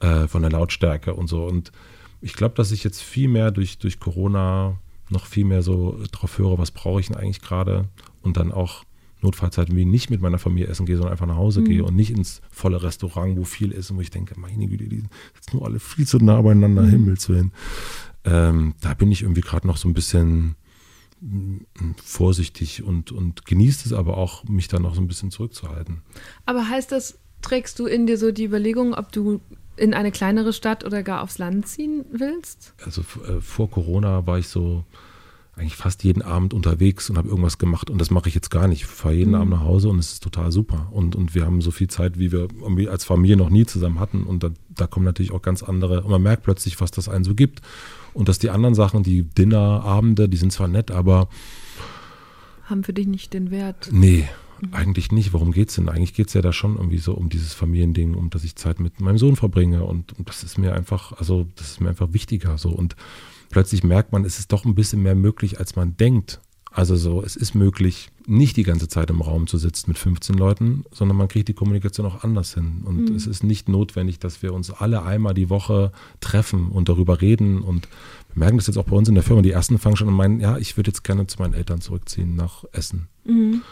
äh, 0.00 0.28
von 0.28 0.42
der 0.42 0.50
Lautstärke 0.50 1.14
und 1.14 1.28
so. 1.28 1.44
Und 1.44 1.72
ich 2.20 2.34
glaube, 2.34 2.54
dass 2.54 2.72
ich 2.72 2.84
jetzt 2.84 3.02
viel 3.02 3.28
mehr 3.28 3.50
durch, 3.50 3.78
durch 3.78 4.00
Corona 4.00 4.78
noch 5.10 5.26
viel 5.26 5.44
mehr 5.44 5.62
so 5.62 5.98
drauf 6.12 6.38
höre, 6.38 6.58
was 6.58 6.70
brauche 6.70 7.00
ich 7.00 7.08
denn 7.08 7.16
eigentlich 7.16 7.40
gerade 7.40 7.88
und 8.22 8.36
dann 8.36 8.52
auch 8.52 8.84
Notfallzeiten 9.22 9.76
wie 9.76 9.84
nicht 9.84 10.10
mit 10.10 10.20
meiner 10.20 10.38
Familie 10.38 10.68
essen 10.68 10.86
gehe, 10.86 10.96
sondern 10.96 11.12
einfach 11.12 11.26
nach 11.26 11.36
Hause 11.36 11.60
mhm. 11.60 11.64
gehe 11.66 11.84
und 11.84 11.94
nicht 11.94 12.10
ins 12.10 12.40
volle 12.50 12.82
Restaurant, 12.82 13.36
wo 13.36 13.44
viel 13.44 13.72
ist 13.72 13.90
und 13.90 13.98
wo 13.98 14.00
ich 14.00 14.10
denke, 14.10 14.38
meine 14.38 14.66
Güte, 14.66 14.88
die 14.88 15.00
sind 15.40 15.54
nur 15.54 15.66
alle 15.66 15.78
viel 15.78 16.06
zu 16.06 16.18
nah 16.18 16.40
beieinander, 16.40 16.82
mhm. 16.82 16.90
Himmels 16.90 17.28
Willen. 17.28 17.52
Ähm, 18.24 18.74
da 18.80 18.94
bin 18.94 19.12
ich 19.12 19.22
irgendwie 19.22 19.40
gerade 19.40 19.66
noch 19.66 19.76
so 19.76 19.88
ein 19.88 19.94
bisschen 19.94 20.56
mm, 21.20 21.58
vorsichtig 22.02 22.82
und, 22.82 23.12
und 23.12 23.46
genießt 23.46 23.86
es 23.86 23.92
aber 23.92 24.16
auch, 24.16 24.44
mich 24.44 24.68
dann 24.68 24.82
noch 24.82 24.94
so 24.94 25.00
ein 25.00 25.08
bisschen 25.08 25.30
zurückzuhalten. 25.30 26.02
Aber 26.46 26.68
heißt 26.68 26.92
das, 26.92 27.18
trägst 27.42 27.78
du 27.78 27.86
in 27.86 28.06
dir 28.06 28.18
so 28.18 28.32
die 28.32 28.44
Überlegung, 28.44 28.94
ob 28.94 29.12
du 29.12 29.40
in 29.76 29.94
eine 29.94 30.12
kleinere 30.12 30.52
Stadt 30.52 30.84
oder 30.84 31.02
gar 31.02 31.22
aufs 31.22 31.38
Land 31.38 31.66
ziehen 31.66 32.04
willst? 32.12 32.74
Also 32.84 33.02
äh, 33.26 33.40
vor 33.40 33.70
Corona 33.70 34.26
war 34.26 34.38
ich 34.38 34.48
so 34.48 34.84
eigentlich 35.56 35.76
fast 35.76 36.04
jeden 36.04 36.22
Abend 36.22 36.54
unterwegs 36.54 37.10
und 37.10 37.18
habe 37.18 37.28
irgendwas 37.28 37.58
gemacht 37.58 37.90
und 37.90 37.98
das 37.98 38.10
mache 38.10 38.28
ich 38.28 38.34
jetzt 38.34 38.50
gar 38.50 38.66
nicht. 38.66 38.82
Ich 38.82 38.86
fahre 38.86 39.14
jeden 39.14 39.30
mhm. 39.30 39.36
Abend 39.36 39.50
nach 39.50 39.60
Hause 39.60 39.88
und 39.88 39.98
es 39.98 40.12
ist 40.12 40.22
total 40.22 40.52
super. 40.52 40.88
Und, 40.90 41.14
und 41.16 41.34
wir 41.34 41.44
haben 41.44 41.60
so 41.60 41.70
viel 41.70 41.88
Zeit, 41.88 42.18
wie 42.18 42.32
wir 42.32 42.48
als 42.90 43.04
Familie 43.04 43.36
noch 43.36 43.50
nie 43.50 43.66
zusammen 43.66 44.00
hatten. 44.00 44.22
Und 44.24 44.42
da, 44.42 44.50
da 44.70 44.86
kommen 44.86 45.04
natürlich 45.04 45.32
auch 45.32 45.42
ganz 45.42 45.62
andere, 45.62 46.02
und 46.02 46.10
man 46.10 46.22
merkt 46.22 46.44
plötzlich, 46.44 46.80
was 46.80 46.90
das 46.90 47.08
einen 47.08 47.24
so 47.24 47.34
gibt. 47.34 47.60
Und 48.14 48.28
dass 48.28 48.38
die 48.38 48.50
anderen 48.50 48.74
Sachen, 48.74 49.02
die 49.02 49.22
Dinner, 49.22 49.82
Abende, 49.84 50.28
die 50.28 50.36
sind 50.36 50.52
zwar 50.52 50.68
nett, 50.68 50.90
aber 50.90 51.28
haben 52.64 52.84
für 52.84 52.92
dich 52.92 53.06
nicht 53.06 53.34
den 53.34 53.50
Wert. 53.50 53.88
Nee. 53.92 54.28
Eigentlich 54.72 55.12
nicht. 55.12 55.32
Worum 55.32 55.52
geht 55.52 55.70
es 55.70 55.76
denn? 55.76 55.88
Eigentlich 55.88 56.14
geht 56.14 56.28
es 56.28 56.34
ja 56.34 56.42
da 56.42 56.52
schon 56.52 56.76
irgendwie 56.76 56.98
so 56.98 57.14
um 57.14 57.28
dieses 57.28 57.54
Familiending, 57.54 58.14
um 58.14 58.30
dass 58.30 58.44
ich 58.44 58.56
Zeit 58.56 58.80
mit 58.80 59.00
meinem 59.00 59.18
Sohn 59.18 59.36
verbringe. 59.36 59.84
Und, 59.84 60.18
und, 60.18 60.28
das 60.28 60.42
ist 60.42 60.58
mir 60.58 60.74
einfach, 60.74 61.12
also 61.18 61.46
das 61.56 61.72
ist 61.72 61.80
mir 61.80 61.88
einfach 61.88 62.12
wichtiger. 62.12 62.58
So. 62.58 62.70
Und 62.70 62.96
plötzlich 63.50 63.84
merkt 63.84 64.12
man, 64.12 64.24
es 64.24 64.38
ist 64.38 64.52
doch 64.52 64.64
ein 64.64 64.74
bisschen 64.74 65.02
mehr 65.02 65.14
möglich, 65.14 65.58
als 65.58 65.76
man 65.76 65.96
denkt. 65.96 66.40
Also 66.72 66.94
so, 66.94 67.20
es 67.22 67.34
ist 67.34 67.54
möglich, 67.54 68.10
nicht 68.26 68.56
die 68.56 68.62
ganze 68.62 68.86
Zeit 68.86 69.10
im 69.10 69.22
Raum 69.22 69.48
zu 69.48 69.58
sitzen 69.58 69.90
mit 69.90 69.98
15 69.98 70.36
Leuten, 70.36 70.84
sondern 70.92 71.16
man 71.16 71.26
kriegt 71.26 71.48
die 71.48 71.54
Kommunikation 71.54 72.06
auch 72.06 72.22
anders 72.22 72.54
hin. 72.54 72.82
Und 72.84 73.10
mhm. 73.10 73.16
es 73.16 73.26
ist 73.26 73.42
nicht 73.42 73.68
notwendig, 73.68 74.20
dass 74.20 74.40
wir 74.40 74.54
uns 74.54 74.70
alle 74.70 75.02
einmal 75.02 75.34
die 75.34 75.50
Woche 75.50 75.90
treffen 76.20 76.68
und 76.68 76.88
darüber 76.88 77.20
reden. 77.20 77.60
Und 77.60 77.88
wir 78.32 78.38
merken 78.38 78.58
das 78.58 78.68
jetzt 78.68 78.76
auch 78.76 78.84
bei 78.84 78.94
uns 78.94 79.08
in 79.08 79.16
der 79.16 79.24
Firma. 79.24 79.42
Die 79.42 79.50
ersten 79.50 79.78
fangen 79.78 79.96
schon 79.96 80.08
an 80.08 80.14
meinen, 80.14 80.38
ja, 80.38 80.58
ich 80.58 80.76
würde 80.76 80.90
jetzt 80.90 81.02
gerne 81.02 81.26
zu 81.26 81.40
meinen 81.40 81.54
Eltern 81.54 81.80
zurückziehen 81.80 82.36
nach 82.36 82.62
Essen. 82.70 83.08
Mhm. 83.24 83.62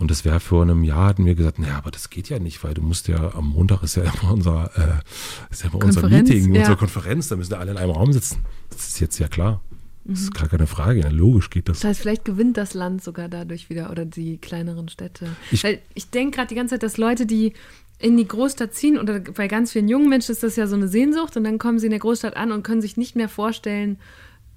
Und 0.00 0.10
das 0.10 0.24
wäre 0.24 0.40
vor 0.40 0.62
einem 0.62 0.82
Jahr, 0.82 1.08
hatten 1.08 1.26
wir 1.26 1.34
gesagt, 1.34 1.58
naja, 1.58 1.76
aber 1.76 1.90
das 1.90 2.08
geht 2.08 2.30
ja 2.30 2.38
nicht, 2.38 2.64
weil 2.64 2.72
du 2.72 2.80
musst 2.80 3.06
ja, 3.06 3.34
am 3.34 3.50
Montag 3.50 3.82
ist 3.82 3.96
ja 3.96 4.02
immer 4.02 4.32
unser, 4.32 4.70
äh, 4.74 5.52
ist 5.52 5.62
ja 5.62 5.68
immer 5.68 5.84
unser 5.84 6.08
Meeting, 6.08 6.54
ja. 6.54 6.60
unsere 6.60 6.78
Konferenz, 6.78 7.28
da 7.28 7.36
müssen 7.36 7.50
wir 7.50 7.58
alle 7.58 7.72
in 7.72 7.76
einem 7.76 7.90
Raum 7.90 8.10
sitzen. 8.10 8.38
Das 8.70 8.88
ist 8.88 9.00
jetzt 9.00 9.18
ja 9.18 9.28
klar. 9.28 9.60
Das 10.04 10.20
ist 10.20 10.30
mhm. 10.30 10.38
gar 10.38 10.48
keine 10.48 10.66
Frage. 10.66 11.00
Ja, 11.00 11.10
logisch 11.10 11.50
geht 11.50 11.68
das. 11.68 11.80
Das 11.80 11.90
heißt, 11.90 12.00
vielleicht 12.00 12.24
gewinnt 12.24 12.56
das 12.56 12.72
Land 12.72 13.04
sogar 13.04 13.28
dadurch 13.28 13.68
wieder 13.68 13.90
oder 13.90 14.06
die 14.06 14.38
kleineren 14.38 14.88
Städte. 14.88 15.28
Ich, 15.50 15.64
ich 15.92 16.08
denke 16.08 16.36
gerade 16.36 16.48
die 16.48 16.54
ganze 16.54 16.76
Zeit, 16.76 16.82
dass 16.82 16.96
Leute, 16.96 17.26
die 17.26 17.52
in 17.98 18.16
die 18.16 18.26
Großstadt 18.26 18.72
ziehen 18.72 18.98
oder 18.98 19.20
bei 19.20 19.48
ganz 19.48 19.72
vielen 19.72 19.86
jungen 19.88 20.08
Menschen 20.08 20.32
ist 20.32 20.42
das 20.42 20.56
ja 20.56 20.66
so 20.66 20.76
eine 20.76 20.88
Sehnsucht 20.88 21.36
und 21.36 21.44
dann 21.44 21.58
kommen 21.58 21.78
sie 21.78 21.86
in 21.86 21.90
der 21.90 22.00
Großstadt 22.00 22.38
an 22.38 22.52
und 22.52 22.62
können 22.62 22.80
sich 22.80 22.96
nicht 22.96 23.16
mehr 23.16 23.28
vorstellen, 23.28 23.98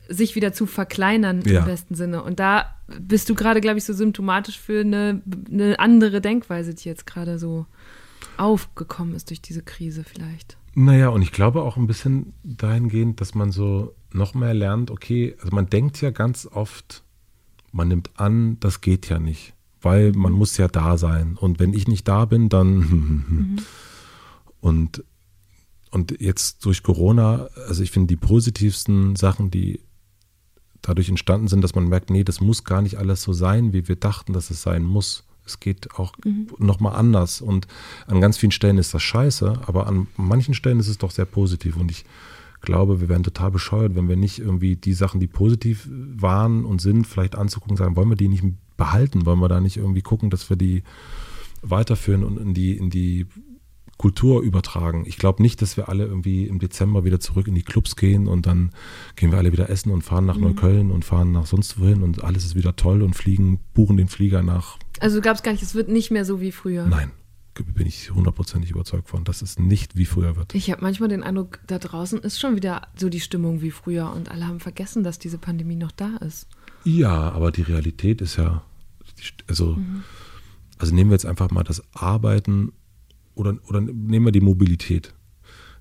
sich 0.07 0.35
wieder 0.35 0.53
zu 0.53 0.65
verkleinern 0.65 1.41
ja. 1.45 1.59
im 1.59 1.65
besten 1.65 1.95
Sinne. 1.95 2.23
Und 2.23 2.39
da 2.39 2.75
bist 2.99 3.29
du 3.29 3.35
gerade, 3.35 3.61
glaube 3.61 3.77
ich, 3.77 3.85
so 3.85 3.93
symptomatisch 3.93 4.59
für 4.59 4.81
eine, 4.81 5.21
eine 5.51 5.79
andere 5.79 6.21
Denkweise, 6.21 6.73
die 6.73 6.89
jetzt 6.89 7.05
gerade 7.05 7.39
so 7.39 7.65
aufgekommen 8.37 9.15
ist 9.15 9.29
durch 9.29 9.41
diese 9.41 9.61
Krise 9.61 10.03
vielleicht. 10.03 10.57
Naja, 10.75 11.09
und 11.09 11.21
ich 11.21 11.31
glaube 11.31 11.61
auch 11.61 11.77
ein 11.77 11.87
bisschen 11.87 12.33
dahingehend, 12.43 13.21
dass 13.21 13.35
man 13.35 13.51
so 13.51 13.95
noch 14.11 14.33
mehr 14.33 14.53
lernt, 14.53 14.89
okay, 14.89 15.35
also 15.39 15.55
man 15.55 15.69
denkt 15.69 16.01
ja 16.01 16.09
ganz 16.09 16.47
oft, 16.51 17.03
man 17.71 17.87
nimmt 17.87 18.11
an, 18.19 18.59
das 18.59 18.81
geht 18.81 19.09
ja 19.09 19.19
nicht, 19.19 19.53
weil 19.81 20.11
man 20.13 20.33
muss 20.33 20.57
ja 20.57 20.67
da 20.67 20.97
sein. 20.97 21.37
Und 21.39 21.59
wenn 21.59 21.73
ich 21.73 21.87
nicht 21.87 22.07
da 22.07 22.25
bin, 22.25 22.49
dann 22.49 22.75
mhm. 22.77 23.55
und 24.61 25.03
und 25.91 26.19
jetzt 26.19 26.65
durch 26.65 26.81
Corona, 26.81 27.49
also 27.67 27.83
ich 27.83 27.91
finde 27.91 28.07
die 28.07 28.15
positivsten 28.15 29.15
Sachen, 29.15 29.51
die 29.51 29.79
dadurch 30.83 31.09
entstanden 31.09 31.47
sind, 31.47 31.61
dass 31.61 31.73
man 31.73 31.87
merkt, 31.87 32.11
nee, 32.11 32.23
das 32.23 32.41
muss 32.41 32.63
gar 32.63 32.83
nicht 32.83 32.97
alles 32.97 33.23
so 33.23 33.33
sein, 33.33 33.73
wie 33.73 33.87
wir 33.87 33.95
dachten, 33.95 34.33
dass 34.33 34.51
es 34.51 34.61
sein 34.61 34.83
muss. 34.83 35.23
Es 35.45 35.59
geht 35.59 35.95
auch 35.95 36.13
mhm. 36.23 36.47
nochmal 36.59 36.95
anders. 36.95 37.41
Und 37.41 37.67
an 38.05 38.21
ganz 38.21 38.37
vielen 38.37 38.51
Stellen 38.51 38.77
ist 38.77 38.93
das 38.93 39.01
scheiße, 39.01 39.61
aber 39.65 39.87
an 39.87 40.07
manchen 40.15 40.53
Stellen 40.53 40.79
ist 40.79 40.87
es 40.87 40.99
doch 40.99 41.11
sehr 41.11 41.25
positiv. 41.25 41.77
Und 41.77 41.89
ich 41.89 42.05
glaube, 42.61 43.01
wir 43.01 43.09
wären 43.09 43.23
total 43.23 43.51
bescheuert, 43.51 43.95
wenn 43.95 44.07
wir 44.07 44.15
nicht 44.15 44.39
irgendwie 44.39 44.75
die 44.75 44.93
Sachen, 44.93 45.19
die 45.19 45.27
positiv 45.27 45.87
waren 45.89 46.63
und 46.65 46.81
sind, 46.81 47.07
vielleicht 47.07 47.35
anzugucken, 47.35 47.77
sagen, 47.77 47.95
wollen 47.95 48.09
wir 48.09 48.17
die 48.17 48.29
nicht 48.29 48.43
behalten? 48.77 49.25
Wollen 49.25 49.39
wir 49.39 49.49
da 49.49 49.59
nicht 49.59 49.77
irgendwie 49.77 50.01
gucken, 50.01 50.29
dass 50.29 50.49
wir 50.49 50.57
die 50.57 50.83
weiterführen 51.61 52.23
und 52.23 52.37
in 52.37 52.53
die, 52.53 52.75
in 52.77 52.89
die 52.89 53.25
Kultur 53.97 54.41
übertragen. 54.41 55.05
Ich 55.07 55.17
glaube 55.17 55.41
nicht, 55.41 55.61
dass 55.61 55.77
wir 55.77 55.89
alle 55.89 56.05
irgendwie 56.05 56.45
im 56.45 56.59
Dezember 56.59 57.03
wieder 57.03 57.19
zurück 57.19 57.47
in 57.47 57.55
die 57.55 57.63
Clubs 57.63 57.95
gehen 57.95 58.27
und 58.27 58.45
dann 58.45 58.71
gehen 59.15 59.31
wir 59.31 59.37
alle 59.37 59.51
wieder 59.51 59.69
essen 59.69 59.91
und 59.91 60.01
fahren 60.01 60.25
nach 60.25 60.35
mhm. 60.35 60.43
Neukölln 60.43 60.91
und 60.91 61.05
fahren 61.05 61.31
nach 61.31 61.45
sonst 61.45 61.79
wohin 61.79 62.03
und 62.03 62.23
alles 62.23 62.45
ist 62.45 62.55
wieder 62.55 62.75
toll 62.75 63.01
und 63.01 63.15
fliegen, 63.15 63.59
buchen 63.73 63.97
den 63.97 64.07
Flieger 64.07 64.41
nach. 64.41 64.77
Also 64.99 65.21
gab 65.21 65.35
es 65.35 65.43
gar 65.43 65.51
nicht, 65.51 65.63
es 65.63 65.75
wird 65.75 65.89
nicht 65.89 66.11
mehr 66.11 66.25
so 66.25 66.41
wie 66.41 66.51
früher. 66.51 66.87
Nein, 66.87 67.11
bin 67.61 67.87
ich 67.87 68.11
hundertprozentig 68.11 68.71
überzeugt 68.71 69.09
von, 69.09 69.23
dass 69.23 69.41
es 69.41 69.59
nicht 69.59 69.95
wie 69.95 70.05
früher 70.05 70.35
wird. 70.35 70.55
Ich 70.55 70.71
habe 70.71 70.81
manchmal 70.81 71.09
den 71.09 71.23
Eindruck, 71.23 71.59
da 71.67 71.77
draußen 71.77 72.19
ist 72.19 72.39
schon 72.39 72.55
wieder 72.55 72.87
so 72.95 73.09
die 73.09 73.19
Stimmung 73.19 73.61
wie 73.61 73.71
früher 73.71 74.11
und 74.11 74.31
alle 74.31 74.47
haben 74.47 74.59
vergessen, 74.59 75.03
dass 75.03 75.19
diese 75.19 75.37
Pandemie 75.37 75.75
noch 75.75 75.91
da 75.91 76.17
ist. 76.17 76.47
Ja, 76.83 77.31
aber 77.31 77.51
die 77.51 77.61
Realität 77.61 78.21
ist 78.21 78.37
ja, 78.37 78.63
also, 79.47 79.75
mhm. 79.75 80.03
also 80.77 80.95
nehmen 80.95 81.11
wir 81.11 81.15
jetzt 81.15 81.25
einfach 81.25 81.51
mal 81.51 81.63
das 81.63 81.83
Arbeiten 81.93 82.73
oder, 83.35 83.55
oder 83.67 83.81
nehmen 83.81 84.25
wir 84.25 84.31
die 84.31 84.41
Mobilität. 84.41 85.13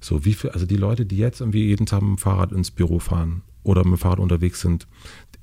So, 0.00 0.24
wie 0.24 0.34
viel, 0.34 0.50
also 0.50 0.66
die 0.66 0.76
Leute, 0.76 1.06
die 1.06 1.16
jetzt 1.16 1.40
irgendwie 1.40 1.66
jeden 1.66 1.86
Tag 1.86 2.02
mit 2.02 2.10
dem 2.10 2.18
Fahrrad 2.18 2.52
ins 2.52 2.70
Büro 2.70 2.98
fahren 2.98 3.42
oder 3.62 3.84
mit 3.84 3.92
dem 3.92 3.98
Fahrrad 3.98 4.18
unterwegs 4.18 4.60
sind, 4.60 4.88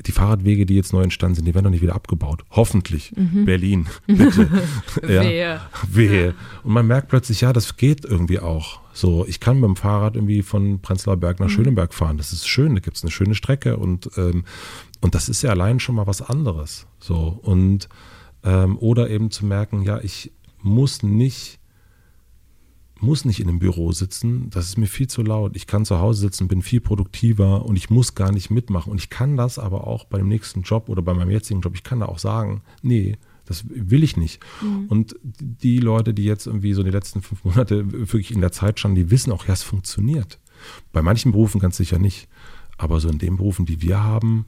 die 0.05 0.11
Fahrradwege, 0.11 0.65
die 0.65 0.75
jetzt 0.75 0.93
neu 0.93 1.01
entstanden 1.01 1.35
sind, 1.35 1.45
die 1.45 1.53
werden 1.53 1.65
doch 1.65 1.71
nicht 1.71 1.81
wieder 1.81 1.95
abgebaut. 1.95 2.43
Hoffentlich. 2.51 3.13
Berlin, 3.15 3.87
bitte. 4.07 4.49
ja. 5.07 5.23
Wehe. 5.23 5.61
Wehe. 5.89 6.35
Und 6.63 6.73
man 6.73 6.87
merkt 6.87 7.09
plötzlich, 7.09 7.41
ja, 7.41 7.51
das 7.51 7.75
geht 7.75 8.05
irgendwie 8.05 8.39
auch. 8.39 8.79
So, 8.93 9.25
ich 9.25 9.39
kann 9.39 9.59
mit 9.59 9.67
dem 9.67 9.75
Fahrrad 9.75 10.15
irgendwie 10.15 10.41
von 10.41 10.81
Prenzlauer 10.81 11.17
Berg 11.17 11.39
nach 11.39 11.49
Schöneberg 11.49 11.93
fahren. 11.93 12.17
Das 12.17 12.31
ist 12.31 12.47
schön, 12.47 12.75
da 12.75 12.81
gibt 12.81 12.97
es 12.97 13.03
eine 13.03 13.11
schöne 13.11 13.35
Strecke 13.35 13.77
und, 13.77 14.09
ähm, 14.17 14.45
und 15.01 15.15
das 15.15 15.27
ist 15.27 15.41
ja 15.41 15.51
allein 15.51 15.79
schon 15.79 15.95
mal 15.95 16.07
was 16.07 16.21
anderes. 16.21 16.87
So, 16.99 17.39
und 17.41 17.89
ähm, 18.43 18.77
oder 18.79 19.09
eben 19.09 19.31
zu 19.31 19.45
merken, 19.45 19.81
ja, 19.83 19.99
ich 19.99 20.31
muss 20.61 21.03
nicht 21.03 21.58
muss 23.01 23.25
nicht 23.25 23.39
in 23.39 23.47
einem 23.47 23.59
Büro 23.59 23.91
sitzen, 23.91 24.49
das 24.49 24.65
ist 24.65 24.77
mir 24.77 24.87
viel 24.87 25.07
zu 25.07 25.21
laut. 25.21 25.55
Ich 25.55 25.67
kann 25.67 25.85
zu 25.85 25.99
Hause 25.99 26.21
sitzen, 26.21 26.47
bin 26.47 26.61
viel 26.61 26.81
produktiver 26.81 27.65
und 27.65 27.75
ich 27.75 27.89
muss 27.89 28.15
gar 28.15 28.31
nicht 28.31 28.49
mitmachen. 28.49 28.91
Und 28.91 28.97
ich 28.97 29.09
kann 29.09 29.37
das 29.37 29.59
aber 29.59 29.87
auch 29.87 30.05
bei 30.05 30.17
dem 30.17 30.27
nächsten 30.27 30.61
Job 30.61 30.89
oder 30.89 31.01
bei 31.01 31.13
meinem 31.13 31.31
jetzigen 31.31 31.61
Job, 31.61 31.75
ich 31.75 31.83
kann 31.83 31.99
da 31.99 32.07
auch 32.07 32.19
sagen, 32.19 32.61
nee, 32.81 33.17
das 33.45 33.65
will 33.67 34.03
ich 34.03 34.15
nicht. 34.15 34.41
Und 34.89 35.15
die 35.23 35.79
Leute, 35.79 36.13
die 36.13 36.23
jetzt 36.23 36.45
irgendwie 36.45 36.73
so 36.73 36.83
die 36.83 36.91
letzten 36.91 37.21
fünf 37.21 37.43
Monate 37.43 37.91
wirklich 37.91 38.31
in 38.31 38.41
der 38.41 38.51
Zeit 38.51 38.79
standen, 38.79 38.95
die 38.95 39.11
wissen 39.11 39.31
auch, 39.31 39.47
ja, 39.47 39.53
es 39.53 39.63
funktioniert. 39.63 40.39
Bei 40.91 41.01
manchen 41.01 41.31
Berufen 41.31 41.59
ganz 41.59 41.77
sicher 41.77 41.97
nicht. 41.97 42.27
Aber 42.77 42.99
so 42.99 43.09
in 43.09 43.17
den 43.17 43.37
Berufen, 43.37 43.65
die 43.65 43.81
wir 43.81 44.03
haben, 44.03 44.45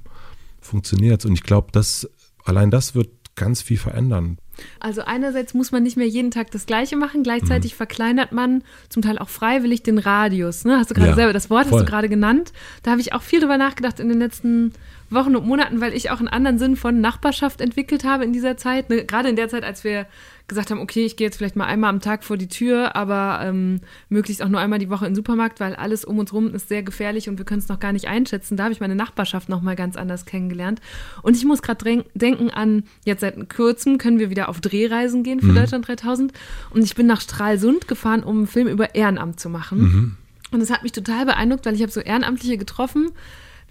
funktioniert 0.62 1.22
es. 1.22 1.26
Und 1.26 1.34
ich 1.34 1.44
glaube, 1.44 1.70
das, 1.72 2.10
allein 2.44 2.70
das 2.70 2.94
wird 2.94 3.10
ganz 3.42 3.62
viel 3.62 3.78
verändern. 3.78 4.38
Also 4.80 5.02
einerseits 5.02 5.54
muss 5.54 5.72
man 5.72 5.82
nicht 5.84 5.98
mehr 5.98 6.08
jeden 6.08 6.30
Tag 6.30 6.52
das 6.52 6.66
Gleiche 6.68 6.96
machen, 6.96 7.24
gleichzeitig 7.24 7.74
verkleinert 7.76 8.32
man 8.32 8.64
zum 8.90 9.02
Teil 9.02 9.18
auch 9.18 9.30
freiwillig 9.30 9.82
den 9.84 9.98
Radius. 9.98 10.66
Ne? 10.66 10.78
Hast 10.78 10.92
du 10.92 10.94
gerade 10.94 11.10
Ja, 11.10 11.16
selber, 11.16 11.34
das 11.34 11.50
Wort 11.50 11.68
voll. 11.68 11.80
hast 11.80 11.88
du 11.88 11.92
gerade 11.92 12.10
genannt. 12.10 12.54
Da 12.84 12.92
habe 12.92 13.02
ich 13.02 13.14
auch 13.14 13.24
viel 13.24 13.40
drüber 13.40 13.58
nachgedacht 13.58 14.00
in 14.00 14.10
den 14.10 14.20
letzten 14.20 14.74
Wochen 15.10 15.36
und 15.36 15.46
Monaten, 15.48 15.82
weil 15.82 15.94
ich 15.94 16.12
auch 16.12 16.20
einen 16.20 16.28
anderen 16.28 16.60
Sinn 16.60 16.76
von 16.76 17.02
Nachbarschaft 17.02 17.60
entwickelt 17.60 18.04
habe 18.04 18.24
in 18.24 18.34
dieser 18.34 18.56
Zeit. 18.56 18.90
Ne? 18.90 19.04
Gerade 19.04 19.30
in 19.30 19.36
der 19.36 19.50
Zeit, 19.50 19.64
als 19.64 19.84
wir 19.84 20.06
gesagt 20.48 20.72
haben, 20.72 20.80
okay, 20.80 21.06
ich 21.06 21.16
gehe 21.16 21.28
jetzt 21.28 21.38
vielleicht 21.38 21.56
mal 21.56 21.66
einmal 21.66 21.90
am 21.90 22.02
Tag 22.02 22.24
vor 22.24 22.38
die 22.38 22.48
Tür, 22.48 22.96
aber 22.96 23.40
ähm, 23.44 23.82
möglichst 24.10 24.42
auch 24.42 24.50
nur 24.50 24.60
einmal 24.60 24.80
die 24.80 24.90
Woche 24.90 25.06
in 25.06 25.12
den 25.12 25.16
Supermarkt, 25.16 25.60
weil 25.60 25.76
alles 25.76 26.06
um 26.06 26.20
uns 26.20 26.34
rum 26.34 26.54
ist 26.54 26.70
sehr 26.70 26.84
gefährlich 26.84 27.30
und 27.30 27.38
wir 27.38 27.46
können 27.46 27.60
es 27.60 27.68
noch 27.68 27.80
gar 27.80 27.94
nicht 27.94 28.08
einschätzen. 28.08 28.58
Da 28.58 28.64
habe 28.64 28.74
ich 28.74 28.80
meine 28.80 28.96
Nachbarschaft 28.96 29.50
noch 29.50 29.62
mal 29.62 29.76
ganz 29.76 29.96
anders 29.96 30.26
kennengelernt. 30.26 30.82
Und 31.22 31.38
ich 31.38 31.46
muss 31.46 31.62
gerade 31.62 32.04
denken 32.14 32.50
an, 32.50 32.84
jetzt 33.06 33.22
seit 33.22 33.50
kurzem 33.54 33.98
können 33.98 34.20
wir 34.20 34.30
wieder 34.30 34.50
auf 34.50 34.62
Drehreisen 34.62 35.24
gehen 35.24 35.40
für 35.40 35.54
Deutschland 35.54 35.88
3000 35.88 36.34
und 36.72 36.84
ich 36.84 36.96
bin 36.96 37.08
nach 37.08 37.22
Stralsund 37.22 37.88
gefahren, 37.88 38.24
um 38.24 38.38
einen 38.38 38.48
Film 38.48 38.68
über 38.68 38.96
Ehrenamt 38.96 39.40
zu 39.40 39.50
machen. 39.50 40.18
Und 40.52 40.62
es 40.62 40.70
hat 40.70 40.84
mich 40.84 40.92
total 40.92 41.26
beeindruckt, 41.26 41.66
weil 41.66 41.76
ich 41.76 41.82
habe 41.82 41.92
so 41.92 42.02
Ehrenamtliche 42.02 42.58
getroffen 42.58 43.12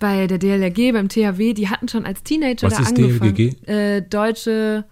bei 0.01 0.27
der 0.27 0.39
DLRG, 0.39 0.93
beim 0.93 1.09
THW, 1.09 1.53
die 1.53 1.68
hatten 1.68 1.87
schon 1.87 2.07
als 2.07 2.23
Teenager 2.25 2.66
Was 2.68 2.77
da 2.77 2.83
ist 2.83 2.89
angefangen. 2.89 3.35
DLRG? 3.35 3.68
Äh, 3.68 4.01
Deutsche, 4.01 4.85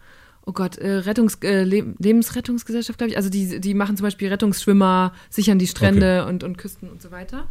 oh 0.49 0.53
Gott, 0.53 0.79
äh, 0.79 0.89
Rettungs, 1.07 1.35
äh, 1.43 1.63
Le 1.65 1.85
Lebensrettungsgesellschaft, 1.99 2.99
glaube 2.99 3.11
ich. 3.11 3.17
Also 3.17 3.29
die, 3.31 3.61
die 3.61 3.75
machen 3.75 3.97
zum 3.97 4.05
Beispiel 4.05 4.29
Rettungsschwimmer, 4.29 5.13
sichern 5.31 5.59
die 5.59 5.67
Strände 5.67 6.27
und, 6.27 6.43
und 6.45 6.57
Küsten 6.59 6.89
und 6.91 7.03
so 7.03 7.11
weiter. 7.11 7.49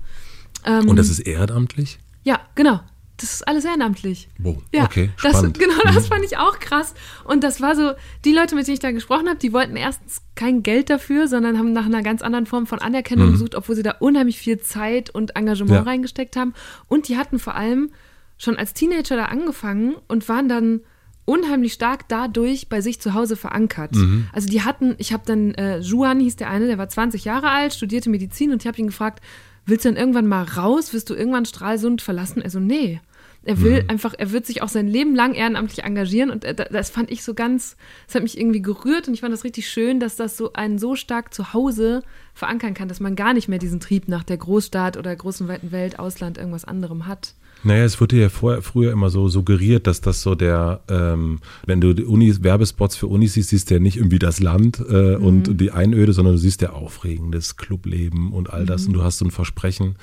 Ähm, 0.66 0.90
Und 0.90 0.96
das 0.98 1.10
ist 1.10 1.20
ehrenamtlich? 1.20 2.00
ja, 2.24 2.40
genau. 2.56 2.80
Das 3.20 3.34
ist 3.34 3.48
alles 3.48 3.66
ehrenamtlich. 3.66 4.28
Wow, 4.38 4.58
Ja, 4.72 4.84
okay, 4.86 5.10
das, 5.24 5.42
genau, 5.54 5.74
Mhm. 5.86 5.96
das 5.96 6.06
fand 6.08 6.24
ich 6.24 6.38
auch 6.38 6.60
krass. 6.60 6.94
Und 7.24 7.44
das 7.44 7.62
war 7.62 7.76
so, 7.76 7.94
die 8.26 8.32
Leute, 8.32 8.54
mit 8.54 8.68
denen 8.68 8.76
ich 8.76 8.80
da 8.80 8.92
gesprochen 8.92 9.28
habe, 9.28 9.40
die 9.40 9.54
wollten 9.54 9.76
erstens 9.76 10.22
kein 10.36 10.62
Geld 10.62 10.92
dafür, 10.92 11.28
sondern 11.28 11.58
haben 11.58 11.74
nach 11.74 11.86
einer 11.88 12.04
ganz 12.04 12.22
anderen 12.22 12.46
Form 12.46 12.68
von 12.68 12.78
Anerkennung 12.80 13.32
gesucht, 13.32 13.56
obwohl 13.56 13.76
sie 13.76 13.82
da 13.82 13.96
unheimlich 14.00 14.38
viel 14.38 14.60
Zeit 14.60 15.10
und 15.10 15.36
Engagement 15.36 15.72
Mhm. 15.72 15.76
Ja. 15.78 15.82
reingesteckt 15.84 16.36
haben. 16.36 16.54
Und 16.88 17.08
die 17.08 17.18
hatten 17.18 17.40
vor 17.40 17.56
allem 17.56 17.90
schon 18.38 18.56
als 18.56 18.74
Teenager 18.74 19.16
da 19.16 19.26
angefangen 19.26 19.96
und 20.08 20.30
waren 20.30 20.48
dann 20.48 20.82
unheimlich 21.28 21.74
stark 21.74 22.08
dadurch 22.08 22.70
bei 22.70 22.80
sich 22.82 23.02
zu 23.02 23.14
Hause 23.14 23.36
verankert. 23.36 23.94
Mhm. 23.94 24.28
Also 24.32 24.48
die 24.48 24.62
hatten, 24.64 24.96
ich 24.98 25.12
habe 25.12 25.24
dann, 25.26 25.54
äh, 25.56 25.80
Juan 25.80 26.20
hieß 26.22 26.38
der 26.38 26.50
eine, 26.50 26.68
der 26.68 26.78
war 26.78 26.88
20 26.88 27.26
Jahre 27.26 27.50
alt, 27.50 27.74
studierte 27.74 28.10
Medizin 28.10 28.52
und 28.54 28.64
ich 28.64 28.68
habe 28.68 28.78
ihn 28.80 28.88
gefragt, 28.88 29.22
willst 29.66 29.84
du 29.84 29.90
denn 29.90 29.98
irgendwann 29.98 30.28
mal 30.28 30.44
raus? 30.44 30.94
Wirst 30.94 31.10
du 31.10 31.14
irgendwann 31.16 31.46
Stralsund 31.46 32.02
verlassen? 32.02 32.42
Also 32.42 32.60
nee. 32.62 33.02
Er 33.44 33.62
will 33.62 33.84
Mhm. 33.84 33.90
einfach, 33.90 34.14
er 34.18 34.32
wird 34.32 34.46
sich 34.46 34.62
auch 34.62 34.68
sein 34.70 34.88
Leben 34.88 35.16
lang 35.16 35.34
ehrenamtlich 35.34 35.84
engagieren 35.86 36.30
und 36.32 36.44
äh, 36.46 36.54
da- 36.56 36.66
das 36.66 36.90
fand 36.90 37.12
ich 37.12 37.24
so 37.24 37.34
ganz, 37.34 37.78
das 38.06 38.16
hat 38.16 38.24
mich 38.24 38.38
irgendwie 38.38 38.62
gerührt 38.62 39.08
und 39.08 39.14
ich 39.14 39.22
fand 39.22 39.32
das 39.34 39.44
richtig 39.44 39.70
schön, 39.70 40.00
dass 40.00 40.16
das 40.18 40.36
so 40.38 40.54
einen 40.54 40.80
so 40.80 40.96
stark 40.96 41.34
zu 41.34 41.54
Hause 41.54 42.04
verankern 42.34 42.74
kann, 42.74 42.88
dass 42.90 43.00
man 43.00 43.16
gar 43.16 43.34
nicht 43.34 43.48
mehr 43.48 43.60
diesen 43.60 43.80
Trieb 43.80 44.08
nach 44.08 44.24
der 44.24 44.38
Großstadt 44.38 44.98
oder 44.98 45.16
großen 45.16 45.48
weiten 45.48 45.72
Welt, 45.72 46.00
Ausland, 46.00 46.38
irgendwas 46.38 46.66
anderem 46.66 47.06
hat. 47.08 47.36
Naja, 47.64 47.84
es 47.84 48.00
wurde 48.00 48.18
ja 48.20 48.30
vorher, 48.30 48.62
früher 48.62 48.92
immer 48.92 49.10
so 49.10 49.30
suggeriert, 49.30 49.88
dass 49.88 50.02
das 50.02 50.22
so 50.22 50.36
der, 50.36 50.82
ähm, 50.90 51.40
wenn 51.66 51.82
du 51.82 51.94
die 51.94 52.04
Unis, 52.06 52.44
Werbespots 52.44 52.96
für 52.96 53.08
Unis 53.08 53.34
siehst, 53.34 53.50
siehst 53.50 53.70
du 53.70 53.76
ja 53.76 53.80
nicht 53.80 53.98
irgendwie 53.98 54.20
das 54.20 54.40
Land 54.40 54.80
äh, 54.90 55.16
und 55.16 55.60
die 55.60 55.72
Einöde, 55.72 56.14
sondern 56.14 56.36
du 56.36 56.40
siehst 56.40 56.62
ja 56.62 56.72
aufregendes 56.74 57.58
Clubleben 57.58 58.32
und 58.32 58.52
all 58.52 58.66
das 58.66 58.86
und 58.88 58.94
du 58.94 59.04
hast 59.04 59.18
so 59.18 59.26
ein 59.26 59.32
Versprechen. 59.32 59.96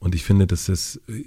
Und 0.00 0.14
ich 0.14 0.22
finde, 0.22 0.46
das 0.46 0.68
ist, 0.68 1.00
äh, 1.08 1.24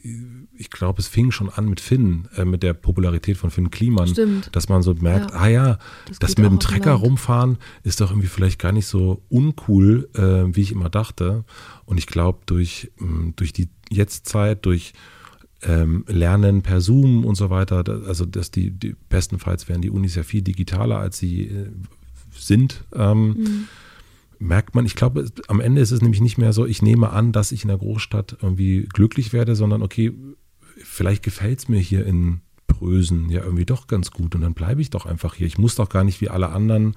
ich 0.55 0.69
glaube, 0.69 0.99
es 1.01 1.07
fing 1.07 1.32
schon 1.32 1.49
an 1.49 1.67
mit 1.67 1.80
Finn, 1.82 2.28
äh, 2.38 2.45
mit 2.45 2.63
der 2.63 2.74
Popularität 2.74 3.36
von 3.38 3.49
Finn 3.51 3.69
Kliman, 3.69 4.07
Stimmt. 4.07 4.49
dass 4.55 4.69
man 4.69 4.82
so 4.82 4.93
merkt, 4.93 5.32
Ja. 5.32 5.38
ah 5.38 5.47
ja, 5.47 5.80
Das 6.07 6.19
das, 6.19 6.38
mit 6.38 6.45
dem 6.45 6.59
Trecker 6.59 6.93
rumfahren 6.93 7.57
ist 7.84 7.99
doch 8.01 8.11
irgendwie 8.11 8.28
vielleicht 8.30 8.59
gar 8.59 8.72
nicht 8.72 8.88
so 8.88 9.22
uncool, 9.30 10.09
äh, 10.15 10.55
wie 10.55 10.61
ich 10.61 10.72
immer 10.72 10.89
dachte. 10.89 11.43
Und 11.86 11.97
ich 11.97 12.07
glaube, 12.07 12.39
durch, 12.45 12.91
mh, 12.97 13.34
durch 13.36 13.51
die 13.51 13.67
Jetztzeit, 13.89 14.65
durch 14.65 14.93
ähm, 15.64 16.05
Lernen 16.07 16.62
per 16.62 16.82
Zoom 16.82 17.26
und 17.26 17.36
so 17.36 17.49
weiter, 17.49 17.84
also 18.07 18.26
dass 18.26 18.51
die, 18.51 18.72
die 18.72 18.95
bestenfalls 19.09 19.70
werden 19.70 19.82
die 19.82 19.89
Unis 19.89 20.16
ja 20.16 20.24
viel 20.24 20.41
digitaler, 20.41 20.97
als 20.97 21.18
sie 21.18 21.47
äh, 21.47 21.70
sind, 22.34 22.84
ähm, 22.93 23.68
merkt 24.39 24.74
man, 24.74 24.86
ich 24.86 24.95
glaube, 24.95 25.30
am 25.47 25.59
Ende 25.59 25.82
ist 25.82 25.91
es 25.91 26.01
nämlich 26.01 26.22
nicht 26.22 26.38
mehr 26.38 26.51
so, 26.53 26.66
ich 26.66 26.82
nehme 26.82 27.12
an, 27.12 27.32
dass 27.32 27.51
ich 27.51 27.64
in 27.64 27.68
der 27.68 27.78
Großstadt 27.78 28.38
irgendwie 28.41 28.88
glücklich 28.91 29.34
werde, 29.34 29.55
sondern 29.55 29.84
okay, 29.84 30.14
vielleicht 30.78 31.24
gefällt 31.24 31.59
es 31.59 31.70
mir 31.70 31.80
hier 31.80 32.05
in 32.05 32.41
Prösen 32.68 33.30
ja 33.30 33.43
irgendwie 33.43 33.66
doch 33.66 33.86
ganz 33.86 34.12
gut 34.12 34.34
und 34.34 34.41
dann 34.41 34.53
bleibe 34.53 34.82
ich 34.82 34.89
doch 34.89 35.05
einfach 35.05 35.36
hier. 35.36 35.45
Ich 35.45 35.59
muss 35.59 35.76
doch 35.76 35.89
gar 35.89 36.03
nicht 36.03 36.22
wie 36.22 36.30
alle 36.30 36.49
anderen 36.49 36.95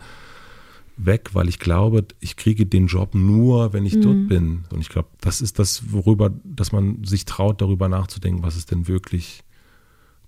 weg, 0.97 1.31
weil 1.35 1.49
ich 1.49 1.59
glaube, 1.59 2.05
ich 2.21 2.37
kriege 2.37 2.67
den 2.67 2.87
Job 2.87 3.15
nur, 3.15 3.73
wenn 3.73 3.85
ich 3.85 4.01
dort 4.01 4.29
bin. 4.29 4.65
Und 4.71 4.81
ich 4.81 4.89
glaube, 4.89 5.09
das 5.21 5.41
ist 5.41 5.59
das, 5.59 5.93
worüber, 5.93 6.31
dass 6.45 6.71
man 6.73 7.03
sich 7.05 7.25
traut, 7.25 7.61
darüber 7.61 7.89
nachzudenken, 7.89 8.43
was 8.43 8.57
ist 8.57 8.71
denn 8.71 8.87
wirklich 8.87 9.43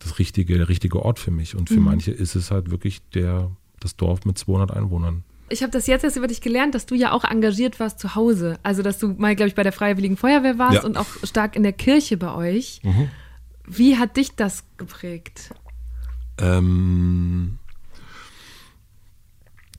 das 0.00 0.18
richtige, 0.18 0.56
der 0.58 0.68
richtige 0.68 1.02
Ort 1.04 1.18
für 1.18 1.30
mich. 1.30 1.54
Und 1.56 1.68
für 1.68 1.80
manche 1.80 2.10
ist 2.10 2.34
es 2.34 2.50
halt 2.50 2.70
wirklich 2.70 3.00
der, 3.14 3.50
das 3.80 3.96
Dorf 3.96 4.24
mit 4.24 4.36
200 4.38 4.72
Einwohnern. 4.72 5.22
Ich 5.48 5.62
habe 5.62 5.70
das 5.70 5.86
jetzt 5.86 6.02
erst 6.02 6.16
über 6.16 6.26
dich 6.26 6.40
gelernt, 6.40 6.74
dass 6.74 6.86
du 6.86 6.96
ja 6.96 7.12
auch 7.12 7.22
engagiert 7.22 7.78
warst 7.78 8.00
zu 8.00 8.16
Hause. 8.16 8.58
Also, 8.64 8.82
dass 8.82 8.98
du 8.98 9.08
mal, 9.16 9.36
glaube 9.36 9.48
ich, 9.48 9.54
bei 9.54 9.62
der 9.62 9.72
Freiwilligen 9.72 10.16
Feuerwehr 10.16 10.58
warst 10.58 10.74
Ja. 10.78 10.84
und 10.84 10.96
auch 10.96 11.06
stark 11.22 11.54
in 11.54 11.62
der 11.62 11.72
Kirche 11.72 12.16
bei 12.16 12.34
euch. 12.34 12.80
Wie 13.68 13.96
hat 13.96 14.16
dich 14.16 14.34
das 14.34 14.64
geprägt? 14.76 15.50
Ähm, 16.38 17.58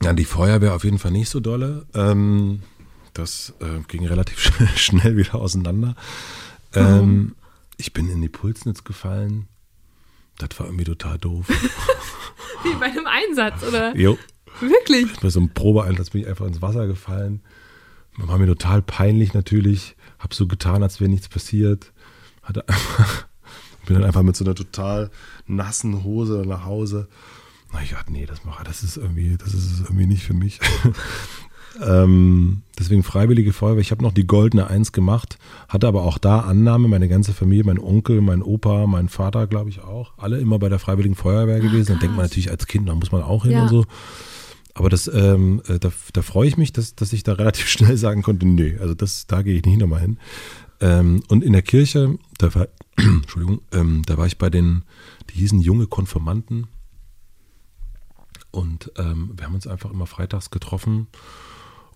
ja, 0.04 0.14
die 0.14 0.26
Feuerwehr 0.26 0.76
auf 0.76 0.84
jeden 0.84 1.00
Fall 1.00 1.12
nicht 1.12 1.30
so 1.30 1.40
dolle. 1.40 1.86
Ähm, 1.94 2.62
das 3.14 3.54
äh, 3.60 3.82
ging 3.88 4.06
relativ 4.06 4.38
sch- 4.46 4.78
schnell 4.78 5.18
wieder 5.18 5.36
auseinander. 5.36 5.96
Ähm, 6.74 7.36
ich 7.78 7.94
bin 7.94 8.10
in 8.10 8.22
die 8.22 8.30
Pulsnitz 8.30 8.84
gefallen. 8.84 9.48
Das 10.38 10.50
war 10.60 10.68
irgendwie 10.68 10.84
total 10.86 11.18
doof. 11.18 11.48
Wie 12.64 12.74
bei 12.80 12.88
einem 12.88 13.08
Einsatz, 13.08 13.64
oder? 13.64 13.96
jo. 13.96 14.18
Wirklich? 14.60 15.08
Bei 15.20 15.30
so 15.30 15.40
einem 15.40 15.50
Probeeinsatz 15.50 16.10
bin 16.12 16.22
ich 16.22 16.28
einfach 16.28 16.48
ins 16.48 16.62
Wasser 16.64 16.88
gefallen. 16.88 17.42
War 18.18 18.40
mir 18.40 18.48
total 18.48 18.82
peinlich 18.82 19.34
natürlich. 19.36 19.96
Hab 20.18 20.34
so 20.34 20.48
getan, 20.48 20.82
als 20.82 21.00
wäre 21.00 21.10
nichts 21.12 21.30
passiert. 21.30 21.92
Hatte 22.42 22.68
einfach, 22.68 23.28
bin 23.86 23.96
dann 23.96 24.04
einfach 24.04 24.24
mit 24.24 24.36
so 24.36 24.44
einer 24.46 24.56
total 24.56 25.12
nassen 25.46 26.04
Hose 26.04 26.44
nach 26.48 26.66
Hause. 26.66 27.08
Na, 27.74 27.82
ich 27.84 27.92
dachte, 27.92 28.12
nee, 28.12 28.26
das 28.26 28.46
mache 28.46 28.64
das 28.64 28.84
ist 28.84 28.98
irgendwie, 28.98 29.38
das 29.38 29.54
ist 29.54 29.82
irgendwie 29.82 30.06
nicht 30.08 30.24
für 30.24 30.34
mich. 30.34 30.60
ähm, 31.86 32.62
deswegen 32.80 33.04
Freiwillige 33.04 33.54
Feuerwehr. 33.54 33.82
Ich 33.82 33.92
habe 33.92 34.04
noch 34.04 34.14
die 34.14 34.26
goldene 34.26 34.68
Eins 34.68 34.92
gemacht, 34.92 35.38
hatte 35.68 35.88
aber 35.88 36.04
auch 36.04 36.18
da 36.18 36.40
Annahme, 36.42 36.88
meine 36.88 37.08
ganze 37.08 37.34
Familie, 37.34 37.66
mein 37.66 37.80
Onkel, 37.80 38.22
mein 38.22 38.42
Opa, 38.42 38.88
mein 38.88 39.10
Vater, 39.10 39.48
glaube 39.48 39.70
ich 39.70 39.82
auch, 39.82 40.14
alle 40.18 40.40
immer 40.40 40.60
bei 40.60 40.70
der 40.70 40.80
Freiwilligen 40.80 41.16
Feuerwehr 41.16 41.60
gewesen. 41.60 41.94
Da 41.94 42.00
denkt 42.00 42.16
man 42.16 42.26
natürlich 42.26 42.50
als 42.50 42.68
Kind, 42.68 42.88
da 42.88 42.96
muss 42.96 43.12
man 43.12 43.22
auch 43.22 43.44
hin 43.44 43.54
Ja. 43.54 43.64
und 43.64 43.70
so. 43.70 43.86
Aber 44.74 44.90
das, 44.90 45.10
ähm, 45.12 45.62
äh, 45.68 45.80
da, 45.80 45.92
da 46.14 46.22
freue 46.22 46.48
ich 46.48 46.56
mich, 46.58 46.72
dass, 46.72 46.96
dass 46.96 47.12
ich 47.12 47.24
da 47.24 47.34
relativ 47.34 47.68
schnell 47.68 47.98
sagen 47.98 48.22
konnte, 48.22 48.48
nee, 48.48 48.78
also 48.80 48.94
das, 48.94 49.28
da 49.28 49.42
gehe 49.42 49.56
ich 49.56 49.66
nicht 49.66 49.80
nochmal 49.80 50.02
hin. 50.02 50.18
Ähm, 50.80 51.24
und 51.30 51.44
in 51.44 51.54
der 51.54 51.64
Kirche, 51.64 52.18
da 52.38 52.54
war, 52.54 52.68
Entschuldigung, 52.98 53.62
ähm, 53.72 54.04
da 54.06 54.18
war 54.18 54.28
ich 54.28 54.38
bei 54.38 54.50
den, 54.50 54.84
die 55.30 55.40
hießen 55.40 55.60
junge 55.60 55.88
Konfirmanden. 55.88 56.68
Und 58.52 58.92
ähm, 58.98 59.32
wir 59.36 59.46
haben 59.46 59.56
uns 59.56 59.68
einfach 59.68 59.92
immer 59.92 60.08
freitags 60.08 60.52
getroffen 60.52 61.08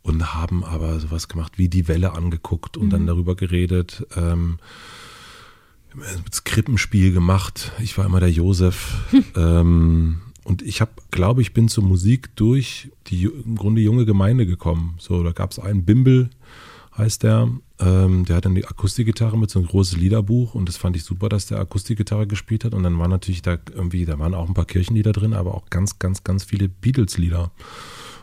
und 0.03 0.33
haben 0.33 0.63
aber 0.63 0.99
sowas 0.99 1.27
gemacht 1.27 1.57
wie 1.57 1.69
die 1.69 1.87
Welle 1.87 2.13
angeguckt 2.13 2.77
und 2.77 2.89
dann 2.89 3.07
darüber 3.07 3.35
geredet. 3.35 4.05
Ähm, 4.15 4.59
das 6.29 6.43
Krippenspiel 6.43 7.11
gemacht. 7.13 7.71
Ich 7.79 7.97
war 7.97 8.05
immer 8.05 8.19
der 8.19 8.31
Josef. 8.31 9.05
ähm, 9.35 10.21
und 10.43 10.61
ich 10.61 10.81
habe, 10.81 10.91
glaube 11.11 11.41
ich, 11.41 11.53
bin 11.53 11.67
zur 11.67 11.83
Musik 11.83 12.35
durch 12.35 12.91
die 13.07 13.25
im 13.25 13.55
Grunde 13.55 13.81
junge 13.81 14.05
Gemeinde 14.05 14.45
gekommen. 14.45 14.95
So, 14.99 15.23
da 15.23 15.31
gab 15.31 15.51
es 15.51 15.59
einen 15.59 15.85
Bimbel, 15.85 16.29
heißt 16.97 17.23
der. 17.23 17.49
Ähm, 17.79 18.25
der 18.25 18.35
hat 18.37 18.45
dann 18.45 18.55
die 18.55 18.65
Akustikgitarre 18.65 19.37
mit 19.37 19.49
so 19.49 19.59
einem 19.59 19.67
großes 19.67 19.97
Liederbuch 19.97 20.55
und 20.55 20.67
das 20.67 20.77
fand 20.77 20.95
ich 20.95 21.03
super, 21.03 21.29
dass 21.29 21.47
der 21.47 21.59
Akustikgitarre 21.59 22.27
gespielt 22.27 22.63
hat. 22.63 22.73
Und 22.73 22.83
dann 22.83 22.97
waren 22.99 23.09
natürlich 23.09 23.41
da 23.41 23.57
irgendwie, 23.73 24.05
da 24.05 24.19
waren 24.19 24.33
auch 24.33 24.47
ein 24.47 24.53
paar 24.53 24.65
Kirchenlieder 24.65 25.11
drin, 25.11 25.33
aber 25.33 25.55
auch 25.55 25.69
ganz, 25.69 25.99
ganz, 25.99 26.23
ganz 26.23 26.43
viele 26.43 26.69
Beatles-Lieder. 26.69 27.51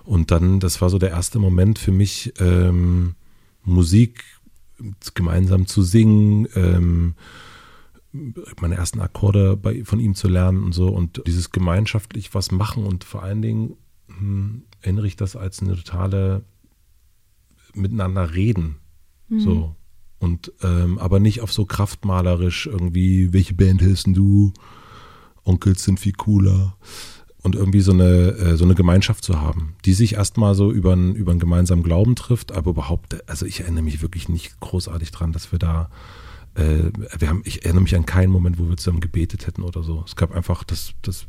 Und 0.05 0.31
dann, 0.31 0.61
das 0.61 0.81
war 0.81 0.91
so 0.91 0.99
der 0.99 1.11
erste 1.11 1.39
Moment 1.39 1.79
für 1.79 1.93
mich, 1.93 2.33
ähm, 2.39 3.15
Musik 3.65 4.25
gemeinsam 5.15 5.67
zu 5.67 5.83
singen, 5.83 6.49
ähm, 6.55 7.15
meine 8.61 8.77
ersten 8.77 9.01
Akkorde 9.01 9.57
bei, 9.57 9.85
von 9.85 10.01
ihm 10.01 10.15
zu 10.15 10.29
lernen 10.29 10.63
und 10.63 10.73
so 10.73 10.89
und 10.89 11.23
dieses 11.27 11.51
gemeinschaftlich 11.51 12.35
was 12.35 12.51
machen 12.51 12.85
und 12.85 13.05
vor 13.05 13.23
allen 13.23 13.43
Dingen 13.43 13.77
hm, 14.07 14.63
erinnere 14.81 15.07
ich 15.07 15.17
das 15.17 15.37
als 15.37 15.61
eine 15.61 15.77
totale 15.77 16.43
miteinander 17.79 18.35
reden. 18.35 18.77
Mhm. 19.29 19.41
So. 19.41 19.77
Und 20.19 20.53
ähm, 20.63 20.99
aber 20.99 21.21
nicht 21.21 21.41
auf 21.41 21.53
so 21.53 21.65
kraftmalerisch 21.65 22.67
irgendwie, 22.67 23.33
welche 23.33 23.55
Band 23.55 23.81
hältst 23.81 24.09
du? 24.09 24.53
Onkels 25.45 25.85
sind 25.85 26.01
viel 26.01 26.13
cooler. 26.13 26.77
Und 27.43 27.55
irgendwie 27.55 27.81
so 27.81 27.93
eine, 27.93 28.33
äh, 28.33 28.57
so 28.57 28.65
eine 28.65 28.75
Gemeinschaft 28.75 29.23
zu 29.23 29.41
haben, 29.41 29.77
die 29.85 29.95
sich 29.95 30.15
erstmal 30.15 30.57
so 30.57 30.73
über, 30.73 30.95
ein, 30.95 31.15
über 31.15 31.31
einen 31.31 31.41
gemeinsamen 31.41 31.85
Glauben 31.85 32.17
trifft, 32.17 32.51
aber 32.51 32.73
überhaupt, 32.73 33.29
also 33.31 33.47
ich 33.47 33.61
erinnere 33.61 33.85
mich 33.85 34.03
wirklich 34.03 34.29
nicht 34.29 34.59
großartig 34.59 35.13
dran, 35.13 35.33
dass 35.33 35.53
wir 35.53 35.59
da 35.61 35.89
äh, 36.59 36.91
wir 37.19 37.29
haben, 37.29 37.43
ich 37.45 37.65
erinnere 37.65 37.83
mich 37.83 37.95
an 37.95 38.07
keinen 38.07 38.33
Moment, 38.33 38.59
wo 38.59 38.69
wir 38.69 38.77
zusammen 38.77 39.01
gebetet 39.01 39.47
hätten 39.47 39.63
oder 39.63 39.83
so. 39.83 40.03
Es 40.05 40.17
gab 40.17 40.33
einfach 40.35 40.65
das, 40.65 40.95
das 41.03 41.27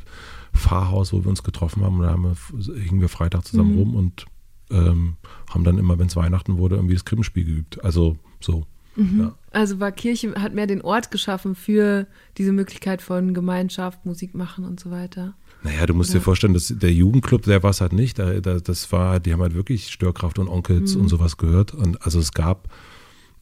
Pfarrhaus, 0.54 1.14
wo 1.14 1.24
wir 1.24 1.30
uns 1.30 1.44
getroffen 1.44 1.84
haben 1.84 2.00
und 2.00 2.04
da 2.04 2.12
haben 2.12 2.24
wir, 2.24 2.76
hingen 2.76 3.02
wir 3.02 3.10
Freitag 3.10 3.46
zusammen 3.46 3.74
mhm. 3.74 3.80
rum 3.80 3.96
und 3.96 4.26
ähm, 4.72 5.16
haben 5.50 5.64
dann 5.64 5.78
immer, 5.78 5.98
wenn 6.00 6.08
es 6.08 6.16
Weihnachten 6.16 6.58
wurde, 6.58 6.76
irgendwie 6.76 6.96
das 6.96 7.06
Krippenspiel 7.06 7.46
geübt. 7.46 7.84
Also 7.84 8.18
so. 8.40 8.66
Mhm. 8.96 9.20
Ja. 9.20 9.36
Also 9.52 9.80
war 9.80 9.92
Kirche, 9.92 10.34
hat 10.36 10.54
mehr 10.54 10.68
den 10.68 10.82
Ort 10.82 11.12
geschaffen 11.12 11.56
für 11.56 12.08
diese 12.38 12.52
Möglichkeit 12.52 13.02
von 13.02 13.34
Gemeinschaft, 13.34 14.06
Musik 14.06 14.36
machen 14.36 14.66
und 14.66 14.80
so 14.80 14.92
weiter. 14.92 15.36
Naja, 15.64 15.86
du 15.86 15.94
musst 15.94 16.12
ja. 16.12 16.20
dir 16.20 16.24
vorstellen, 16.24 16.54
dass 16.54 16.68
der 16.68 16.94
Jugendclub, 16.94 17.44
der 17.44 17.64
war 17.64 17.72
es 17.72 17.82
halt 17.82 17.94
nicht. 17.94 18.20
Da, 18.20 18.40
da, 18.40 18.60
das 18.60 18.92
war, 18.92 19.20
die 19.20 19.34
haben 19.34 19.42
halt 19.42 19.56
wirklich 19.56 19.90
Störkraft 19.90 20.40
und 20.40 20.48
Onkels 20.48 20.96
mhm. 20.96 21.02
und 21.02 21.08
sowas 21.10 21.38
gehört. 21.38 21.74
Und 21.74 22.02
also 22.04 22.20
es 22.20 22.32
gab 22.32 22.70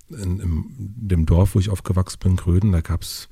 in, 0.10 0.40
in 0.40 0.66
dem 0.78 1.26
Dorf, 1.26 1.56
wo 1.56 1.60
ich 1.60 1.70
aufgewachsen 1.70 2.20
bin, 2.24 2.36
Gröden, 2.36 2.72
da 2.72 2.82
gab 2.82 3.02
es 3.02 3.30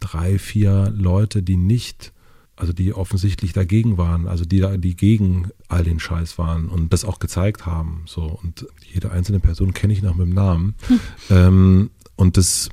drei, 0.00 0.38
vier 0.38 0.92
Leute, 0.96 1.42
die 1.42 1.56
nicht, 1.56 2.12
also 2.56 2.72
die 2.72 2.94
offensichtlich 2.94 3.52
dagegen 3.52 3.98
waren, 3.98 4.28
also 4.28 4.44
die, 4.44 4.64
die 4.78 4.96
gegen 4.96 5.50
all 5.68 5.84
den 5.84 5.98
Scheiß 5.98 6.38
waren 6.38 6.68
und 6.68 6.92
das 6.92 7.04
auch 7.04 7.18
gezeigt 7.18 7.66
haben. 7.66 8.02
So. 8.06 8.38
Und 8.42 8.66
jede 8.92 9.10
einzelne 9.10 9.40
Person 9.40 9.74
kenne 9.74 9.92
ich 9.92 10.02
noch 10.02 10.14
mit 10.14 10.26
dem 10.26 10.34
Namen. 10.34 10.74
Hm. 10.86 11.00
Ähm, 11.30 11.90
und 12.16 12.36
das, 12.36 12.68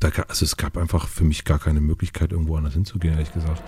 da, 0.00 0.08
also 0.28 0.44
es 0.44 0.56
gab 0.56 0.76
einfach 0.76 1.06
für 1.06 1.24
mich 1.24 1.44
gar 1.44 1.58
keine 1.58 1.80
Möglichkeit, 1.80 2.32
irgendwo 2.32 2.56
anders 2.56 2.74
hinzugehen, 2.74 3.14
ehrlich 3.14 3.32
gesagt. 3.32 3.62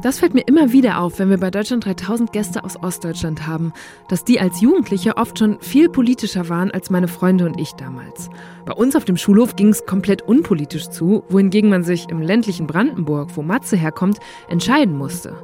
Das 0.00 0.20
fällt 0.20 0.34
mir 0.34 0.42
immer 0.42 0.72
wieder 0.72 1.00
auf, 1.00 1.18
wenn 1.18 1.28
wir 1.28 1.38
bei 1.38 1.50
Deutschland 1.50 1.84
3000 1.84 2.32
Gäste 2.32 2.62
aus 2.62 2.80
Ostdeutschland 2.80 3.48
haben, 3.48 3.72
dass 4.08 4.22
die 4.22 4.38
als 4.38 4.60
Jugendliche 4.60 5.16
oft 5.16 5.38
schon 5.38 5.58
viel 5.60 5.88
politischer 5.88 6.48
waren 6.48 6.70
als 6.70 6.88
meine 6.88 7.08
Freunde 7.08 7.44
und 7.46 7.58
ich 7.58 7.72
damals. 7.72 8.30
Bei 8.64 8.74
uns 8.74 8.94
auf 8.94 9.04
dem 9.04 9.16
Schulhof 9.16 9.56
ging 9.56 9.68
es 9.68 9.86
komplett 9.86 10.22
unpolitisch 10.22 10.88
zu, 10.90 11.24
wohingegen 11.28 11.68
man 11.68 11.82
sich 11.82 12.08
im 12.10 12.22
ländlichen 12.22 12.68
Brandenburg, 12.68 13.30
wo 13.34 13.42
Matze 13.42 13.76
herkommt, 13.76 14.18
entscheiden 14.48 14.96
musste. 14.96 15.36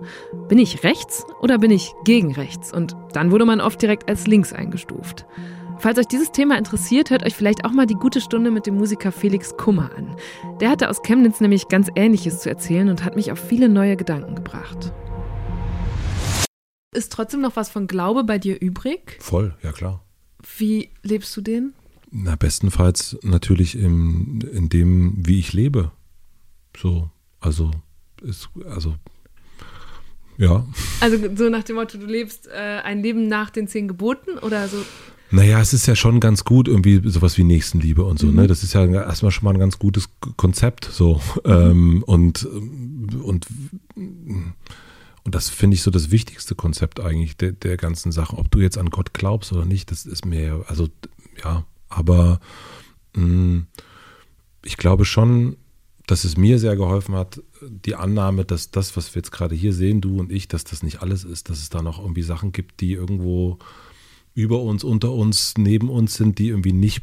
Bin 0.48 0.58
ich 0.58 0.84
rechts 0.84 1.26
oder 1.40 1.58
bin 1.58 1.72
ich 1.72 1.92
gegen 2.04 2.32
rechts? 2.32 2.72
Und 2.72 2.94
dann 3.12 3.32
wurde 3.32 3.46
man 3.46 3.60
oft 3.60 3.82
direkt 3.82 4.08
als 4.08 4.28
links 4.28 4.52
eingestuft. 4.52 5.26
Falls 5.78 5.98
euch 5.98 6.06
dieses 6.06 6.32
Thema 6.32 6.56
interessiert, 6.56 7.10
hört 7.10 7.24
euch 7.24 7.34
vielleicht 7.34 7.64
auch 7.64 7.72
mal 7.72 7.86
die 7.86 7.94
gute 7.94 8.20
Stunde 8.20 8.50
mit 8.50 8.66
dem 8.66 8.76
Musiker 8.76 9.12
Felix 9.12 9.56
Kummer 9.56 9.90
an. 9.96 10.16
Der 10.60 10.70
hatte 10.70 10.88
aus 10.88 11.02
Chemnitz 11.02 11.40
nämlich 11.40 11.68
ganz 11.68 11.88
Ähnliches 11.94 12.40
zu 12.40 12.48
erzählen 12.48 12.88
und 12.88 13.04
hat 13.04 13.16
mich 13.16 13.32
auf 13.32 13.38
viele 13.38 13.68
neue 13.68 13.96
Gedanken 13.96 14.34
gebracht. 14.34 14.92
Ist 16.94 17.12
trotzdem 17.12 17.40
noch 17.40 17.56
was 17.56 17.68
von 17.68 17.86
Glaube 17.86 18.24
bei 18.24 18.38
dir 18.38 18.60
übrig? 18.60 19.18
Voll, 19.20 19.54
ja 19.62 19.72
klar. 19.72 20.04
Wie 20.58 20.90
lebst 21.02 21.36
du 21.36 21.40
den? 21.40 21.74
Na, 22.10 22.36
bestenfalls 22.36 23.18
natürlich 23.22 23.76
im, 23.76 24.40
in 24.52 24.68
dem, 24.68 25.14
wie 25.26 25.40
ich 25.40 25.52
lebe. 25.52 25.90
So, 26.76 27.10
also, 27.40 27.72
ist, 28.22 28.48
also, 28.68 28.94
ja. 30.36 30.64
Also 31.00 31.18
so 31.34 31.48
nach 31.48 31.64
dem 31.64 31.76
Motto, 31.76 31.98
du 31.98 32.06
lebst 32.06 32.48
äh, 32.48 32.80
ein 32.84 33.02
Leben 33.02 33.28
nach 33.28 33.50
den 33.50 33.68
zehn 33.68 33.88
Geboten 33.88 34.38
oder 34.38 34.68
so? 34.68 34.78
Naja, 35.30 35.60
es 35.60 35.72
ist 35.72 35.86
ja 35.86 35.96
schon 35.96 36.20
ganz 36.20 36.44
gut, 36.44 36.68
irgendwie 36.68 37.00
sowas 37.08 37.38
wie 37.38 37.44
Nächstenliebe 37.44 38.04
und 38.04 38.18
so, 38.18 38.26
ne? 38.26 38.32
mhm. 38.32 38.38
ne? 38.40 38.46
Das 38.46 38.62
ist 38.62 38.74
ja 38.74 38.84
erstmal 38.86 39.32
schon 39.32 39.44
mal 39.44 39.54
ein 39.54 39.58
ganz 39.58 39.78
gutes 39.78 40.08
Konzept, 40.36 40.84
so. 40.84 41.20
Mhm. 41.44 41.50
Ähm, 41.50 42.02
und, 42.04 42.44
und, 42.44 43.46
und 43.96 45.34
das 45.34 45.48
finde 45.48 45.74
ich 45.74 45.82
so 45.82 45.90
das 45.90 46.10
wichtigste 46.10 46.54
Konzept 46.54 47.00
eigentlich 47.00 47.36
der, 47.36 47.52
der 47.52 47.76
ganzen 47.76 48.12
Sache. 48.12 48.36
Ob 48.36 48.50
du 48.50 48.60
jetzt 48.60 48.78
an 48.78 48.90
Gott 48.90 49.14
glaubst 49.14 49.52
oder 49.52 49.64
nicht, 49.64 49.90
das 49.90 50.06
ist 50.06 50.24
mir, 50.24 50.64
also, 50.68 50.88
ja, 51.42 51.64
aber 51.88 52.40
mh, 53.14 53.26
mm, 53.26 53.66
ich 54.64 54.76
glaube 54.76 55.04
schon, 55.04 55.56
dass 56.06 56.24
es 56.24 56.36
mir 56.36 56.58
sehr 56.58 56.76
geholfen 56.76 57.14
hat, 57.14 57.42
die 57.62 57.94
Annahme, 57.94 58.44
dass 58.44 58.70
das, 58.70 58.96
was 58.96 59.14
wir 59.14 59.20
jetzt 59.20 59.32
gerade 59.32 59.54
hier 59.54 59.72
sehen, 59.72 60.00
du 60.00 60.20
und 60.20 60.30
ich, 60.30 60.48
dass 60.48 60.64
das 60.64 60.82
nicht 60.82 61.00
alles 61.00 61.24
ist, 61.24 61.48
dass 61.48 61.58
es 61.58 61.70
da 61.70 61.82
noch 61.82 61.98
irgendwie 61.98 62.22
Sachen 62.22 62.52
gibt, 62.52 62.80
die 62.80 62.92
irgendwo 62.92 63.58
über 64.34 64.62
uns, 64.62 64.84
unter 64.84 65.12
uns, 65.12 65.54
neben 65.56 65.88
uns 65.88 66.14
sind, 66.14 66.38
die 66.38 66.48
irgendwie 66.48 66.72
nicht 66.72 67.02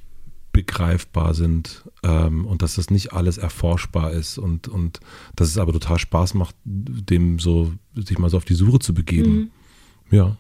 begreifbar 0.51 1.33
sind 1.33 1.83
ähm, 2.03 2.45
und 2.45 2.61
dass 2.61 2.75
das 2.75 2.89
nicht 2.89 3.13
alles 3.13 3.37
erforschbar 3.37 4.11
ist 4.11 4.37
und, 4.37 4.67
und 4.67 4.99
dass 5.35 5.47
es 5.47 5.57
aber 5.57 5.71
total 5.71 5.97
Spaß 5.97 6.33
macht, 6.33 6.55
dem 6.65 7.39
so, 7.39 7.71
sich 7.95 8.19
mal 8.19 8.29
so 8.29 8.37
auf 8.37 8.45
die 8.45 8.53
Suche 8.53 8.79
zu 8.79 8.93
begeben. 8.93 9.51
Mhm. 10.09 10.15
Ja. 10.15 10.37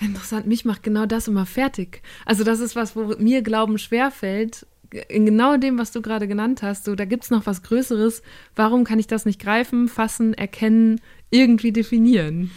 Interessant, 0.00 0.46
mich 0.46 0.64
macht 0.64 0.82
genau 0.82 1.06
das 1.06 1.28
immer 1.28 1.46
fertig. 1.46 2.02
Also 2.24 2.44
das 2.44 2.60
ist 2.60 2.76
was, 2.76 2.96
wo 2.96 3.14
mir 3.18 3.42
Glauben 3.42 3.78
schwerfällt, 3.78 4.66
in 5.08 5.26
genau 5.26 5.56
dem, 5.56 5.78
was 5.78 5.92
du 5.92 6.00
gerade 6.02 6.26
genannt 6.26 6.62
hast. 6.62 6.84
So, 6.84 6.94
da 6.94 7.04
gibt 7.04 7.24
es 7.24 7.30
noch 7.30 7.46
was 7.46 7.62
Größeres. 7.62 8.22
Warum 8.56 8.84
kann 8.84 8.98
ich 8.98 9.06
das 9.06 9.26
nicht 9.26 9.40
greifen, 9.40 9.88
fassen, 9.88 10.34
erkennen, 10.34 11.00
irgendwie 11.30 11.72
definieren? 11.72 12.50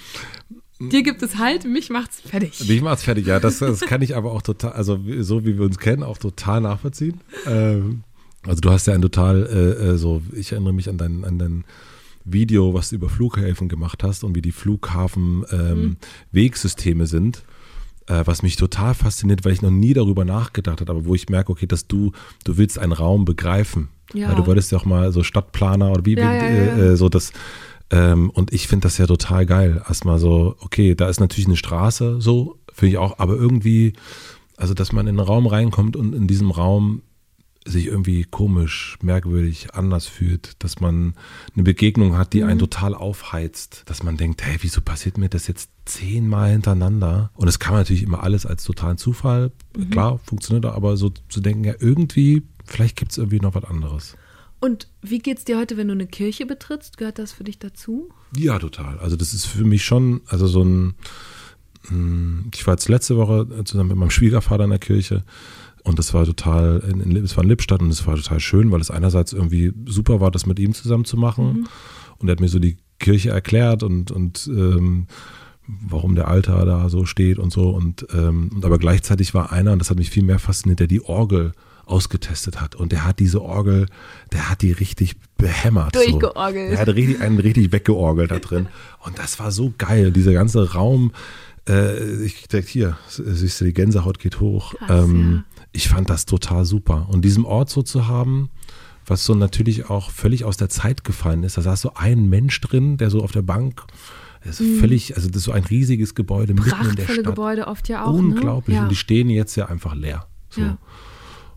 Dir 0.89 1.03
gibt 1.03 1.21
es 1.21 1.37
halt, 1.37 1.65
mich 1.65 1.89
macht's 1.89 2.21
fertig. 2.21 2.67
Mich 2.67 2.81
macht's 2.81 3.03
fertig, 3.03 3.27
ja. 3.27 3.39
Das, 3.39 3.59
das 3.59 3.81
kann 3.81 4.01
ich 4.01 4.15
aber 4.15 4.31
auch 4.31 4.41
total, 4.41 4.73
also 4.73 4.99
so 5.19 5.45
wie 5.45 5.57
wir 5.57 5.65
uns 5.65 5.77
kennen, 5.77 6.03
auch 6.03 6.17
total 6.17 6.61
nachvollziehen. 6.61 7.21
Ähm, 7.45 8.03
also 8.47 8.61
du 8.61 8.71
hast 8.71 8.87
ja 8.87 8.93
ein 8.93 9.01
total, 9.01 9.45
äh, 9.45 9.89
äh, 9.89 9.97
so, 9.97 10.21
ich 10.33 10.51
erinnere 10.51 10.73
mich 10.73 10.89
an 10.89 10.97
dein, 10.97 11.23
an 11.23 11.37
dein 11.37 11.63
Video, 12.25 12.73
was 12.73 12.89
du 12.89 12.95
über 12.95 13.09
Flughäfen 13.09 13.69
gemacht 13.69 14.03
hast 14.03 14.23
und 14.23 14.35
wie 14.35 14.41
die 14.41 14.51
Flughafen 14.51 15.45
ähm, 15.51 15.97
mhm. 16.31 17.05
Sind. 17.05 17.43
Äh, 18.07 18.23
was 18.25 18.41
mich 18.41 18.55
total 18.55 18.95
fasziniert, 18.95 19.45
weil 19.45 19.53
ich 19.53 19.61
noch 19.61 19.69
nie 19.69 19.93
darüber 19.93 20.25
nachgedacht 20.25 20.81
habe, 20.81 20.91
aber 20.91 21.05
wo 21.05 21.13
ich 21.13 21.29
merke, 21.29 21.51
okay, 21.51 21.67
dass 21.67 21.87
du, 21.87 22.11
du 22.43 22.57
willst 22.57 22.79
einen 22.79 22.93
Raum 22.93 23.25
begreifen. 23.25 23.89
Ja. 24.13 24.29
ja 24.29 24.35
du 24.35 24.47
wolltest 24.47 24.71
ja 24.71 24.79
auch 24.79 24.85
mal 24.85 25.11
so 25.11 25.23
Stadtplaner 25.23 25.91
oder 25.91 26.05
wie, 26.05 26.15
ja, 26.15 26.33
ja, 26.33 26.77
äh, 26.77 26.97
so 26.97 27.09
das 27.09 27.31
ähm, 27.91 28.29
und 28.29 28.53
ich 28.53 28.67
finde 28.67 28.85
das 28.85 28.97
ja 28.97 29.05
total 29.05 29.45
geil. 29.45 29.83
Erstmal 29.87 30.17
so, 30.17 30.55
okay, 30.59 30.95
da 30.95 31.09
ist 31.09 31.19
natürlich 31.19 31.47
eine 31.47 31.57
Straße, 31.57 32.21
so, 32.21 32.57
finde 32.73 32.93
ich 32.93 32.97
auch, 32.97 33.19
aber 33.19 33.35
irgendwie, 33.35 33.93
also 34.57 34.73
dass 34.73 34.93
man 34.93 35.07
in 35.07 35.19
einen 35.19 35.27
Raum 35.27 35.45
reinkommt 35.45 35.95
und 35.95 36.15
in 36.15 36.27
diesem 36.27 36.51
Raum 36.51 37.03
sich 37.63 37.85
irgendwie 37.85 38.23
komisch, 38.23 38.97
merkwürdig, 39.03 39.75
anders 39.75 40.07
fühlt, 40.07 40.63
dass 40.63 40.79
man 40.79 41.13
eine 41.53 41.63
Begegnung 41.63 42.17
hat, 42.17 42.33
die 42.33 42.41
mhm. 42.41 42.49
einen 42.49 42.59
total 42.59 42.95
aufheizt, 42.95 43.83
dass 43.85 44.01
man 44.01 44.17
denkt, 44.17 44.43
hey, 44.43 44.57
wieso 44.61 44.81
passiert 44.81 45.17
mir 45.19 45.29
das 45.29 45.47
jetzt 45.47 45.69
zehnmal 45.85 46.51
hintereinander? 46.51 47.29
Und 47.35 47.47
es 47.47 47.59
kann 47.59 47.73
man 47.73 47.81
natürlich 47.81 48.03
immer 48.03 48.23
alles 48.23 48.47
als 48.47 48.63
totalen 48.63 48.97
Zufall, 48.97 49.51
mhm. 49.77 49.89
klar, 49.91 50.19
funktioniert, 50.23 50.65
aber 50.65 50.97
so 50.97 51.11
zu 51.29 51.39
denken, 51.39 51.65
ja, 51.65 51.75
irgendwie, 51.79 52.43
vielleicht 52.65 52.95
gibt 52.95 53.11
es 53.11 53.19
irgendwie 53.19 53.39
noch 53.39 53.53
was 53.53 53.65
anderes. 53.65 54.15
Und 54.61 54.87
wie 55.01 55.17
geht's 55.17 55.43
dir 55.43 55.57
heute, 55.57 55.75
wenn 55.75 55.87
du 55.87 55.93
eine 55.93 56.05
Kirche 56.05 56.45
betrittst? 56.45 56.97
Gehört 56.97 57.17
das 57.17 57.33
für 57.33 57.43
dich 57.43 57.57
dazu? 57.57 58.09
Ja, 58.37 58.59
total. 58.59 58.99
Also 58.99 59.15
das 59.15 59.33
ist 59.33 59.47
für 59.47 59.65
mich 59.65 59.83
schon, 59.83 60.21
also 60.27 60.45
so 60.45 60.63
ein, 60.63 60.93
hm, 61.87 62.51
ich 62.53 62.65
war 62.67 62.75
jetzt 62.75 62.87
letzte 62.87 63.17
Woche 63.17 63.47
zusammen 63.65 63.89
mit 63.89 63.97
meinem 63.97 64.11
Schwiegervater 64.11 64.63
in 64.63 64.69
der 64.69 64.79
Kirche 64.79 65.23
und 65.83 65.97
das 65.97 66.13
war 66.13 66.25
total, 66.25 66.77
es 67.23 67.35
war 67.35 67.43
in 67.43 67.49
Lippstadt 67.49 67.81
und 67.81 67.89
es 67.89 68.05
war 68.05 68.15
total 68.15 68.39
schön, 68.39 68.69
weil 68.69 68.81
es 68.81 68.91
einerseits 68.91 69.33
irgendwie 69.33 69.73
super 69.87 70.21
war, 70.21 70.29
das 70.29 70.45
mit 70.45 70.59
ihm 70.59 70.75
zusammen 70.75 71.05
zu 71.05 71.17
machen 71.17 71.45
mhm. 71.45 71.67
und 72.19 72.29
er 72.29 72.33
hat 72.33 72.39
mir 72.39 72.47
so 72.47 72.59
die 72.59 72.77
Kirche 72.99 73.31
erklärt 73.31 73.81
und, 73.81 74.11
und 74.11 74.47
ähm, 74.47 75.07
warum 75.65 76.13
der 76.13 76.27
Altar 76.27 76.65
da 76.65 76.87
so 76.89 77.05
steht 77.05 77.39
und 77.39 77.51
so 77.51 77.69
und 77.71 78.05
ähm, 78.13 78.51
aber 78.61 78.77
gleichzeitig 78.77 79.33
war 79.33 79.51
einer, 79.51 79.71
und 79.71 79.79
das 79.79 79.89
hat 79.89 79.97
mich 79.97 80.11
viel 80.11 80.23
mehr 80.23 80.37
fasziniert, 80.37 80.79
der 80.79 80.87
die 80.87 81.03
Orgel 81.03 81.53
ausgetestet 81.91 82.61
hat. 82.61 82.75
Und 82.75 82.91
der 82.91 83.05
hat 83.05 83.19
diese 83.19 83.41
Orgel, 83.41 83.85
der 84.31 84.49
hat 84.49 84.61
die 84.61 84.71
richtig 84.71 85.15
behämmert. 85.37 85.95
Durchgeorgelt. 85.95 86.69
So. 86.69 86.75
Der 86.75 86.79
hat 86.79 86.95
richtig, 86.95 87.21
einen 87.21 87.39
richtig 87.39 87.71
weggeorgelt 87.71 88.31
da 88.31 88.39
drin. 88.39 88.67
Und 88.99 89.19
das 89.19 89.39
war 89.39 89.51
so 89.51 89.73
geil, 89.77 90.11
dieser 90.11 90.33
ganze 90.33 90.73
Raum. 90.73 91.11
Äh, 91.67 92.23
ich 92.23 92.47
denke, 92.47 92.67
hier, 92.67 92.97
siehst 93.09 93.61
du, 93.61 93.65
die 93.65 93.73
Gänsehaut 93.73 94.19
geht 94.19 94.39
hoch. 94.39 94.73
Krass, 94.75 95.03
ähm, 95.05 95.43
Ich 95.73 95.89
fand 95.89 96.09
das 96.09 96.25
total 96.25 96.65
super. 96.65 97.07
Und 97.09 97.23
diesen 97.23 97.45
Ort 97.45 97.69
so 97.69 97.81
zu 97.83 98.07
haben, 98.07 98.49
was 99.05 99.25
so 99.25 99.35
natürlich 99.35 99.89
auch 99.89 100.11
völlig 100.11 100.43
aus 100.45 100.57
der 100.57 100.69
Zeit 100.69 101.03
gefallen 101.03 101.43
ist. 101.43 101.57
Da 101.57 101.61
saß 101.61 101.81
so 101.81 101.93
ein 101.95 102.29
Mensch 102.29 102.59
drin, 102.61 102.97
der 102.97 103.09
so 103.09 103.21
auf 103.23 103.31
der 103.31 103.41
Bank, 103.41 103.83
das 104.43 104.59
ist 104.59 104.79
völlig, 104.79 105.15
also 105.15 105.27
das 105.27 105.37
ist 105.37 105.43
so 105.43 105.51
ein 105.51 105.63
riesiges 105.65 106.15
Gebäude 106.15 106.53
mitten 106.55 106.69
in 106.89 106.95
der 106.95 107.07
Mhm. 107.07 107.13
Stadt. 107.13 107.25
Gebäude 107.25 107.67
oft 107.67 107.87
ja 107.89 108.05
auch. 108.05 108.13
Unglaublich. 108.13 108.73
Ne? 108.73 108.77
Ja. 108.77 108.83
Und 108.83 108.89
die 108.89 108.95
stehen 108.95 109.29
jetzt 109.29 109.55
ja 109.55 109.67
einfach 109.67 109.93
leer. 109.93 110.25
So. 110.49 110.61
Ja. 110.61 110.77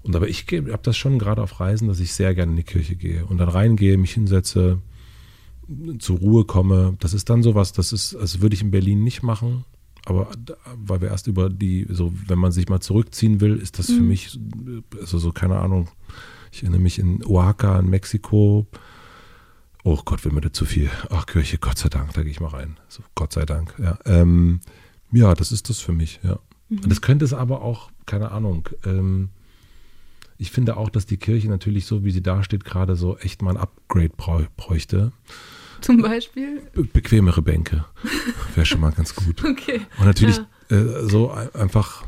Und 0.05 0.14
aber 0.14 0.28
ich 0.28 0.47
habe 0.52 0.81
das 0.82 0.97
schon 0.97 1.18
gerade 1.18 1.43
auf 1.43 1.59
Reisen, 1.60 1.89
dass 1.89 1.98
ich 1.98 2.12
sehr 2.12 2.35
gerne 2.35 2.52
in 2.52 2.56
die 2.56 2.62
Kirche 2.62 2.94
gehe 2.94 3.24
und 3.26 3.39
dann 3.39 3.48
reingehe, 3.48 3.97
mich 3.98 4.12
hinsetze, 4.12 4.78
zur 5.98 6.18
Ruhe 6.18 6.44
komme. 6.44 6.94
Das 7.01 7.14
ist 7.14 7.31
dann 7.31 7.43
sowas, 7.43 7.72
das 7.72 7.93
ist, 7.93 8.14
das 8.14 8.40
würde 8.43 8.55
ich 8.55 8.60
in 8.62 8.70
Berlin 8.70 9.02
nicht 9.02 9.22
machen. 9.22 9.64
Aber 10.05 10.28
weil 10.76 11.01
wir 11.01 11.09
erst 11.09 11.26
über 11.26 11.48
die, 11.48 11.86
so 11.89 12.12
wenn 12.26 12.39
man 12.39 12.52
sich 12.52 12.68
mal 12.68 12.81
zurückziehen 12.81 13.40
will, 13.40 13.56
ist 13.56 13.78
das 13.78 13.86
für 13.86 14.01
Mhm. 14.02 14.09
mich, 14.09 14.39
also 15.01 15.18
so 15.18 15.32
keine 15.32 15.59
Ahnung. 15.59 15.89
Ich 16.52 16.62
erinnere 16.62 16.82
mich 16.82 16.98
in 16.98 17.24
Oaxaca 17.24 17.78
in 17.81 17.89
Mexiko. 17.89 18.66
Oh 19.82 19.98
Gott, 20.05 20.24
wenn 20.26 20.35
mir 20.35 20.43
das 20.43 20.52
zu 20.52 20.66
viel. 20.66 20.90
Ach 21.10 21.24
Kirche, 21.24 21.56
Gott 21.59 21.78
sei 21.78 21.89
Dank, 21.89 22.12
da 22.12 22.22
gehe 22.22 22.31
ich 22.31 22.40
mal 22.40 22.48
rein. 22.48 22.76
So, 22.89 23.02
Gott 23.14 23.32
sei 23.32 23.47
Dank. 23.47 23.74
Ja, 23.82 23.98
ähm, 24.05 24.60
ja, 25.12 25.35
das 25.35 25.51
ist 25.52 25.70
das 25.70 25.81
für 25.81 25.93
mich. 25.93 26.20
Ja. 26.22 26.39
Und 26.68 26.90
das 26.90 27.01
könnte 27.01 27.24
es 27.24 27.32
aber 27.32 27.62
auch, 27.62 27.90
keine 28.05 28.31
Ahnung. 28.32 28.68
Ähm, 28.85 29.31
ich 30.45 30.51
finde 30.51 30.77
auch, 30.77 30.91
dass 30.91 31.07
die 31.07 31.16
Kirche 31.16 31.49
natürlich 31.49 31.87
so, 31.87 32.05
wie 32.05 32.11
sie 32.11 32.23
dasteht, 32.23 32.65
gerade 32.65 32.97
so 32.97 33.16
echt 33.19 33.41
mal 33.41 33.53
ein 33.53 33.57
Upgrade 33.57 34.11
bräuchte. 34.57 35.11
Zum 35.81 36.03
Beispiel. 36.03 36.61
Be 36.75 36.85
bequemere 36.85 37.41
Bänke. 37.41 37.87
Wäre 38.55 38.66
schon 38.66 38.81
mal 38.81 38.93
ganz 38.93 39.15
gut. 39.15 39.43
Okay. 39.45 39.81
Und 39.99 40.05
natürlich 40.05 40.41
Ja. 40.71 40.77
äh, 40.77 41.09
so 41.09 41.31
ein- 41.31 41.55
einfach, 41.55 42.05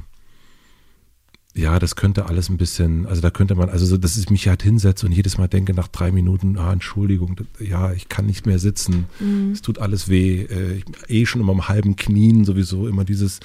ja, 1.55 1.79
das 1.79 1.97
könnte 1.97 2.27
alles 2.27 2.51
ein 2.51 2.59
bisschen, 2.59 3.07
also 3.07 3.23
da 3.23 3.31
könnte 3.31 3.55
man, 3.55 3.71
also 3.71 3.87
so, 3.87 3.97
dass 3.97 4.19
ich 4.19 4.29
mich 4.29 4.47
halt 4.49 4.63
hinsetze 4.63 5.07
und 5.07 5.13
jedes 5.13 5.39
Mal 5.39 5.49
denke 5.49 5.73
nach 5.73 5.89
drei 5.89 6.13
Minuten, 6.13 6.59
ah, 6.59 6.71
Entschuldigung, 6.73 7.37
ja, 7.59 7.93
ich 7.95 8.11
kann 8.11 8.27
nicht 8.27 8.45
mehr 8.45 8.59
sitzen, 8.59 9.07
Mhm. 9.21 9.53
es 9.53 9.63
tut 9.63 9.79
alles 9.79 10.11
weh, 10.11 10.43
äh, 10.43 10.75
ich, 10.77 10.85
eh 11.09 11.25
schon 11.25 11.41
immer 11.41 11.53
am 11.53 11.69
halben 11.69 11.97
Knien 11.97 12.45
sowieso 12.45 12.87
immer 12.89 13.05
dieses, 13.05 13.41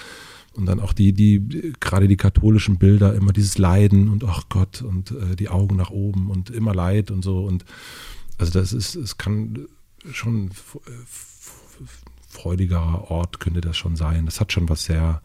und 0.53 0.65
dann 0.65 0.79
auch 0.79 0.93
die, 0.93 1.13
die, 1.13 1.73
gerade 1.79 2.07
die 2.07 2.17
katholischen 2.17 2.77
Bilder, 2.77 3.13
immer 3.15 3.31
dieses 3.33 3.57
Leiden 3.57 4.09
und 4.09 4.23
ach 4.23 4.43
Gott 4.49 4.81
und 4.81 5.11
äh, 5.11 5.35
die 5.35 5.49
Augen 5.49 5.75
nach 5.77 5.89
oben 5.91 6.29
und 6.29 6.49
immer 6.49 6.73
Leid 6.75 7.09
und 7.11 7.23
so 7.23 7.45
und 7.45 7.65
also 8.37 8.51
das 8.51 8.73
ist, 8.73 8.95
es 8.95 9.17
kann 9.17 9.67
schon 10.11 10.49
f- 10.49 10.79
freudigerer 12.27 13.11
Ort 13.11 13.39
könnte 13.39 13.61
das 13.61 13.77
schon 13.77 13.95
sein. 13.95 14.25
Das 14.25 14.39
hat 14.39 14.51
schon 14.51 14.67
was 14.69 14.85
sehr, 14.85 15.21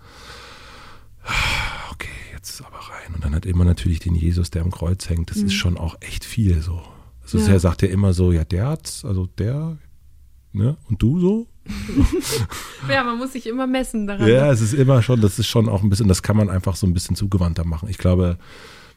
okay, 1.93 2.09
jetzt 2.33 2.61
aber 2.63 2.77
rein. 2.79 3.15
Und 3.15 3.25
dann 3.25 3.35
hat 3.35 3.47
immer 3.47 3.65
natürlich 3.65 4.01
den 4.01 4.15
Jesus, 4.15 4.51
der 4.51 4.63
am 4.63 4.71
Kreuz 4.71 5.09
hängt. 5.09 5.31
Das 5.31 5.39
ist 5.39 5.55
schon 5.55 5.79
auch 5.79 5.97
echt 6.01 6.25
viel 6.25 6.61
so. 6.63 6.83
Also 7.23 7.39
Ja. 7.39 7.49
er 7.49 7.61
sagt 7.61 7.83
ja 7.83 7.89
immer 7.89 8.13
so, 8.13 8.33
ja, 8.33 8.45
der 8.45 8.69
hat's, 8.69 9.05
also 9.05 9.27
der, 9.27 9.79
ne, 10.53 10.77
und 10.89 11.03
du 11.03 11.21
so? 11.21 11.47
Ja, 12.89 13.05
man 13.05 13.19
muss 13.19 13.33
sich 13.33 13.47
immer 13.47 13.67
messen 13.67 14.07
daran. 14.07 14.27
Ja, 14.29 14.51
es 14.53 14.61
ist 14.61 14.73
immer 14.75 15.03
schon, 15.03 15.21
das 15.21 15.39
ist 15.39 15.47
schon 15.49 15.69
auch 15.69 15.83
ein 15.83 15.89
bisschen, 15.91 16.09
das 16.09 16.23
kann 16.23 16.37
man 16.37 16.51
einfach 16.51 16.77
so 16.77 16.87
ein 16.87 16.95
bisschen 16.95 17.17
zugewandter 17.17 17.65
machen. 17.65 17.89
Ich 17.89 17.99
glaube, 17.99 18.39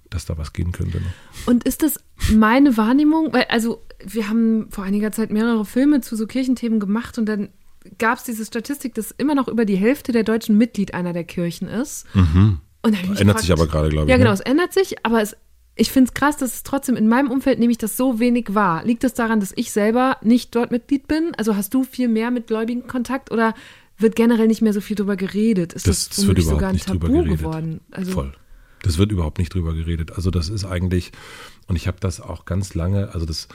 dass 0.10 0.26
da 0.26 0.38
was 0.38 0.54
gehen 0.54 0.72
könnte. 0.72 0.98
Ne? 1.00 1.08
Und 1.46 1.64
ist 1.64 1.84
das 1.84 2.00
meine 2.32 2.78
Wahrnehmung? 2.78 3.32
Weil, 3.34 3.46
also, 3.50 3.84
wir 4.04 4.30
haben 4.30 4.68
vor 4.72 4.84
einiger 4.84 5.12
Zeit 5.12 5.32
mehrere 5.32 5.66
Filme 5.66 6.02
zu 6.02 6.16
so 6.16 6.26
Kirchenthemen 6.28 6.80
gemacht 6.80 7.18
und 7.18 7.26
dann 7.28 7.50
gab 7.98 8.18
es 8.18 8.24
diese 8.24 8.46
Statistik, 8.46 8.94
dass 8.96 9.12
immer 9.12 9.36
noch 9.36 9.48
über 9.48 9.66
die 9.66 9.76
Hälfte 9.78 10.12
der 10.12 10.24
Deutschen 10.24 10.58
Mitglied 10.58 10.94
einer 10.94 11.14
der 11.14 11.24
Kirchen 11.24 11.68
ist. 11.68 12.06
Und 12.14 12.60
da 12.84 12.90
hab 12.98 13.04
ich 13.04 13.10
mich 13.10 13.20
Ändert 13.22 13.40
sich 13.40 13.50
gefragt- 13.50 13.62
aber 13.70 13.72
gerade, 13.72 13.90
glaube 13.90 14.06
ich. 14.06 14.10
Ja, 14.12 14.18
genau, 14.18 14.30
Ne? 14.30 14.34
es 14.36 14.42
ändert 14.42 14.74
sich, 14.74 15.06
aber 15.06 15.22
es, 15.22 15.36
ich 15.80 15.92
finde 15.92 16.10
es 16.10 16.14
krass, 16.14 16.38
dass 16.38 16.54
es 16.54 16.64
trotzdem 16.64 16.96
in 16.96 17.08
meinem 17.08 17.32
Umfeld 17.32 17.58
nehme 17.60 17.72
ich 17.72 17.78
das 17.78 17.96
so 17.96 18.20
wenig 18.20 18.54
wahr. 18.54 18.84
Liegt 18.84 19.04
das 19.04 19.14
daran, 19.14 19.40
dass 19.40 19.54
ich 19.56 19.72
selber 19.72 20.18
nicht 20.22 20.54
dort 20.56 20.72
Mitglied 20.72 21.08
bin? 21.08 21.32
Also 21.38 21.56
hast 21.56 21.74
du 21.74 21.84
viel 21.84 22.10
mehr 22.10 22.32
mit 22.32 22.48
Gläubigen 22.48 22.86
Kontakt 22.88 23.32
oder 23.32 23.54
wird 23.98 24.16
generell 24.16 24.48
nicht 24.48 24.62
mehr 24.62 24.74
so 24.74 24.82
viel 24.82 24.96
drüber 24.96 25.16
geredet? 25.16 25.74
Ist 25.74 25.88
das, 25.88 26.10
Das, 26.10 26.18
das 26.18 26.28
wird 26.28 26.42
sogar 26.42 26.70
ein 26.70 26.76
nicht 26.76 26.90
drüber 26.90 27.08
Tabu 27.08 27.24
geworden? 27.24 27.82
Also, 27.92 28.12
Voll. 28.12 28.34
Das 28.82 28.98
wird 28.98 29.12
überhaupt 29.12 29.40
nicht 29.40 29.54
drüber 29.54 29.74
geredet. 29.74 30.14
Also 30.14 30.32
das 30.32 30.50
ist 30.50 30.66
eigentlich, 30.66 31.12
und 31.68 31.76
ich 31.76 31.88
habe 31.88 31.98
das 32.00 32.22
auch 32.22 32.46
ganz 32.46 32.76
lange, 32.76 33.14
also 33.14 33.26
das, 33.26 33.48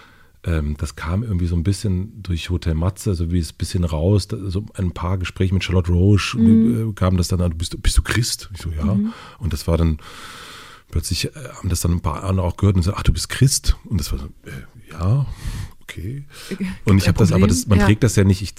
ähm, 0.45 0.77
das 0.79 0.97
kam 0.97 1.23
irgendwie 1.23 1.47
so 1.47 1.57
ein 1.57 1.63
bisschen 1.63 2.23
durch 2.23 2.51
Hotel 2.51 2.75
Matze, 2.75 3.15
so 3.15 3.33
wie 3.33 3.39
es 3.39 3.53
ein 3.53 3.57
bisschen 3.57 3.85
raus, 3.85 4.29
so 4.31 4.67
ein 4.75 4.93
paar 4.93 5.17
Gespräche 5.19 5.55
mit 5.55 5.65
Charlotte 5.65 5.93
Roche, 5.93 6.39
die, 6.39 6.91
äh, 6.91 6.93
kam 6.95 7.17
das 7.17 7.29
dann 7.29 7.41
an, 7.41 7.57
bist 7.57 7.73
du, 7.73 7.79
bist 7.79 7.97
du 7.97 8.03
Christ? 8.03 8.51
Ich 8.55 8.61
so, 8.61 8.71
ja. 8.71 8.99
Und 9.39 9.53
das 9.53 9.67
war 9.67 9.79
dann, 9.79 9.99
plötzlich 10.95 11.25
äh, 11.27 11.31
haben 11.57 11.69
das 11.69 11.81
dann 11.81 11.91
ein 11.93 12.01
paar 12.01 12.23
andere 12.23 12.47
auch 12.47 12.57
gehört 12.57 12.77
und 12.77 12.83
so, 12.83 12.95
ach, 12.95 13.03
du 13.03 13.13
bist 13.13 13.29
Christ? 13.29 13.77
Und 13.85 13.99
das 13.99 14.13
war 14.13 14.21
so, 14.21 14.27
äh, 14.27 14.93
ja, 14.93 15.27
okay. 15.83 16.25
Und 16.85 16.99
ich 16.99 17.09
habe 17.09 17.19
das, 17.19 17.33
aber 17.33 17.49
das, 17.49 17.67
man 17.67 17.79
Ja. 17.81 17.85
trägt 17.87 18.05
das 18.05 18.15
ja 18.15 18.23
nicht, 18.23 18.43
ich 18.43 18.55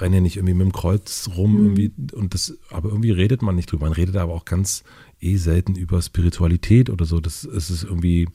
renne 0.00 0.16
ja 0.16 0.20
nicht 0.20 0.36
irgendwie 0.36 0.54
mit 0.54 0.66
dem 0.66 0.72
Kreuz 0.72 1.30
rum, 1.36 1.52
Mhm. 1.52 1.62
irgendwie, 1.76 1.92
und 2.12 2.34
das, 2.34 2.58
aber 2.70 2.88
irgendwie 2.88 3.12
redet 3.12 3.42
man 3.42 3.54
nicht 3.54 3.70
drüber. 3.70 3.86
Man 3.86 3.92
redet 3.92 4.16
aber 4.16 4.32
auch 4.34 4.44
ganz 4.44 4.82
eh 5.20 5.36
selten 5.36 5.76
über 5.76 6.02
Spiritualität 6.02 6.90
oder 6.90 7.04
so. 7.04 7.20
Das, 7.20 7.44
es 7.44 7.70
ist 7.70 7.84
irgendwie, 7.84 8.28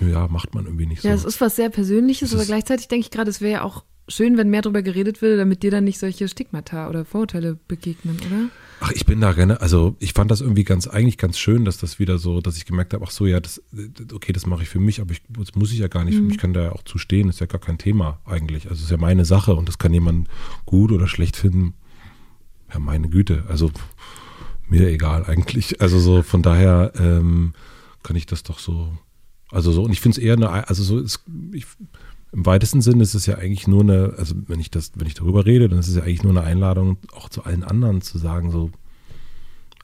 ja, 0.00 0.28
macht 0.28 0.54
man 0.54 0.66
irgendwie 0.66 0.86
nicht 0.86 1.02
so. 1.02 1.08
Ja, 1.08 1.14
es 1.14 1.24
ist 1.24 1.40
was 1.40 1.56
sehr 1.56 1.70
Persönliches, 1.70 2.30
Es 2.30 2.34
aber 2.36 2.46
gleichzeitig 2.46 2.86
denke 2.88 3.04
ich 3.06 3.10
gerade, 3.10 3.30
es 3.30 3.40
wäre 3.40 3.52
ja 3.52 3.62
auch 3.62 3.84
schön, 4.08 4.36
wenn 4.36 4.48
mehr 4.48 4.62
darüber 4.62 4.82
geredet 4.82 5.22
würde, 5.22 5.36
damit 5.36 5.62
dir 5.62 5.70
dann 5.70 5.84
nicht 5.84 5.98
solche 5.98 6.28
Stigmata 6.28 6.88
oder 6.88 7.04
Vorurteile 7.04 7.58
begegnen, 7.68 8.16
oder? 8.26 8.48
Ach, 8.82 8.92
ich 8.92 9.04
bin 9.04 9.20
da 9.20 9.32
gerne, 9.32 9.60
also 9.60 9.94
ich 9.98 10.14
fand 10.14 10.30
das 10.30 10.40
irgendwie 10.40 10.64
ganz, 10.64 10.86
eigentlich 10.88 11.18
ganz 11.18 11.38
schön, 11.38 11.66
dass 11.66 11.76
das 11.76 11.98
wieder 11.98 12.16
so, 12.18 12.40
dass 12.40 12.56
ich 12.56 12.64
gemerkt 12.64 12.94
habe, 12.94 13.04
ach 13.06 13.10
so, 13.10 13.26
ja, 13.26 13.38
das, 13.38 13.62
okay, 14.14 14.32
das 14.32 14.46
mache 14.46 14.62
ich 14.62 14.70
für 14.70 14.80
mich, 14.80 15.02
aber 15.02 15.12
ich, 15.12 15.20
das 15.28 15.54
muss 15.54 15.70
ich 15.72 15.78
ja 15.80 15.88
gar 15.88 16.04
nicht, 16.04 16.18
Mhm. 16.18 16.30
ich 16.30 16.38
kann 16.38 16.54
da 16.54 16.62
ja 16.62 16.72
auch 16.72 16.82
zu 16.84 16.96
stehen, 16.96 17.28
ist 17.28 17.40
ja 17.40 17.46
gar 17.46 17.60
kein 17.60 17.76
Thema 17.76 18.20
eigentlich. 18.24 18.64
Also 18.70 18.76
es 18.76 18.84
ist 18.84 18.90
ja 18.90 18.96
meine 18.96 19.26
Sache 19.26 19.54
und 19.54 19.68
das 19.68 19.76
kann 19.78 19.92
jemand 19.92 20.28
gut 20.64 20.92
oder 20.92 21.06
schlecht 21.06 21.36
finden. 21.36 21.74
Ja, 22.72 22.78
meine 22.78 23.08
Güte, 23.10 23.44
also 23.48 23.70
mir 24.68 24.88
egal 24.88 25.26
eigentlich. 25.26 25.80
Also 25.82 25.98
so, 25.98 26.22
von 26.22 26.42
daher 26.42 26.92
ähm, 26.96 27.52
kann 28.02 28.16
ich 28.16 28.24
das 28.24 28.44
doch 28.44 28.58
so, 28.60 28.96
also 29.50 29.72
so, 29.72 29.82
und 29.82 29.92
ich 29.92 30.00
finde 30.00 30.18
es 30.18 30.24
eher 30.24 30.34
eine, 30.36 30.68
also 30.68 30.82
so, 30.82 31.00
ist, 31.00 31.22
ich, 31.52 31.66
im 32.32 32.46
weitesten 32.46 32.80
Sinne 32.80 33.02
ist 33.02 33.14
es 33.14 33.26
ja 33.26 33.36
eigentlich 33.36 33.66
nur 33.66 33.82
eine, 33.82 34.14
also 34.16 34.34
wenn 34.46 34.60
ich 34.60 34.70
das, 34.70 34.92
wenn 34.94 35.06
ich 35.06 35.14
darüber 35.14 35.46
rede, 35.46 35.68
dann 35.68 35.78
ist 35.78 35.88
es 35.88 35.96
ja 35.96 36.02
eigentlich 36.02 36.22
nur 36.22 36.32
eine 36.32 36.42
Einladung, 36.42 36.98
auch 37.12 37.28
zu 37.28 37.44
allen 37.44 37.64
anderen 37.64 38.02
zu 38.02 38.18
sagen, 38.18 38.50
so, 38.50 38.70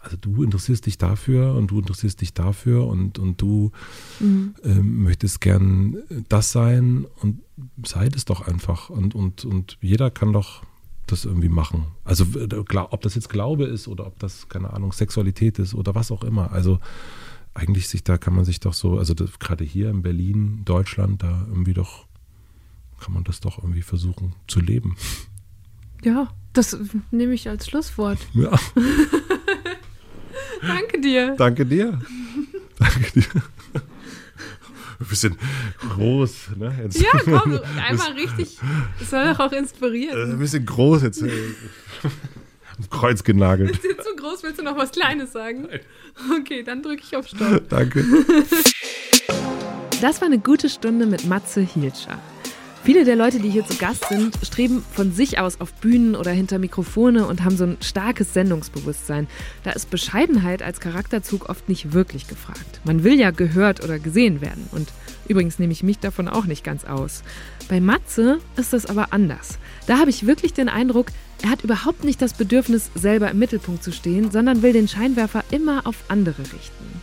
also 0.01 0.17
du 0.17 0.45
interessierst 0.45 0.87
dich 0.87 0.99
dafür 0.99 1.55
und 1.55 1.71
du 1.71 1.81
interessierst 1.81 2.21
dich 2.21 2.33
dafür 2.33 2.87
und, 2.87 3.19
und 3.19 3.43
du 3.43 3.73
ähm, 4.21 5.03
möchtest 5.03 5.41
gern 5.41 5.97
das 6.29 6.53
sein 6.53 7.07
und 7.21 7.41
sei 7.85 8.09
es 8.15 8.25
doch 8.25 8.47
einfach. 8.47 8.89
Und, 8.89 9.17
und, 9.17 9.45
und 9.45 9.79
jeder 9.81 10.13
kann 10.13 10.33
doch 10.33 10.63
das 11.07 11.25
irgendwie 11.25 11.49
machen. 11.49 11.87
Also 12.05 12.25
äh, 12.39 12.47
klar, 12.65 12.93
ob 12.93 13.03
das 13.03 13.17
jetzt 13.17 13.29
Glaube 13.29 13.65
ist 13.65 13.89
oder 13.89 14.07
ob 14.07 14.19
das, 14.21 14.49
keine 14.49 14.73
Ahnung, 14.73 14.93
Sexualität 14.93 15.59
ist 15.59 15.75
oder 15.75 15.95
was 15.97 16.13
auch 16.13 16.23
immer. 16.23 16.53
Also 16.53 16.79
eigentlich 17.55 17.89
sich, 17.89 18.05
da 18.05 18.19
kann 18.19 18.35
man 18.35 18.45
sich 18.45 18.61
doch 18.61 18.75
so, 18.75 18.99
also 18.99 19.15
gerade 19.15 19.65
hier 19.65 19.91
in 19.91 20.03
Berlin, 20.03 20.63
Deutschland, 20.65 21.23
da 21.23 21.47
irgendwie 21.49 21.75
doch, 21.75 22.07
kann 23.01 23.13
man 23.15 23.25
das 23.25 23.41
doch 23.41 23.59
irgendwie 23.59 23.83
versuchen 23.83 24.35
zu 24.49 24.61
leben. 24.61 24.97
Ja, 26.03 26.29
das 26.53 26.77
nehme 27.11 27.35
ich 27.35 27.49
als 27.49 27.67
Schlusswort. 27.69 28.19
Ja, 28.35 28.51
Danke 30.63 31.01
dir. 31.01 31.35
danke 31.37 31.67
dir. 31.67 32.01
danke 32.79 33.13
dir. 33.21 33.25
Ein 34.99 35.07
bisschen 35.11 35.37
groß, 35.91 36.51
ne? 36.57 36.75
Jetzt. 36.83 36.99
Ja, 37.01 37.11
komm, 37.25 37.61
einmal 37.87 38.13
richtig. 38.13 38.59
Es 39.01 39.11
soll 39.11 39.27
doch 39.35 39.41
auch 39.41 39.53
Äh, 39.53 39.59
inspirieren. 39.59 40.33
ein 40.33 40.39
bisschen 40.39 40.65
groß 40.65 41.03
jetzt. 41.03 41.21
äh, 41.23 41.31
Kreuz 42.91 43.23
genagelt. 43.23 43.73
Ist 43.73 43.85
dir 43.85 43.99
zu 43.99 44.17
groß? 44.17 44.43
Willst 44.43 44.59
du 44.59 44.63
noch 44.65 44.77
was 44.77 44.93
Kleines 44.93 45.33
sagen? 45.33 45.69
Okay, 46.41 46.63
dann 46.63 46.83
drücke 46.83 47.03
ich 47.05 47.15
auf 47.15 47.27
Stopp. 47.29 47.69
Danke. 47.69 48.05
Das 50.01 50.21
war 50.21 50.27
eine 50.27 50.39
gute 50.39 50.69
Stunde 50.71 51.05
mit 51.07 51.27
Matze 51.27 51.61
Hielscher. 51.61 52.19
Viele 52.87 53.05
der 53.05 53.17
Leute, 53.17 53.41
die 53.41 53.51
hier 53.51 53.67
zu 53.67 53.77
Gast 53.79 54.05
sind, 54.09 54.39
streben 54.45 54.85
von 54.93 55.11
sich 55.11 55.41
aus 55.41 55.61
auf 55.61 55.73
Bühnen 55.73 56.15
oder 56.15 56.31
hinter 56.31 56.61
Mikrofone 56.61 57.27
und 57.27 57.43
haben 57.43 57.57
so 57.57 57.65
ein 57.65 57.79
starkes 57.81 58.33
Sendungsbewusstsein. 58.33 59.27
Da 59.65 59.73
ist 59.73 59.91
Bescheidenheit 59.91 60.63
als 60.63 60.79
Charakterzug 60.79 61.49
oft 61.49 61.69
nicht 61.69 61.95
wirklich 61.95 62.29
gefragt. 62.29 62.81
Man 62.85 63.03
will 63.03 63.19
ja 63.19 63.33
gehört 63.33 63.83
oder 63.83 63.99
gesehen 63.99 64.41
werden. 64.41 64.69
Und 64.71 64.93
übrigens 65.27 65.59
nehme 65.59 65.73
ich 65.73 65.83
mich 65.83 65.99
davon 65.99 66.29
auch 66.29 66.45
nicht 66.45 66.63
ganz 66.63 66.85
aus. 66.85 67.25
Bei 67.69 67.81
Matze 67.81 68.39
ist 68.55 68.73
das 68.73 68.87
aber 68.87 69.13
anders. 69.13 69.59
Da 69.89 69.99
habe 69.99 70.11
ich 70.11 70.29
wirklich 70.29 70.53
den 70.53 70.69
Eindruck, 70.69 71.09
er 71.43 71.51
hat 71.51 71.65
überhaupt 71.65 72.05
nicht 72.05 72.23
das 72.23 72.35
Bedürfnis, 72.35 72.93
selber 72.95 73.33
im 73.33 73.41
Mittelpunkt 73.41 73.83
zu 73.83 73.91
stehen, 73.91 74.31
sondern 74.31 74.63
will 74.63 74.73
den 74.73 74.87
Scheinwerfer 74.87 75.43
immer 75.51 75.89
auf 75.89 76.05
andere 76.07 76.43
richten. 76.43 77.03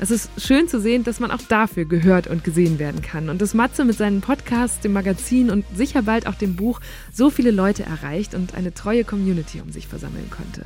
Es 0.00 0.12
ist 0.12 0.30
schön 0.40 0.68
zu 0.68 0.80
sehen, 0.80 1.02
dass 1.02 1.18
man 1.18 1.32
auch 1.32 1.42
dafür 1.48 1.84
gehört 1.84 2.28
und 2.28 2.44
gesehen 2.44 2.78
werden 2.78 3.02
kann 3.02 3.28
und 3.28 3.42
dass 3.42 3.52
Matze 3.52 3.84
mit 3.84 3.96
seinen 3.96 4.20
Podcasts, 4.20 4.78
dem 4.78 4.92
Magazin 4.92 5.50
und 5.50 5.64
sicher 5.74 6.02
bald 6.02 6.28
auch 6.28 6.36
dem 6.36 6.54
Buch 6.54 6.80
so 7.12 7.30
viele 7.30 7.50
Leute 7.50 7.82
erreicht 7.82 8.34
und 8.34 8.54
eine 8.54 8.72
treue 8.72 9.02
Community 9.02 9.60
um 9.60 9.72
sich 9.72 9.88
versammeln 9.88 10.30
konnte. 10.30 10.62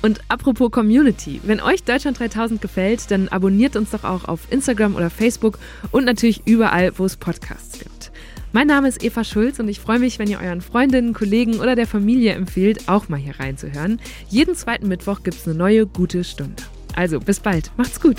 Und 0.00 0.20
apropos 0.28 0.70
Community, 0.70 1.42
wenn 1.44 1.60
euch 1.60 1.82
Deutschland 1.82 2.18
3000 2.18 2.62
gefällt, 2.62 3.10
dann 3.10 3.28
abonniert 3.28 3.76
uns 3.76 3.90
doch 3.90 4.04
auch 4.04 4.24
auf 4.24 4.40
Instagram 4.50 4.96
oder 4.96 5.10
Facebook 5.10 5.58
und 5.90 6.06
natürlich 6.06 6.46
überall, 6.46 6.92
wo 6.98 7.04
es 7.04 7.16
Podcasts 7.16 7.78
gibt. 7.78 8.12
Mein 8.52 8.66
Name 8.66 8.88
ist 8.88 9.02
Eva 9.02 9.24
Schulz 9.24 9.58
und 9.58 9.68
ich 9.68 9.80
freue 9.80 9.98
mich, 9.98 10.18
wenn 10.18 10.28
ihr 10.28 10.40
euren 10.40 10.60
Freundinnen, 10.62 11.12
Kollegen 11.12 11.56
oder 11.56 11.74
der 11.74 11.86
Familie 11.86 12.32
empfehlt, 12.32 12.88
auch 12.88 13.08
mal 13.08 13.18
hier 13.18 13.38
reinzuhören. 13.40 14.00
Jeden 14.28 14.54
zweiten 14.54 14.88
Mittwoch 14.88 15.22
gibt 15.22 15.36
es 15.36 15.46
eine 15.46 15.56
neue 15.56 15.86
gute 15.86 16.22
Stunde. 16.22 16.62
Also 16.94 17.18
bis 17.18 17.40
bald, 17.40 17.72
macht's 17.76 18.00
gut. 18.00 18.18